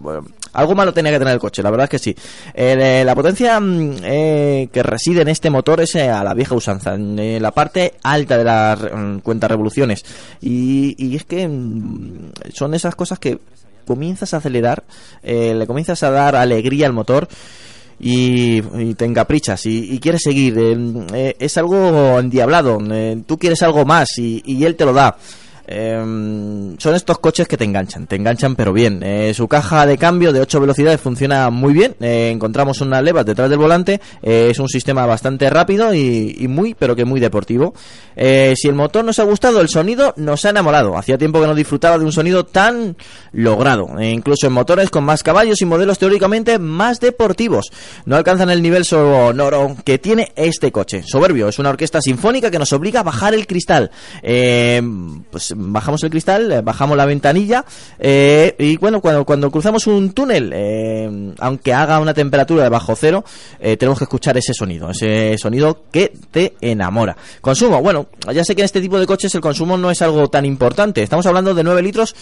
Algo 0.58 0.74
malo 0.74 0.92
tenía 0.92 1.12
que 1.12 1.20
tener 1.20 1.36
el 1.36 1.40
coche, 1.40 1.62
la 1.62 1.70
verdad 1.70 1.84
es 1.84 1.90
que 1.92 2.00
sí. 2.00 2.16
Eh, 2.54 3.04
la 3.06 3.14
potencia 3.14 3.60
mm, 3.60 3.98
eh, 4.04 4.70
que 4.74 4.82
reside 4.82 5.22
en 5.22 5.28
este 5.28 5.52
motor 5.52 5.82
es 5.82 5.94
eh, 5.94 6.10
a 6.10 6.24
la 6.24 6.34
vieja 6.34 6.56
usanza, 6.56 6.96
en 6.96 7.20
eh, 7.20 7.40
la 7.40 7.52
parte 7.52 7.94
alta 8.02 8.40
de 8.40 8.44
la 8.44 8.76
mm, 8.76 9.20
cuenta 9.20 9.48
revoluciones. 9.48 10.04
Y, 10.42 10.96
y 10.98 11.16
es 11.16 11.26
que 11.26 11.48
mm, 11.48 12.32
son 12.54 12.74
esas 12.74 12.96
cosas 12.96 13.20
que 13.20 13.38
comienzas 13.86 14.34
a 14.34 14.38
acelerar, 14.38 14.84
eh, 15.22 15.54
le 15.56 15.68
comienzas 15.68 16.02
a 16.02 16.10
dar 16.10 16.36
alegría 16.36 16.88
al 16.88 16.94
motor. 16.94 17.28
Y, 18.00 18.62
te 18.94 19.06
encaprichas 19.06 19.66
y, 19.66 19.94
y 19.96 20.00
quieres 20.00 20.22
seguir. 20.24 20.56
eh, 20.60 20.78
eh, 21.14 21.36
es 21.40 21.58
algo 21.58 22.20
endiablado. 22.20 22.78
eh, 22.92 23.24
tú 23.26 23.38
quieres 23.40 23.64
algo 23.64 23.86
más 23.86 24.08
y, 24.20 24.44
y 24.46 24.66
él 24.66 24.76
te 24.76 24.86
lo 24.86 24.94
da. 24.94 25.18
Eh, 25.68 26.76
son 26.78 26.96
estos 26.96 27.20
coches 27.20 27.48
que 27.48 27.58
te 27.58 27.66
enganchan, 27.66 28.08
te 28.08 28.16
enganchan 28.16 28.56
pero 28.56 28.74
bien. 28.74 29.02
Eh, 29.04 29.34
su 29.34 29.48
caja 29.48 29.86
de 29.86 29.98
cambio 29.98 30.32
de 30.32 30.40
8 30.42 30.60
velocidades 30.60 31.02
funciona 31.02 31.50
muy 31.50 31.74
bien. 31.74 31.96
Eh, 32.00 32.30
encontramos 32.32 32.82
unas 32.82 33.04
levas 33.04 33.26
detrás 33.26 33.50
del 33.50 33.60
volante. 33.60 34.00
Eh, 34.22 34.50
es 34.52 34.60
un 34.60 34.70
sistema 34.70 35.06
bastante 35.06 35.50
rápido 35.50 35.94
y, 35.94 36.36
y 36.40 36.48
muy, 36.48 36.74
pero 36.74 36.96
que 36.96 37.06
muy 37.06 37.20
deportivo. 37.20 37.74
Si 38.16 38.68
el 38.68 38.74
motor 38.74 39.06
nos 39.06 39.20
ha 39.20 39.24
gustado, 39.24 39.62
el 39.62 39.70
sonido 39.70 40.14
nos 40.18 40.44
ha 40.46 40.50
enamorado. 40.50 40.98
Hacía 40.98 41.18
tiempo 41.18 41.40
que 41.40 41.48
no 41.48 41.54
disfrutaba 41.54 42.00
de 42.00 42.06
un 42.06 42.12
sonido 42.12 42.46
tan 42.46 42.96
logrado. 43.32 44.02
Incluso 44.02 44.48
en 44.48 44.54
motores 44.54 44.90
con 44.90 45.04
más 45.04 45.22
caballos 45.22 45.62
y 45.62 45.66
modelos 45.66 46.00
teóricamente 46.00 46.58
más 46.58 47.00
deportivos. 47.00 47.72
No 48.06 48.16
alcanzan 48.16 48.50
el 48.50 48.64
nivel 48.64 48.86
sonoro 48.86 49.76
que 49.84 50.00
tiene 50.00 50.32
este 50.36 50.72
coche. 50.72 51.04
Soberbio, 51.06 51.48
es 51.48 51.60
una 51.60 51.70
orquesta 51.70 52.02
sinfónica 52.02 52.50
que 52.50 52.58
nos 52.58 52.74
obliga 52.74 53.02
a 53.02 53.04
bajar 53.04 53.36
el 53.36 53.46
cristal. 53.46 53.92
Pues 54.22 55.54
bajamos 55.58 56.04
el 56.04 56.10
cristal, 56.10 56.52
eh, 56.52 56.62
bajamos 56.62 56.96
la 56.96 57.06
ventanilla 57.06 57.66
eh, 58.00 58.56
y 58.60 58.78
bueno, 58.78 59.02
cuando, 59.02 59.26
cuando 59.26 59.52
cruzamos 59.52 59.88
un 59.88 60.12
túnel, 60.12 60.52
eh, 60.54 61.34
aunque 61.40 61.74
haga 61.74 62.00
una 62.00 62.14
temperatura 62.14 62.64
de 62.64 62.70
bajo 62.70 62.96
cero, 62.96 63.24
eh, 63.60 63.78
tenemos 63.78 63.98
que 63.98 64.06
escuchar 64.06 64.38
ese 64.38 64.54
sonido, 64.54 64.90
ese 64.90 65.38
sonido 65.38 65.84
que 65.92 66.14
te 66.32 66.54
enamora. 66.62 67.18
Consumo, 67.42 67.82
bueno, 67.82 68.08
ya 68.34 68.44
sé 68.44 68.56
que 68.56 68.62
en 68.62 68.66
este 68.66 68.82
tipo 68.82 69.00
de 69.00 69.06
coches 69.06 69.34
el 69.36 69.42
consumo 69.42 69.78
no 69.78 69.92
es 69.92 70.02
algo 70.02 70.28
tan 70.30 70.46
importante. 70.46 71.02
Estamos 71.02 71.26
hablando 71.26 71.54
de 71.54 71.64
9 71.64 71.82
litros 71.82 72.16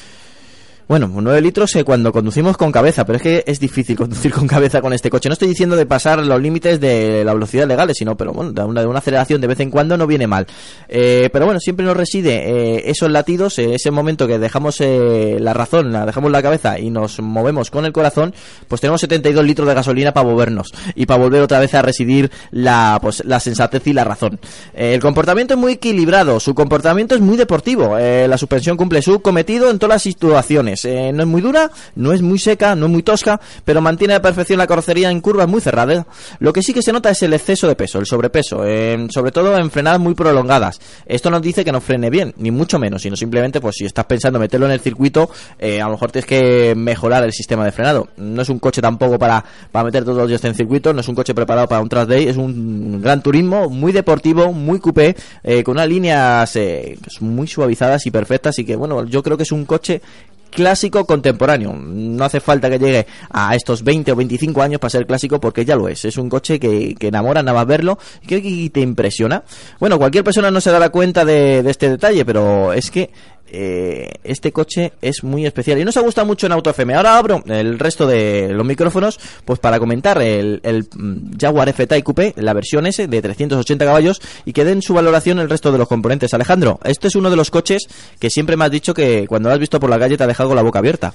bueno, 0.88 1.10
9 1.14 1.42
litros 1.42 1.76
eh, 1.76 1.84
cuando 1.84 2.12
conducimos 2.12 2.58
con 2.58 2.72
cabeza, 2.72 3.06
pero 3.06 3.18
es 3.18 3.24
que 3.24 3.44
es 3.48 3.60
difícil 3.60 3.96
conducir 3.98 4.32
con 4.32 4.48
cabeza 4.48 4.82
con 4.82 4.94
este 4.94 5.10
coche. 5.10 5.30
No 5.30 5.34
estoy 5.34 5.48
diciendo 5.48 5.76
de 5.76 5.86
pasar 5.86 6.20
los 6.26 6.42
límites 6.42 6.80
de 6.80 7.24
la 7.26 7.34
velocidad 7.34 7.68
legales, 7.68 7.98
sino, 7.98 8.16
pero 8.16 8.34
bueno, 8.34 8.52
de 8.52 8.64
una, 8.64 8.82
de 8.82 8.88
una 8.88 9.00
aceleración 9.00 9.42
de 9.42 9.48
vez 9.48 9.60
en 9.60 9.72
cuando 9.72 9.98
no 9.98 10.08
viene 10.08 10.28
mal. 10.28 10.46
Eh, 10.88 11.30
pero 11.32 11.46
bueno, 11.46 11.60
siempre 11.60 11.86
nos 11.86 11.98
reside 11.98 12.36
eh, 12.36 12.84
esos 12.90 13.10
latidos, 13.10 13.58
eh, 13.60 13.74
ese 13.76 13.92
momento 13.92 14.28
que 14.28 14.40
dejamos 14.40 14.80
la 14.80 15.54
razón, 15.54 15.92
la 15.92 16.06
dejamos 16.06 16.32
la 16.32 16.42
cabeza 16.42 16.80
y 16.80 16.90
nos 16.90 17.20
movemos 17.20 17.72
con 17.72 17.86
el 17.86 17.94
corazón, 17.94 18.34
pues 18.68 18.82
tenemos 18.82 19.02
72 19.02 19.44
litros 19.46 19.68
de 19.68 19.74
gasolina 19.74 20.14
para 20.14 20.28
movernos 20.28 20.72
y 20.96 21.06
para 21.06 21.22
volver 21.22 21.42
otra 21.42 21.60
vez 21.60 21.74
a 21.74 21.82
residir 21.82 22.30
la, 22.52 23.00
pues, 23.02 23.24
la 23.26 23.40
sensatez 23.40 23.88
y 23.88 23.94
la 23.94 24.04
razón. 24.04 24.40
El 24.74 25.00
comportamiento 25.00 25.54
es 25.54 25.60
muy 25.60 25.74
equilibrado, 25.74 26.40
su 26.40 26.54
comportamiento 26.54 27.16
es 27.16 27.22
muy 27.22 27.38
deportivo, 27.38 27.98
la 27.98 28.38
suspensión 28.38 28.78
cumple 28.78 29.02
su 29.02 29.22
cometido 29.22 29.70
en 29.70 29.80
todas 29.80 29.96
las 29.96 30.02
situaciones. 30.04 30.74
Eh, 30.84 31.11
no 31.13 31.23
es 31.23 31.28
muy 31.28 31.41
dura, 31.41 31.71
no 31.95 32.11
es 32.11 32.21
muy 32.21 32.39
seca, 32.39 32.76
no 32.76 32.88
es 32.88 32.91
muy 32.91 33.03
tosca, 33.03 33.39
pero 33.63 33.80
mantiene 33.82 34.15
a 34.15 34.21
perfección 34.21 34.57
la 34.57 34.67
carrocería 34.67 35.11
en 35.11 35.21
curvas 35.21 35.47
muy 35.47 35.61
cerradas. 35.61 36.05
Lo 36.39 36.51
que 36.51 36.63
sí 36.63 36.73
que 36.73 36.82
se 36.82 36.91
nota 36.91 37.11
es 37.11 37.21
el 37.23 37.34
exceso 37.34 37.67
de 37.67 37.76
peso, 37.76 37.99
el 37.99 38.05
sobrepeso, 38.05 38.65
eh, 38.65 39.07
sobre 39.09 39.32
todo 39.32 39.57
en 39.57 39.69
frenadas 39.71 39.99
muy 39.99 40.15
prolongadas. 40.15 40.80
Esto 41.05 41.30
nos 41.30 41.41
dice 41.41 41.63
que 41.63 41.71
no 41.71 41.80
frene 41.80 42.09
bien, 42.09 42.34
ni 42.38 42.51
mucho 42.51 42.80
menos, 42.80 43.03
sino 43.03 43.15
simplemente, 43.15 43.61
pues 43.61 43.76
si 43.76 43.86
estás 43.86 44.05
pensando 44.05 44.39
meterlo 44.39 44.65
en 44.65 44.71
el 44.71 44.80
circuito, 44.80 45.30
eh, 45.59 45.80
a 45.80 45.86
lo 45.86 45.91
mejor 45.91 46.11
tienes 46.11 46.26
que 46.26 46.73
mejorar 46.76 47.23
el 47.23 47.32
sistema 47.32 47.63
de 47.63 47.71
frenado. 47.71 48.09
No 48.17 48.41
es 48.41 48.49
un 48.49 48.59
coche 48.59 48.82
tampoco 48.82 49.19
para, 49.19 49.43
para 49.71 49.86
meter 49.86 50.03
todos 50.03 50.17
los 50.17 50.28
días 50.28 50.43
en 50.43 50.55
circuito, 50.55 50.91
no 50.91 51.01
es 51.01 51.07
un 51.07 51.15
coche 51.15 51.36
preparado 51.36 51.67
para 51.67 51.82
un 51.82 51.89
track 51.89 52.09
day, 52.09 52.28
es 52.28 52.38
un 52.38 53.01
gran 53.01 53.21
turismo, 53.21 53.69
muy 53.69 53.91
deportivo, 53.91 54.51
muy 54.51 54.80
coupé, 54.80 55.15
con 55.63 55.76
unas 55.76 55.88
líneas 55.88 56.51
pues, 56.53 57.21
muy 57.21 57.47
suavizadas 57.47 58.05
y 58.05 58.11
perfectas, 58.11 58.57
y 58.59 58.65
que 58.65 58.76
bueno, 58.76 59.05
yo 59.05 59.21
creo 59.21 59.38
que 59.38 59.43
es 59.43 59.51
un 59.51 59.65
coche 59.65 60.01
clásico 60.50 61.06
contemporáneo. 61.06 61.74
No 61.74 62.24
hace 62.24 62.39
falta 62.39 62.70
que 62.70 62.80
llegue 62.80 63.08
a 63.30 63.56
estos 63.56 63.84
20 63.84 64.12
o 64.12 64.16
25 64.16 64.62
años 64.62 64.80
para 64.80 64.89
ser 64.89 65.06
clásico 65.06 65.39
porque 65.39 65.66
ya 65.66 65.76
lo 65.76 65.88
es. 65.88 66.06
Es 66.06 66.18
un 66.18 66.30
coche 66.30 66.60
que, 66.60 66.96
enamora 67.00 67.43
nada 67.43 67.60
más 67.60 67.68
verlo 67.68 67.98
y 68.22 68.28
que, 68.28 68.70
te 68.70 68.82
impresiona. 68.82 69.43
Bueno, 69.80 69.98
cualquier 69.98 70.24
persona 70.24 70.52
no 70.52 70.62
se 70.62 70.72
dará 70.72 70.89
cuenta 70.89 71.26
de 71.26 71.60
este 71.70 71.89
detalle, 71.89 72.26
pero 72.26 72.74
es 72.74 72.89
que 72.91 73.12
eh, 73.48 74.10
este 74.24 74.52
coche 74.52 74.93
es 75.02 75.24
muy 75.24 75.46
especial 75.46 75.80
y 75.80 75.86
nos 75.86 75.98
ha 75.98 76.02
gustado 76.02 76.26
mucho 76.26 76.46
en 76.46 76.52
Auto 76.52 76.70
FM. 76.70 76.93
Ahora 76.96 77.18
abro 77.18 77.43
el 77.48 77.80
resto 77.80 78.08
de 78.08 78.50
los 78.52 78.66
micrófonos 78.66 79.20
pues 79.46 79.60
para 79.60 79.80
comentar 79.80 80.22
el, 80.22 80.62
mm, 80.93 81.38
Jaguar 81.39 81.70
F-Type 81.70 82.34
la 82.38 82.54
versión 82.54 82.86
S 82.88 83.08
de 83.08 83.22
380 83.22 83.86
caballos 83.86 84.22
y 84.46 84.54
que 84.54 84.66
den 84.66 84.82
su 84.82 84.93
valoración 84.93 85.39
el 85.39 85.50
resto 85.50 85.72
de 85.72 85.78
los 85.78 85.88
componentes. 85.88 86.34
Alejandro, 86.34 86.80
este 86.84 87.08
es 87.08 87.16
uno 87.16 87.30
de 87.30 87.36
los 87.36 87.52
coches 87.52 87.88
que 88.20 88.30
siempre 88.30 88.58
me 88.58 88.66
has 88.66 88.72
dicho 88.72 88.93
que 88.93 89.28
cuando 89.28 89.50
lo 89.50 89.54
has 89.54 89.60
visto 89.60 89.80
por 89.80 89.89
la 89.89 90.00
calle 90.00 90.18
te 90.18 90.24
ha 90.24 90.28
dejado 90.28 90.50
con 90.50 90.56
la 90.56 90.64
boca 90.64 90.80
abierta. 90.80 91.14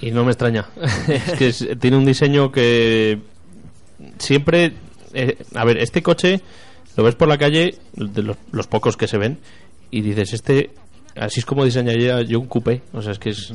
Y 0.00 0.10
no 0.10 0.24
me 0.24 0.32
extraña. 0.32 0.66
es 1.08 1.32
que 1.32 1.76
tiene 1.76 1.96
un 1.96 2.04
diseño 2.04 2.52
que 2.52 3.20
siempre... 4.18 4.74
eh, 5.12 5.36
a 5.54 5.64
ver, 5.64 5.78
este 5.78 6.02
coche 6.02 6.40
lo 6.96 7.04
ves 7.04 7.14
por 7.14 7.28
la 7.28 7.38
calle, 7.38 7.76
de 7.94 8.34
los 8.52 8.66
pocos 8.66 8.96
que 8.96 9.08
se 9.08 9.18
ven, 9.18 9.38
y 9.90 10.02
dices, 10.02 10.32
este... 10.32 10.70
Así 11.20 11.40
es 11.40 11.44
como 11.46 11.66
diseñaría 11.66 12.22
yo 12.22 12.40
un 12.40 12.46
coupé. 12.46 12.80
O 12.94 13.02
sea, 13.02 13.12
es 13.12 13.18
que 13.18 13.30
es, 13.30 13.52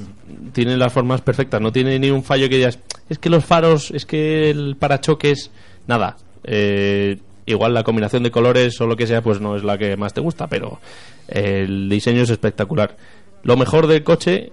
tiene 0.54 0.78
las 0.78 0.94
formas 0.94 1.22
perfectas. 1.22 1.60
No 1.60 1.72
tiene 1.72 1.98
ni 1.98 2.12
un 2.12 2.24
fallo 2.24 2.48
que 2.48 2.58
digas, 2.58 2.78
es 3.10 3.18
que 3.18 3.32
los 3.32 3.44
faros, 3.44 3.90
es 3.90 4.06
que 4.06 4.52
el 4.52 4.76
parachoques... 4.78 5.50
Nada. 5.88 6.16
Eh, 6.44 7.18
igual 7.48 7.74
la 7.74 7.84
combinación 7.84 8.22
de 8.22 8.30
colores 8.30 8.80
o 8.82 8.86
lo 8.86 8.96
que 8.96 9.08
sea, 9.08 9.24
pues 9.24 9.42
no 9.42 9.56
es 9.56 9.64
la 9.64 9.80
que 9.80 9.98
más 9.98 10.14
te 10.14 10.22
gusta, 10.22 10.46
pero 10.48 10.80
el 11.28 11.90
diseño 11.90 12.22
es 12.22 12.30
espectacular. 12.30 12.98
Lo 13.42 13.58
mejor 13.58 13.88
del 13.88 14.04
coche, 14.04 14.52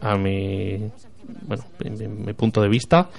a 0.00 0.16
mi, 0.16 0.78
bueno, 1.42 1.64
en 1.80 1.98
mi, 1.98 2.06
mi 2.06 2.32
punto 2.34 2.60
de 2.60 2.68
vista, 2.68 3.10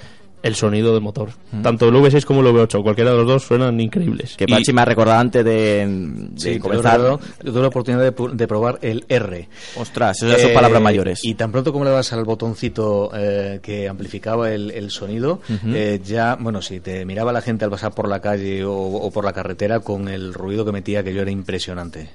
el 0.45 0.53
sonido 0.55 0.93
del 0.93 1.01
motor. 1.01 1.29
Tanto 1.63 1.87
el 1.89 1.95
V6 1.95 2.23
como 2.23 2.41
el 2.41 2.47
V8, 2.53 2.83
cualquiera 2.83 3.09
de 3.11 3.17
los 3.17 3.25
dos 3.27 3.43
suenan 3.43 3.79
increíbles. 3.81 4.35
Que 4.37 4.45
Y- 4.47 4.51
Pachi 4.51 4.71
me 4.73 4.81
ha 4.81 4.85
recordado 4.85 5.19
antes 5.19 5.43
de, 5.43 5.85
de 5.87 6.39
Sí, 6.39 6.59
comenzar. 6.59 6.99
tuve, 6.99 7.51
tuve 7.51 7.61
la 7.61 7.67
oportunidad 7.67 8.03
de, 8.03 8.15
pu- 8.15 8.31
de 8.31 8.47
probar 8.47 8.77
el 8.83 9.05
R. 9.09 9.49
Ostras, 9.77 10.21
esas 10.21 10.41
son 10.41 10.53
palabras 10.53 10.81
mayores. 10.81 11.19
Y 11.23 11.33
tan 11.33 11.51
pronto 11.51 11.73
como 11.73 11.83
le 11.85 11.91
das 11.91 12.13
al 12.13 12.23
botoncito 12.25 13.09
eh, 13.15 13.59
que 13.63 13.89
amplificaba 13.89 14.51
el, 14.51 14.69
el 14.71 14.91
sonido, 14.91 15.41
eh, 15.65 15.99
ya, 16.05 16.37
bueno, 16.39 16.61
si 16.61 16.79
te 16.79 17.05
miraba 17.05 17.31
la 17.33 17.41
gente 17.41 17.65
al 17.65 17.71
pasar 17.71 17.93
por 17.95 18.07
la 18.07 18.19
calle 18.21 18.63
o, 18.63 18.73
o 18.75 19.09
por 19.11 19.25
la 19.25 19.33
carretera 19.33 19.79
con 19.79 20.07
el 20.07 20.33
ruido 20.33 20.63
que 20.63 20.71
metía, 20.71 21.03
que 21.03 21.13
yo 21.13 21.21
era 21.23 21.31
impresionante. 21.31 22.09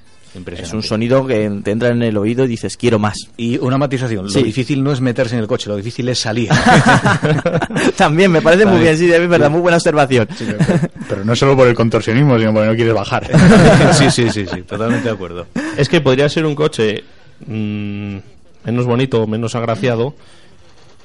Es 0.56 0.72
un 0.72 0.82
sonido 0.82 1.26
que 1.26 1.50
te 1.64 1.72
entra 1.72 1.88
en 1.88 2.02
el 2.02 2.16
oído 2.16 2.44
y 2.44 2.48
dices, 2.48 2.76
quiero 2.76 3.00
más. 3.00 3.16
Y 3.36 3.58
una 3.58 3.78
matización, 3.78 4.26
lo 4.26 4.30
Sí. 4.30 4.42
difícil 4.44 4.80
no 4.82 4.92
es 4.92 5.00
meterse 5.00 5.34
en 5.34 5.40
el 5.40 5.48
coche, 5.48 5.68
lo 5.68 5.76
difícil 5.76 6.08
es 6.08 6.20
salir. 6.20 6.48
También 7.96 8.30
me 8.30 8.40
parece 8.40 8.64
muy 8.66 8.80
bien, 8.80 8.96
sí, 8.96 9.10
es 9.10 9.28
verdad, 9.28 9.50
muy 9.50 9.60
buena 9.60 9.76
observación. 9.78 10.28
Pero 11.08 11.24
no 11.24 11.34
solo 11.34 11.56
por 11.56 11.66
el 11.66 11.74
contorsionismo, 11.74 12.38
sino 12.38 12.52
porque 12.52 12.68
no 12.68 12.74
quieres 12.76 12.94
bajar. 12.94 13.28
sí, 13.92 14.10
sí, 14.10 14.30
sí, 14.30 14.46
sí, 14.46 14.62
totalmente 14.62 15.08
de 15.08 15.14
acuerdo. 15.14 15.46
Es 15.76 15.88
que 15.88 16.00
podría 16.00 16.28
ser 16.28 16.46
un 16.46 16.54
coche 16.54 17.02
mm, 17.46 18.16
menos 18.64 18.86
bonito, 18.86 19.26
menos 19.26 19.54
agraciado 19.56 20.14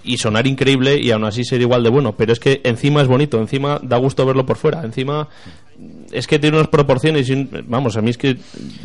y 0.03 0.17
sonar 0.19 0.45
increíble 0.45 0.99
y 0.99 1.09
aún 1.09 1.23
así 1.25 1.43
ser 1.43 1.61
igual 1.61 1.83
de 1.83 1.89
bueno. 1.89 2.13
Pero 2.15 2.31
es 2.31 2.39
que 2.39 2.61
encima 2.63 3.01
es 3.01 3.07
bonito, 3.07 3.39
encima 3.39 3.79
da 3.81 3.97
gusto 3.97 4.23
verlo 4.25 4.45
por 4.45 4.57
fuera. 4.57 4.83
Encima 4.83 5.27
es 6.11 6.27
que 6.27 6.39
tiene 6.39 6.57
unas 6.57 6.69
proporciones. 6.69 7.27
y 7.29 7.33
un- 7.33 7.49
vamos, 7.67 7.97
a 7.97 8.01
mí 8.01 8.09
es 8.11 8.17
que 8.17 8.35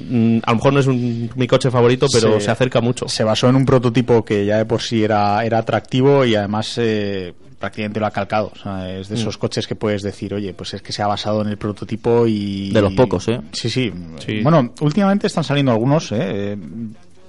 mm, 0.09 0.39
a 0.45 0.51
lo 0.51 0.57
mejor 0.57 0.73
no 0.73 0.81
es 0.81 0.87
un- 0.87 1.31
mi 1.37 1.47
coche 1.47 1.71
favorito, 1.71 2.07
pero 2.13 2.41
se 2.41 2.51
acerca 2.51 2.81
mucho. 2.81 3.09
se 3.09 3.25
basó 3.25 3.49
en 3.49 3.57
un 3.57 3.65
prototipo 3.67 4.25
que 4.25 4.45
ya 4.47 4.59
de 4.59 4.65
por 4.65 4.83
sí 4.83 5.03
era, 5.05 5.45
era 5.45 5.59
atractivo 5.59 6.25
y 6.25 6.35
además 6.35 6.75
eh, 6.79 7.33
prácticamente 7.59 8.01
lo 8.01 8.07
ha 8.07 8.11
calcado. 8.11 8.51
O 8.55 8.59
sea, 8.59 8.91
es 8.91 9.09
de 9.09 9.15
esos 9.17 9.37
Mm. 9.37 9.41
coches 9.41 9.67
que 9.67 9.75
puedes 9.77 10.03
decir, 10.03 10.33
oye, 10.35 10.55
pues 10.55 10.73
es 10.75 10.83
que 10.83 10.93
se 10.93 11.03
ha 11.03 11.07
basado 11.07 11.43
en 11.43 11.49
el 11.49 11.59
prototipo 11.59 12.27
y... 12.27 12.71
De 12.71 12.81
los 12.81 12.95
pocos, 12.95 13.29
¿eh? 13.29 13.41
Sí, 13.53 13.69
sí. 13.69 13.93
Sí. 14.25 14.41
Bueno, 14.43 14.73
últimamente 14.81 15.27
están 15.27 15.45
saliendo 15.45 15.73
algunos. 15.73 16.11
Eh, 16.13 16.57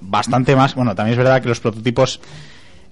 Bastante 0.04 0.56
más. 0.56 0.74
Bueno, 0.74 0.96
también 0.96 1.14
es 1.14 1.18
verdad 1.24 1.42
que 1.44 1.50
los 1.50 1.60
prototipos 1.60 2.20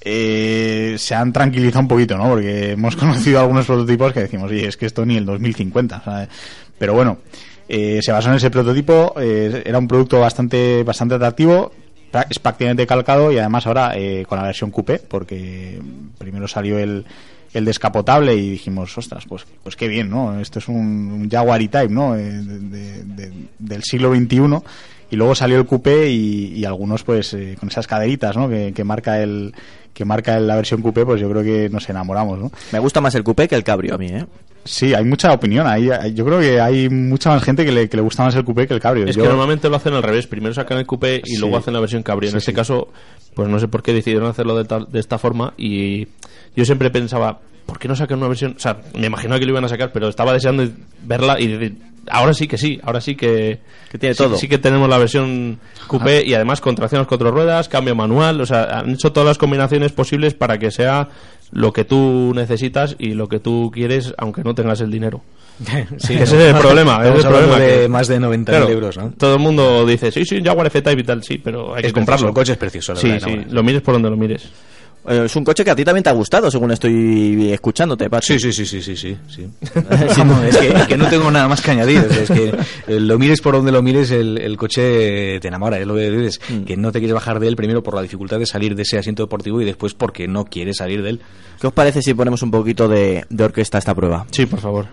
eh, 0.02 0.96
se 0.98 1.16
han 1.16 1.34
tranquilizado 1.34 1.82
un 1.82 1.88
poquito, 1.88 2.18
¿no? 2.18 2.30
Porque 2.30 2.72
hemos 2.72 2.96
conocido 2.98 3.40
algunos 3.40 3.66
prototipos 3.66 4.14
que 4.14 4.22
decimos, 4.22 4.50
oye, 4.52 4.68
es 4.68 4.78
que 4.78 4.86
esto 4.86 5.06
ni 5.06 5.18
el 5.18 5.26
2050. 5.26 6.02
¿sabes? 6.04 6.30
Pero 6.78 6.94
bueno, 6.94 7.18
eh, 7.68 8.00
se 8.02 8.12
basó 8.12 8.30
en 8.30 8.36
ese 8.36 8.50
prototipo, 8.50 9.14
eh, 9.20 9.64
era 9.66 9.78
un 9.78 9.88
producto 9.88 10.20
bastante, 10.20 10.84
bastante 10.84 11.16
atractivo, 11.16 11.72
es 12.30 12.40
prácticamente 12.40 12.88
calcado 12.88 13.32
y 13.32 13.38
además 13.38 13.68
ahora 13.68 13.92
eh, 13.96 14.26
con 14.28 14.38
la 14.40 14.46
versión 14.46 14.72
coupé, 14.72 14.98
porque 15.00 15.80
primero 16.18 16.48
salió 16.48 16.80
el, 16.80 17.06
el 17.54 17.66
descapotable 17.66 18.34
y 18.36 18.50
dijimos, 18.52 18.98
ostras, 18.98 19.26
pues, 19.28 19.46
pues 19.62 19.76
qué 19.76 19.88
bien, 19.88 20.10
¿no? 20.10 20.40
Esto 20.40 20.58
es 20.60 20.68
un, 20.70 21.30
Jaguar 21.30 21.62
E-Type, 21.62 21.90
¿no? 21.94 22.16
Eh, 22.16 22.22
de- 22.24 22.60
de- 22.60 23.04
de- 23.04 23.32
del 23.60 23.84
siglo 23.84 24.16
XXI. 24.16 24.40
Y 25.12 25.16
luego 25.16 25.34
salió 25.36 25.58
el 25.58 25.66
coupé 25.66 26.08
y, 26.12 26.64
algunos, 26.66 27.04
pues, 27.04 27.34
eh, 27.34 27.56
con 27.60 27.70
esas 27.70 27.88
caderitas, 27.88 28.36
¿no? 28.38 28.48
Que 28.48 28.84
marca 28.84 29.20
el 29.22 29.54
que 29.94 30.06
marca 30.06 30.40
la 30.40 30.56
versión 30.56 30.82
coupé, 30.82 31.06
pues 31.06 31.20
yo 31.20 31.30
creo 31.30 31.44
que 31.44 31.70
nos 31.70 31.90
enamoramos, 31.90 32.40
¿no? 32.40 32.52
Me 32.72 32.80
gusta 32.80 33.02
más 33.02 33.14
el 33.16 33.24
coupé 33.24 33.48
que 33.48 33.56
el 33.56 33.64
cabrio 33.64 33.96
a 33.96 33.98
mí, 33.98 34.08
¿eh? 34.08 34.26
Sí, 34.66 34.94
hay 34.94 35.04
mucha 35.06 35.32
opinión. 35.34 35.66
Hay, 35.68 35.90
yo 36.14 36.26
creo 36.26 36.40
que 36.40 36.60
hay 36.60 36.90
mucha 36.90 37.30
más 37.30 37.44
gente 37.44 37.66
que 37.66 37.72
le, 37.72 37.90
que 37.90 37.98
le 37.98 38.04
gusta 38.04 38.24
más 38.24 38.36
el 38.36 38.44
coupé 38.44 38.68
que 38.68 38.74
el 38.74 38.80
cabrio. 38.80 39.06
Es 39.06 39.16
Yo- 39.16 39.24
que 39.24 39.30
normalmente 39.30 39.70
lo 39.70 39.76
hacen 39.78 39.94
al 39.94 40.04
revés. 40.04 40.28
Primero 40.28 40.54
sacan 40.54 40.78
el 40.78 40.86
coupé 40.86 41.22
y 41.26 41.36
Sí. 41.36 41.38
luego 41.40 41.58
hacen 41.58 41.74
la 41.74 41.80
versión 41.80 42.04
cabrio. 42.04 42.30
En 42.30 42.38
este 42.38 42.52
sí. 42.52 42.56
caso, 42.56 42.90
pues 43.34 43.48
no 43.50 43.58
sé 43.60 43.68
por 43.68 43.82
qué 43.82 43.94
decidieron 43.94 44.30
hacerlo 44.30 44.56
de, 44.58 44.66
tal- 44.66 44.88
de 44.92 45.00
esta 45.00 45.18
forma. 45.18 45.54
Y 45.58 46.08
yo 46.56 46.66
siempre 46.66 46.92
pensaba, 46.92 47.40
¿por 47.66 47.80
qué 47.80 47.88
no 47.88 47.96
sacan 47.96 48.20
una 48.20 48.28
versión? 48.28 48.54
O 48.58 48.60
sea, 48.60 48.78
me 48.96 49.08
imaginaba 49.08 49.40
que 49.40 49.46
lo 49.46 49.52
iban 49.54 49.64
a 49.66 49.70
sacar, 49.70 49.92
pero 49.94 50.10
estaba 50.10 50.34
deseando 50.34 50.68
verla 51.04 51.40
y 51.40 51.48
decir, 51.48 51.78
Ahora 52.10 52.34
sí 52.34 52.48
que 52.48 52.58
sí, 52.58 52.80
ahora 52.84 53.02
sí 53.02 53.16
que, 53.16 53.60
Que 53.92 53.98
tiene 53.98 54.14
sí, 54.16 54.24
todo. 54.24 54.38
sí 54.38 54.48
que 54.48 54.58
tenemos 54.58 54.88
la 54.90 54.98
versión 54.98 55.60
coupé 55.88 56.24
y 56.26 56.34
además 56.34 56.62
con 56.62 56.76
tracción 56.76 57.00
a 57.00 57.02
las 57.02 57.08
cuatro 57.08 57.32
ruedas, 57.32 57.70
cambio 57.70 57.96
manual, 57.96 58.40
o 58.42 58.46
sea, 58.46 58.80
han 58.80 58.92
hecho 58.92 59.12
todas 59.12 59.28
las 59.28 59.38
combinaciones 59.38 59.92
posibles 59.92 60.34
para 60.34 60.58
que 60.58 60.72
sea 60.72 61.10
lo 61.52 61.74
que 61.74 61.84
tú 61.84 62.32
necesitas 62.36 62.96
y 63.00 63.14
lo 63.14 63.28
que 63.28 63.40
tú 63.40 63.72
quieres, 63.74 64.14
aunque 64.18 64.44
no 64.44 64.54
tengas 64.54 64.82
el 64.82 64.92
dinero. 64.92 65.22
Sí, 65.98 66.14
ese 66.14 66.36
¿no? 66.36 66.42
es 66.42 66.48
el 66.54 66.56
problema. 66.56 67.06
es 67.06 67.16
el 67.26 67.30
problema 67.30 67.60
de 67.60 67.82
que- 67.82 67.88
más 67.90 68.08
de 68.08 68.20
90.000 68.20 68.46
Claro, 68.46 68.70
euros, 68.70 68.98
¿no? 68.98 69.12
Todo 69.18 69.34
el 69.36 69.40
mundo 69.40 69.86
dice, 69.86 70.12
sí, 70.12 70.24
sí, 70.26 70.42
Jaguar 70.44 70.68
F-Type 70.68 71.02
y 71.02 71.04
tal, 71.04 71.24
sí, 71.24 71.38
pero 71.38 71.74
hay 71.76 71.82
Es 71.82 71.88
que 71.88 71.94
comprarlo. 71.94 72.30
el 72.30 72.34
coche 72.34 72.54
es 72.54 72.58
precioso, 72.58 72.94
la 72.94 73.00
Sí, 73.00 73.10
verdad, 73.10 73.28
sí, 73.28 73.36
no, 73.48 73.54
lo 73.56 73.64
mires 73.64 73.82
por 73.82 73.94
donde 73.96 74.10
lo 74.10 74.16
mires. 74.16 74.50
Eh, 75.10 75.24
Es 75.26 75.36
un 75.36 75.44
coche 75.44 75.66
que 75.66 75.72
a 75.72 75.76
ti 75.76 75.84
también 75.84 76.04
te 76.04 76.10
ha 76.10 76.14
gustado, 76.14 76.50
según 76.52 76.72
estoy 76.72 77.52
escuchándote, 77.52 78.10
Pachi. 78.10 78.40
Sí, 78.40 78.52
sí, 78.52 78.66
sí, 78.66 78.82
sí, 78.82 78.82
sí, 78.82 78.96
sí. 78.96 79.18
sí. 79.28 79.48
Vamos, 80.18 80.44
es, 80.46 80.58
que, 80.58 80.68
es 80.68 80.88
que 80.88 80.98
no 80.98 81.08
tengo 81.08 81.32
nada 81.32 81.48
más 81.48 81.62
que 81.62 81.72
añadir. 81.72 81.98
es 82.12 82.30
que 82.30 82.50
eh, 82.88 83.00
lo 83.00 83.18
mires 83.18 83.42
por 83.42 83.56
donde 83.56 83.72
lo 83.72 83.82
mires, 83.82 84.12
el, 84.12 84.38
el 84.38 84.56
coche 84.58 85.40
te 85.40 85.48
enamora. 85.48 85.80
Es 85.80 85.88
lo 85.88 85.96
que 85.96 86.10
dices, 86.12 86.40
Mm. 86.50 86.64
que 86.64 86.78
no 86.78 86.92
te 86.92 87.00
quieres 87.00 87.14
bajar 87.16 87.40
de 87.40 87.48
él 87.48 87.56
primero 87.56 87.82
por 87.84 87.94
la 87.96 88.02
dificultad 88.02 88.40
de 88.40 88.46
salir 88.46 88.76
de 88.76 88.84
ese 88.84 88.98
asiento 88.98 89.24
deportivo 89.24 89.62
y 89.62 89.66
después 89.66 89.94
porque 89.94 90.28
no 90.28 90.46
quieres 90.46 90.78
salir 90.78 91.02
de 91.02 91.10
él. 91.12 91.22
¿Qué 91.60 91.68
os 91.68 91.74
parece 91.74 92.02
si 92.02 92.14
ponemos 92.14 92.42
un 92.44 92.52
poquito 92.52 92.88
de, 92.88 93.26
de 93.30 93.44
orquesta 93.44 93.78
a 93.78 93.80
esta 93.80 93.96
prueba? 93.96 94.26
Sí, 94.32 94.46
por 94.46 94.60
favor. 94.60 94.88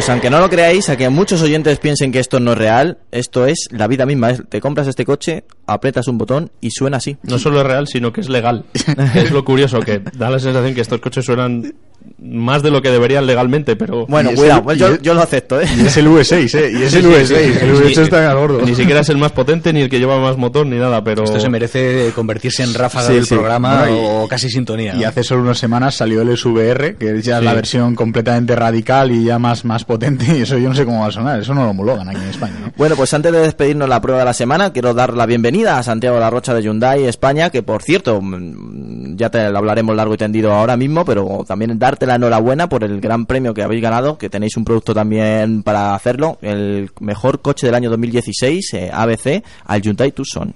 Pues 0.00 0.08
aunque 0.08 0.30
no 0.30 0.40
lo 0.40 0.48
creáis, 0.48 0.88
a 0.88 0.96
que 0.96 1.10
muchos 1.10 1.42
oyentes 1.42 1.78
piensen 1.78 2.10
que 2.10 2.20
esto 2.20 2.40
no 2.40 2.52
es 2.52 2.58
real, 2.58 2.96
esto 3.10 3.44
es 3.44 3.68
la 3.70 3.86
vida 3.86 4.06
misma. 4.06 4.30
Es- 4.30 4.42
Te 4.48 4.58
compras 4.58 4.86
este 4.86 5.04
coche, 5.04 5.44
aprietas 5.66 6.08
un 6.08 6.16
botón 6.16 6.50
y 6.62 6.70
suena 6.70 6.96
así. 6.96 7.18
No 7.22 7.38
solo 7.38 7.60
es 7.60 7.66
real, 7.66 7.86
sino 7.86 8.10
que 8.10 8.22
es 8.22 8.30
legal. 8.30 8.64
es 9.14 9.30
lo 9.30 9.44
curioso, 9.44 9.78
que 9.80 9.98
da 9.98 10.30
la 10.30 10.38
sensación 10.38 10.74
que 10.74 10.80
estos 10.80 11.02
coches 11.02 11.26
suenan 11.26 11.74
más 12.22 12.62
de 12.62 12.70
lo 12.70 12.82
que 12.82 12.90
deberían 12.90 13.26
legalmente, 13.26 13.76
pero... 13.76 14.06
Bueno, 14.06 14.30
es 14.30 14.38
cuidado, 14.38 14.58
el- 14.60 14.64
pues 14.64 14.78
yo, 14.78 14.88
es- 14.88 15.02
yo 15.02 15.14
lo 15.14 15.22
acepto, 15.22 15.60
¿eh? 15.60 15.66
Y 15.76 15.86
es 15.86 15.96
el 15.96 16.06
V6, 16.08 16.54
¿eh? 16.58 16.72
Y 16.72 16.82
es 16.82 16.94
el 16.94 17.02
Sí, 17.02 17.08
sí, 17.08 17.14
V6. 17.14 17.26
sí, 17.26 17.34
el 17.34 17.76
sí, 17.76 17.82
V8 17.84 17.94
sí. 17.94 18.00
está 18.02 18.30
al 18.30 18.36
gordo. 18.38 18.60
Ni 18.62 18.74
siquiera 18.74 19.00
es 19.00 19.08
el 19.08 19.16
más 19.18 19.32
potente 19.32 19.72
ni 19.72 19.80
el 19.82 19.88
que 19.88 19.98
lleva 19.98 20.18
más 20.20 20.36
motor 20.36 20.66
ni 20.66 20.76
nada, 20.76 21.02
pero... 21.02 21.24
Esto 21.24 21.40
se 21.40 21.48
merece 21.48 22.12
convertirse 22.14 22.62
en 22.62 22.74
ráfaga 22.74 23.08
Sí, 23.08 23.14
del 23.14 23.26
sí. 23.26 23.34
programa 23.34 23.80
Bueno, 23.80 23.96
y- 23.96 24.00
o 24.24 24.28
casi 24.28 24.48
sintonía. 24.50 24.94
Y 24.96 25.00
¿no? 25.00 25.08
hace 25.08 25.22
solo 25.24 25.42
unas 25.42 25.58
semanas 25.58 25.94
salió 25.94 26.20
el 26.22 26.36
SVR, 26.36 26.96
que 26.96 27.16
es 27.18 27.24
ya 27.24 27.38
Sí. 27.38 27.44
la 27.44 27.54
versión 27.54 27.94
completamente 27.94 28.54
radical 28.54 29.10
y 29.12 29.24
ya 29.24 29.38
más, 29.38 29.64
más 29.64 29.84
potente, 29.84 30.26
y 30.38 30.42
eso 30.42 30.58
yo 30.58 30.68
no 30.68 30.74
sé 30.74 30.84
cómo 30.84 31.00
va 31.00 31.06
a 31.08 31.12
sonar, 31.12 31.40
eso 31.40 31.54
no 31.54 31.64
lo 31.64 31.70
homologan 31.70 32.08
aquí 32.08 32.20
en 32.22 32.28
España. 32.28 32.54
¿no? 32.62 32.72
Bueno, 32.76 32.96
pues 32.96 33.12
antes 33.14 33.32
de 33.32 33.38
despedirnos 33.40 33.88
la 33.88 34.00
prueba 34.00 34.20
de 34.20 34.26
la 34.26 34.34
semana, 34.34 34.72
quiero 34.72 34.92
dar 34.94 35.14
la 35.14 35.26
bienvenida 35.26 35.78
a 35.78 35.82
Santiago 35.82 36.16
de 36.16 36.20
la 36.20 36.30
Rocha 36.30 36.54
de 36.54 36.62
Hyundai 36.62 37.04
España, 37.04 37.50
que 37.50 37.62
por 37.62 37.82
cierto, 37.82 38.20
mm, 38.20 39.16
ya 39.16 39.30
te 39.30 39.48
lo 39.50 39.58
hablaremos 39.58 39.94
largo 39.96 40.14
y 40.14 40.16
tendido 40.16 40.52
ahora 40.52 40.76
mismo, 40.76 41.04
pero 41.04 41.44
también 41.46 41.70
darte 41.90 42.06
la 42.06 42.14
enhorabuena 42.14 42.68
por 42.68 42.84
el 42.84 43.00
gran 43.00 43.26
premio 43.26 43.52
que 43.52 43.64
habéis 43.64 43.82
ganado, 43.82 44.16
que 44.16 44.30
tenéis 44.30 44.56
un 44.56 44.64
producto 44.64 44.94
también 44.94 45.64
para 45.64 45.94
hacerlo, 45.94 46.38
el 46.40 46.90
mejor 47.00 47.40
coche 47.40 47.66
del 47.66 47.74
año 47.74 47.90
2016, 47.90 48.74
eh, 48.74 48.90
ABC, 48.92 49.42
al 49.66 49.82
Hyundai 49.82 50.12
Tucson. 50.12 50.54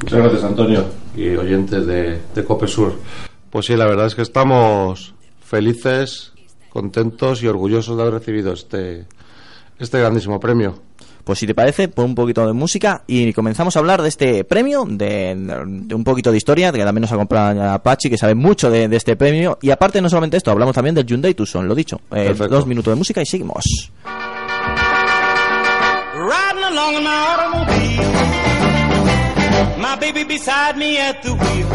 Muchas 0.00 0.18
gracias, 0.20 0.44
Antonio, 0.44 0.84
y 1.16 1.30
oyentes 1.30 1.86
de, 1.86 2.20
de 2.34 2.44
Cope 2.44 2.68
Sur. 2.68 2.94
Pues 3.50 3.66
sí, 3.66 3.76
la 3.76 3.86
verdad 3.86 4.06
es 4.06 4.14
que 4.14 4.22
estamos 4.22 5.14
felices, 5.44 6.32
contentos 6.68 7.42
y 7.42 7.48
orgullosos 7.48 7.96
de 7.96 8.02
haber 8.02 8.14
recibido 8.14 8.52
este, 8.52 9.06
este 9.80 9.98
grandísimo 9.98 10.38
premio. 10.38 10.78
Pues 11.24 11.38
si 11.38 11.46
te 11.46 11.54
parece, 11.54 11.88
pon 11.88 12.06
un 12.06 12.14
poquito 12.14 12.46
de 12.46 12.52
música 12.52 13.02
y 13.06 13.32
comenzamos 13.32 13.76
a 13.76 13.78
hablar 13.78 14.02
de 14.02 14.08
este 14.08 14.44
premio, 14.44 14.84
de, 14.88 15.34
de 15.36 15.94
un 15.94 16.04
poquito 16.04 16.30
de 16.30 16.36
historia, 16.38 16.72
de 16.72 16.78
que 16.78 16.84
también 16.84 17.02
nos 17.02 17.12
acompaña 17.12 17.78
Pachi, 17.82 18.08
que 18.10 18.18
sabe 18.18 18.34
mucho 18.34 18.70
de, 18.70 18.88
de 18.88 18.96
este 18.96 19.16
premio. 19.16 19.58
Y 19.62 19.70
aparte, 19.70 20.00
no 20.00 20.08
solamente 20.08 20.36
esto, 20.36 20.50
hablamos 20.50 20.74
también 20.74 20.94
del 20.94 21.06
Hyundai 21.06 21.34
Tucson, 21.34 21.68
lo 21.68 21.74
dicho. 21.74 22.00
Eh, 22.14 22.34
dos 22.34 22.66
minutos 22.66 22.92
de 22.92 22.96
música 22.96 23.22
y 23.22 23.26
seguimos. 23.26 23.64
Riding 26.14 26.64
along 26.64 26.94
in 26.96 27.02
my 27.04 27.10
automobile. 27.10 28.06
My 29.78 29.96
baby 29.96 30.24
beside 30.24 30.76
me 30.76 30.98
at 30.98 31.22
the 31.22 31.32
wheel. 31.32 31.66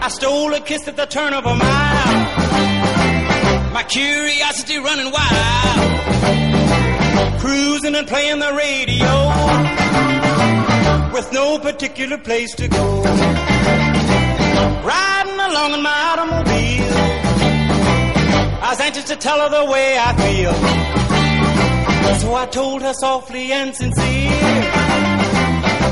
I 0.00 0.08
stole 0.10 0.54
a 0.54 0.60
kiss 0.60 0.86
at 0.88 0.96
the 0.96 1.06
turn 1.06 1.32
of 1.34 1.44
a 1.44 1.54
mile. 1.54 2.26
My 3.72 3.82
curiosity 3.84 4.78
running 4.78 5.12
wild. 5.12 6.47
Cruising 7.38 7.94
and 7.94 8.06
playing 8.06 8.40
the 8.40 8.52
radio. 8.52 9.12
With 11.12 11.32
no 11.32 11.58
particular 11.58 12.18
place 12.18 12.54
to 12.56 12.68
go. 12.68 13.02
Riding 14.84 15.40
along 15.40 15.74
in 15.74 15.82
my 15.82 15.98
automobile. 16.10 16.92
I 18.60 18.70
was 18.70 18.80
anxious 18.80 19.04
to 19.04 19.16
tell 19.16 19.40
her 19.40 19.48
the 19.48 19.64
way 19.70 19.96
I 19.98 20.12
feel. 20.16 20.52
So 22.20 22.34
I 22.34 22.46
told 22.46 22.82
her 22.82 22.92
softly 22.94 23.52
and 23.52 23.74
sincere. 23.74 24.32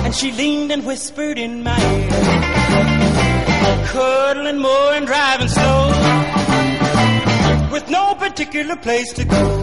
And 0.04 0.14
she 0.14 0.32
leaned 0.32 0.72
and 0.72 0.84
whispered 0.84 1.38
in 1.38 1.62
my 1.62 1.78
ear. 1.78 2.10
Cuddling 3.86 4.58
more 4.58 4.92
and 4.94 5.06
driving 5.06 5.48
slow. 5.48 5.88
With 7.72 7.88
no 7.88 8.14
particular 8.16 8.76
place 8.76 9.12
to 9.14 9.24
go. 9.24 9.62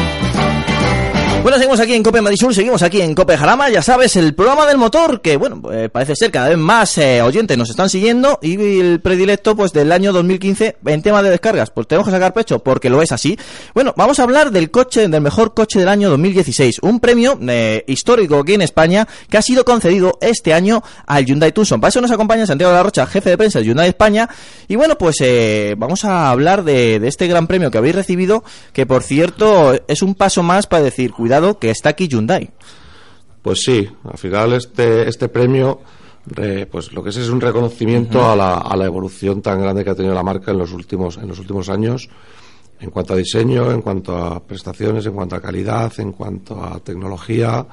Bueno, 1.43 1.57
seguimos 1.57 1.79
aquí 1.79 1.95
en 1.95 2.03
Cope 2.03 2.21
Madrid 2.21 2.37
Sur, 2.39 2.53
seguimos 2.53 2.83
aquí 2.83 3.01
en 3.01 3.15
Cope 3.15 3.35
Jarama, 3.35 3.67
ya 3.71 3.81
sabes, 3.81 4.15
el 4.15 4.35
programa 4.35 4.67
del 4.67 4.77
motor, 4.77 5.21
que 5.21 5.37
bueno, 5.37 5.59
eh, 5.73 5.89
parece 5.89 6.15
ser 6.15 6.29
cada 6.29 6.49
vez 6.49 6.57
más 6.59 6.95
eh, 6.99 7.23
oyentes 7.23 7.57
nos 7.57 7.71
están 7.71 7.89
siguiendo 7.89 8.37
y 8.43 8.79
el 8.79 8.99
predilecto 9.01 9.55
pues 9.55 9.73
del 9.73 9.91
año 9.91 10.13
2015 10.13 10.77
en 10.85 11.01
tema 11.01 11.23
de 11.23 11.31
descargas, 11.31 11.71
pues 11.71 11.87
tenemos 11.87 12.05
que 12.07 12.11
sacar 12.11 12.35
pecho 12.35 12.59
porque 12.59 12.91
lo 12.91 13.01
es 13.01 13.11
así. 13.11 13.39
Bueno, 13.73 13.95
vamos 13.97 14.19
a 14.19 14.23
hablar 14.23 14.51
del 14.51 14.69
coche, 14.69 15.07
del 15.07 15.21
mejor 15.21 15.55
coche 15.55 15.79
del 15.79 15.87
año 15.87 16.11
2016, 16.11 16.77
un 16.83 16.99
premio 16.99 17.39
eh, 17.49 17.85
histórico 17.87 18.37
aquí 18.37 18.53
en 18.53 18.61
España 18.61 19.07
que 19.27 19.37
ha 19.37 19.41
sido 19.41 19.65
concedido 19.65 20.19
este 20.21 20.53
año 20.53 20.83
al 21.07 21.25
Hyundai 21.25 21.53
Tucson. 21.53 21.81
Para 21.81 21.89
eso 21.89 22.01
nos 22.01 22.11
acompaña 22.11 22.45
Santiago 22.45 22.71
de 22.71 22.77
la 22.77 22.83
Rocha, 22.83 23.07
jefe 23.07 23.31
de 23.31 23.37
prensa 23.39 23.57
de 23.57 23.65
Hyundai 23.65 23.89
España, 23.89 24.29
y 24.67 24.75
bueno, 24.75 24.95
pues 24.95 25.15
eh, 25.21 25.73
vamos 25.75 26.05
a 26.05 26.29
hablar 26.29 26.63
de, 26.63 26.99
de 26.99 27.07
este 27.07 27.25
gran 27.25 27.47
premio 27.47 27.71
que 27.71 27.79
habéis 27.79 27.95
recibido, 27.95 28.43
que 28.73 28.85
por 28.85 29.01
cierto 29.01 29.73
es 29.87 30.03
un 30.03 30.13
paso 30.13 30.43
más 30.43 30.67
para 30.67 30.83
decir, 30.83 31.11
cuidado 31.11 31.30
que 31.59 31.69
está 31.69 31.89
aquí 31.89 32.07
Hyundai. 32.07 32.49
Pues 33.41 33.61
sí, 33.63 33.87
al 34.03 34.17
final 34.17 34.53
este, 34.53 35.07
este 35.07 35.27
premio, 35.27 35.81
eh, 36.37 36.67
pues 36.69 36.91
lo 36.91 37.03
que 37.03 37.09
es 37.09 37.17
es 37.17 37.29
un 37.29 37.41
reconocimiento 37.41 38.29
a, 38.29 38.35
la, 38.35 38.57
a 38.57 38.75
la 38.75 38.85
evolución 38.85 39.41
tan 39.41 39.61
grande 39.61 39.83
que 39.83 39.89
ha 39.89 39.95
tenido 39.95 40.13
la 40.13 40.23
marca 40.23 40.51
en 40.51 40.59
los 40.59 40.71
últimos, 40.71 41.17
en 41.17 41.27
los 41.27 41.39
últimos 41.39 41.69
años, 41.69 42.07
en 42.79 42.89
cuanto 42.89 43.13
a 43.13 43.17
diseño, 43.17 43.71
en 43.71 43.81
cuanto 43.81 44.15
a 44.15 44.39
prestaciones, 44.43 45.05
en 45.05 45.13
cuanto 45.13 45.35
a 45.35 45.41
calidad, 45.41 45.91
en 45.99 46.11
cuanto 46.11 46.63
a 46.63 46.79
tecnología, 46.79 47.65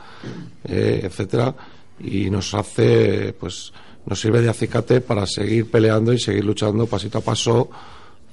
eh, 0.64 1.00
etcétera, 1.02 1.54
y 2.00 2.30
nos 2.30 2.54
hace, 2.54 3.34
pues, 3.38 3.72
nos 4.06 4.20
sirve 4.20 4.40
de 4.40 4.48
acicate 4.48 5.00
para 5.00 5.26
seguir 5.26 5.70
peleando 5.70 6.12
y 6.12 6.18
seguir 6.18 6.44
luchando 6.44 6.86
pasito 6.86 7.18
a 7.18 7.20
paso 7.22 7.68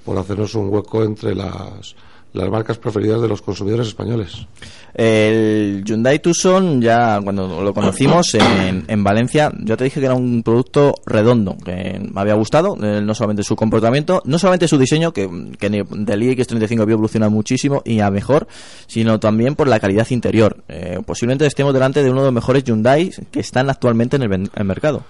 por 0.04 0.18
hacernos 0.18 0.56
un 0.56 0.70
hueco 0.70 1.04
entre 1.04 1.34
las, 1.34 1.96
las 2.36 2.50
marcas 2.50 2.78
preferidas 2.78 3.22
de 3.22 3.28
los 3.28 3.42
consumidores 3.42 3.88
españoles. 3.88 4.46
El 4.94 5.84
Hyundai 5.86 6.20
Tucson, 6.20 6.82
ya 6.82 7.20
cuando 7.22 7.62
lo 7.62 7.74
conocimos 7.74 8.34
en, 8.36 8.86
en 8.88 9.04
Valencia, 9.04 9.52
yo 9.60 9.76
te 9.76 9.84
dije 9.84 10.00
que 10.00 10.06
era 10.06 10.16
un 10.16 10.42
producto 10.44 10.96
redondo, 11.06 11.58
que 11.64 12.00
me 12.14 12.22
había 12.22 12.36
gustado, 12.36 12.78
eh, 12.82 13.02
no 13.02 13.14
solamente 13.14 13.44
su 13.44 13.56
comportamiento, 13.56 14.22
no 14.26 14.40
solamente 14.40 14.68
su 14.68 14.78
diseño, 14.78 15.12
que, 15.12 15.30
que 15.60 15.70
del 15.70 16.22
iX35 16.22 16.82
había 16.82 16.94
evolucionado 16.94 17.32
muchísimo 17.32 17.82
y 17.84 18.00
a 18.00 18.10
mejor, 18.10 18.48
sino 18.88 19.20
también 19.20 19.56
por 19.56 19.68
la 19.68 19.80
calidad 19.80 20.08
interior. 20.12 20.64
Eh, 20.70 21.00
posiblemente 21.06 21.46
estemos 21.46 21.74
delante 21.74 22.04
de 22.04 22.10
uno 22.10 22.22
de 22.22 22.28
los 22.28 22.34
mejores 22.34 22.64
Hyundai 22.64 23.12
que 23.32 23.40
están 23.40 23.70
actualmente 23.70 24.16
en 24.16 24.24
el 24.24 24.66
mercado. 24.66 25.04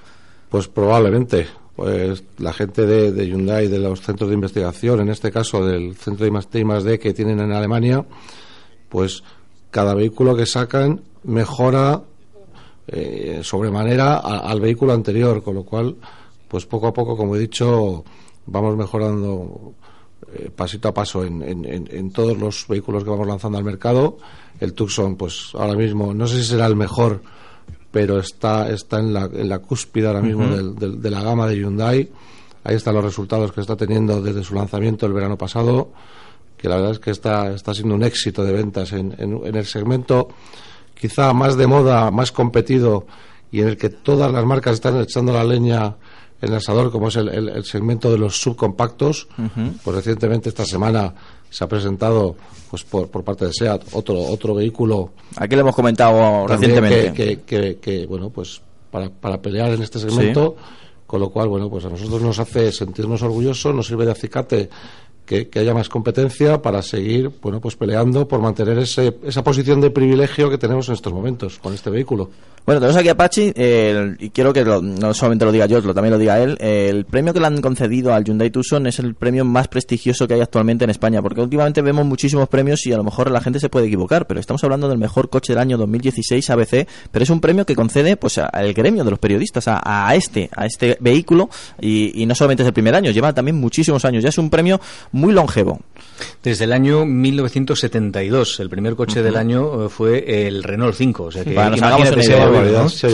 Pues 0.50 0.68
probablemente. 0.68 1.48
Pues 1.76 2.24
la 2.38 2.54
gente 2.54 2.86
de, 2.86 3.12
de 3.12 3.28
Hyundai, 3.28 3.68
de 3.68 3.80
los 3.80 4.00
centros 4.02 4.30
de 4.30 4.36
investigación, 4.36 5.02
en 5.02 5.10
este 5.10 5.32
caso 5.32 5.66
del 5.66 5.96
centro 5.96 6.26
de 6.26 6.32
I+D, 6.60 7.00
que 7.00 7.14
tienen 7.14 7.40
en 7.42 7.52
Alemania, 7.52 8.06
pues 8.88 9.24
cada 9.72 9.94
vehículo 9.94 10.38
que 10.38 10.46
sacan 10.46 11.02
mejora 11.24 12.02
eh, 12.88 13.42
sobremanera 13.44 14.18
al 14.20 14.62
vehículo 14.62 14.94
anterior, 14.94 15.44
con 15.44 15.56
lo 15.56 15.64
cual, 15.64 15.96
pues 16.48 16.66
poco 16.66 16.88
a 16.88 16.94
poco, 16.94 17.18
como 17.18 17.36
he 17.36 17.40
dicho, 17.40 18.06
vamos 18.46 18.78
mejorando 18.78 19.74
eh, 20.34 20.50
pasito 20.56 20.88
a 20.88 20.94
paso 20.94 21.26
en- 21.26 21.42
en- 21.44 21.66
en 21.92 22.12
todos 22.12 22.38
los 22.38 22.66
vehículos 22.70 23.04
que 23.04 23.10
vamos 23.10 23.28
lanzando 23.28 23.58
al 23.58 23.64
mercado. 23.64 24.18
El 24.62 24.74
Tucson, 24.74 25.18
pues 25.18 25.50
ahora 25.54 25.74
mismo, 25.76 26.14
no 26.14 26.26
sé 26.28 26.38
si 26.38 26.44
será 26.52 26.68
el 26.68 26.76
mejor, 26.78 27.22
pero 27.96 28.20
está, 28.20 28.70
está 28.70 29.00
en, 29.00 29.14
la, 29.14 29.30
en 29.32 29.48
la 29.48 29.60
cúspide 29.60 30.08
ahora 30.08 30.20
mismo 30.22 30.44
del- 30.54 30.76
del- 30.76 31.02
de 31.02 31.10
la 31.10 31.22
gama 31.24 31.48
de 31.48 31.56
Hyundai. 31.56 32.10
Ahí 32.66 32.76
están 32.76 32.94
los 32.94 33.06
resultados 33.06 33.54
que 33.54 33.62
está 33.62 33.78
teniendo 33.78 34.22
desde 34.22 34.44
su 34.44 34.54
lanzamiento 34.54 35.06
el 35.06 35.14
verano 35.14 35.38
pasado, 35.38 35.92
que 36.58 36.68
la 36.68 36.76
verdad 36.76 36.92
es 36.92 37.00
que 37.00 37.12
está, 37.12 37.54
está 37.54 37.74
siendo 37.74 37.96
un 37.96 38.04
éxito 38.04 38.44
de 38.44 38.52
ventas 38.52 38.92
en, 38.92 39.16
en- 39.18 39.40
en 39.46 39.56
el 39.56 39.66
segmento 39.66 40.28
quizá 40.94 41.32
más 41.32 41.56
de 41.56 41.68
moda, 41.68 42.12
más 42.12 42.34
competido 42.34 43.06
y 43.50 43.62
en 43.62 43.70
el 43.70 43.78
que 43.78 43.90
todas 43.90 44.30
las 44.30 44.44
marcas 44.44 44.74
están 44.74 45.00
echando 45.00 45.32
la 45.32 45.46
leña 45.46 45.96
en 46.42 46.50
el 46.50 46.56
asador, 46.56 46.92
como 46.92 47.08
es 47.08 47.16
el, 47.16 47.30
el- 47.30 47.48
el 47.48 47.64
segmento 47.64 48.12
de 48.12 48.18
los 48.18 48.38
subcompactos. 48.42 49.30
Pues 49.86 49.96
recientemente 49.96 50.50
esta 50.50 50.66
semana 50.66 51.14
se 51.50 51.64
ha 51.64 51.68
presentado 51.68 52.36
pues 52.70 52.84
por, 52.84 53.10
por 53.10 53.24
parte 53.24 53.46
de 53.46 53.54
SEAT 53.54 53.84
otro 53.94 54.20
otro 54.20 54.54
vehículo 54.56 55.12
Aquí 55.38 55.56
lo 55.56 55.62
hemos 55.62 55.76
comentado 55.76 56.48
recientemente. 56.48 57.14
que, 57.14 57.42
que- 57.42 57.42
que- 57.62 57.78
que, 57.78 58.06
bueno 58.08 58.30
pues 58.30 58.62
para, 58.92 59.10
para 59.10 59.42
pelear 59.42 59.72
en 59.74 59.82
este 59.84 60.00
segmento. 60.00 60.56
Con 61.08 61.20
lo 61.20 61.30
cual 61.30 61.48
bueno 61.50 61.70
pues 61.70 61.86
a 61.86 61.90
nosotros 61.90 62.22
nos 62.22 62.40
hace 62.40 62.72
sentirnos 62.72 63.22
orgullosos 63.22 63.74
nos 63.76 63.86
sirve 63.88 64.06
de 64.06 64.12
acicate 64.12 64.70
que, 65.26 65.50
que 65.50 65.60
haya 65.60 65.74
más 65.74 65.88
competencia 65.88 66.62
para 66.62 66.82
seguir 66.82 67.30
bueno 67.42 67.62
pues 67.62 67.76
peleando 67.76 68.28
por 68.28 68.40
mantener 68.42 68.80
ese, 68.80 69.16
esa 69.24 69.44
posición 69.44 69.82
de 69.82 69.92
privilegio 69.92 70.50
que 70.50 70.58
tenemos 70.58 70.88
en 70.90 70.96
estos 70.96 71.14
momentos 71.14 71.60
con 71.60 71.74
este 71.76 71.90
vehículo 71.92 72.30
Bueno, 72.66 72.82
tenemos 72.82 72.98
aquí 73.00 73.10
a 73.10 73.16
Pachi 73.16 73.54
el- 73.56 74.18
y 74.20 74.32
quiero 74.32 74.52
que 74.52 74.66
lo- 74.66 74.82
no 74.82 75.14
solamente 75.14 75.46
lo 75.46 75.52
diga 75.52 75.68
yo, 75.68 75.80
lo 75.82 75.94
también 75.94 76.14
lo 76.14 76.18
diga 76.18 76.40
él. 76.42 76.58
El 76.60 77.06
premio 77.06 77.32
que 77.32 77.40
le 77.40 77.46
han 77.46 77.62
concedido 77.62 78.12
al 78.12 78.24
Hyundai 78.24 78.50
Tucson 78.50 78.88
es 78.88 78.98
el 78.98 79.14
premio 79.14 79.46
más 79.46 79.68
prestigioso 79.68 80.28
que 80.28 80.34
hay 80.34 80.42
actualmente 80.42 80.84
en 80.84 80.90
España, 80.90 81.22
porque 81.22 81.42
últimamente 81.42 81.84
vemos 81.84 82.06
muchísimos 82.08 82.50
premios 82.50 82.84
y 82.88 82.92
a 82.94 82.98
lo 82.98 83.04
mejor 83.04 83.30
la 83.30 83.40
gente 83.40 83.60
se 83.60 83.70
puede 83.70 83.86
equivocar, 83.86 84.26
pero 84.26 84.40
estamos 84.40 84.64
hablando 84.64 84.90
del 84.90 84.98
mejor 84.98 85.30
coche 85.30 85.54
del 85.54 85.60
año 85.62 85.78
2016 85.78 86.50
ABC, 86.50 86.88
pero 87.12 87.22
es 87.22 87.30
un 87.30 87.40
premio 87.40 87.68
que 87.68 87.76
concede 87.76 88.18
pues 88.18 88.40
a- 88.40 88.46
al 88.48 88.74
gremio 88.74 89.04
de 89.04 89.12
los 89.12 89.20
periodistas, 89.20 89.68
a, 89.68 89.82
a 89.84 90.16
este, 90.16 90.50
a 90.56 90.66
este 90.66 90.98
vehículo 91.00 91.52
y, 91.80 92.20
y 92.20 92.26
no 92.26 92.34
solamente 92.34 92.64
es 92.64 92.68
el 92.68 92.74
primer 92.74 92.96
año, 92.96 93.12
lleva 93.12 93.32
también 93.32 93.58
muchísimos 93.58 94.04
años, 94.06 94.24
ya 94.24 94.30
es 94.30 94.38
un 94.40 94.50
premio 94.50 94.82
muy 95.12 95.34
longevo. 95.34 95.82
Desde 96.42 96.64
el 96.64 96.74
año 96.74 97.06
1972, 97.06 98.60
el 98.60 98.70
primer 98.70 98.96
coche 98.96 99.22
del 99.22 99.36
año 99.36 99.86
eh, 99.86 99.90
fue 99.90 100.48
el 100.48 100.64
Renault 100.64 100.96
5. 100.96 101.24
O 101.26 101.32
sea 101.32 101.44
que 101.44 101.54
nos 101.70 101.80
Sí, 102.90 103.08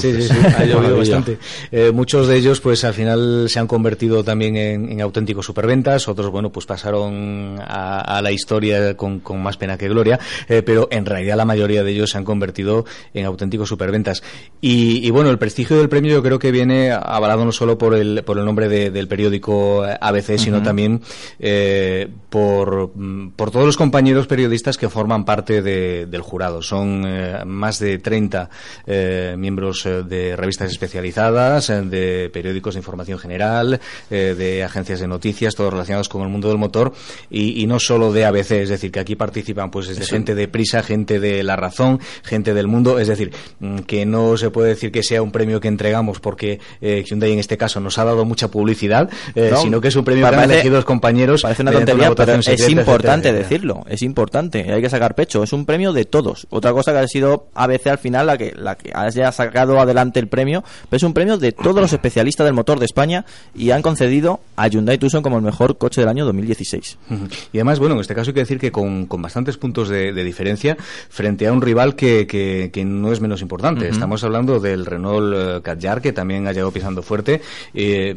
sí, 0.00 0.22
sí, 0.22 0.34
ha 0.56 0.64
llovido 0.64 0.96
bastante. 0.98 1.38
Eh, 1.72 1.90
muchos 1.92 2.28
de 2.28 2.36
ellos, 2.36 2.60
pues 2.60 2.84
al 2.84 2.94
final 2.94 3.46
se 3.48 3.58
han 3.58 3.66
convertido 3.66 4.22
también 4.24 4.56
en, 4.56 4.90
en 4.92 5.00
auténticos 5.00 5.46
superventas, 5.46 6.08
otros, 6.08 6.30
bueno, 6.30 6.50
pues 6.50 6.66
pasaron 6.66 7.58
a, 7.60 8.00
a 8.18 8.22
la 8.22 8.30
historia 8.32 8.96
con, 8.96 9.20
con 9.20 9.42
más 9.42 9.56
pena 9.56 9.76
que 9.78 9.88
gloria, 9.88 10.18
eh, 10.48 10.62
pero 10.62 10.88
en 10.90 11.06
realidad 11.06 11.36
la 11.36 11.44
mayoría 11.44 11.82
de 11.84 11.92
ellos 11.92 12.10
se 12.10 12.18
han 12.18 12.24
convertido 12.24 12.84
en 13.14 13.24
auténticos 13.26 13.68
superventas. 13.68 14.22
Y, 14.60 15.06
y 15.06 15.10
bueno, 15.10 15.30
el 15.30 15.38
prestigio 15.38 15.76
del 15.78 15.88
premio 15.88 16.12
yo 16.12 16.22
creo 16.22 16.38
que 16.38 16.50
viene 16.50 16.90
avalado 16.92 17.44
no 17.44 17.52
solo 17.52 17.78
por 17.78 17.94
el, 17.94 18.22
por 18.24 18.38
el 18.38 18.44
nombre 18.44 18.68
de- 18.68 18.90
del 18.90 19.08
periódico 19.08 19.84
ABC, 19.84 20.38
sino 20.38 20.62
también 20.62 21.00
eh, 21.38 22.08
por, 22.30 22.90
por 23.36 23.50
todos 23.50 23.66
los 23.66 23.76
compañeros 23.76 24.26
periodistas 24.26 24.76
que 24.78 24.88
forman 24.88 25.24
parte 25.24 25.62
de- 25.62 26.06
del 26.06 26.20
jurado. 26.22 26.62
Son 26.62 27.04
eh, 27.06 27.44
más 27.44 27.78
de 27.78 27.98
30 27.98 28.48
eh, 28.86 29.34
miembros 29.38 29.84
eh, 29.86 30.02
de 30.02 30.36
revistas 30.36 30.70
especializadas, 30.70 31.70
eh, 31.70 31.82
de 31.82 32.30
periódicos 32.32 32.74
de 32.74 32.80
información 32.80 33.18
general, 33.18 33.80
eh, 34.10 34.34
de 34.36 34.64
agencias 34.64 35.00
de 35.00 35.06
noticias, 35.08 35.54
todos 35.54 35.72
relacionados 35.72 36.08
con 36.08 36.22
el 36.22 36.28
mundo 36.28 36.48
del 36.48 36.58
motor 36.58 36.92
y, 37.30 37.62
y 37.62 37.66
no 37.66 37.78
solo 37.78 38.12
de 38.12 38.24
ABC, 38.24 38.52
es 38.52 38.68
decir, 38.68 38.90
que 38.90 39.00
aquí 39.00 39.16
participan 39.16 39.70
pues 39.70 39.88
desde 39.88 40.04
gente 40.04 40.34
de 40.34 40.48
Prisa, 40.48 40.82
gente 40.82 41.20
de 41.20 41.42
La 41.42 41.56
Razón, 41.56 42.00
gente 42.22 42.54
del 42.54 42.66
mundo, 42.66 42.98
es 42.98 43.08
decir, 43.08 43.32
mm, 43.60 43.78
que 43.80 44.06
no 44.06 44.36
se 44.36 44.50
puede 44.50 44.70
decir 44.70 44.90
que 44.92 45.02
sea 45.02 45.22
un 45.22 45.30
premio 45.32 45.60
que 45.60 45.68
entregamos 45.68 46.20
porque 46.20 46.60
eh, 46.80 47.04
Hyundai 47.06 47.32
en 47.32 47.38
este 47.38 47.56
caso 47.56 47.80
nos 47.80 47.98
ha 47.98 48.04
dado 48.04 48.24
mucha 48.24 48.48
publicidad, 48.50 49.08
eh, 49.34 49.50
No, 49.52 49.58
sino 49.62 49.80
que 49.80 49.88
es 49.88 49.96
un 49.96 50.04
premio 50.04 50.22
que 50.22 50.28
han 50.28 50.34
parece- 50.34 50.54
elegido 50.54 50.76
los 50.76 50.84
compañeros. 50.84 51.42
Parece 51.42 51.62
una 51.62 51.72
tontería, 51.72 52.14
pero 52.14 52.32
es 52.34 52.44
secreta, 52.44 52.70
importante 52.70 53.28
etcétera. 53.28 53.48
decirlo, 53.48 53.84
es 53.88 54.02
importante, 54.02 54.72
hay 54.72 54.80
que 54.82 54.90
sacar 54.90 55.14
pecho, 55.14 55.42
es 55.42 55.52
un 55.52 55.64
premio 55.66 55.92
de 55.92 56.04
todos. 56.04 56.46
Otra 56.50 56.72
cosa 56.72 56.92
que 56.92 56.98
ha 56.98 57.06
sido 57.08 57.48
ABC 57.54 57.86
al 57.88 57.98
final 57.98 58.26
la 58.26 58.36
que, 58.38 58.52
la 58.66 58.76
que 58.76 58.92
haya 58.94 59.32
sacado 59.32 59.80
adelante 59.80 60.20
el 60.20 60.28
premio, 60.28 60.62
pero 60.90 60.98
es 60.98 61.02
un 61.02 61.14
premio 61.14 61.38
de 61.38 61.52
todos 61.52 61.80
los 61.80 61.92
especialistas 61.92 62.44
del 62.44 62.54
motor 62.54 62.78
de 62.78 62.84
España 62.84 63.24
y 63.54 63.70
han 63.70 63.80
concedido 63.80 64.40
a 64.56 64.68
Hyundai 64.68 64.98
Tucson 64.98 65.22
como 65.22 65.38
el 65.38 65.42
mejor 65.42 65.78
coche 65.78 66.02
del 66.02 66.08
año 66.10 66.24
2016. 66.26 66.98
Ujú. 67.10 67.28
Y 67.52 67.58
además, 67.58 67.78
bueno, 67.78 67.94
en 67.94 68.00
este 68.02 68.14
caso 68.14 68.30
hay 68.30 68.34
que 68.34 68.40
decir 68.40 68.58
que 68.58 68.70
con, 68.70 69.06
con 69.06 69.22
bastantes 69.22 69.56
puntos 69.56 69.88
de, 69.88 70.12
de 70.12 70.24
diferencia 70.24 70.76
frente 71.08 71.46
a 71.46 71.52
un 71.52 71.62
rival 71.62 71.96
que, 71.96 72.26
que, 72.26 72.70
que 72.72 72.84
no 72.84 73.12
es 73.12 73.20
menos 73.20 73.40
importante. 73.40 73.88
Estamos 73.88 74.22
hablando 74.24 74.60
del 74.60 74.84
Renault 74.84 75.34
eh, 75.34 75.60
Kadjar, 75.62 76.02
que 76.02 76.12
también 76.12 76.46
ha 76.46 76.52
llegado 76.52 76.72
pisando 76.72 77.02
fuerte. 77.02 77.40
Eh, 77.74 78.14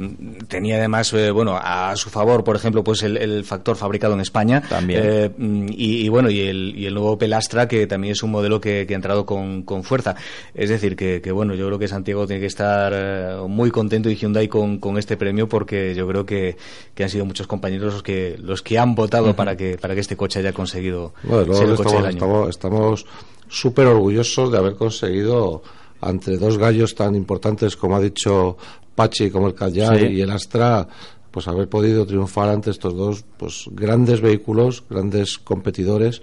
tenía 0.48 0.78
además, 0.78 1.14
eh, 1.14 1.32
bueno, 1.32 1.58
a 1.62 1.96
su 1.96 2.10
favor, 2.10 2.44
por 2.44 2.56
ejemplo, 2.56 2.84
pues 2.84 3.04
el, 3.04 3.18
el 3.18 3.44
factor 3.46 3.76
fabricado 3.76 4.14
en 4.14 4.22
España. 4.22 4.62
También. 4.68 5.02
Eh, 5.04 5.32
y, 5.70 6.06
y 6.06 6.10
bueno, 6.10 6.30
y 6.30 6.42
el, 6.42 6.74
y 6.76 6.86
el 6.86 6.94
nuevo 6.94 7.18
Pelastra, 7.18 7.68
que 7.68 7.88
también 7.88 8.14
es 8.14 8.24
un 8.24 8.32
modelo 8.32 8.60
que, 8.60 8.86
que 8.88 8.94
ha 8.94 8.96
entrado 8.96 9.26
con, 9.26 9.64
con 9.64 9.84
fuerza. 9.84 10.16
Es 10.54 10.70
decir, 10.70 10.96
que, 10.96 11.22
que, 11.22 11.32
bueno, 11.32 11.56
yo 11.56 11.66
creo 11.68 11.80
que 11.80 11.88
Santiago 11.88 12.26
tiene 12.28 12.40
que 12.42 12.48
estar 12.48 12.92
eh, 12.96 13.36
muy 13.48 13.72
contento 13.72 14.10
y 14.10 14.16
Hyundai 14.16 14.48
con, 14.48 14.80
con 14.80 14.98
este 14.98 15.18
premio 15.18 15.48
porque 15.50 15.94
yo 15.96 16.08
creo 16.08 16.26
que, 16.26 16.58
que 16.94 17.04
han 17.04 17.10
sido 17.10 17.26
muchos 17.26 17.48
compañeros 17.48 17.94
los 17.94 18.04
que, 18.04 18.36
los 18.40 18.62
que 18.62 18.78
han 18.80 18.96
votado 18.96 19.36
para 19.36 19.56
que, 19.56 19.78
para 19.78 19.94
que 19.96 20.02
este 20.02 20.16
coche 20.18 20.40
haya 20.40 20.54
conseguido 20.54 21.14
Bueno, 21.24 21.54
ser 21.54 21.70
el 21.70 21.76
coche 21.76 21.96
del 21.98 22.06
estamos 22.10 22.40
año. 22.42 22.50
estamos- 22.50 23.06
súper 23.48 23.88
orgullosos 23.88 24.52
de 24.52 24.58
haber 24.60 24.76
conseguido 24.76 25.64
entre 26.02 26.38
dos 26.38 26.58
gallos 26.58 26.94
tan 26.96 27.16
importantes 27.16 27.76
como 27.76 27.96
ha 27.96 28.00
dicho 28.00 28.58
Pachi 28.96 29.32
como 29.32 29.48
el 29.48 29.56
Sí. 29.58 30.06
y 30.06 30.22
el 30.22 30.30
Astra 30.30 30.88
pues 31.32 31.48
haber 31.48 31.68
podido 31.68 32.06
triunfar 32.06 32.50
ante 32.50 32.70
estos 32.70 32.96
dos 32.96 33.26
pues 33.38 33.66
grandes 33.72 34.22
vehículos 34.22 34.84
grandes 34.90 35.38
competidores 35.40 36.22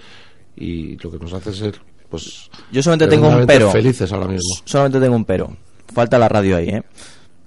y 0.56 0.96
lo 0.98 1.10
que 1.10 1.18
nos 1.18 1.32
hace 1.32 1.52
ser 1.52 1.74
pues 2.08 2.50
Yo 2.72 2.82
solamente 2.82 3.08
tengo 3.08 3.28
un 3.28 3.46
pero. 3.46 3.70
felices 3.70 4.12
ahora 4.12 4.28
mismo 4.28 4.54
Solamente 4.64 5.00
tengo 5.00 5.16
un 5.16 5.24
pero. 5.24 5.56
Falta 5.92 6.18
la 6.18 6.28
radio 6.28 6.56
ahí, 6.56 6.68
¿eh? 6.68 6.82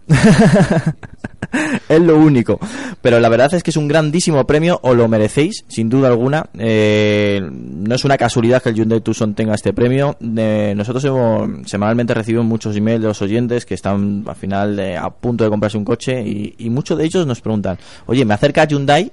es 1.89 2.01
lo 2.01 2.18
único. 2.18 2.60
Pero 3.01 3.20
la 3.20 3.30
verdad 3.30 3.53
es 3.53 3.64
que 3.64 3.72
es 3.72 3.78
un 3.78 3.88
grandísimo 3.88 4.45
premio, 4.45 4.80
o 4.84 4.93
lo 4.93 5.07
merecéis, 5.07 5.66
sin 5.68 5.89
duda 5.89 6.07
alguna. 6.07 6.49
Eh, 6.57 7.41
no 7.51 7.95
es 7.95 8.05
una 8.05 8.18
casualidad 8.18 8.62
que 8.62 8.70
el 8.70 8.76
Hyundai 8.76 9.01
Tucson 9.01 9.36
tenga 9.36 9.55
este 9.55 9.74
premio. 9.74 10.18
Eh, 10.22 10.74
nosotros 10.76 11.03
hemos, 11.05 11.70
semanalmente 11.70 12.14
recibimos 12.14 12.45
muchos 12.45 12.76
emails 12.76 13.01
de 13.01 13.07
los 13.07 13.22
oyentes 13.22 13.66
que 13.66 13.76
están 13.76 14.24
al 14.28 14.36
final 14.36 14.80
eh, 14.80 14.97
a 14.97 15.10
punto 15.10 15.43
de 15.43 15.49
comprarse 15.49 15.78
un 15.78 15.86
coche 15.86 16.22
y, 16.22 16.55
y 16.57 16.70
muchos 16.70 16.97
de 16.97 17.05
ellos 17.05 17.26
nos 17.26 17.41
preguntan, 17.41 17.78
oye, 18.07 18.26
¿me 18.26 18.34
acerca 18.34 18.66
Hyundai? 18.66 19.12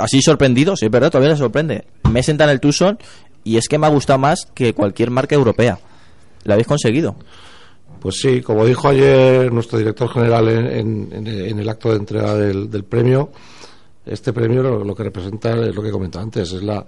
Así 0.00 0.20
sorprendido, 0.20 0.76
sí, 0.76 0.86
es 0.86 0.90
verdad, 0.90 1.10
todavía 1.10 1.30
les 1.30 1.38
sorprende. 1.38 1.84
Me 2.10 2.22
senta 2.22 2.44
en 2.44 2.50
el 2.50 2.60
Tucson 2.60 2.98
y 3.46 3.56
es 3.56 3.68
que 3.68 3.78
me 3.78 3.86
ha 3.86 3.90
gustado 3.90 4.18
más 4.18 4.46
que 4.54 4.74
cualquier 4.74 5.10
marca 5.10 5.34
europea. 5.34 5.78
¿Lo 6.44 6.52
habéis 6.52 6.66
conseguido? 6.66 7.14
Pues 8.00 8.20
sí, 8.20 8.40
como 8.42 8.64
dijo 8.66 8.88
ayer 8.88 9.52
nuestro 9.52 9.78
director 9.78 10.08
general 10.08 10.48
en, 10.48 11.10
en- 11.12 11.26
en- 11.26 11.58
el 11.58 11.68
acto 11.68 11.90
de 11.90 11.96
entrega 11.96 12.34
del, 12.34 12.70
del 12.70 12.84
premio, 12.84 13.30
este 14.04 14.32
premio 14.32 14.62
lo, 14.62 14.84
lo 14.84 14.94
que 14.94 15.02
representa 15.04 15.50
es 15.66 15.74
lo 15.74 15.82
que 15.82 15.90
comentaba 15.90 16.22
antes, 16.22 16.52
es 16.52 16.62
la, 16.62 16.84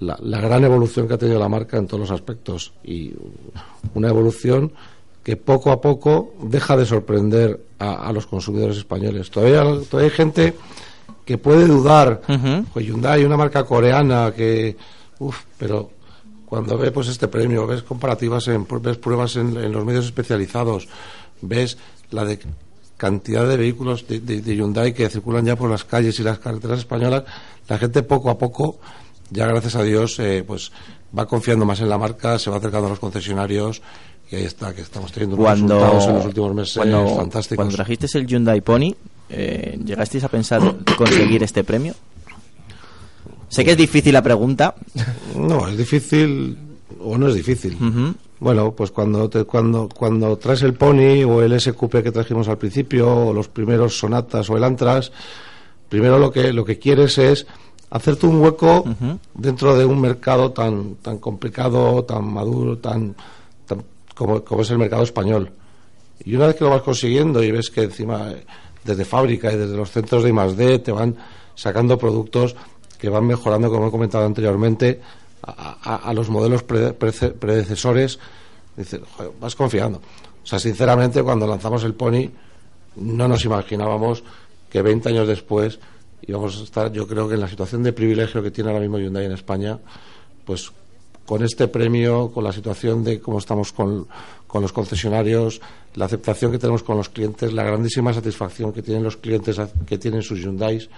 la, 0.00 0.18
la 0.20 0.40
gran 0.40 0.64
evolución 0.64 1.06
que 1.08 1.14
ha 1.14 1.18
tenido 1.18 1.38
la 1.38 1.48
marca 1.48 1.76
en 1.78 1.86
todos 1.86 2.00
los 2.00 2.10
aspectos 2.10 2.72
y 2.84 3.12
una 3.94 4.08
evolución 4.08 4.72
que 5.22 5.36
poco 5.36 5.70
a 5.70 5.80
poco 5.80 6.34
deja 6.42 6.76
de 6.76 6.86
sorprender 6.86 7.60
a, 7.78 8.08
a 8.08 8.12
los 8.12 8.26
consumidores 8.26 8.76
españoles. 8.78 9.30
Todavía, 9.30 9.62
todavía 9.88 10.10
hay 10.10 10.16
gente 10.16 10.54
que 11.24 11.38
puede 11.38 11.66
dudar. 11.66 12.22
Ujú. 12.28 12.64
Pues 12.72 12.86
Hyundai, 12.86 13.24
una 13.24 13.36
marca 13.36 13.64
coreana 13.64 14.32
que, 14.36 14.76
uff, 15.18 15.42
pero 15.58 15.90
cuando 16.48 16.76
ves 16.78 16.90
pues 16.92 17.08
este 17.08 17.28
premio, 17.28 17.66
ves 17.66 17.82
comparativas, 17.82 18.48
en, 18.48 18.66
ves 18.80 18.96
pruebas 18.96 19.36
en, 19.36 19.56
en 19.56 19.70
los 19.72 19.84
medios 19.84 20.06
especializados, 20.06 20.88
ves 21.42 21.76
la 22.10 22.24
de 22.24 22.38
cantidad 22.96 23.46
de 23.46 23.56
vehículos 23.56 24.08
de, 24.08 24.20
de- 24.20 24.40
de 24.40 24.56
Hyundai 24.56 24.92
que 24.94 25.08
circulan 25.08 25.44
ya 25.46 25.56
por 25.56 25.70
las 25.70 25.84
calles 25.84 26.18
y 26.18 26.22
las 26.22 26.38
carreteras 26.38 26.78
españolas, 26.80 27.24
la 27.68 27.78
gente 27.78 28.02
poco 28.02 28.30
a 28.30 28.38
poco, 28.38 28.78
ya 29.30 29.46
gracias 29.46 29.76
a 29.76 29.82
Dios, 29.82 30.18
eh, 30.18 30.42
pues 30.46 30.72
va 31.16 31.26
confiando 31.26 31.64
más 31.64 31.80
en 31.80 31.88
la 31.90 31.98
marca, 31.98 32.38
se 32.38 32.50
va 32.50 32.56
acercando 32.56 32.86
a 32.86 32.90
los 32.90 32.98
concesionarios 32.98 33.82
y 34.30 34.36
ahí 34.36 34.44
está, 34.44 34.74
que 34.74 34.80
estamos 34.82 35.12
teniendo 35.12 35.36
unos 35.36 35.46
Cuando, 35.46 35.74
resultados 35.76 36.06
en 36.08 36.14
los 36.16 36.24
últimos 36.26 36.54
meses 36.54 36.76
cuando, 36.76 37.16
fantásticos. 37.16 37.56
cuando 37.56 37.74
trajiste 37.76 38.06
el 38.18 38.26
Hyundai 38.26 38.60
Pony, 38.62 38.94
eh, 39.30 39.78
¿llegasteis 39.84 40.24
a 40.24 40.28
pensar 40.28 40.60
conseguir 40.96 41.42
este 41.42 41.62
premio? 41.64 41.94
Sé 43.48 43.64
que 43.64 43.70
es 43.70 43.76
difícil 43.78 44.12
la 44.12 44.20
pregunta. 44.22 44.74
No, 45.38 45.68
es 45.68 45.76
difícil 45.76 46.56
o 47.00 47.16
no 47.16 47.28
es 47.28 47.34
difícil. 47.34 47.76
Bueno, 48.40 48.72
pues 48.72 48.90
cuando 48.90 49.28
te, 49.28 49.44
cuando 49.44 49.88
cuando 49.88 50.36
traes 50.38 50.62
el 50.62 50.74
Pony 50.74 51.24
o 51.26 51.42
el 51.42 51.58
SQP 51.60 52.02
que 52.02 52.12
trajimos 52.12 52.48
al 52.48 52.58
principio 52.58 53.28
o 53.28 53.32
los 53.32 53.48
primeros 53.48 53.98
Sonatas 53.98 54.48
o 54.50 54.56
el 54.56 54.64
Antras, 54.64 55.10
primero 55.88 56.18
lo 56.18 56.30
que 56.30 56.52
lo 56.52 56.64
que 56.64 56.78
quieres 56.78 57.18
es 57.18 57.46
hacerte 57.90 58.26
un 58.26 58.40
hueco 58.40 58.84
dentro 59.34 59.76
de 59.76 59.84
un 59.84 60.00
mercado 60.00 60.52
tan 60.52 60.96
tan 60.96 61.18
complicado, 61.18 62.04
tan 62.04 62.32
maduro, 62.32 62.78
tan, 62.78 63.14
tan 63.66 63.82
como, 64.14 64.44
como 64.44 64.62
es 64.62 64.70
el 64.70 64.78
mercado 64.78 65.02
español. 65.02 65.50
Y 66.24 66.36
una 66.36 66.48
vez 66.48 66.56
que 66.56 66.64
lo 66.64 66.70
vas 66.70 66.82
consiguiendo 66.82 67.42
y 67.42 67.50
ves 67.50 67.70
que 67.70 67.82
encima 67.82 68.34
desde 68.84 69.04
fábrica 69.04 69.52
y 69.52 69.56
desde 69.56 69.76
los 69.76 69.90
centros 69.90 70.22
de 70.22 70.30
I+D 70.30 70.78
te 70.80 70.92
van 70.92 71.16
sacando 71.54 71.98
productos 71.98 72.54
que 72.98 73.08
van 73.08 73.26
mejorando, 73.26 73.70
como 73.70 73.88
he 73.88 73.90
comentado 73.90 74.26
anteriormente, 74.26 75.00
a, 75.42 75.78
a- 75.82 75.96
a 76.08 76.12
los 76.14 76.28
modelos 76.30 76.62
predecesores, 76.62 78.18
dices, 78.76 79.00
"Joder, 79.16 79.32
vas 79.40 79.54
confiando. 79.54 79.98
O 80.42 80.46
sea, 80.46 80.58
sinceramente, 80.58 81.22
cuando 81.22 81.46
lanzamos 81.46 81.84
el 81.84 81.94
Pony, 81.94 82.30
no 82.96 83.28
nos 83.28 83.44
imaginábamos 83.44 84.22
que 84.70 84.82
20 84.82 85.08
años 85.10 85.28
después 85.28 85.78
íbamos 86.26 86.58
a 86.60 86.64
estar, 86.64 86.92
yo 86.92 87.06
creo 87.06 87.28
que 87.28 87.34
en 87.34 87.40
la 87.40 87.48
situación 87.48 87.82
de 87.82 87.92
privilegio 87.92 88.42
que 88.42 88.50
tiene 88.50 88.70
ahora 88.70 88.80
mismo 88.80 88.98
Hyundai 88.98 89.24
en 89.26 89.32
España, 89.32 89.78
pues 90.44 90.70
con 91.26 91.42
este 91.44 91.68
premio, 91.68 92.30
con 92.32 92.42
la 92.44 92.52
situación 92.52 93.04
de 93.04 93.20
cómo 93.20 93.38
estamos 93.38 93.72
con, 93.72 94.06
con 94.46 94.62
los 94.62 94.72
concesionarios, 94.72 95.60
la 95.94 96.06
aceptación 96.06 96.50
que 96.52 96.58
tenemos 96.58 96.82
con 96.82 96.96
los 96.96 97.08
clientes, 97.10 97.52
la 97.52 97.64
grandísima 97.64 98.12
satisfacción 98.14 98.72
que 98.72 98.82
tienen 98.82 99.04
los 99.04 99.16
clientes 99.18 99.60
que 99.86 99.98
tienen 99.98 100.22
sus 100.22 100.40
Hyundais, 100.40 100.88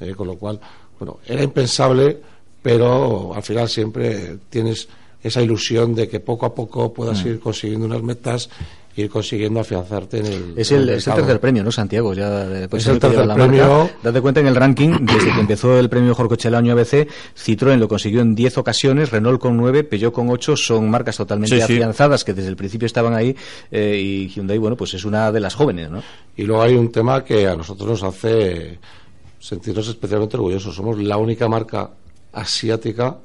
eh, 0.00 0.14
con 0.16 0.26
lo 0.26 0.36
cual, 0.36 0.60
bueno, 0.98 1.18
era 1.26 1.42
impensable, 1.44 2.20
pero 2.62 3.34
al 3.34 3.42
final 3.42 3.68
siempre 3.68 4.38
tienes 4.50 4.88
esa 5.22 5.42
ilusión 5.42 5.94
de 5.94 6.08
que 6.08 6.20
poco 6.20 6.46
a 6.46 6.54
poco 6.54 6.92
puedas 6.92 7.24
Mm. 7.24 7.28
ir 7.28 7.40
consiguiendo 7.40 7.86
unas 7.86 8.02
metas 8.02 8.48
e 8.96 9.02
ir 9.02 9.10
consiguiendo 9.10 9.60
afianzarte 9.60 10.18
en 10.18 10.26
el 10.26 10.32
Es 10.56 10.70
el, 10.72 10.88
es 10.88 11.06
el 11.06 11.10
mercado. 11.12 11.16
tercer 11.16 11.40
premio, 11.40 11.62
¿no, 11.64 11.70
Santiago? 11.72 12.14
Ya, 12.14 12.66
pues 12.68 12.82
Es 12.84 12.88
el 12.88 12.98
tercer 13.00 13.26
la 13.26 13.34
premio. 13.34 13.66
marca. 13.68 13.94
Date 14.02 14.20
cuenta 14.20 14.40
en 14.40 14.46
el 14.48 14.56
ranking, 14.56 14.90
desde 15.00 15.32
que 15.32 15.40
empezó 15.40 15.78
el 15.78 15.88
premio 15.88 16.08
Mejor 16.10 16.28
Coche 16.28 16.48
del 16.48 16.54
Año 16.56 16.72
ABC, 16.72 17.06
Citroën 17.36 17.78
lo 17.78 17.86
consiguió 17.88 18.20
en 18.20 18.34
10 18.34 18.58
ocasiones, 18.58 19.10
Renault 19.10 19.40
con 19.40 19.56
9, 19.56 19.84
Peugeot 19.84 20.12
con 20.12 20.28
8, 20.30 20.56
son 20.56 20.88
marcas 20.90 21.16
totalmente 21.16 21.56
Sí, 21.60 21.66
sí. 21.66 21.72
afianzadas 21.74 22.24
que 22.24 22.32
desde 22.34 22.48
el 22.48 22.56
principio 22.56 22.86
estaban 22.86 23.14
ahí 23.14 23.34
eh, 23.70 24.00
y 24.00 24.28
Hyundai, 24.28 24.58
bueno, 24.58 24.76
pues 24.76 24.94
es 24.94 25.04
una 25.04 25.30
de 25.32 25.40
las 25.40 25.54
jóvenes, 25.54 25.90
¿no? 25.90 26.02
Y 26.36 26.42
luego 26.42 26.62
hay 26.62 26.74
un 26.76 26.90
tema 26.90 27.24
que 27.24 27.46
a 27.46 27.54
nosotros 27.56 27.88
nos 27.88 28.02
hace 28.02 28.78
sentirnos 29.40 29.86
especialmente 29.88 30.36
orgullosos. 30.36 30.74
Somos 30.74 30.98
la 30.98 31.16
única 31.16 31.48
marca 31.48 31.90
asiática 32.40 33.16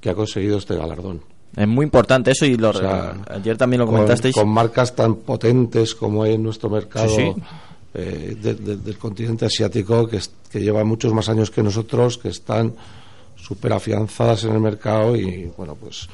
que 0.00 0.10
ha 0.10 0.14
conseguido 0.14 0.58
este 0.58 0.74
galardón. 0.76 1.20
Es 1.56 1.66
muy 1.66 1.84
importante 1.84 2.30
eso 2.30 2.44
y 2.44 2.56
lo, 2.56 2.70
O 2.70 2.72
sea, 2.74 3.16
ayer 3.30 3.56
también 3.56 3.80
lo 3.80 3.86
con- 3.86 3.94
comentasteis. 3.96 4.34
Con, 4.34 4.48
marcas 4.48 4.94
tan 4.94 5.16
potentes 5.16 5.94
como 5.94 6.22
hay 6.22 6.34
en 6.34 6.42
nuestro 6.42 6.68
mercado 6.70 7.08
Sí, 7.08 7.32
sí. 7.34 7.42
eh, 7.94 8.36
de- 8.40 8.54
de- 8.54 8.76
del 8.76 8.98
continente 8.98 9.46
asiático, 9.46 10.06
que, 10.06 10.18
es- 10.18 10.30
que 10.50 10.60
lleva 10.60 10.84
muchos 10.84 11.12
más 11.12 11.28
años 11.28 11.50
que 11.50 11.62
nosotros, 11.62 12.18
que 12.18 12.28
están 12.28 12.74
súper 13.34 13.72
afianzadas 13.72 14.44
en 14.44 14.52
el 14.52 14.60
mercado 14.60 15.16
y, 15.16 15.50
bueno, 15.56 15.74
pues, 15.74 16.08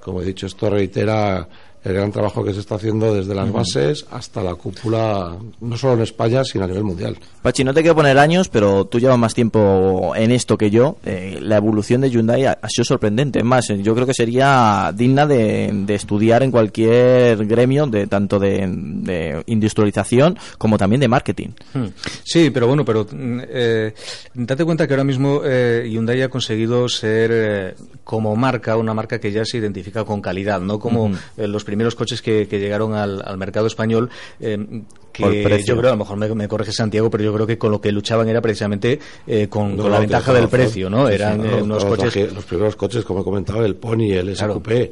como 0.00 0.22
he 0.22 0.24
dicho, 0.24 0.46
esto 0.46 0.70
reitera 0.70 1.48
el 1.86 1.94
gran 1.94 2.10
trabajo 2.10 2.42
que 2.42 2.52
se 2.52 2.60
está 2.60 2.74
haciendo 2.74 3.14
desde 3.14 3.32
las 3.32 3.52
bases 3.52 4.06
hasta 4.10 4.42
la 4.42 4.56
cúpula, 4.56 5.36
no 5.60 5.76
solo 5.76 5.94
en 5.94 6.00
España, 6.00 6.42
sino 6.42 6.64
a 6.64 6.66
nivel 6.66 6.82
mundial. 6.82 7.16
Pachi, 7.42 7.62
no 7.62 7.72
te 7.72 7.80
quiero 7.80 7.94
poner 7.94 8.18
años, 8.18 8.48
pero 8.48 8.86
tú 8.86 8.98
llevas 8.98 9.18
más 9.18 9.34
tiempo 9.34 10.12
en 10.16 10.32
esto 10.32 10.58
que 10.58 10.68
yo. 10.68 10.96
Eh, 11.04 11.38
la 11.40 11.58
evolución 11.58 12.00
de 12.00 12.10
Hyundai 12.10 12.44
ha, 12.46 12.58
ha 12.60 12.68
sido 12.68 12.84
sorprendente. 12.84 13.38
Es 13.38 13.44
más, 13.44 13.68
yo 13.68 13.94
creo 13.94 14.04
que 14.04 14.14
sería 14.14 14.92
digna 14.92 15.26
de, 15.26 15.70
de 15.72 15.94
estudiar 15.94 16.42
en 16.42 16.50
cualquier 16.50 17.46
gremio, 17.46 17.86
de 17.86 18.08
tanto 18.08 18.40
de, 18.40 18.66
de 18.68 19.44
industrialización 19.46 20.36
como 20.58 20.78
también 20.78 21.00
de 21.00 21.06
marketing. 21.06 21.50
Hmm. 21.72 21.86
Sí, 22.24 22.50
pero 22.50 22.66
bueno, 22.66 22.84
pero 22.84 23.06
mm, 23.10 23.40
eh, 23.48 23.94
date 24.34 24.64
cuenta 24.64 24.88
que 24.88 24.94
ahora 24.94 25.04
mismo 25.04 25.42
eh, 25.44 25.86
Hyundai 25.88 26.22
ha 26.22 26.28
conseguido 26.28 26.88
ser 26.88 27.30
eh, 27.32 27.74
como 28.02 28.34
marca 28.34 28.76
una 28.76 28.94
marca 28.94 29.20
que 29.20 29.30
ya 29.30 29.44
se 29.44 29.58
identifica 29.58 30.04
con 30.04 30.20
calidad, 30.20 30.60
no 30.60 30.78
como 30.78 31.12
eh, 31.36 31.46
los 31.46 31.62
primeros 31.62 31.75
coches 31.94 32.22
que, 32.22 32.46
que 32.48 32.58
llegaron 32.58 32.94
al, 32.94 33.22
al 33.24 33.36
mercado 33.38 33.66
español. 33.66 34.10
eh, 34.40 34.82
que 35.12 35.62
yo 35.64 35.76
creo, 35.78 35.88
a 35.88 35.94
lo 35.94 35.98
mejor 35.98 36.18
me, 36.18 36.28
me 36.34 36.46
corrige 36.46 36.72
Santiago, 36.72 37.08
pero 37.08 37.24
yo 37.24 37.32
creo 37.32 37.46
que 37.46 37.56
con 37.56 37.70
lo 37.70 37.80
que 37.80 37.90
luchaban 37.90 38.28
era 38.28 38.42
precisamente 38.42 38.98
eh, 39.26 39.48
con, 39.48 39.74
No, 39.74 39.84
con 39.84 39.90
la 39.92 39.96
no, 39.96 40.00
ventaja 40.02 40.32
del 40.34 40.48
precio, 40.48 40.90
¿no? 40.90 41.08
Eran 41.08 41.40
sí, 41.40 41.46
eh, 41.46 41.50
no, 41.52 41.64
unos 41.64 41.84
los 41.84 41.96
coches 41.96 42.32
los 42.34 42.44
primeros 42.44 42.76
coches, 42.76 43.04
como 43.04 43.20
he 43.20 43.24
comentado, 43.24 43.64
el 43.64 43.76
Pony, 43.76 44.12
el 44.12 44.36
SQP, 44.36 44.68
eh, 44.70 44.90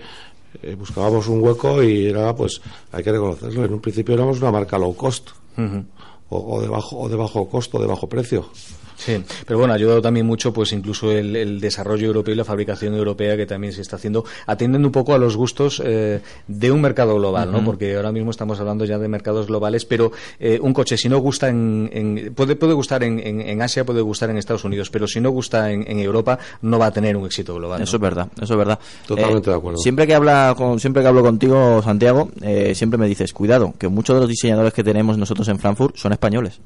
buscábamos 0.78 1.28
un 1.28 1.42
hueco 1.42 1.82
y 1.82 2.06
era, 2.06 2.34
pues, 2.34 2.60
hay 2.92 3.02
que 3.04 3.12
reconocerlo, 3.12 3.64
en 3.66 3.74
un 3.74 3.80
principio 3.80 4.14
éramos 4.14 4.40
una 4.40 4.50
marca 4.50 4.78
low 4.78 4.94
cost, 4.96 5.28
o, 5.58 6.38
o 6.56 6.60
de 6.62 6.68
bajo, 6.68 6.98
o 7.00 7.08
de 7.08 7.16
bajo 7.16 7.46
costo, 7.48 7.78
de 7.78 7.86
bajo 7.86 8.08
precio. 8.08 8.48
Sí, 8.96 9.22
pero 9.46 9.58
bueno, 9.58 9.72
ha 9.72 9.76
ayudado 9.76 10.00
también 10.00 10.24
mucho, 10.26 10.52
pues 10.52 10.72
incluso 10.72 11.10
el, 11.12 11.34
el 11.36 11.60
desarrollo 11.60 12.06
europeo 12.06 12.32
y 12.34 12.36
la 12.36 12.44
fabricación 12.44 12.94
europea 12.94 13.36
que 13.36 13.44
también 13.46 13.72
se 13.72 13.82
está 13.82 13.96
haciendo, 13.96 14.24
atendiendo 14.46 14.88
un 14.88 14.92
poco 14.92 15.14
a 15.14 15.18
los 15.18 15.36
gustos 15.36 15.82
eh, 15.84 16.20
de 16.46 16.70
un 16.70 16.80
mercado 16.80 17.16
global, 17.16 17.50
¿no? 17.50 17.64
Porque 17.64 17.96
ahora 17.96 18.12
mismo 18.12 18.30
estamos 18.30 18.60
hablando 18.60 18.84
ya 18.84 18.98
de 18.98 19.08
mercados 19.08 19.46
globales, 19.48 19.84
pero 19.84 20.12
eh, 20.38 20.58
un 20.62 20.72
coche 20.72 20.96
si 20.96 21.08
no 21.08 21.18
gusta 21.18 21.48
en, 21.48 21.90
en- 21.92 22.34
puede 22.34 22.56
puede 22.56 22.72
gustar 22.72 23.02
en, 23.02 23.18
en- 23.18 23.40
en 23.40 23.62
Asia, 23.62 23.84
puede 23.84 24.00
gustar 24.00 24.30
en 24.30 24.38
Estados 24.38 24.64
Unidos, 24.64 24.90
pero 24.90 25.06
si 25.08 25.20
no 25.20 25.30
gusta 25.30 25.70
en, 25.72 25.84
en 25.90 25.98
Europa 25.98 26.38
no 26.62 26.78
va 26.78 26.86
a 26.86 26.90
tener 26.92 27.16
un 27.16 27.26
éxito 27.26 27.54
global. 27.54 27.78
¿no? 27.80 27.84
Eso 27.84 27.96
es 27.96 28.02
verdad, 28.02 28.28
eso 28.40 28.54
es 28.54 28.58
verdad. 28.58 28.78
Totalmente 29.06 29.50
Eh, 29.50 29.52
de 29.52 29.58
acuerdo. 29.58 29.78
Siempre 29.78 30.06
que 30.06 30.14
habla 30.14 30.54
con, 30.56 30.78
siempre 30.78 31.02
que 31.02 31.08
hablo 31.08 31.22
contigo, 31.22 31.82
Santiago, 31.82 32.30
eh, 32.42 32.74
siempre 32.74 32.98
me 32.98 33.08
dices, 33.08 33.32
cuidado, 33.32 33.74
que 33.78 33.88
muchos 33.88 34.14
de 34.14 34.20
los 34.20 34.28
diseñadores 34.28 34.72
que 34.72 34.84
tenemos 34.84 35.18
nosotros 35.18 35.48
en 35.48 35.58
Frankfurt 35.58 35.96
son 35.96 36.12
españoles. 36.12 36.60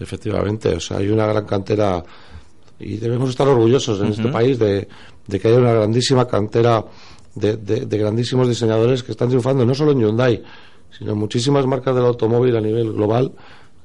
Efectivamente, 0.00 0.68
o 0.74 0.80
sea, 0.80 0.98
hay 0.98 1.08
una 1.08 1.26
gran 1.26 1.44
cantera 1.46 2.04
y 2.80 2.96
debemos 2.96 3.30
estar 3.30 3.46
orgullosos 3.48 4.00
en 4.00 4.08
este 4.08 4.28
país 4.32 4.58
de, 4.58 4.88
de 5.26 5.40
que 5.40 5.48
haya 5.48 5.58
una 5.58 5.72
grandísima 5.72 6.26
cantera 6.26 6.84
de, 7.34 7.56
de- 7.56 7.86
de 7.86 7.98
grandísimos 7.98 8.48
diseñadores 8.48 9.02
que 9.02 9.12
están 9.12 9.28
triunfando 9.28 9.64
no 9.64 9.74
solo 9.74 9.92
en 9.92 10.00
Hyundai, 10.00 10.42
sino 10.96 11.12
en 11.12 11.18
muchísimas 11.18 11.66
marcas 11.66 11.94
del 11.94 12.04
automóvil 12.04 12.56
a 12.56 12.60
nivel 12.60 12.92
global. 12.92 13.32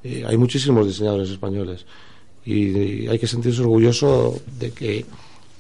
Eh, 0.04 0.24
hay 0.28 0.38
muchísimos 0.38 0.88
diseñadores 0.88 1.30
españoles 1.30 1.86
y, 2.46 3.04
y 3.04 3.08
hay 3.08 3.20
que 3.20 3.28
sentirse 3.28 3.62
orgulloso 3.62 4.40
de 4.60 4.72
que 4.72 5.06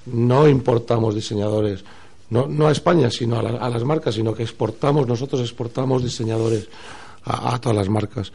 no 0.07 0.47
importamos 0.47 1.13
diseñadores, 1.13 1.83
no, 2.31 2.47
no 2.47 2.67
a 2.67 2.71
España, 2.71 3.11
sino 3.11 3.37
a, 3.37 3.43
la- 3.43 3.57
a 3.59 3.69
las 3.69 3.83
marcas, 3.83 4.15
sino 4.15 4.33
que 4.33 4.43
exportamos, 4.43 5.07
nosotros 5.07 5.41
exportamos 5.41 6.03
diseñadores 6.03 6.67
a, 7.23 7.53
a 7.53 7.61
todas 7.61 7.77
las 7.77 7.89
marcas. 7.89 8.31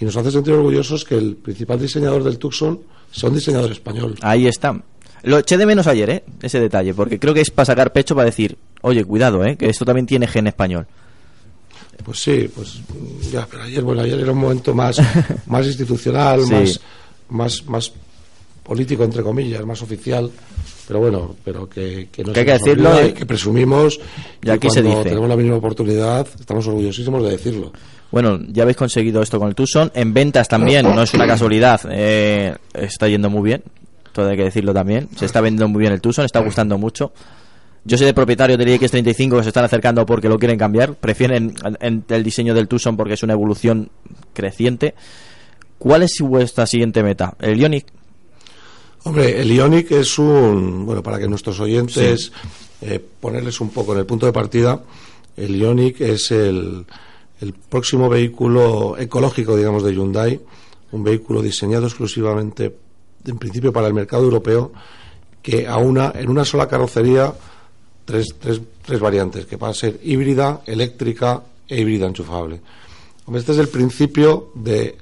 Y 0.00 0.04
nos 0.04 0.16
hace 0.16 0.30
sentir 0.30 0.52
orgullosos 0.54 1.04
que 1.04 1.16
el 1.16 1.36
principal 1.36 1.78
diseñador 1.80 2.24
del 2.24 2.38
Tucson 2.38 2.80
sea 3.12 3.28
un 3.28 3.36
diseñador 3.36 3.70
español. 3.72 4.16
Ahí 4.22 4.46
está. 4.46 4.80
Lo 5.22 5.38
eché 5.38 5.56
de 5.56 5.64
menos 5.66 5.86
ayer, 5.86 6.10
¿eh? 6.10 6.24
Ese 6.42 6.60
detalle, 6.60 6.92
porque 6.94 7.18
creo 7.18 7.32
que 7.32 7.40
es 7.40 7.50
para 7.50 7.64
sacar 7.66 7.92
pecho 7.92 8.14
para 8.14 8.26
decir, 8.26 8.58
oye, 8.82 9.04
cuidado, 9.04 9.44
¿eh? 9.44 9.56
Que 9.56 9.68
esto 9.70 9.84
también 9.84 10.06
tiene 10.06 10.26
gen 10.26 10.46
español. 10.48 10.86
Pues 12.04 12.18
sí, 12.18 12.50
pues 12.54 12.80
mm, 12.88 13.30
ya, 13.32 13.46
pero 13.50 13.62
ayer, 13.62 13.82
bueno, 13.82 14.02
ayer 14.02 14.18
era 14.18 14.32
un 14.32 14.38
momento 14.38 14.74
más, 14.74 14.98
más 15.46 15.64
institucional, 15.66 16.42
Sí. 16.44 16.52
más, 16.52 16.80
más, 17.30 17.64
más 17.66 17.92
político, 18.62 19.04
entre 19.04 19.22
comillas, 19.22 19.64
más 19.64 19.80
oficial. 19.80 20.30
Pero 20.86 20.98
bueno, 21.00 21.34
pero 21.42 21.66
que, 21.68 22.08
que 22.12 22.22
no 22.24 22.32
Que 22.34 22.40
hay 22.40 22.46
que 22.46 22.52
decirlo 22.52 22.90
olvida 22.90 23.06
y 23.06 23.12
que 23.14 23.24
presumimos. 23.24 23.98
y 24.42 24.50
aquí 24.50 24.68
se 24.68 24.82
cuando 24.82 24.98
dice. 24.98 25.08
tenemos 25.10 25.28
la 25.30 25.36
mínima 25.36 25.56
oportunidad, 25.56 26.26
estamos 26.38 26.66
orgullosísimos 26.66 27.22
de 27.22 27.30
decirlo. 27.30 27.72
Bueno, 28.14 28.38
ya 28.48 28.62
habéis 28.62 28.76
conseguido 28.76 29.22
esto 29.22 29.38
con 29.40 29.48
el 29.48 29.54
Tucson. 29.56 29.90
En 29.94 30.14
ventas 30.14 30.46
también, 30.48 30.84
no 30.94 31.02
es 31.02 31.12
una 31.14 31.26
casualidad. 31.26 31.80
eh, 31.90 32.54
está 32.72 33.08
yendo 33.08 33.28
muy 33.28 33.42
bien. 33.42 33.62
Todo 34.12 34.28
hay 34.28 34.36
que 34.36 34.44
decirlo 34.44 34.72
también. 34.72 35.08
Se 35.16 35.26
está 35.26 35.40
vendiendo 35.40 35.68
muy 35.68 35.80
bien 35.80 35.92
el 35.92 36.00
Tucson, 36.00 36.24
está 36.24 36.38
gustando 36.38 36.78
mucho. 36.78 37.12
Yo 37.84 37.98
soy 37.98 38.06
de 38.06 38.14
propietario 38.14 38.56
del 38.56 38.68
iX35 38.68 39.36
que 39.38 39.42
se 39.42 39.48
están 39.48 39.64
acercando 39.64 40.06
porque 40.06 40.28
lo 40.28 40.38
quieren 40.38 40.56
cambiar. 40.56 40.94
Prefieren 40.94 41.54
en- 41.64 41.76
en 41.80 42.04
el 42.08 42.22
diseño 42.22 42.54
del 42.54 42.68
Tucson 42.68 42.96
porque 42.96 43.14
es 43.14 43.22
una 43.24 43.32
evolución 43.32 43.90
creciente. 44.32 44.94
¿Cuál 45.78 46.04
es 46.04 46.16
vuestra 46.20 46.66
siguiente 46.66 47.02
meta? 47.02 47.34
¿El 47.40 47.58
Ioniq? 47.58 47.86
Hombre, 49.02 49.40
el 49.40 49.50
Ionic 49.52 49.90
es 49.90 50.18
un, 50.18 50.86
bueno, 50.86 51.02
para 51.02 51.18
que 51.18 51.26
nuestros 51.28 51.60
oyentes 51.60 52.32
eh, 52.80 53.04
ponerles 53.20 53.60
un 53.60 53.70
poco 53.70 53.92
en 53.92 53.98
el 53.98 54.06
punto 54.06 54.24
de 54.24 54.32
partida, 54.32 54.80
el 55.36 55.56
Ionic 55.56 56.00
es 56.00 56.30
el, 56.30 56.86
el 57.40 57.52
próximo 57.52 58.08
vehículo 58.08 58.96
ecológico, 58.98 59.56
digamos, 59.56 59.82
de 59.82 59.92
Hyundai, 59.92 60.40
un 60.92 61.02
vehículo 61.02 61.42
diseñado 61.42 61.86
exclusivamente, 61.86 62.74
en 63.26 63.38
principio, 63.38 63.72
para 63.72 63.86
el 63.86 63.94
mercado 63.94 64.24
europeo, 64.24 64.72
que 65.42 65.66
aúna 65.66 66.12
en 66.14 66.30
una 66.30 66.44
sola 66.44 66.68
carrocería 66.68 67.34
tres, 68.04 68.34
tres, 68.38 68.60
tres 68.84 69.00
variantes, 69.00 69.46
que 69.46 69.56
va 69.56 69.68
a 69.68 69.74
ser 69.74 70.00
híbrida, 70.02 70.62
eléctrica 70.66 71.42
e 71.68 71.80
híbrida 71.80 72.06
enchufable. 72.06 72.60
Este 73.34 73.52
es 73.52 73.58
el 73.58 73.68
principio 73.68 74.50
de 74.54 74.96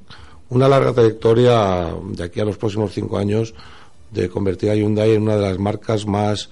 una 0.49 0.69
larga 0.69 0.93
trayectoria 0.93 1.95
de 2.05 2.25
aquí 2.25 2.41
a 2.41 2.45
los 2.45 2.57
próximos 2.57 2.93
cinco 2.93 3.19
años 3.19 3.55
de 4.11 4.29
convertir 4.29 4.71
a 4.71 4.75
Hyundai 4.75 5.13
en 5.13 5.23
una 5.23 5.37
de 5.37 5.43
las 5.43 5.59
marcas 5.59 6.07
más 6.07 6.51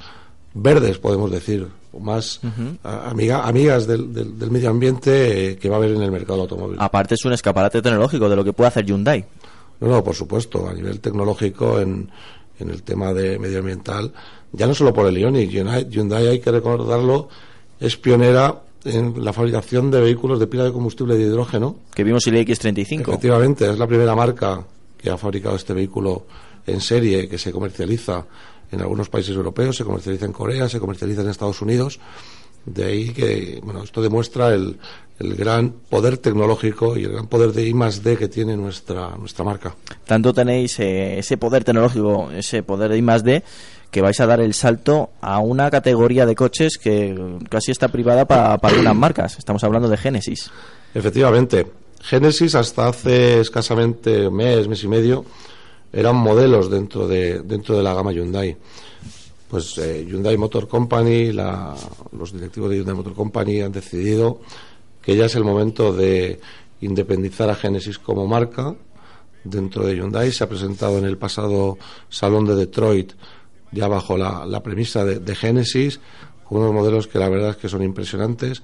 verdes, 0.54 0.98
podemos 0.98 1.30
decir, 1.30 1.68
o 1.92 1.98
más 2.00 2.40
a- 2.84 3.10
amiga- 3.10 3.46
amigas 3.46 3.86
del, 3.86 4.12
del- 4.12 4.38
del 4.38 4.50
medio 4.50 4.70
ambiente 4.70 5.50
eh, 5.52 5.56
que 5.56 5.68
va 5.68 5.76
a 5.76 5.78
haber 5.78 5.90
en 5.92 6.02
el 6.02 6.10
mercado 6.10 6.42
automóvil. 6.42 6.76
Aparte 6.80 7.14
es 7.14 7.24
un 7.24 7.32
escaparate 7.32 7.82
tecnológico 7.82 8.28
de 8.28 8.36
lo 8.36 8.44
que 8.44 8.52
puede 8.52 8.68
hacer 8.68 8.84
Hyundai. 8.86 9.24
No, 9.80 9.88
no, 9.88 10.04
por 10.04 10.14
supuesto, 10.14 10.68
a 10.68 10.74
nivel 10.74 11.00
tecnológico 11.00 11.80
en, 11.80 12.10
en 12.58 12.70
el 12.70 12.82
tema 12.82 13.12
de 13.14 13.38
medioambiental, 13.38 14.12
ya 14.52 14.66
no 14.66 14.74
solo 14.74 14.92
por 14.92 15.06
el 15.06 15.16
Ioniq, 15.16 15.50
Hyundai, 15.50 15.88
Hyundai, 15.88 16.26
hay 16.26 16.40
que 16.40 16.50
recordarlo, 16.50 17.28
es 17.80 17.96
pionera 17.96 18.60
en 18.84 19.24
la 19.24 19.32
fabricación 19.32 19.90
de 19.90 20.00
vehículos 20.00 20.38
de 20.40 20.46
pila 20.46 20.64
de 20.64 20.72
combustible 20.72 21.16
de 21.16 21.24
hidrógeno. 21.24 21.76
Que 21.94 22.04
vimos 22.04 22.26
el 22.26 22.34
X35. 22.36 23.00
Efectivamente, 23.02 23.70
es 23.70 23.78
la 23.78 23.86
primera 23.86 24.14
marca 24.14 24.64
que 24.98 25.10
ha 25.10 25.16
fabricado 25.16 25.56
este 25.56 25.72
vehículo 25.72 26.24
en 26.66 26.80
serie 26.80 27.28
que 27.28 27.38
se 27.38 27.52
comercializa 27.52 28.24
en 28.70 28.80
algunos 28.80 29.08
países 29.08 29.34
europeos, 29.34 29.76
se 29.76 29.84
comercializa 29.84 30.26
en 30.26 30.32
Corea, 30.32 30.68
se 30.68 30.80
comercializa 30.80 31.22
en 31.22 31.28
Estados 31.28 31.60
Unidos. 31.62 31.98
De 32.64 32.84
ahí 32.84 33.08
que, 33.10 33.60
bueno, 33.64 33.82
esto 33.82 34.02
demuestra 34.02 34.52
el, 34.54 34.78
el 35.18 35.34
gran 35.34 35.70
poder 35.88 36.18
tecnológico 36.18 36.96
y 36.96 37.04
el 37.04 37.12
gran 37.12 37.26
poder 37.26 37.52
de 37.52 37.66
I 37.66 37.74
más 37.74 38.02
D 38.02 38.16
que 38.16 38.28
tiene 38.28 38.56
nuestra, 38.56 39.16
nuestra 39.16 39.44
marca. 39.44 39.74
Tanto 40.06 40.32
tenéis 40.32 40.78
eh, 40.78 41.18
ese 41.18 41.36
poder 41.38 41.64
tecnológico, 41.64 42.30
ese 42.30 42.62
poder 42.62 42.90
de 42.90 42.98
I 42.98 43.02
más 43.02 43.24
D, 43.24 43.42
que 43.90 44.02
vais 44.02 44.20
a 44.20 44.26
dar 44.26 44.40
el 44.40 44.54
salto 44.54 45.10
a 45.20 45.40
una 45.40 45.70
categoría 45.70 46.26
de 46.26 46.34
coches 46.34 46.78
que 46.78 47.38
casi 47.48 47.72
está 47.72 47.88
privada 47.88 48.24
para, 48.26 48.58
para 48.58 48.74
algunas 48.74 48.94
marcas. 48.94 49.38
Estamos 49.38 49.64
hablando 49.64 49.88
de 49.88 49.96
Genesis. 49.96 50.50
Efectivamente, 50.94 51.66
Genesis 52.00 52.54
hasta 52.54 52.88
hace 52.88 53.40
escasamente 53.40 54.28
un 54.28 54.36
mes, 54.36 54.68
mes 54.68 54.84
y 54.84 54.88
medio, 54.88 55.24
eran 55.92 56.16
modelos 56.16 56.70
dentro 56.70 57.06
de, 57.08 57.40
dentro 57.42 57.76
de 57.76 57.82
la 57.82 57.94
gama 57.94 58.12
Hyundai. 58.12 58.56
Pues 59.48 59.76
eh, 59.78 60.04
Hyundai 60.08 60.36
Motor 60.36 60.68
Company, 60.68 61.32
la- 61.32 61.74
los 62.12 62.32
directivos 62.32 62.70
de 62.70 62.76
Hyundai 62.76 62.94
Motor 62.94 63.14
Company 63.14 63.60
han 63.60 63.72
decidido 63.72 64.40
que 65.02 65.16
ya 65.16 65.24
es 65.26 65.34
el 65.34 65.44
momento 65.44 65.92
de 65.92 66.40
independizar 66.82 67.50
a 67.50 67.54
Genesis 67.56 67.98
como 67.98 68.26
marca 68.26 68.74
dentro 69.42 69.84
de 69.84 69.96
Hyundai. 69.96 70.30
Se 70.30 70.44
ha 70.44 70.48
presentado 70.48 70.98
en 70.98 71.04
el 71.04 71.18
pasado 71.18 71.78
Salón 72.08 72.44
de 72.46 72.54
Detroit 72.54 73.12
ya 73.72 73.88
bajo 73.88 74.16
la, 74.16 74.60
premisa 74.62 75.04
de, 75.04 75.18
de 75.20 75.34
Genesis, 75.34 76.00
con 76.44 76.58
unos 76.60 76.72
modelos 76.74 77.06
que 77.06 77.18
la 77.18 77.28
verdad 77.28 77.50
es 77.50 77.56
que 77.56 77.68
son 77.68 77.82
impresionantes. 77.82 78.62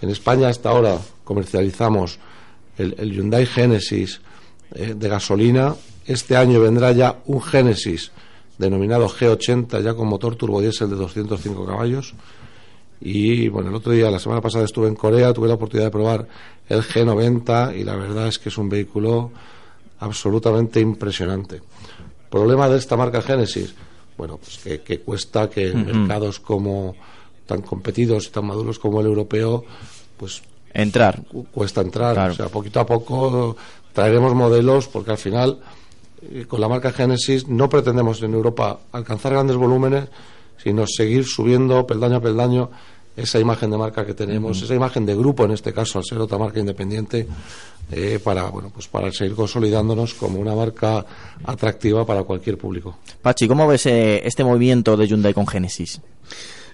En 0.00 0.10
España 0.10 0.48
hasta 0.48 0.70
ahora 0.70 0.98
comercializamos 1.24 2.18
el, 2.78 2.94
el 2.98 3.12
Hyundai 3.12 3.46
Genesis 3.46 4.20
eh, 4.74 4.94
de 4.96 5.08
gasolina. 5.08 5.74
Este 6.10 6.36
año 6.36 6.60
vendrá 6.60 6.92
ya 6.92 7.18
un 7.26 7.40
Genesis 7.40 8.10
denominado 8.58 9.08
G80 9.08 9.82
ya 9.82 9.94
con 9.94 10.08
motor 10.08 10.34
turbodiesel 10.36 10.90
de 10.90 10.96
205 10.96 11.64
caballos. 11.66 12.14
Y 13.00 13.48
bueno, 13.48 13.70
el 13.70 13.76
otro 13.76 13.92
día, 13.92 14.10
la 14.10 14.18
semana 14.18 14.40
pasada 14.42 14.64
estuve 14.64 14.88
en 14.88 14.94
Corea, 14.94 15.32
tuve 15.32 15.48
la 15.48 15.54
oportunidad 15.54 15.86
de 15.86 15.90
probar 15.92 16.26
el 16.68 16.82
G90 16.82 17.78
y 17.78 17.84
la 17.84 17.96
verdad 17.96 18.26
es 18.28 18.38
que 18.38 18.48
es 18.50 18.58
un 18.58 18.68
vehículo 18.68 19.30
absolutamente 20.00 20.80
impresionante. 20.80 21.62
Problema 22.28 22.68
de 22.68 22.78
esta 22.78 22.96
marca 22.96 23.22
Genesis, 23.22 23.74
bueno, 24.18 24.36
pues 24.38 24.58
que, 24.58 24.80
que 24.82 25.00
cuesta 25.00 25.48
que 25.48 25.68
en 25.70 25.86
mercados 25.86 26.40
como 26.40 26.94
tan 27.46 27.62
competidos 27.62 28.26
y 28.26 28.30
tan 28.30 28.46
maduros 28.46 28.78
como 28.78 29.00
el 29.00 29.06
europeo, 29.06 29.64
pues 30.16 30.42
Entrar. 30.72 31.22
cu- 31.26 31.46
cuesta 31.50 31.80
entrar. 31.80 32.14
Claro. 32.14 32.32
O 32.32 32.36
sea, 32.36 32.48
poquito 32.48 32.78
a 32.80 32.86
poco 32.86 33.56
traeremos 33.92 34.34
modelos 34.34 34.86
porque 34.88 35.10
al 35.12 35.18
final 35.18 35.58
con 36.46 36.60
la 36.60 36.68
marca 36.68 36.92
Genesis 36.92 37.48
no 37.48 37.68
pretendemos 37.68 38.22
en 38.22 38.34
Europa 38.34 38.80
alcanzar 38.92 39.32
grandes 39.32 39.56
volúmenes, 39.56 40.08
sino 40.62 40.86
seguir 40.86 41.24
subiendo 41.24 41.86
peldaño 41.86 42.16
a 42.16 42.20
peldaño 42.20 42.70
esa 43.16 43.38
imagen 43.38 43.70
de 43.70 43.78
marca 43.78 44.06
que 44.06 44.14
tenemos, 44.14 44.62
esa 44.62 44.74
imagen 44.74 45.04
de 45.04 45.16
grupo 45.16 45.44
en 45.44 45.52
este 45.52 45.72
caso, 45.72 45.98
al 45.98 46.04
ser 46.04 46.18
otra 46.18 46.38
marca 46.38 46.60
independiente, 46.60 47.26
eh, 47.90 48.20
para 48.22 48.44
bueno 48.50 48.70
pues 48.72 48.86
para 48.86 49.10
seguir 49.10 49.34
consolidándonos 49.34 50.14
como 50.14 50.38
una 50.38 50.54
marca 50.54 51.04
atractiva 51.44 52.06
para 52.06 52.22
cualquier 52.22 52.56
público. 52.56 52.98
Pachi, 53.20 53.48
¿cómo 53.48 53.66
ves 53.66 53.86
eh, 53.86 54.20
este 54.24 54.44
movimiento 54.44 54.96
de 54.96 55.06
Hyundai 55.06 55.34
con 55.34 55.46
Genesis? 55.46 56.00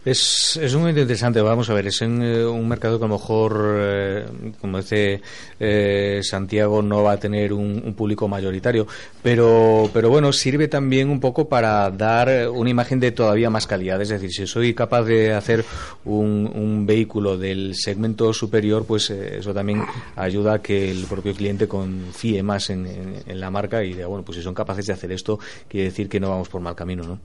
Es, 0.06 0.56
es 0.62 0.72
muy 0.76 0.90
interesante, 0.90 1.40
vamos 1.40 1.68
a 1.68 1.74
ver, 1.74 1.88
es 1.88 2.00
eh, 2.00 2.06
un 2.46 2.68
mercado 2.68 2.96
que 3.00 3.04
a 3.04 3.08
lo 3.08 3.14
mejor, 3.14 3.60
eh, 3.76 4.24
como 4.60 4.78
dice 4.78 5.20
eh, 5.58 6.20
Santiago, 6.22 6.80
no 6.80 7.02
va 7.02 7.10
a 7.12 7.16
tener 7.16 7.52
un, 7.52 7.82
un 7.84 7.92
público 7.94 8.28
mayoritario, 8.28 8.86
pero, 9.20 9.90
pero 9.92 10.08
bueno, 10.08 10.32
sirve 10.32 10.68
también 10.68 11.08
un 11.10 11.18
poco 11.18 11.48
para 11.48 11.90
dar 11.90 12.48
una 12.50 12.70
imagen 12.70 13.00
de 13.00 13.10
todavía 13.10 13.50
más 13.50 13.66
calidad, 13.66 14.00
es 14.00 14.10
decir, 14.10 14.30
si 14.32 14.46
soy 14.46 14.74
capaz 14.74 15.02
de 15.02 15.34
hacer 15.34 15.64
un, 16.04 16.52
un 16.54 16.86
vehículo 16.86 17.36
del 17.36 17.74
segmento 17.74 18.32
superior, 18.32 18.84
pues 18.86 19.10
eh, 19.10 19.38
eso 19.40 19.52
también 19.52 19.82
ayuda 20.14 20.54
a 20.54 20.62
que 20.62 20.88
el 20.88 21.04
propio 21.06 21.34
cliente 21.34 21.66
confíe 21.66 22.44
más 22.44 22.70
en- 22.70 23.24
en 23.26 23.40
la 23.40 23.50
marca 23.50 23.82
y 23.82 23.88
diga, 23.94 24.06
bueno, 24.06 24.24
pues 24.24 24.38
si 24.38 24.44
son 24.44 24.54
capaces 24.54 24.86
de 24.86 24.92
hacer 24.92 25.10
esto, 25.10 25.40
quiere 25.66 25.86
decir 25.86 26.08
que 26.08 26.20
no 26.20 26.30
vamos 26.30 26.48
por 26.48 26.60
mal 26.60 26.76
camino, 26.76 27.02
¿no? 27.02 27.18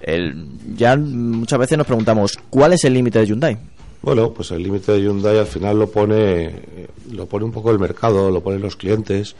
El- 0.00 0.46
ya 0.76 0.96
muchas 0.96 1.58
veces 1.58 1.76
nos 1.78 1.86
preguntamos, 1.86 2.38
¿cuál 2.48 2.72
es 2.72 2.84
el 2.84 2.94
límite 2.94 3.18
de 3.18 3.26
Hyundai? 3.26 3.58
Bueno, 4.02 4.30
pues 4.32 4.50
el 4.52 4.62
límite 4.62 4.92
de 4.92 5.02
Hyundai 5.02 5.38
al 5.38 5.46
final 5.46 5.78
lo 5.78 5.90
pone, 5.90 6.44
eh, 6.46 6.88
lo 7.12 7.26
pone 7.26 7.44
un 7.44 7.52
poco 7.52 7.70
el 7.70 7.78
mercado, 7.78 8.30
lo 8.30 8.42
ponen 8.42 8.62
los 8.62 8.76
clientes, 8.76 9.36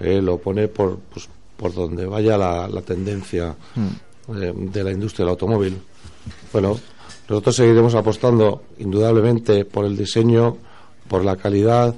eh, 0.00 0.20
lo 0.20 0.36
pone 0.38 0.68
por, 0.68 0.98
pues, 1.12 1.28
por 1.56 1.72
donde 1.72 2.04
vaya 2.04 2.36
la, 2.36 2.68
la 2.68 2.82
tendencia 2.82 3.54
eh, 4.36 4.52
de 4.54 4.84
la 4.84 4.90
industria 4.90 5.24
del 5.24 5.30
automóvil. 5.30 5.78
Bueno, 6.52 6.78
nosotros 7.28 7.56
seguiremos 7.56 7.94
apostando 7.94 8.64
indudablemente 8.78 9.64
por 9.64 9.86
el 9.86 9.96
diseño, 9.96 10.58
por 11.08 11.24
la 11.24 11.36
calidad, 11.36 11.94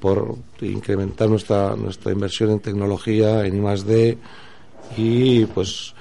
por 0.00 0.34
incrementar 0.62 1.28
nuestra, 1.28 1.76
nuestra 1.76 2.10
inversión 2.12 2.50
en 2.50 2.60
tecnología, 2.60 3.46
en 3.46 3.64
I+D 3.64 4.18
y 4.96 5.44
pues 5.46 5.94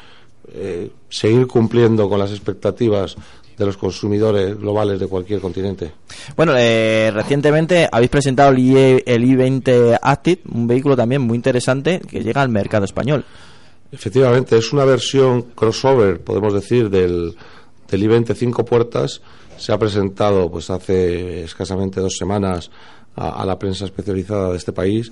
eh, 0.53 0.91
seguir 1.09 1.47
cumpliendo 1.47 2.09
con 2.09 2.19
las 2.19 2.31
expectativas 2.31 3.15
de 3.57 3.65
los 3.65 3.77
consumidores 3.77 4.57
globales 4.57 4.99
de 4.99 5.07
cualquier 5.07 5.39
continente. 5.39 5.91
Bueno, 6.35 6.53
eh, 6.57 7.09
recientemente 7.13 7.87
habéis 7.91 8.09
presentado 8.09 8.51
el, 8.51 8.59
IE 8.59 9.03
el 9.05 9.23
i20 9.23 9.99
Active, 10.01 10.41
un 10.53 10.67
vehículo 10.67 10.95
también 10.95 11.21
muy 11.21 11.35
interesante 11.35 11.99
que 11.99 12.21
llega 12.21 12.41
al 12.41 12.49
mercado 12.49 12.85
español. 12.85 13.23
Efectivamente, 13.91 14.57
es 14.57 14.73
una 14.73 14.83
versión 14.83 15.43
crossover, 15.55 16.19
podemos 16.19 16.53
decir, 16.53 16.89
del, 16.89 17.35
del 17.89 18.03
i20 18.03 18.35
cinco 18.35 18.65
puertas. 18.65 19.21
Se 19.57 19.71
ha 19.71 19.79
presentado 19.79 20.51
pues 20.51 20.69
hace 20.69 21.43
escasamente 21.43 22.01
dos 22.01 22.17
semanas 22.17 22.69
a, 23.15 23.41
a 23.41 23.45
la 23.45 23.57
prensa 23.57 23.85
especializada 23.85 24.51
de 24.51 24.57
este 24.57 24.73
país 24.73 25.09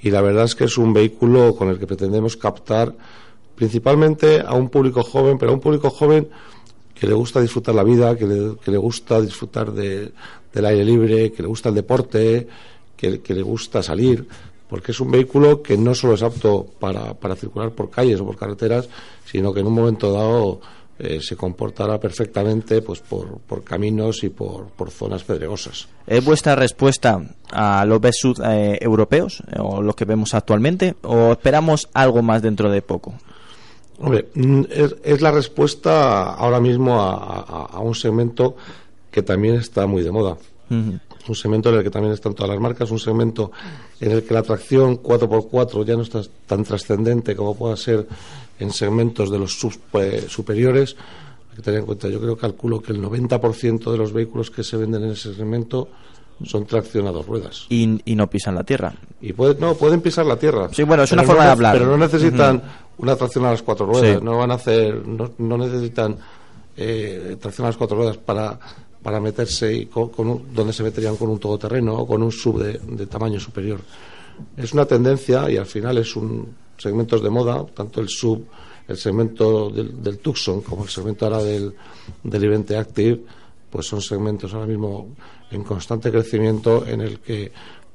y 0.00 0.10
la 0.10 0.22
verdad 0.22 0.44
es 0.44 0.54
que 0.54 0.64
es 0.64 0.78
un 0.78 0.94
vehículo 0.94 1.54
con 1.54 1.68
el 1.68 1.78
que 1.78 1.86
pretendemos 1.86 2.38
captar 2.38 2.94
principalmente 3.54 4.40
a 4.40 4.54
un 4.54 4.68
público 4.68 5.02
joven, 5.02 5.38
pero 5.38 5.52
a 5.52 5.54
un 5.54 5.60
público 5.60 5.90
joven 5.90 6.28
que 6.94 7.06
le 7.06 7.14
gusta 7.14 7.40
disfrutar 7.40 7.74
la 7.74 7.82
vida, 7.82 8.16
que 8.16 8.26
le, 8.26 8.76
gusta 8.76 9.20
disfrutar 9.20 9.72
de- 9.72 10.12
del 10.52 10.66
aire 10.66 10.84
libre, 10.84 11.32
que 11.32 11.42
le 11.42 11.48
gusta 11.48 11.68
el 11.70 11.74
deporte, 11.74 12.46
que, 12.96 13.20
le 13.34 13.42
gusta 13.42 13.82
salir, 13.82 14.26
porque 14.68 14.92
es 14.92 15.00
un 15.00 15.10
vehículo 15.10 15.62
que 15.62 15.76
no 15.76 15.94
solo 15.94 16.14
es 16.14 16.22
apto 16.22 16.66
para, 16.78 17.14
para 17.14 17.34
circular 17.34 17.70
por 17.72 17.90
calles 17.90 18.20
o 18.20 18.26
por 18.26 18.36
carreteras, 18.36 18.88
sino 19.24 19.52
que 19.52 19.60
en 19.60 19.66
un 19.66 19.74
momento 19.74 20.12
dado 20.12 20.60
eh, 20.98 21.18
se 21.20 21.34
comportará 21.34 21.98
perfectamente 21.98 22.80
pues 22.82 23.00
por, 23.00 23.64
caminos 23.64 24.22
y 24.22 24.28
por, 24.28 24.68
por 24.68 24.90
zonas 24.92 25.24
pedregosas. 25.24 25.88
¿Es 26.06 26.24
vuestra 26.24 26.54
respuesta 26.54 27.20
a 27.50 27.84
los 27.84 28.00
Best 28.00 28.24
eh, 28.44 28.78
europeos 28.80 29.42
eh, 29.50 29.56
o 29.58 29.82
los 29.82 29.96
que 29.96 30.04
vemos 30.04 30.34
actualmente 30.34 30.94
o 31.02 31.32
esperamos 31.32 31.88
algo 31.94 32.22
más 32.22 32.40
dentro 32.42 32.70
de 32.70 32.82
poco? 32.82 33.14
Hombre, 33.98 34.28
mm, 34.34 34.62
es, 34.70 34.96
es 35.04 35.20
la 35.20 35.30
respuesta 35.30 36.32
ahora 36.34 36.60
mismo 36.60 37.00
a, 37.00 37.14
a- 37.14 37.68
a 37.72 37.78
un 37.80 37.94
segmento 37.94 38.56
que 39.10 39.22
también 39.22 39.54
está 39.56 39.86
muy 39.86 40.02
de 40.02 40.10
moda. 40.10 40.36
Un 40.70 41.34
segmento 41.36 41.68
en 41.68 41.76
el 41.76 41.82
que 41.84 41.90
también 41.90 42.14
están 42.14 42.34
todas 42.34 42.50
las 42.50 42.58
marcas, 42.58 42.90
un 42.90 42.98
segmento 42.98 43.52
en 44.00 44.10
el 44.10 44.24
que 44.24 44.32
la 44.34 44.42
tracción 44.42 45.00
4x4 45.02 45.84
ya 45.84 45.94
no 45.96 46.02
está 46.02 46.22
tan 46.46 46.64
trascendente 46.64 47.36
como 47.36 47.54
pueda 47.54 47.76
ser 47.76 48.06
en 48.58 48.72
segmentos 48.72 49.30
de 49.30 49.38
los 49.38 49.52
sub- 49.58 49.78
eh, 49.94 50.24
superiores. 50.28 50.96
Hay 51.50 51.56
que 51.56 51.62
tener 51.62 51.80
en 51.80 51.86
cuenta, 51.86 52.08
yo 52.08 52.18
creo 52.20 52.36
calculo 52.36 52.80
que 52.80 52.92
el 52.92 53.02
90% 53.02 53.92
de 53.92 53.98
los 53.98 54.12
vehículos 54.14 54.50
que 54.50 54.64
se 54.64 54.76
venden 54.78 55.04
en 55.04 55.10
ese 55.10 55.34
segmento 55.34 55.88
son 56.44 56.64
tracción 56.66 57.06
a 57.06 57.12
dos 57.12 57.26
ruedas. 57.26 57.66
Y, 57.68 58.00
y 58.10 58.16
no 58.16 58.28
pisan 58.28 58.54
la 58.56 58.64
tierra. 58.64 58.94
Y 59.20 59.32
puede- 59.34 59.54
no, 59.60 59.74
pueden 59.74 60.00
pisar 60.00 60.24
la 60.26 60.36
tierra. 60.38 60.70
Sí, 60.72 60.82
bueno, 60.82 61.02
es 61.04 61.12
una 61.12 61.22
forma 61.22 61.42
no 61.42 61.46
de 61.48 61.52
hablar. 61.52 61.74
Pero 61.78 61.86
no 61.90 61.98
necesitan. 61.98 62.62
Una 62.98 63.16
tracción 63.16 63.44
a 63.46 63.50
las 63.50 63.62
cuatro 63.62 63.86
ruedas. 63.86 64.18
Sí. 64.18 64.24
No 64.24 64.38
van 64.38 64.50
a 64.50 64.54
hacer, 64.54 65.06
no, 65.06 65.30
no 65.38 65.58
necesitan 65.58 66.16
eh, 66.76 67.36
tracción 67.40 67.66
a 67.66 67.68
las 67.70 67.76
cuatro 67.76 67.96
ruedas 67.96 68.16
para, 68.18 68.58
para 69.02 69.20
meterse 69.20 69.72
y 69.74 69.86
con, 69.86 70.08
con 70.10 70.28
un- 70.28 70.54
donde 70.54 70.72
se 70.72 70.82
meterían 70.82 71.16
con 71.16 71.28
un 71.30 71.38
todoterreno 71.38 71.94
o 71.96 72.06
con 72.06 72.22
un 72.22 72.32
sub 72.32 72.62
de, 72.62 72.78
de 72.78 73.06
tamaño 73.06 73.38
superior. 73.40 73.80
Es 74.56 74.72
una 74.72 74.86
tendencia 74.86 75.50
y 75.50 75.56
al 75.56 75.66
final 75.66 75.98
es 75.98 76.16
un 76.16 76.54
segmentos 76.78 77.22
de 77.22 77.30
moda, 77.30 77.64
tanto 77.74 78.00
el 78.00 78.08
sub, 78.08 78.44
el 78.88 78.96
segmento 78.96 79.70
del, 79.70 80.02
del 80.02 80.18
Tucson 80.18 80.62
como 80.62 80.82
el 80.84 80.90
segmento 80.90 81.26
ahora 81.26 81.42
del, 81.42 81.72
del 82.24 82.44
Ivente 82.44 82.76
Active, 82.76 83.20
pues 83.70 83.86
son 83.86 84.00
segmentos 84.02 84.52
ahora 84.52 84.66
mismo 84.66 85.08
en 85.50 85.62
constante 85.62 86.10
crecimiento 86.10 86.84
en 86.86 87.02
el 87.02 87.20
que 87.20 87.52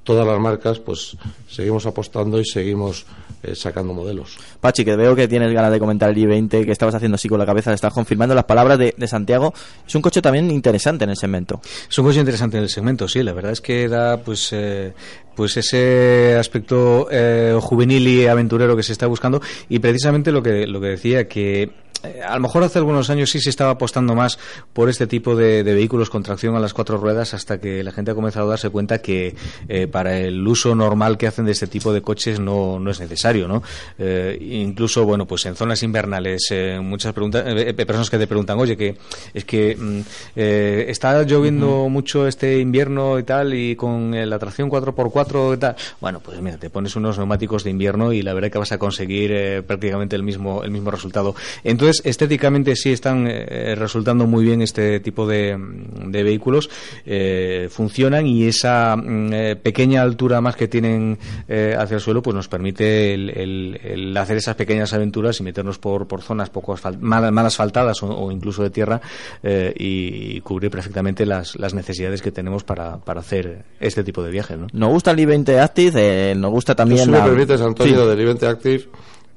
todas 0.07 0.25
las 0.25 0.39
marcas 0.39 0.79
pues 0.79 1.17
seguimos 1.49 1.85
apostando 1.85 2.39
y 2.39 2.45
seguimos 2.45 3.05
eh, 3.43 3.53
sacando 3.55 3.93
modelos. 3.93 4.37
Pachi, 4.61 4.85
que 4.85 4.95
veo 4.95 5.17
que 5.17 5.27
tienes 5.27 5.51
ganas 5.51 5.69
de 5.69 5.79
comentar 5.79 6.09
el 6.09 6.15
i20, 6.15 6.63
que 6.63 6.71
estabas 6.71 6.95
haciendo 6.95 7.15
así 7.15 7.27
con 7.27 7.37
la 7.37 7.45
cabeza, 7.45 7.71
le 7.71 7.75
estás 7.75 7.93
confirmando 7.93 8.33
las 8.33 8.45
palabras 8.45 8.79
de, 8.79 8.95
de 8.97 9.07
Santiago. 9.09 9.53
Es 9.85 9.93
un 9.95 10.01
coche 10.01 10.21
también 10.21 10.49
interesante 10.49 11.03
en 11.03 11.09
el 11.09 11.17
segmento. 11.17 11.59
Es 11.89 11.99
un 11.99 12.05
coche 12.05 12.21
interesante 12.21 12.55
en 12.55 12.63
el 12.63 12.69
segmento, 12.69 13.05
sí. 13.09 13.21
La 13.21 13.33
verdad 13.33 13.51
es 13.51 13.59
que 13.59 13.89
da 13.89 14.15
pues 14.15 14.47
eh, 14.53 14.93
pues 15.35 15.57
ese 15.57 16.37
aspecto 16.39 17.09
eh, 17.11 17.57
juvenil 17.61 18.07
y 18.07 18.27
aventurero 18.27 18.77
que 18.77 18.83
se 18.83 18.93
está 18.93 19.07
buscando 19.07 19.41
y 19.67 19.79
precisamente 19.79 20.31
lo 20.31 20.41
que 20.41 20.65
lo 20.65 20.79
que 20.79 20.87
decía 20.87 21.27
que 21.27 21.69
a 22.03 22.35
lo 22.35 22.41
mejor 22.41 22.63
hace 22.63 22.79
algunos 22.79 23.09
años 23.09 23.29
sí 23.29 23.39
se 23.39 23.49
estaba 23.49 23.71
apostando 23.71 24.15
más 24.15 24.39
por 24.73 24.89
este 24.89 25.07
tipo 25.07 25.35
de, 25.35 25.63
de 25.63 25.73
vehículos 25.73 26.09
con 26.09 26.23
tracción 26.23 26.55
a 26.55 26.59
las 26.59 26.73
cuatro 26.73 26.97
ruedas 26.97 27.33
hasta 27.33 27.59
que 27.59 27.83
la 27.83 27.91
gente 27.91 28.11
ha 28.11 28.15
comenzado 28.15 28.47
a 28.47 28.49
darse 28.51 28.69
cuenta 28.69 28.99
que 28.99 29.35
eh, 29.67 29.87
para 29.87 30.17
el 30.17 30.47
uso 30.47 30.75
normal 30.75 31.17
que 31.17 31.27
hacen 31.27 31.45
de 31.45 31.51
este 31.51 31.67
tipo 31.67 31.93
de 31.93 32.01
coches 32.01 32.39
no, 32.39 32.79
no 32.79 32.91
es 32.91 32.99
necesario, 32.99 33.47
¿no? 33.47 33.63
Eh, 33.97 34.37
incluso, 34.41 35.05
bueno, 35.05 35.25
pues 35.25 35.45
en 35.45 35.55
zonas 35.55 35.81
invernales, 35.83 36.47
eh, 36.51 36.79
muchas 36.81 37.13
preguntas, 37.13 37.43
eh, 37.47 37.69
eh, 37.69 37.85
personas 37.85 38.09
que 38.09 38.17
te 38.17 38.27
preguntan, 38.27 38.59
oye, 38.59 38.77
que 38.77 38.97
es 39.33 39.45
que 39.45 39.75
mm, 39.75 39.99
eh, 40.35 40.85
está 40.89 41.23
lloviendo 41.23 41.89
mucho 41.89 42.27
este 42.27 42.59
invierno 42.59 43.19
y 43.19 43.23
tal 43.23 43.53
y 43.53 43.75
con 43.75 44.13
eh, 44.13 44.25
la 44.25 44.39
tracción 44.39 44.69
4x4 44.69 45.55
y 45.55 45.57
tal. 45.57 45.75
Bueno, 45.99 46.19
pues 46.19 46.39
mira, 46.41 46.57
te 46.57 46.69
pones 46.69 46.95
unos 46.95 47.17
neumáticos 47.17 47.63
de 47.63 47.71
invierno 47.71 48.13
y 48.13 48.21
la 48.21 48.33
verdad 48.33 48.51
que 48.51 48.57
vas 48.57 48.71
a 48.71 48.77
conseguir 48.77 49.31
eh, 49.31 49.63
prácticamente 49.63 50.15
el 50.15 50.23
mismo, 50.23 50.63
el 50.63 50.71
mismo 50.71 50.91
resultado. 50.91 51.35
Entonces, 51.63 51.86
estéticamente 51.89 52.75
sí 52.75 52.91
están 52.91 53.27
eh, 53.27 53.75
resultando 53.75 54.25
muy 54.27 54.43
bien 54.45 54.61
este 54.61 54.99
tipo 54.99 55.27
de, 55.27 55.57
de 56.05 56.23
vehículos, 56.23 56.69
eh, 57.05 57.67
funcionan 57.71 58.25
y 58.27 58.45
esa 58.45 58.95
mm, 58.95 59.33
eh, 59.33 59.55
pequeña 59.55 60.01
altura 60.01 60.41
más 60.41 60.55
que 60.55 60.67
tienen 60.67 61.17
eh, 61.47 61.75
hacia 61.77 61.95
el 61.95 62.01
suelo, 62.01 62.21
pues 62.21 62.35
nos 62.35 62.47
permite 62.47 63.13
el, 63.13 63.29
el- 63.29 63.79
el 63.83 64.17
hacer 64.17 64.37
esas 64.37 64.55
pequeñas 64.55 64.93
aventuras 64.93 65.39
y 65.39 65.43
meternos 65.43 65.77
por, 65.79 66.07
por 66.07 66.21
zonas 66.21 66.49
poco 66.49 66.75
asfal- 66.75 66.99
mal, 66.99 67.31
mal 67.31 67.45
asfaltadas 67.45 68.01
o, 68.03 68.07
o 68.07 68.31
incluso 68.31 68.63
de 68.63 68.69
tierra 68.69 69.01
eh, 69.43 69.73
y, 69.77 70.41
cubrir 70.41 70.69
perfectamente 70.71 71.25
las, 71.25 71.55
las 71.57 71.73
necesidades 71.73 72.21
que 72.21 72.31
tenemos 72.31 72.63
para, 72.63 72.97
para 72.97 73.19
hacer 73.21 73.63
este 73.79 74.03
tipo 74.03 74.23
de 74.23 74.31
viajes. 74.31 74.57
¿no? 74.57 74.67
Nos 74.73 74.89
gusta 74.89 75.11
el 75.11 75.17
i20 75.19 75.57
Active, 75.59 76.31
eh, 76.31 76.35
nos 76.35 76.51
gusta 76.51 76.75
también... 76.75 77.05
si 77.05 77.09
me 77.09 77.19
permites, 77.21 77.59
Antonio, 77.61 78.03
Sí. 78.03 78.09
del 78.09 78.21
Ivente 78.21 78.47
Active, 78.47 78.85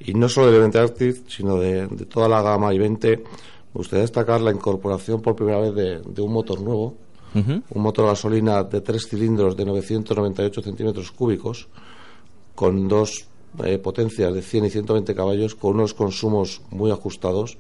y 0.01 0.15
no 0.15 0.29
solo 0.29 0.47
del 0.47 0.57
Ivente 0.57 0.79
Active, 0.79 1.21
sino 1.29 1.57
de, 1.57 1.87
de 1.87 2.07
toda 2.07 2.29
la 2.29 2.43
gama 2.43 2.75
Ivente, 2.75 3.19
me 3.19 3.79
gustaría 3.79 4.03
destacar 4.03 4.41
la 4.41 4.51
incorporación 4.51 5.21
por 5.21 5.37
primera 5.37 5.61
vez 5.61 5.75
de, 5.75 6.01
de 6.01 6.23
un 6.23 6.33
motor 6.33 6.61
nuevo, 6.61 6.97
un 7.33 7.63
motor 7.83 8.07
gasolina 8.07 8.65
de 8.65 8.81
tres 8.81 9.07
cilindros 9.09 9.57
de 9.57 9.65
998 9.65 10.63
centímetros 10.63 11.13
cúbicos, 11.13 11.69
con 12.57 12.89
dos 12.89 13.27
eh, 13.65 13.79
potencias 13.79 14.35
de 14.35 14.43
100 14.43 14.65
y 14.65 14.71
120 14.71 15.15
caballos, 15.15 15.55
con 15.55 15.77
unos 15.77 15.95
consumos 15.95 16.63
muy 16.71 16.91
ajustados, 16.91 17.59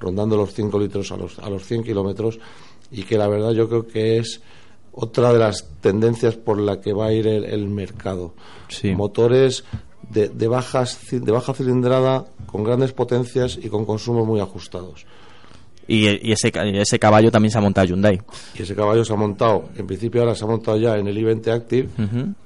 rondando 0.00 0.36
los 0.38 0.54
5 0.54 0.78
litros 0.78 1.12
a 1.12 1.18
los, 1.18 1.38
a 1.38 1.50
los 1.50 1.64
100 1.66 1.84
kilómetros, 1.84 2.40
y 2.90 3.02
que 3.02 3.18
la 3.18 3.28
verdad 3.28 3.52
yo 3.52 3.68
creo 3.68 3.86
que 3.86 4.16
es 4.16 4.40
otra 4.92 5.32
de 5.32 5.38
las 5.38 5.68
tendencias 5.82 6.36
por 6.36 6.58
la 6.58 6.80
que 6.80 6.94
va 6.94 7.06
a 7.06 7.12
ir 7.12 7.26
el, 7.26 7.44
el 7.44 7.68
mercado. 7.68 8.34
Motores 8.94 9.64
de, 10.10 10.28
de, 10.28 10.48
bajas, 10.48 10.98
de 11.10 11.32
baja 11.32 11.54
cilindrada, 11.54 12.26
con 12.46 12.64
grandes 12.64 12.92
potencias 12.92 13.58
y 13.60 13.68
con 13.68 13.84
consumos 13.84 14.26
muy 14.26 14.40
ajustados. 14.40 15.06
Y, 15.88 16.28
y 16.28 16.32
ese, 16.32 16.52
ese 16.54 16.98
caballo 16.98 17.30
también 17.30 17.50
se 17.50 17.58
ha 17.58 17.60
montado 17.60 17.86
Hyundai. 17.86 18.20
Y 18.54 18.62
ese 18.62 18.74
caballo 18.74 19.04
se 19.04 19.12
ha 19.12 19.16
montado, 19.16 19.64
en 19.76 19.86
principio 19.86 20.20
ahora 20.20 20.34
se 20.34 20.44
ha 20.44 20.46
montado 20.46 20.78
ya 20.78 20.96
en 20.96 21.08
el 21.08 21.16
i20 21.16 21.48
Active 21.52 21.88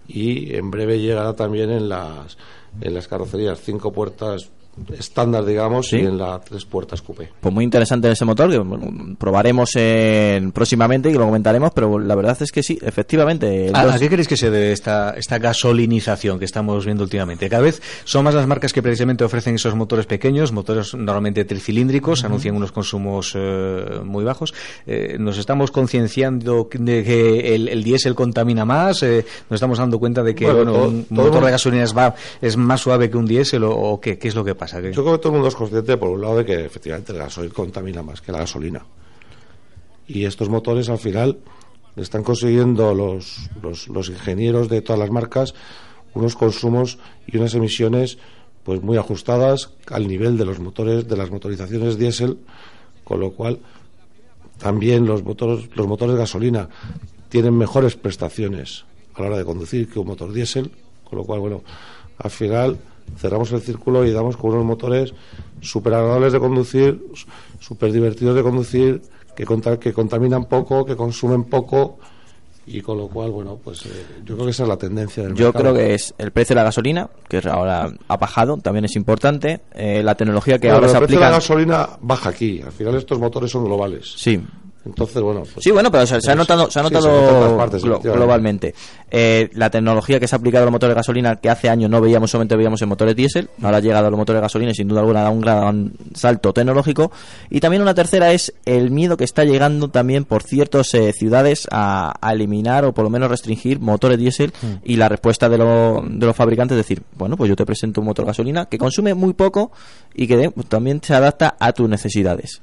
y 0.09 0.55
en 0.55 0.71
breve 0.71 0.99
llegará 0.99 1.35
también 1.35 1.71
en 1.71 1.89
las, 1.89 2.39
en 2.81 2.95
las 2.95 3.07
carrocerías 3.09 3.61
cinco 3.61 3.93
puertas 3.93 4.51
estándar, 4.99 5.45
digamos, 5.45 5.89
Sí. 5.89 5.97
y 5.97 6.01
en 6.01 6.19
las 6.19 6.45
tres 6.45 6.65
puertas 6.65 7.01
coupé. 7.03 7.31
Pues 7.41 7.55
muy 7.55 7.65
interesante 7.65 8.11
ese 8.11 8.25
motor 8.25 8.51
que 8.51 8.63
probaremos 9.19 9.71
en- 9.77 10.53
próximamente 10.53 11.11
y 11.11 11.15
lo 11.15 11.25
comentaremos, 11.25 11.71
pero 11.75 11.99
la 11.99 12.15
verdad 12.15 12.37
es 12.41 12.53
que 12.53 12.63
sí, 12.63 12.79
efectivamente. 12.83 13.69
el 13.69 13.77
¿A, 13.77 13.85
dos- 13.85 13.95
a 13.95 13.99
qué 13.99 14.09
creéis 14.09 14.29
que 14.29 14.37
se 14.37 14.51
debe 14.51 14.73
esta, 14.73 15.11
esta 15.17 15.39
gasolinización 15.39 16.39
que 16.39 16.45
estamos 16.45 16.85
viendo 16.85 17.05
últimamente? 17.05 17.49
Cada 17.49 17.63
vez 17.63 17.81
son 18.05 18.25
más 18.25 18.35
las 18.35 18.47
marcas 18.47 18.73
que 18.73 18.83
precisamente 18.83 19.25
ofrecen 19.25 19.55
esos 19.55 19.75
motores 19.75 20.07
pequeños, 20.07 20.53
motores 20.53 20.95
normalmente 20.95 21.45
tricilíndricos, 21.45 22.25
anuncian 22.25 22.55
unos 22.57 22.73
consumos 22.73 23.33
eh, 23.35 24.01
muy 24.05 24.25
bajos. 24.25 24.55
Eh, 24.87 25.17
nos 25.19 25.39
estamos 25.39 25.71
concienciando 25.71 26.69
de 26.73 27.05
que 27.05 27.55
el, 27.55 27.69
el 27.69 27.83
diésel 27.85 28.15
contamina 28.15 28.65
más, 28.65 29.03
eh, 29.03 29.25
nos 29.51 29.57
estamos 29.59 29.79
dando 29.79 29.99
cuenta 29.99 30.23
de 30.23 30.35
que 30.35 30.45
Bueno, 30.45 30.59
bueno, 30.59 30.73
todo- 30.73 30.89
un 30.89 31.05
todo- 31.05 31.25
motor 31.25 31.45
de 31.45 31.51
gasolina 31.51 31.85
es, 31.85 31.97
va- 31.97 32.15
es 32.41 32.57
más 32.57 32.81
suave 32.81 33.11
que 33.11 33.17
un 33.17 33.27
diésel 33.27 33.65
o, 33.65 33.71
o 33.73 34.01
qué, 34.01 34.19
qué 34.19 34.29
es 34.29 34.35
lo 34.35 34.45
que 34.45 34.55
pasa. 34.55 34.66
¿Qué- 34.91 34.93
Yo 34.93 35.03
creo 35.03 35.15
que 35.17 35.19
todo 35.23 35.29
el 35.31 35.35
mundo 35.35 35.49
es 35.49 35.55
consciente, 35.55 35.97
por 35.97 36.11
un 36.11 36.21
lado, 36.21 36.39
de 36.39 36.45
que 36.45 36.65
efectivamente 36.65 37.13
el 37.13 37.19
gasoil 37.19 37.53
contamina 37.53 38.03
más 38.03 38.21
que 38.21 38.33
la 38.33 38.39
gasolina. 38.39 38.85
Y 40.09 40.25
estos 40.25 40.49
motores, 40.49 40.89
al 40.89 40.99
final, 40.99 41.39
están 41.97 42.23
consiguiendo 42.23 42.95
los, 42.95 43.49
los, 43.63 43.89
los 43.89 44.09
ingenieros 44.09 44.69
de 44.69 44.83
todas 44.83 44.99
las 45.01 45.11
marcas 45.11 45.55
unos 46.15 46.35
consumos 46.37 46.99
y 47.27 47.37
unas 47.37 47.55
emisiones 47.55 48.19
pues 48.65 48.83
muy 48.83 48.97
ajustadas 48.97 49.71
al 49.91 50.09
nivel 50.09 50.37
de 50.39 50.45
los 50.45 50.59
motores, 50.61 51.07
de 51.07 51.17
las 51.17 51.31
motorizaciones 51.31 51.99
diésel, 51.99 52.39
con 53.05 53.21
lo 53.21 53.33
cual 53.33 53.59
también 54.59 55.07
los 55.07 55.23
motores, 55.23 55.69
los 55.77 55.87
motores 55.87 56.15
de 56.15 56.21
gasolina 56.21 56.69
tienen 57.29 57.57
mejores 57.57 57.97
prestaciones 57.97 58.85
a 59.15 59.21
la 59.23 59.29
hora 59.29 59.39
de 59.39 59.45
conducir 59.45 59.89
que 59.91 59.99
un 59.99 60.07
motor 60.07 60.33
diésel, 60.33 60.71
con 61.09 61.19
lo 61.19 61.25
cual, 61.25 61.41
bueno, 61.41 61.63
al 62.19 62.31
final 62.31 62.79
cerramos 63.19 63.51
el 63.53 63.61
círculo 63.61 64.05
y 64.05 64.13
damos 64.13 64.37
con 64.37 64.53
unos 64.53 64.65
motores 64.65 65.13
súper 65.61 65.95
agradables 65.95 66.33
de 66.33 66.41
conducir, 66.41 67.03
súper 67.61 67.93
divertidos 67.93 68.35
de 68.37 68.43
conducir, 68.43 69.03
que, 69.35 69.45
que 69.81 69.93
contaminan 69.93 70.45
poco, 70.47 70.85
que 70.85 70.97
consumen 70.97 71.45
poco 71.45 71.99
y 72.69 72.81
con 72.81 72.99
lo 72.99 73.07
cual, 73.09 73.31
bueno, 73.31 73.59
pues 73.63 73.87
eh, 73.87 73.91
yo 74.25 74.35
creo 74.35 74.47
que 74.47 74.51
esa 74.51 74.65
es 74.65 74.69
la 74.69 74.77
tendencia 74.77 75.23
del 75.23 75.35
Yo 75.35 75.47
mercado. 75.47 75.63
creo 75.63 75.75
que 75.75 75.95
es 75.95 76.13
el 76.19 76.33
precio 76.33 76.55
de 76.55 76.61
la 76.61 76.65
gasolina, 76.65 77.09
que 77.29 77.41
ahora 77.49 77.93
ha 78.09 78.17
bajado, 78.17 78.57
también 78.57 78.85
es 78.87 78.97
importante. 78.97 79.61
eh, 79.73 80.03
la 80.03 80.17
tecnología 80.17 80.59
que 80.59 80.67
Bueno, 80.67 80.77
ahora 80.79 80.89
se 80.89 80.95
el 80.97 80.99
precio 81.05 81.19
de 81.21 81.25
aplica. 81.25 81.31
la 81.31 81.37
gasolina 81.37 81.89
baja 82.01 82.31
aquí. 82.31 82.61
Al 82.63 82.73
final 82.73 82.97
estos 82.97 83.21
motores 83.21 83.51
son 83.53 83.65
globales. 83.67 84.15
Sí. 84.17 84.41
Entonces, 84.87 85.21
bueno. 85.23 85.43
pues- 85.43 85.65
Sí, 85.65 85.71
bueno, 85.71 85.91
pero 85.91 86.07
se, 86.07 86.21
se 86.21 86.31
ha 86.31 86.35
notado, 86.35 86.71
se 86.71 86.79
ha 86.79 86.83
notado 86.83 87.09
partes, 87.57 87.83
glo- 87.85 88.01
globalmente. 88.15 88.75
Eh, 89.11 89.51
la 89.55 89.69
tecnología 89.71 90.19
que 90.21 90.27
se 90.29 90.35
ha 90.35 90.39
aplicado 90.39 90.63
a 90.63 90.67
los 90.67 90.73
motores 90.73 90.95
de 90.95 90.99
gasolina, 91.01 91.37
que 91.37 91.51
hace 91.51 91.69
años 91.69 91.91
no 91.91 92.01
veíamos, 92.01 92.31
solamente 92.31 92.57
veíamos 92.57 92.81
en 92.83 92.89
motores 92.89 93.15
diésel, 93.17 93.51
ahora 93.63 93.79
ha 93.79 93.81
llegado 93.81 94.07
a 94.07 94.11
los 94.11 94.19
motores 94.19 94.39
de 94.39 94.43
gasolina 94.43 94.71
y 94.71 94.75
sin 94.75 94.89
duda 94.89 95.01
alguna 95.01 95.23
da 95.23 95.31
un 95.31 95.41
gran 95.41 95.93
salto 96.15 96.53
tecnológico. 96.53 97.11
Y 97.51 97.61
también 97.61 97.83
una 97.83 97.95
tercera 97.95 98.33
es 98.33 98.55
el 98.65 98.91
miedo 98.91 99.17
que 99.17 99.25
está 99.25 99.45
llegando 99.45 99.89
también 99.89 100.25
por 100.25 100.43
ciertas 100.43 100.93
eh, 100.95 101.13
ciudades 101.13 101.67
a, 101.71 102.15
a 102.21 102.33
eliminar 102.33 102.85
o 102.85 102.93
por 102.95 103.05
lo 103.05 103.11
menos 103.11 103.29
restringir 103.31 103.81
motores 103.81 104.19
diésel 104.19 104.53
Mm. 104.63 104.67
y 104.85 104.97
la 104.97 105.09
respuesta 105.09 105.49
de, 105.49 105.59
lo- 105.59 106.03
de 106.07 106.27
los 106.27 106.37
fabricantes 106.37 106.77
es 106.79 106.85
decir, 106.85 107.03
bueno, 107.17 107.37
pues 107.37 107.49
yo 107.49 107.57
te 107.57 107.67
presento 107.67 108.01
un 108.01 108.07
motor 108.07 108.25
gasolina 108.27 108.67
que 108.67 108.79
consume 108.79 109.15
muy 109.15 109.33
poco 109.35 109.73
y 110.15 110.27
que 110.27 110.37
de- 110.37 110.53
también 110.69 111.01
se 111.03 111.15
adapta 111.15 111.57
a 111.59 111.73
tus 111.73 111.89
necesidades. 111.89 112.61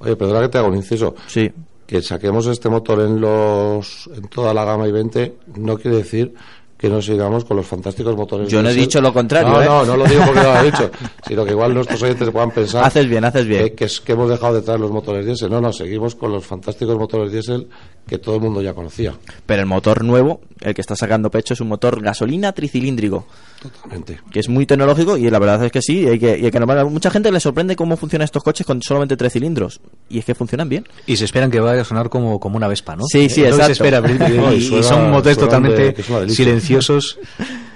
Oye, 0.00 0.16
perdona 0.16 0.42
que 0.42 0.48
te 0.48 0.58
haga 0.58 0.68
un 0.68 0.76
inciso. 0.76 1.14
Sí. 1.26 1.50
Que 1.86 2.02
saquemos 2.02 2.46
este 2.46 2.68
motor 2.68 3.00
en 3.00 3.20
los 3.20 4.08
en 4.14 4.28
toda 4.28 4.52
la 4.52 4.64
gama 4.64 4.86
i20 4.86 5.32
no 5.56 5.76
quiere 5.78 5.98
decir 5.98 6.34
que 6.76 6.88
no 6.88 7.02
sigamos 7.02 7.44
con 7.44 7.56
los 7.56 7.66
fantásticos 7.66 8.14
motores. 8.14 8.48
Yo 8.48 8.62
no 8.62 8.68
he 8.68 8.74
dicho 8.74 9.00
lo 9.00 9.12
contrario, 9.12 9.48
No, 9.48 9.62
¿eh? 9.62 9.66
no, 9.66 9.84
no 9.84 9.96
lo 9.96 10.04
digo 10.04 10.22
porque 10.24 10.40
no 10.40 10.52
lo 10.54 10.60
he 10.60 10.64
dicho, 10.66 10.90
sino 11.26 11.44
que 11.44 11.50
igual 11.50 11.74
nuestros 11.74 12.00
oyentes 12.02 12.30
puedan 12.30 12.52
pensar. 12.52 12.84
Haces 12.84 13.08
bien, 13.08 13.24
haces 13.24 13.46
bien. 13.46 13.64
Que, 13.64 13.74
que 13.74 13.84
es 13.86 14.00
que 14.00 14.12
hemos 14.12 14.30
dejado 14.30 14.54
de 14.54 14.62
traer 14.62 14.78
los 14.78 14.92
motores 14.92 15.26
diésel. 15.26 15.50
No, 15.50 15.60
no, 15.60 15.72
seguimos 15.72 16.14
con 16.14 16.30
los 16.30 16.46
fantásticos 16.46 16.96
motores 16.96 17.32
diésel 17.32 17.66
que 18.08 18.18
todo 18.18 18.36
el 18.36 18.40
mundo 18.40 18.60
ya 18.62 18.72
conocía. 18.74 19.14
Pero 19.46 19.60
el 19.60 19.66
motor 19.66 20.04
nuevo, 20.04 20.40
el 20.60 20.74
que 20.74 20.80
está 20.80 20.96
sacando 20.96 21.30
pecho, 21.30 21.54
es 21.54 21.60
un 21.60 21.68
motor 21.68 22.00
gasolina 22.02 22.52
tricilíndrico. 22.52 23.26
Totalmente. 23.62 24.20
Que 24.30 24.40
es 24.40 24.48
muy 24.48 24.66
tecnológico 24.66 25.16
y 25.16 25.28
la 25.30 25.38
verdad 25.38 25.64
es 25.64 25.72
que 25.72 25.82
sí. 25.82 26.06
Hay 26.06 26.18
que, 26.18 26.38
y 26.38 26.44
hay 26.44 26.50
que 26.50 26.60
nombrar- 26.60 26.88
mucha 26.88 27.10
gente 27.10 27.30
le 27.30 27.40
sorprende 27.40 27.76
cómo 27.76 27.96
funcionan 27.96 28.24
estos 28.24 28.42
coches 28.42 28.66
con 28.66 28.80
solamente 28.82 29.16
tres 29.16 29.32
cilindros. 29.32 29.80
Y 30.08 30.18
es 30.20 30.24
que 30.24 30.34
funcionan 30.34 30.68
bien. 30.68 30.86
Y 31.06 31.16
se 31.16 31.24
esperan 31.24 31.50
que 31.50 31.60
vaya 31.60 31.82
a 31.82 31.84
sonar 31.84 32.08
como, 32.08 32.40
como 32.40 32.56
una 32.56 32.68
Vespa, 32.68 32.96
¿no? 32.96 33.04
Sí, 33.06 33.28
sí, 33.28 33.42
exacto. 33.44 33.66
se 33.66 33.72
espera. 33.72 33.98
Y, 34.52 34.54
y 34.74 34.78
y 34.78 34.82
son 34.82 35.10
motores 35.10 35.36
de- 35.36 35.42
totalmente 35.44 35.94
silenciosos. 36.28 37.18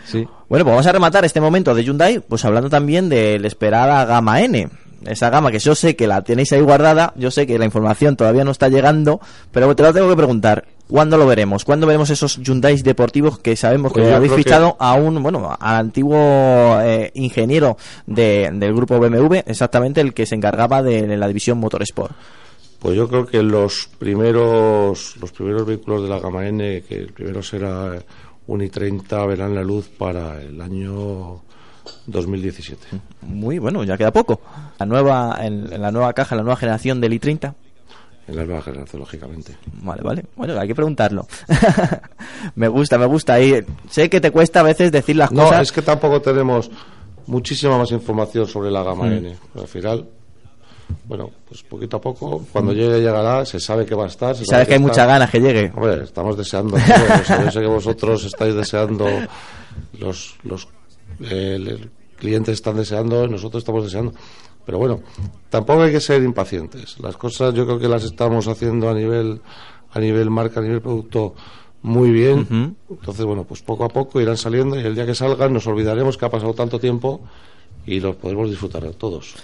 Sí. 0.05 0.19
Bueno, 0.49 0.65
pues 0.67 0.73
vamos 0.75 0.87
a 0.87 0.93
rematar 0.93 1.25
este 1.25 1.41
momento 1.41 1.75
de 1.75 1.85
Hyundai, 1.85 2.21
pues 2.21 2.45
hablando 2.45 2.69
también 2.69 3.09
de 3.09 3.39
la 3.39 3.47
esperada 3.47 4.05
gama 4.05 4.43
N. 4.43 4.69
Esa 5.07 5.31
gama 5.31 5.51
que 5.51 5.59
yo 5.59 5.75
sé 5.75 5.97
que 5.97 6.07
la 6.07 6.23
tenéis 6.23 6.53
ahí 6.53 6.61
guardada, 6.61 7.13
yo 7.17 7.31
sé 7.31 7.47
que 7.47 7.59
la 7.59 7.65
información 7.65 8.17
todavía 8.17 8.45
no 8.45 8.51
está 8.53 8.69
llegando, 8.69 9.21
pero 9.51 9.75
te 9.75 9.83
lo 9.83 9.93
tengo 9.93 10.09
que 10.09 10.17
preguntar. 10.17 10.65
¿Cuándo 10.89 11.17
lo 11.17 11.27
veremos? 11.27 11.65
¿Cuándo 11.65 11.87
veremos 11.87 12.11
esos 12.11 12.37
Hyundai 12.37 12.77
deportivos 12.83 13.39
que 13.39 13.57
sabemos 13.57 13.93
que 13.93 14.01
Pues 14.03 14.13
habéis 14.13 14.33
que- 14.33 14.39
fichado 14.39 14.77
a 14.79 14.95
un, 14.95 15.23
bueno, 15.23 15.57
al 15.59 15.77
antiguo 15.77 16.79
eh, 16.83 17.11
ingeniero 17.15 17.77
de- 18.07 18.51
del 18.53 18.75
grupo 18.75 18.99
BMW, 19.01 19.37
exactamente 19.47 20.01
el 20.03 20.13
que 20.13 20.27
se 20.27 20.35
encargaba 20.35 20.83
de 20.83 21.17
la 21.17 21.27
división 21.29 21.59
Motorsport? 21.59 22.13
Pues 22.79 22.95
yo 22.97 23.09
creo 23.09 23.25
que 23.27 23.43
los 23.43 23.89
primeros 23.99 25.17
los 25.21 25.33
primeros 25.33 25.65
vehículos 25.67 26.03
de 26.03 26.09
la 26.09 26.19
gama 26.19 26.47
N, 26.47 26.83
que 26.89 26.97
el 26.97 27.13
primero 27.13 27.43
será 27.43 27.93
un 28.49 28.61
i30, 28.61 29.27
verán 29.29 29.55
la 29.55 29.63
luz 29.63 29.89
para 29.89 30.43
el 30.43 30.61
año 30.61 31.41
2017. 32.07 32.87
Muy 33.23 33.59
bueno, 33.59 33.85
ya 33.85 33.97
queda 33.97 34.13
poco. 34.13 34.41
La 34.79 34.87
nueva, 34.87 35.37
en, 35.41 35.73
en 35.73 35.83
la 35.83 35.91
nueva 35.91 36.13
caja, 36.13 36.37
la 36.37 36.43
nueva 36.43 36.57
generación 36.57 37.01
del 37.01 37.13
i30. 37.21 37.55
En 38.29 38.37
la 38.37 38.45
nueva 38.45 38.63
generación, 38.63 39.01
lógicamente. 39.01 39.57
Vale, 39.83 40.03
vale. 40.03 40.25
Bueno, 40.37 40.59
hay 40.59 40.69
que 40.69 40.75
preguntarlo. 40.75 41.27
me 42.55 42.69
gusta, 42.69 42.99
me 42.99 43.07
gusta. 43.07 43.41
Y 43.41 43.65
sé 43.91 44.09
que 44.09 44.21
te 44.21 44.31
cuesta 44.31 44.61
a 44.61 44.63
veces 44.63 44.93
decir 44.93 45.17
las 45.17 45.33
No, 45.33 45.45
cosas. 45.45 45.63
es 45.63 45.73
que 45.73 45.83
tampoco 45.83 46.21
tenemos 46.23 46.71
muchísima 47.27 47.79
más 47.79 47.91
información 47.91 48.47
sobre 48.47 48.71
la 48.71 48.83
gama 48.83 49.05
Mm. 49.07 49.13
N. 49.13 49.37
Al 49.57 49.67
final, 49.69 50.09
bueno, 51.07 51.31
pues 51.49 51.63
poquito 51.63 51.97
a 51.97 52.01
poco, 52.01 52.45
cuando 52.53 52.73
llegue 52.73 53.01
llegará, 53.01 53.45
se 53.45 53.59
sabe 53.59 53.85
que 53.87 53.95
va 53.95 54.05
a 54.05 54.09
estar. 54.09 54.37
se 54.37 54.45
sabes 54.45 54.69
que 54.69 54.75
hay 54.75 54.81
muchas 54.81 55.07
ganas 55.07 55.31
que 55.31 55.41
llegue. 55.41 55.73
Hombre, 55.75 56.05
estamos 56.05 56.37
deseando. 56.37 56.77
Yo 56.79 57.51
sé 57.51 57.61
que 57.61 57.67
vosotros 57.67 58.25
estáis 58.25 58.55
deseando, 58.55 59.07
los, 59.99 60.37
los 60.45 60.69
el- 61.31 61.91
clientes 62.19 62.55
están 62.55 62.77
deseando, 62.77 63.27
nosotros 63.27 63.63
estamos 63.63 63.83
deseando. 63.85 64.13
Pero 64.65 64.79
bueno, 64.79 65.01
tampoco 65.51 65.83
hay 65.83 65.91
que 65.91 65.99
ser 66.01 66.23
impacientes. 66.23 67.01
Las 67.01 67.17
cosas 67.17 67.53
yo 67.53 67.67
creo 67.67 67.81
que 67.81 67.89
las 67.89 68.05
estamos 68.05 68.47
haciendo 68.47 68.89
a 68.89 68.95
nivel, 68.95 69.41
a 69.93 69.99
nivel 69.99 70.31
marca, 70.31 70.61
a 70.61 70.63
nivel 70.63 70.81
producto 70.81 71.35
muy 71.83 72.13
bien. 72.13 72.77
Entonces, 72.89 73.25
bueno, 73.27 73.43
pues 73.43 73.61
poco 73.63 73.85
a 73.85 73.89
poco 73.89 74.21
irán 74.21 74.37
saliendo 74.37 74.79
y 74.81 74.85
el 74.85 74.95
día 74.95 75.05
que 75.05 75.17
salgan 75.17 75.53
nos 75.53 75.67
olvidaremos 75.67 76.17
que 76.17 76.25
ha 76.25 76.31
pasado 76.31 76.55
tanto 76.55 76.79
tiempo 76.79 77.23
y 77.85 77.99
los 77.99 78.15
podremos 78.15 78.49
disfrutar 78.49 78.85
todos. 78.93 79.35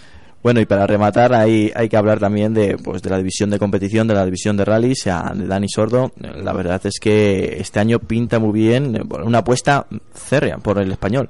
Bueno, 0.41 0.61
y 0.61 0.67
para 0.67 0.87
rematar, 0.87 1.35
hay, 1.35 1.73
hay 1.75 1.89
que 1.89 1.97
hablar 1.97 2.21
también 2.21 2.55
de, 2.55 2.77
pues, 2.79 3.03
de 3.03 3.11
la 3.11 3.17
división 3.19 3.51
de 3.51 3.59
competición, 3.59 4.07
de 4.07 4.15
la 4.15 4.25
división 4.25 4.57
de 4.57 4.65
rally, 4.65 4.95
sea 4.95 5.33
de 5.35 5.49
Dani 5.49 5.67
Sordo. 5.69 6.13
La 6.21 6.53
verdad 6.53 6.81
es 6.85 7.01
que 7.01 7.57
este 7.59 7.81
año 7.81 7.99
pinta 7.99 8.39
muy 8.39 8.53
bien, 8.53 9.03
una 9.25 9.39
apuesta 9.39 9.89
férrea 10.15 10.59
por 10.59 10.79
el 10.79 10.93
español. 10.93 11.29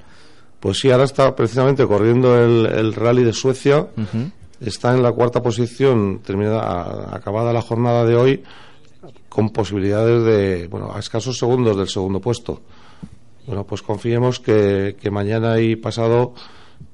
Pues 0.61 0.79
sí, 0.79 0.91
ahora 0.91 1.05
está 1.05 1.35
precisamente 1.37 1.87
corriendo 1.87 2.37
el, 2.43 2.67
el 2.67 2.95
rally 2.95 3.23
de 3.25 3.33
Suecia. 3.33 3.87
Está 4.61 4.93
en 4.95 5.03
la 5.05 5.13
cuarta 5.13 5.41
posición, 5.43 6.19
terminada, 6.25 7.15
acabada 7.15 7.53
la 7.53 7.63
jornada 7.63 8.05
de 8.05 8.17
hoy, 8.17 8.43
con 9.29 9.51
posibilidades 9.51 10.25
de, 10.25 10.67
bueno, 10.67 10.93
a 10.93 10.99
escasos 10.99 11.39
segundos 11.39 11.77
del 11.77 11.89
segundo 11.89 12.21
puesto. 12.21 12.61
Bueno, 13.47 13.65
pues 13.65 13.83
confiemos 13.83 14.41
que, 14.41 14.97
que 15.01 15.11
mañana 15.13 15.61
y 15.61 15.77
pasado 15.77 16.35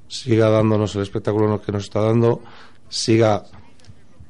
siga 0.08 0.50
dándonos 0.50 0.94
el 0.96 1.02
espectáculo 1.02 1.60
que 1.62 1.72
nos 1.72 1.84
está 1.84 2.00
dando, 2.02 2.42
siga 2.88 3.44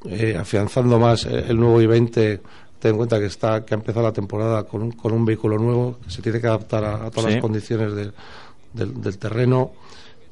eh, 0.05 0.37
afianzando 0.39 0.97
más 0.97 1.25
eh, 1.25 1.45
el 1.49 1.57
nuevo 1.59 1.81
I-20. 1.81 2.39
Ten 2.79 2.91
en 2.91 2.97
cuenta 2.97 3.19
que 3.19 3.25
está 3.25 3.65
que 3.65 3.73
ha 3.73 3.77
empezado 3.77 4.05
la 4.05 4.13
temporada 4.13 4.63
con 4.63 4.81
un, 4.81 4.91
con 4.93 5.11
un 5.11 5.25
vehículo 5.25 5.57
nuevo 5.57 5.97
que 6.03 6.09
se 6.09 6.21
tiene 6.21 6.39
que 6.39 6.47
adaptar 6.47 6.83
a, 6.85 7.05
a 7.07 7.11
todas 7.11 7.25
Sí. 7.25 7.31
las 7.33 7.41
condiciones 7.41 7.93
del, 7.93 8.13
del, 8.75 9.01
del 9.01 9.17
terreno, 9.17 9.71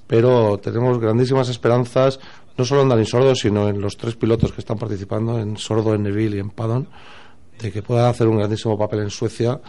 pero 0.07 0.59
tenemos 0.59 0.99
grandísimas 0.99 1.49
esperanzas 1.49 2.19
no 2.57 2.65
solo 2.65 2.83
en 2.83 2.89
Dani 2.89 3.05
Sordo, 3.05 3.35
sino 3.35 3.67
en 3.67 3.81
los 3.81 3.97
tres 3.97 4.15
pilotos 4.15 4.51
que 4.51 4.61
están 4.61 4.77
participando, 4.77 5.39
en 5.39 5.57
Sordo, 5.57 5.93
en 5.95 6.03
Neville 6.03 6.37
y 6.37 6.39
en 6.39 6.51
Padon, 6.51 6.87
de 7.59 7.71
que 7.71 7.81
puedan 7.81 8.09
hacer 8.09 8.27
un 8.27 8.37
grandísimo 8.37 8.77
papel 8.77 8.99
en 8.99 9.09
Suecia 9.09 9.59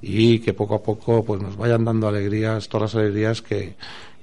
y 0.00 0.38
que 0.38 0.54
poco 0.54 0.76
a 0.76 0.82
poco 0.82 1.22
pues 1.22 1.42
nos 1.42 1.56
vayan 1.56 1.84
dando 1.84 2.08
alegrías, 2.08 2.68
todas 2.68 2.94
las 2.94 3.02
alegrías 3.02 3.42
que, 3.42 3.76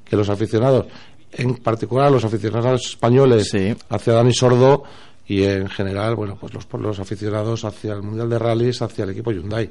que 0.04 0.16
los 0.16 0.30
aficionados, 0.30 0.88
en 1.32 1.56
particular 1.56 2.12
los 2.12 2.26
aficionados 2.26 2.90
españoles 2.90 3.56
hacia 3.90 4.14
Dani 4.14 4.34
Sordo 4.34 4.84
y 5.28 5.44
en 5.44 5.68
general, 5.68 6.16
bueno, 6.16 6.38
pues 6.40 6.54
los, 6.54 6.66
los 6.80 7.00
aficionados 7.00 7.66
hacia 7.66 7.94
el 7.94 8.02
Mundial 8.02 8.30
de 8.30 8.40
Rallys, 8.40 8.82
hacia 8.82 9.04
el 9.04 9.10
equipo 9.10 9.32
Hyundai, 9.32 9.70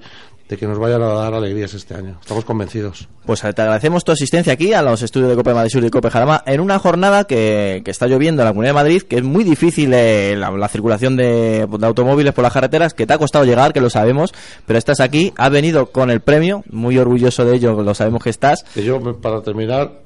de 0.49 0.57
que 0.57 0.67
nos 0.67 0.79
vayan 0.79 1.03
a 1.03 1.07
dar 1.07 1.35
alegrías 1.35 1.73
este 1.75 1.95
año. 1.95 2.19
Estamos 2.21 2.45
convencidos. 2.45 3.09
Pues 3.25 3.41
te 3.41 3.49
agradecemos 3.49 4.05
tu 4.05 4.13
asistencia 4.13 4.53
aquí 4.53 4.75
a 4.75 4.83
los 4.83 5.03
estudios 5.03 5.31
de 5.31 5.35
Copa 5.35 5.51
de 5.51 5.57
Madrid 5.57 5.71
Sur 5.71 5.85
y 5.85 5.91
Copa 5.91 6.09
de 6.09 6.13
Jarama 6.13 6.43
en 6.47 6.61
una 6.61 6.79
jornada 6.79 7.25
que, 7.25 7.83
que 7.85 7.91
está 7.91 8.07
lloviendo 8.07 8.43
en 8.43 8.47
la 8.47 8.53
Comunidad 8.53 8.71
de 8.71 8.75
Madrid, 8.75 9.03
que 9.03 9.17
es 9.17 9.23
muy 9.25 9.45
difícil 9.45 9.93
eh, 9.93 10.37
la, 10.37 10.51
la 10.51 10.69
circulación 10.69 11.17
de, 11.17 11.67
de 11.67 11.87
automóviles 11.87 12.33
por 12.35 12.45
las 12.45 12.53
carreteras, 12.53 12.95
que 12.95 13.07
te 13.07 13.15
ha 13.15 13.19
costado 13.19 13.45
llegar, 13.45 13.73
que 13.73 13.81
lo 13.81 13.91
sabemos, 13.91 14.33
pero 14.67 14.79
estás 14.79 15.01
aquí, 15.01 15.33
has 15.37 15.51
venido 15.51 15.87
con 15.87 16.11
el 16.11 16.21
premio, 16.21 16.63
muy 16.71 16.99
orgulloso 16.99 17.45
de 17.45 17.57
ello, 17.57 17.83
lo 17.83 17.95
sabemos 17.95 18.23
que 18.23 18.31
estás. 18.31 18.63
Que 18.75 18.85
yo, 18.85 19.01
para 19.21 19.41
terminar, 19.43 20.03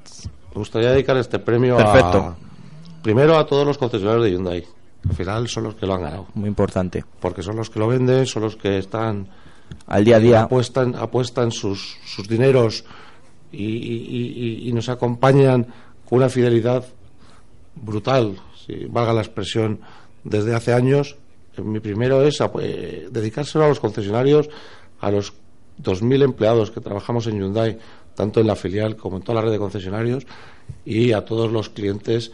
me 0.53 0.59
gustaría 0.59 0.91
dedicar 0.91 1.17
este 1.17 1.37
premio 1.39 1.77
Perfecto. 1.77 2.17
a, 2.17 2.35
primero 3.03 3.37
a 3.37 3.45
todos 3.45 3.67
los 3.67 3.77
concesionarios 3.77 4.23
de 4.23 4.31
Hyundai. 4.31 4.65
Al 5.09 5.15
final 5.15 5.47
son 5.47 5.63
los 5.63 5.75
que 5.75 5.85
lo 5.85 5.95
han 5.95 6.01
ganado. 6.03 6.27
Muy 6.35 6.47
importante. 6.47 7.03
Porque 7.19 7.41
son 7.41 7.55
los 7.55 7.69
que 7.69 7.79
lo 7.79 7.87
venden, 7.87 8.25
son 8.25 8.43
los 8.43 8.55
que 8.55 8.77
están 8.77 9.27
Al 9.87 10.03
día 10.05 10.17
a 10.17 10.19
día. 10.19 10.41
apuestan, 10.43 10.95
apuestan 10.95 11.51
sus, 11.51 11.97
sus 12.05 12.27
dineros 12.27 12.83
y, 13.51 13.65
y- 13.65 14.61
y- 14.63 14.69
y 14.69 14.73
nos 14.73 14.89
acompañan 14.89 15.65
con 16.07 16.17
una 16.19 16.29
fidelidad 16.29 16.85
brutal, 17.75 18.37
si 18.65 18.85
valga 18.85 19.13
la 19.13 19.21
expresión, 19.21 19.79
desde 20.23 20.53
hace 20.55 20.73
años. 20.73 21.17
Mi 21.57 21.79
primero 21.79 22.21
es 22.23 22.39
eh, 22.61 23.07
dedicárselo 23.11 23.65
a 23.65 23.67
los 23.69 23.79
concesionarios, 23.79 24.49
a 24.99 25.11
los 25.11 25.33
2.000 25.81 26.23
empleados 26.23 26.71
que 26.71 26.79
trabajamos 26.79 27.27
en 27.27 27.39
Hyundai, 27.39 27.77
tanto 28.15 28.39
en 28.39 28.47
la 28.47 28.55
filial 28.55 28.95
como 28.95 29.17
en 29.17 29.23
toda 29.23 29.37
la 29.39 29.45
red 29.45 29.51
de 29.51 29.57
concesionarios, 29.57 30.25
y 30.85 31.11
a 31.11 31.25
todos 31.25 31.51
los 31.51 31.69
clientes 31.69 32.31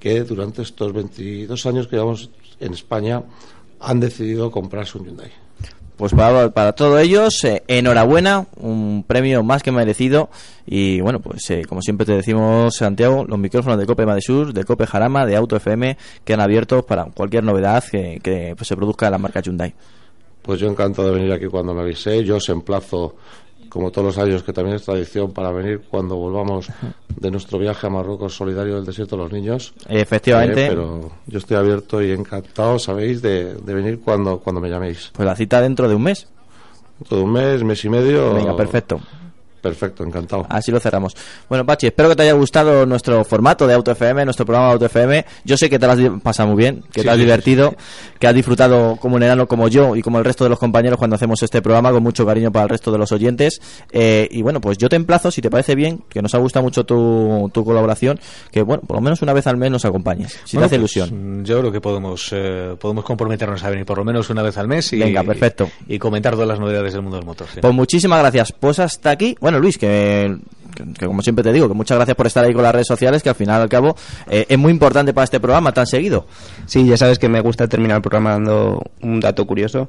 que 0.00 0.22
durante 0.22 0.62
estos 0.62 0.92
22 0.92 1.66
años 1.66 1.86
que 1.86 1.96
llevamos 1.96 2.30
en 2.58 2.72
España 2.72 3.22
han 3.78 4.00
decidido 4.00 4.50
comprarse 4.50 4.98
un 4.98 5.06
Hyundai. 5.06 5.30
Pues 5.96 6.14
para, 6.14 6.48
para 6.48 6.72
todos 6.72 6.98
ellos, 6.98 7.44
eh, 7.44 7.62
enhorabuena, 7.68 8.46
un 8.56 9.04
premio 9.06 9.42
más 9.42 9.62
que 9.62 9.70
merecido. 9.70 10.30
Y 10.64 11.02
bueno, 11.02 11.20
pues 11.20 11.50
eh, 11.50 11.66
como 11.68 11.82
siempre 11.82 12.06
te 12.06 12.12
decimos, 12.12 12.76
Santiago, 12.76 13.26
los 13.28 13.38
micrófonos 13.38 13.78
de 13.78 13.84
Cope 13.84 14.06
Madesur, 14.06 14.54
de 14.54 14.64
Cope 14.64 14.86
Jarama, 14.86 15.26
de 15.26 15.36
Auto 15.36 15.56
FM, 15.56 15.98
quedan 16.24 16.40
abiertos 16.40 16.86
para 16.86 17.04
cualquier 17.04 17.44
novedad 17.44 17.84
que, 17.84 18.18
que, 18.22 18.54
pues, 18.56 18.66
se 18.66 18.76
produzca 18.76 19.06
en 19.06 19.12
la 19.12 19.18
marca 19.18 19.42
Hyundai. 19.42 19.74
Pues 20.40 20.58
yo 20.58 20.70
encantado 20.70 21.08
de 21.08 21.14
venir 21.14 21.32
aquí 21.34 21.48
cuando 21.48 21.74
me 21.74 21.82
avisé. 21.82 22.24
Yo 22.24 22.36
os 22.36 22.48
emplazo, 22.48 23.16
como 23.70 23.90
todos 23.90 24.14
los 24.14 24.18
años, 24.18 24.42
que 24.42 24.52
también 24.52 24.76
es 24.76 24.84
tradición, 24.84 25.32
para 25.32 25.50
venir 25.50 25.80
cuando 25.88 26.16
volvamos 26.16 26.68
de 27.16 27.30
nuestro 27.30 27.58
viaje 27.58 27.86
a 27.86 27.90
Marruecos 27.90 28.34
solidario 28.34 28.74
del 28.74 28.84
desierto 28.84 29.16
de 29.16 29.22
los 29.22 29.32
niños. 29.32 29.72
Efectivamente. 29.88 30.66
Eh, 30.66 30.68
pero 30.68 31.10
yo 31.26 31.38
estoy 31.38 31.56
abierto 31.56 32.02
y 32.02 32.10
encantado, 32.10 32.78
sabéis, 32.78 33.22
de, 33.22 33.54
de 33.54 33.74
venir 33.74 34.00
cuando, 34.00 34.38
cuando 34.40 34.60
me 34.60 34.68
llaméis. 34.68 35.10
Pues 35.14 35.24
la 35.24 35.34
cita 35.34 35.62
dentro 35.62 35.88
de 35.88 35.94
un 35.94 36.02
mes. 36.02 36.28
Todo 37.08 37.22
un 37.22 37.32
mes, 37.32 37.64
mes 37.64 37.82
y 37.84 37.88
medio. 37.88 38.34
Venga, 38.34 38.54
perfecto. 38.54 39.00
Perfecto, 39.60 40.04
encantado. 40.04 40.46
Así 40.48 40.70
lo 40.72 40.80
cerramos. 40.80 41.14
Bueno, 41.48 41.66
Pachi, 41.66 41.86
espero 41.88 42.08
que 42.08 42.16
te 42.16 42.22
haya 42.22 42.32
gustado 42.32 42.86
nuestro 42.86 43.24
formato 43.24 43.66
de 43.66 43.74
Auto 43.74 43.90
FM, 43.90 44.24
nuestro 44.24 44.46
programa 44.46 44.68
de 44.68 44.72
Auto 44.74 44.86
FM. 44.86 45.24
Yo 45.44 45.56
sé 45.56 45.68
que 45.68 45.78
te 45.78 45.86
lo 45.86 45.92
has 45.92 45.98
pasado 46.22 46.48
muy 46.50 46.56
bien, 46.58 46.82
que 46.92 47.00
Sí, 47.00 47.04
te 47.04 47.10
has 47.10 47.16
sí, 47.16 47.20
divertido, 47.22 47.74
que 48.18 48.26
has 48.26 48.34
disfrutado 48.34 48.96
como 48.96 49.16
un 49.16 49.22
enano 49.22 49.46
como 49.46 49.68
yo 49.68 49.96
y 49.96 50.02
como 50.02 50.18
el 50.18 50.24
resto 50.24 50.44
de 50.44 50.50
los 50.50 50.58
compañeros 50.58 50.98
cuando 50.98 51.16
hacemos 51.16 51.42
este 51.42 51.60
programa 51.62 51.90
con 51.92 52.02
mucho 52.02 52.24
cariño 52.26 52.50
para 52.52 52.64
el 52.64 52.68
resto 52.70 52.90
de 52.92 52.98
los 52.98 53.12
oyentes. 53.12 53.60
Eh, 53.92 54.28
y 54.30 54.42
bueno, 54.42 54.60
pues 54.60 54.78
yo 54.78 54.88
te 54.88 54.96
emplazo, 54.96 55.30
si 55.30 55.40
te 55.42 55.50
parece 55.50 55.74
bien, 55.74 56.02
que 56.08 56.22
nos 56.22 56.34
ha 56.34 56.38
gustado 56.38 56.62
mucho 56.62 56.84
tu, 56.84 57.50
tu 57.52 57.64
colaboración, 57.64 58.18
que 58.50 58.62
bueno, 58.62 58.82
por 58.86 58.96
lo 58.96 59.00
menos 59.02 59.20
una 59.22 59.32
vez 59.32 59.46
al 59.46 59.56
mes 59.56 59.70
nos 59.70 59.84
acompañes, 59.84 60.38
si 60.44 60.56
Bueno, 60.56 60.68
te 60.70 60.76
hace 60.76 60.80
pues, 60.80 60.96
ilusión. 60.96 61.40
mm, 61.40 61.44
yo 61.44 61.58
creo 61.60 61.72
que 61.72 61.80
podemos 61.80 62.28
eh, 62.32 62.76
podemos 62.80 63.04
comprometernos 63.04 63.62
a 63.64 63.70
venir 63.70 63.84
por 63.84 63.98
lo 63.98 64.04
menos 64.04 64.30
una 64.30 64.42
vez 64.42 64.56
al 64.58 64.68
mes 64.68 64.92
y, 64.92 64.98
Venga, 64.98 65.22
perfecto. 65.24 65.68
y 65.86 65.98
comentar 65.98 66.32
todas 66.34 66.48
las 66.48 66.58
novedades 66.60 66.92
del 66.92 67.02
mundo 67.02 67.16
del 67.16 67.26
motor. 67.26 67.46
Pues 67.60 67.74
muchísimas 67.74 68.20
gracias. 68.20 68.52
Pues 68.52 68.78
hasta 68.78 69.10
aquí. 69.10 69.36
Bueno, 69.40 69.49
Luis, 69.58 69.78
que, 69.78 70.36
que- 70.74 70.92
que 70.92 71.06
como 71.06 71.20
siempre 71.22 71.42
te 71.42 71.52
digo, 71.52 71.66
que 71.68 71.74
muchas 71.74 71.96
gracias 71.96 72.16
por 72.16 72.26
estar 72.26 72.44
ahí 72.44 72.52
con 72.54 72.62
las 72.62 72.72
redes 72.72 72.86
sociales, 72.86 73.22
que 73.22 73.28
al 73.30 73.34
final 73.34 73.60
al 73.62 73.68
cabo 73.68 73.96
eh, 74.28 74.46
es 74.48 74.58
muy 74.58 74.70
importante 74.70 75.12
para 75.12 75.24
este 75.24 75.40
programa 75.40 75.72
tan 75.72 75.86
seguido. 75.86 76.26
Sí, 76.66 76.86
ya 76.86 76.96
sabes 76.96 77.18
que 77.18 77.28
me 77.28 77.40
gusta 77.40 77.66
terminar 77.68 77.96
el 77.96 78.02
programa 78.02 78.30
dando 78.30 78.82
un 79.02 79.20
dato 79.20 79.46
curioso. 79.46 79.88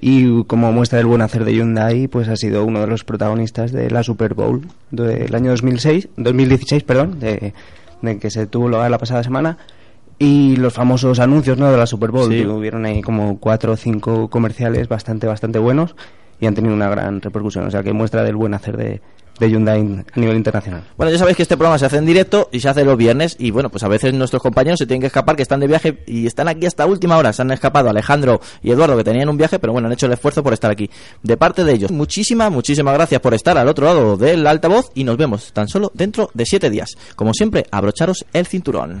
Y 0.00 0.44
como 0.44 0.72
muestra 0.72 0.98
del 0.98 1.06
buen 1.06 1.20
hacer 1.22 1.44
de 1.44 1.54
Hyundai, 1.54 2.08
pues 2.08 2.28
ha 2.28 2.36
sido 2.36 2.64
uno 2.64 2.80
de 2.80 2.86
los 2.86 3.04
protagonistas 3.04 3.72
de 3.72 3.90
la 3.90 4.02
Super 4.02 4.32
Bowl 4.34 4.62
del 4.90 5.34
año 5.34 5.50
2006, 5.50 6.08
2016, 6.16 6.82
perdón, 6.84 7.20
de, 7.20 7.52
de 8.00 8.18
que 8.18 8.30
se 8.30 8.46
tuvo 8.46 8.68
lugar 8.68 8.90
la 8.90 8.98
pasada 8.98 9.22
semana. 9.22 9.58
Y 10.18 10.56
los 10.56 10.72
famosos 10.72 11.18
anuncios 11.18 11.58
¿no? 11.58 11.70
de 11.70 11.76
la 11.76 11.86
Super 11.86 12.10
Bowl, 12.10 12.30
Sí. 12.30 12.38
que 12.42 12.46
hubieron 12.46 12.84
ahí 12.86 13.02
como 13.02 13.38
cuatro 13.38 13.72
o 13.72 13.76
cinco 13.76 14.28
comerciales 14.30 14.88
bastante, 14.88 15.26
bastante 15.26 15.58
buenos 15.58 15.94
y 16.42 16.46
han 16.46 16.54
tenido 16.54 16.74
una 16.74 16.90
gran 16.90 17.20
repercusión. 17.20 17.64
O 17.66 17.70
sea, 17.70 17.84
que 17.84 17.92
muestra 17.92 18.24
del 18.24 18.34
buen 18.34 18.52
hacer 18.52 18.76
de, 18.76 19.00
de 19.38 19.48
Hyundai 19.48 20.04
a 20.12 20.18
nivel 20.18 20.36
internacional. 20.36 20.82
Bueno, 20.96 21.12
ya 21.12 21.18
sabéis 21.18 21.36
que 21.36 21.44
este 21.44 21.56
programa 21.56 21.78
se 21.78 21.86
hace 21.86 21.98
en 21.98 22.04
directo 22.04 22.48
y 22.50 22.58
se 22.58 22.68
hace 22.68 22.84
los 22.84 22.96
viernes 22.96 23.36
y 23.38 23.52
bueno, 23.52 23.70
pues 23.70 23.84
a 23.84 23.88
veces 23.88 24.12
nuestros 24.12 24.42
compañeros 24.42 24.80
se 24.80 24.86
tienen 24.86 25.02
que 25.02 25.06
escapar, 25.06 25.36
que 25.36 25.42
están 25.42 25.60
de 25.60 25.68
viaje 25.68 26.02
y 26.04 26.26
están 26.26 26.48
aquí 26.48 26.66
hasta 26.66 26.84
última 26.84 27.16
hora. 27.16 27.32
Se 27.32 27.42
han 27.42 27.52
escapado 27.52 27.88
Alejandro 27.88 28.40
y 28.60 28.72
Eduardo 28.72 28.96
que 28.96 29.04
tenían 29.04 29.28
un 29.28 29.36
viaje, 29.36 29.60
pero 29.60 29.72
bueno, 29.72 29.86
han 29.86 29.92
hecho 29.92 30.06
el 30.06 30.12
esfuerzo 30.12 30.42
por 30.42 30.52
estar 30.52 30.72
aquí. 30.72 30.90
De 31.22 31.36
parte 31.36 31.62
de 31.62 31.74
ellos, 31.74 31.92
muchísimas, 31.92 32.50
muchísimas 32.50 32.94
gracias 32.94 33.20
por 33.20 33.34
estar 33.34 33.56
al 33.56 33.68
otro 33.68 33.86
lado 33.86 34.16
del 34.16 34.44
altavoz 34.48 34.90
y 34.96 35.04
nos 35.04 35.16
vemos 35.16 35.52
tan 35.52 35.68
solo 35.68 35.92
dentro 35.94 36.28
de 36.34 36.44
siete 36.44 36.70
días. 36.70 36.96
Como 37.14 37.32
siempre, 37.34 37.66
abrocharos 37.70 38.24
el 38.32 38.46
cinturón. 38.48 39.00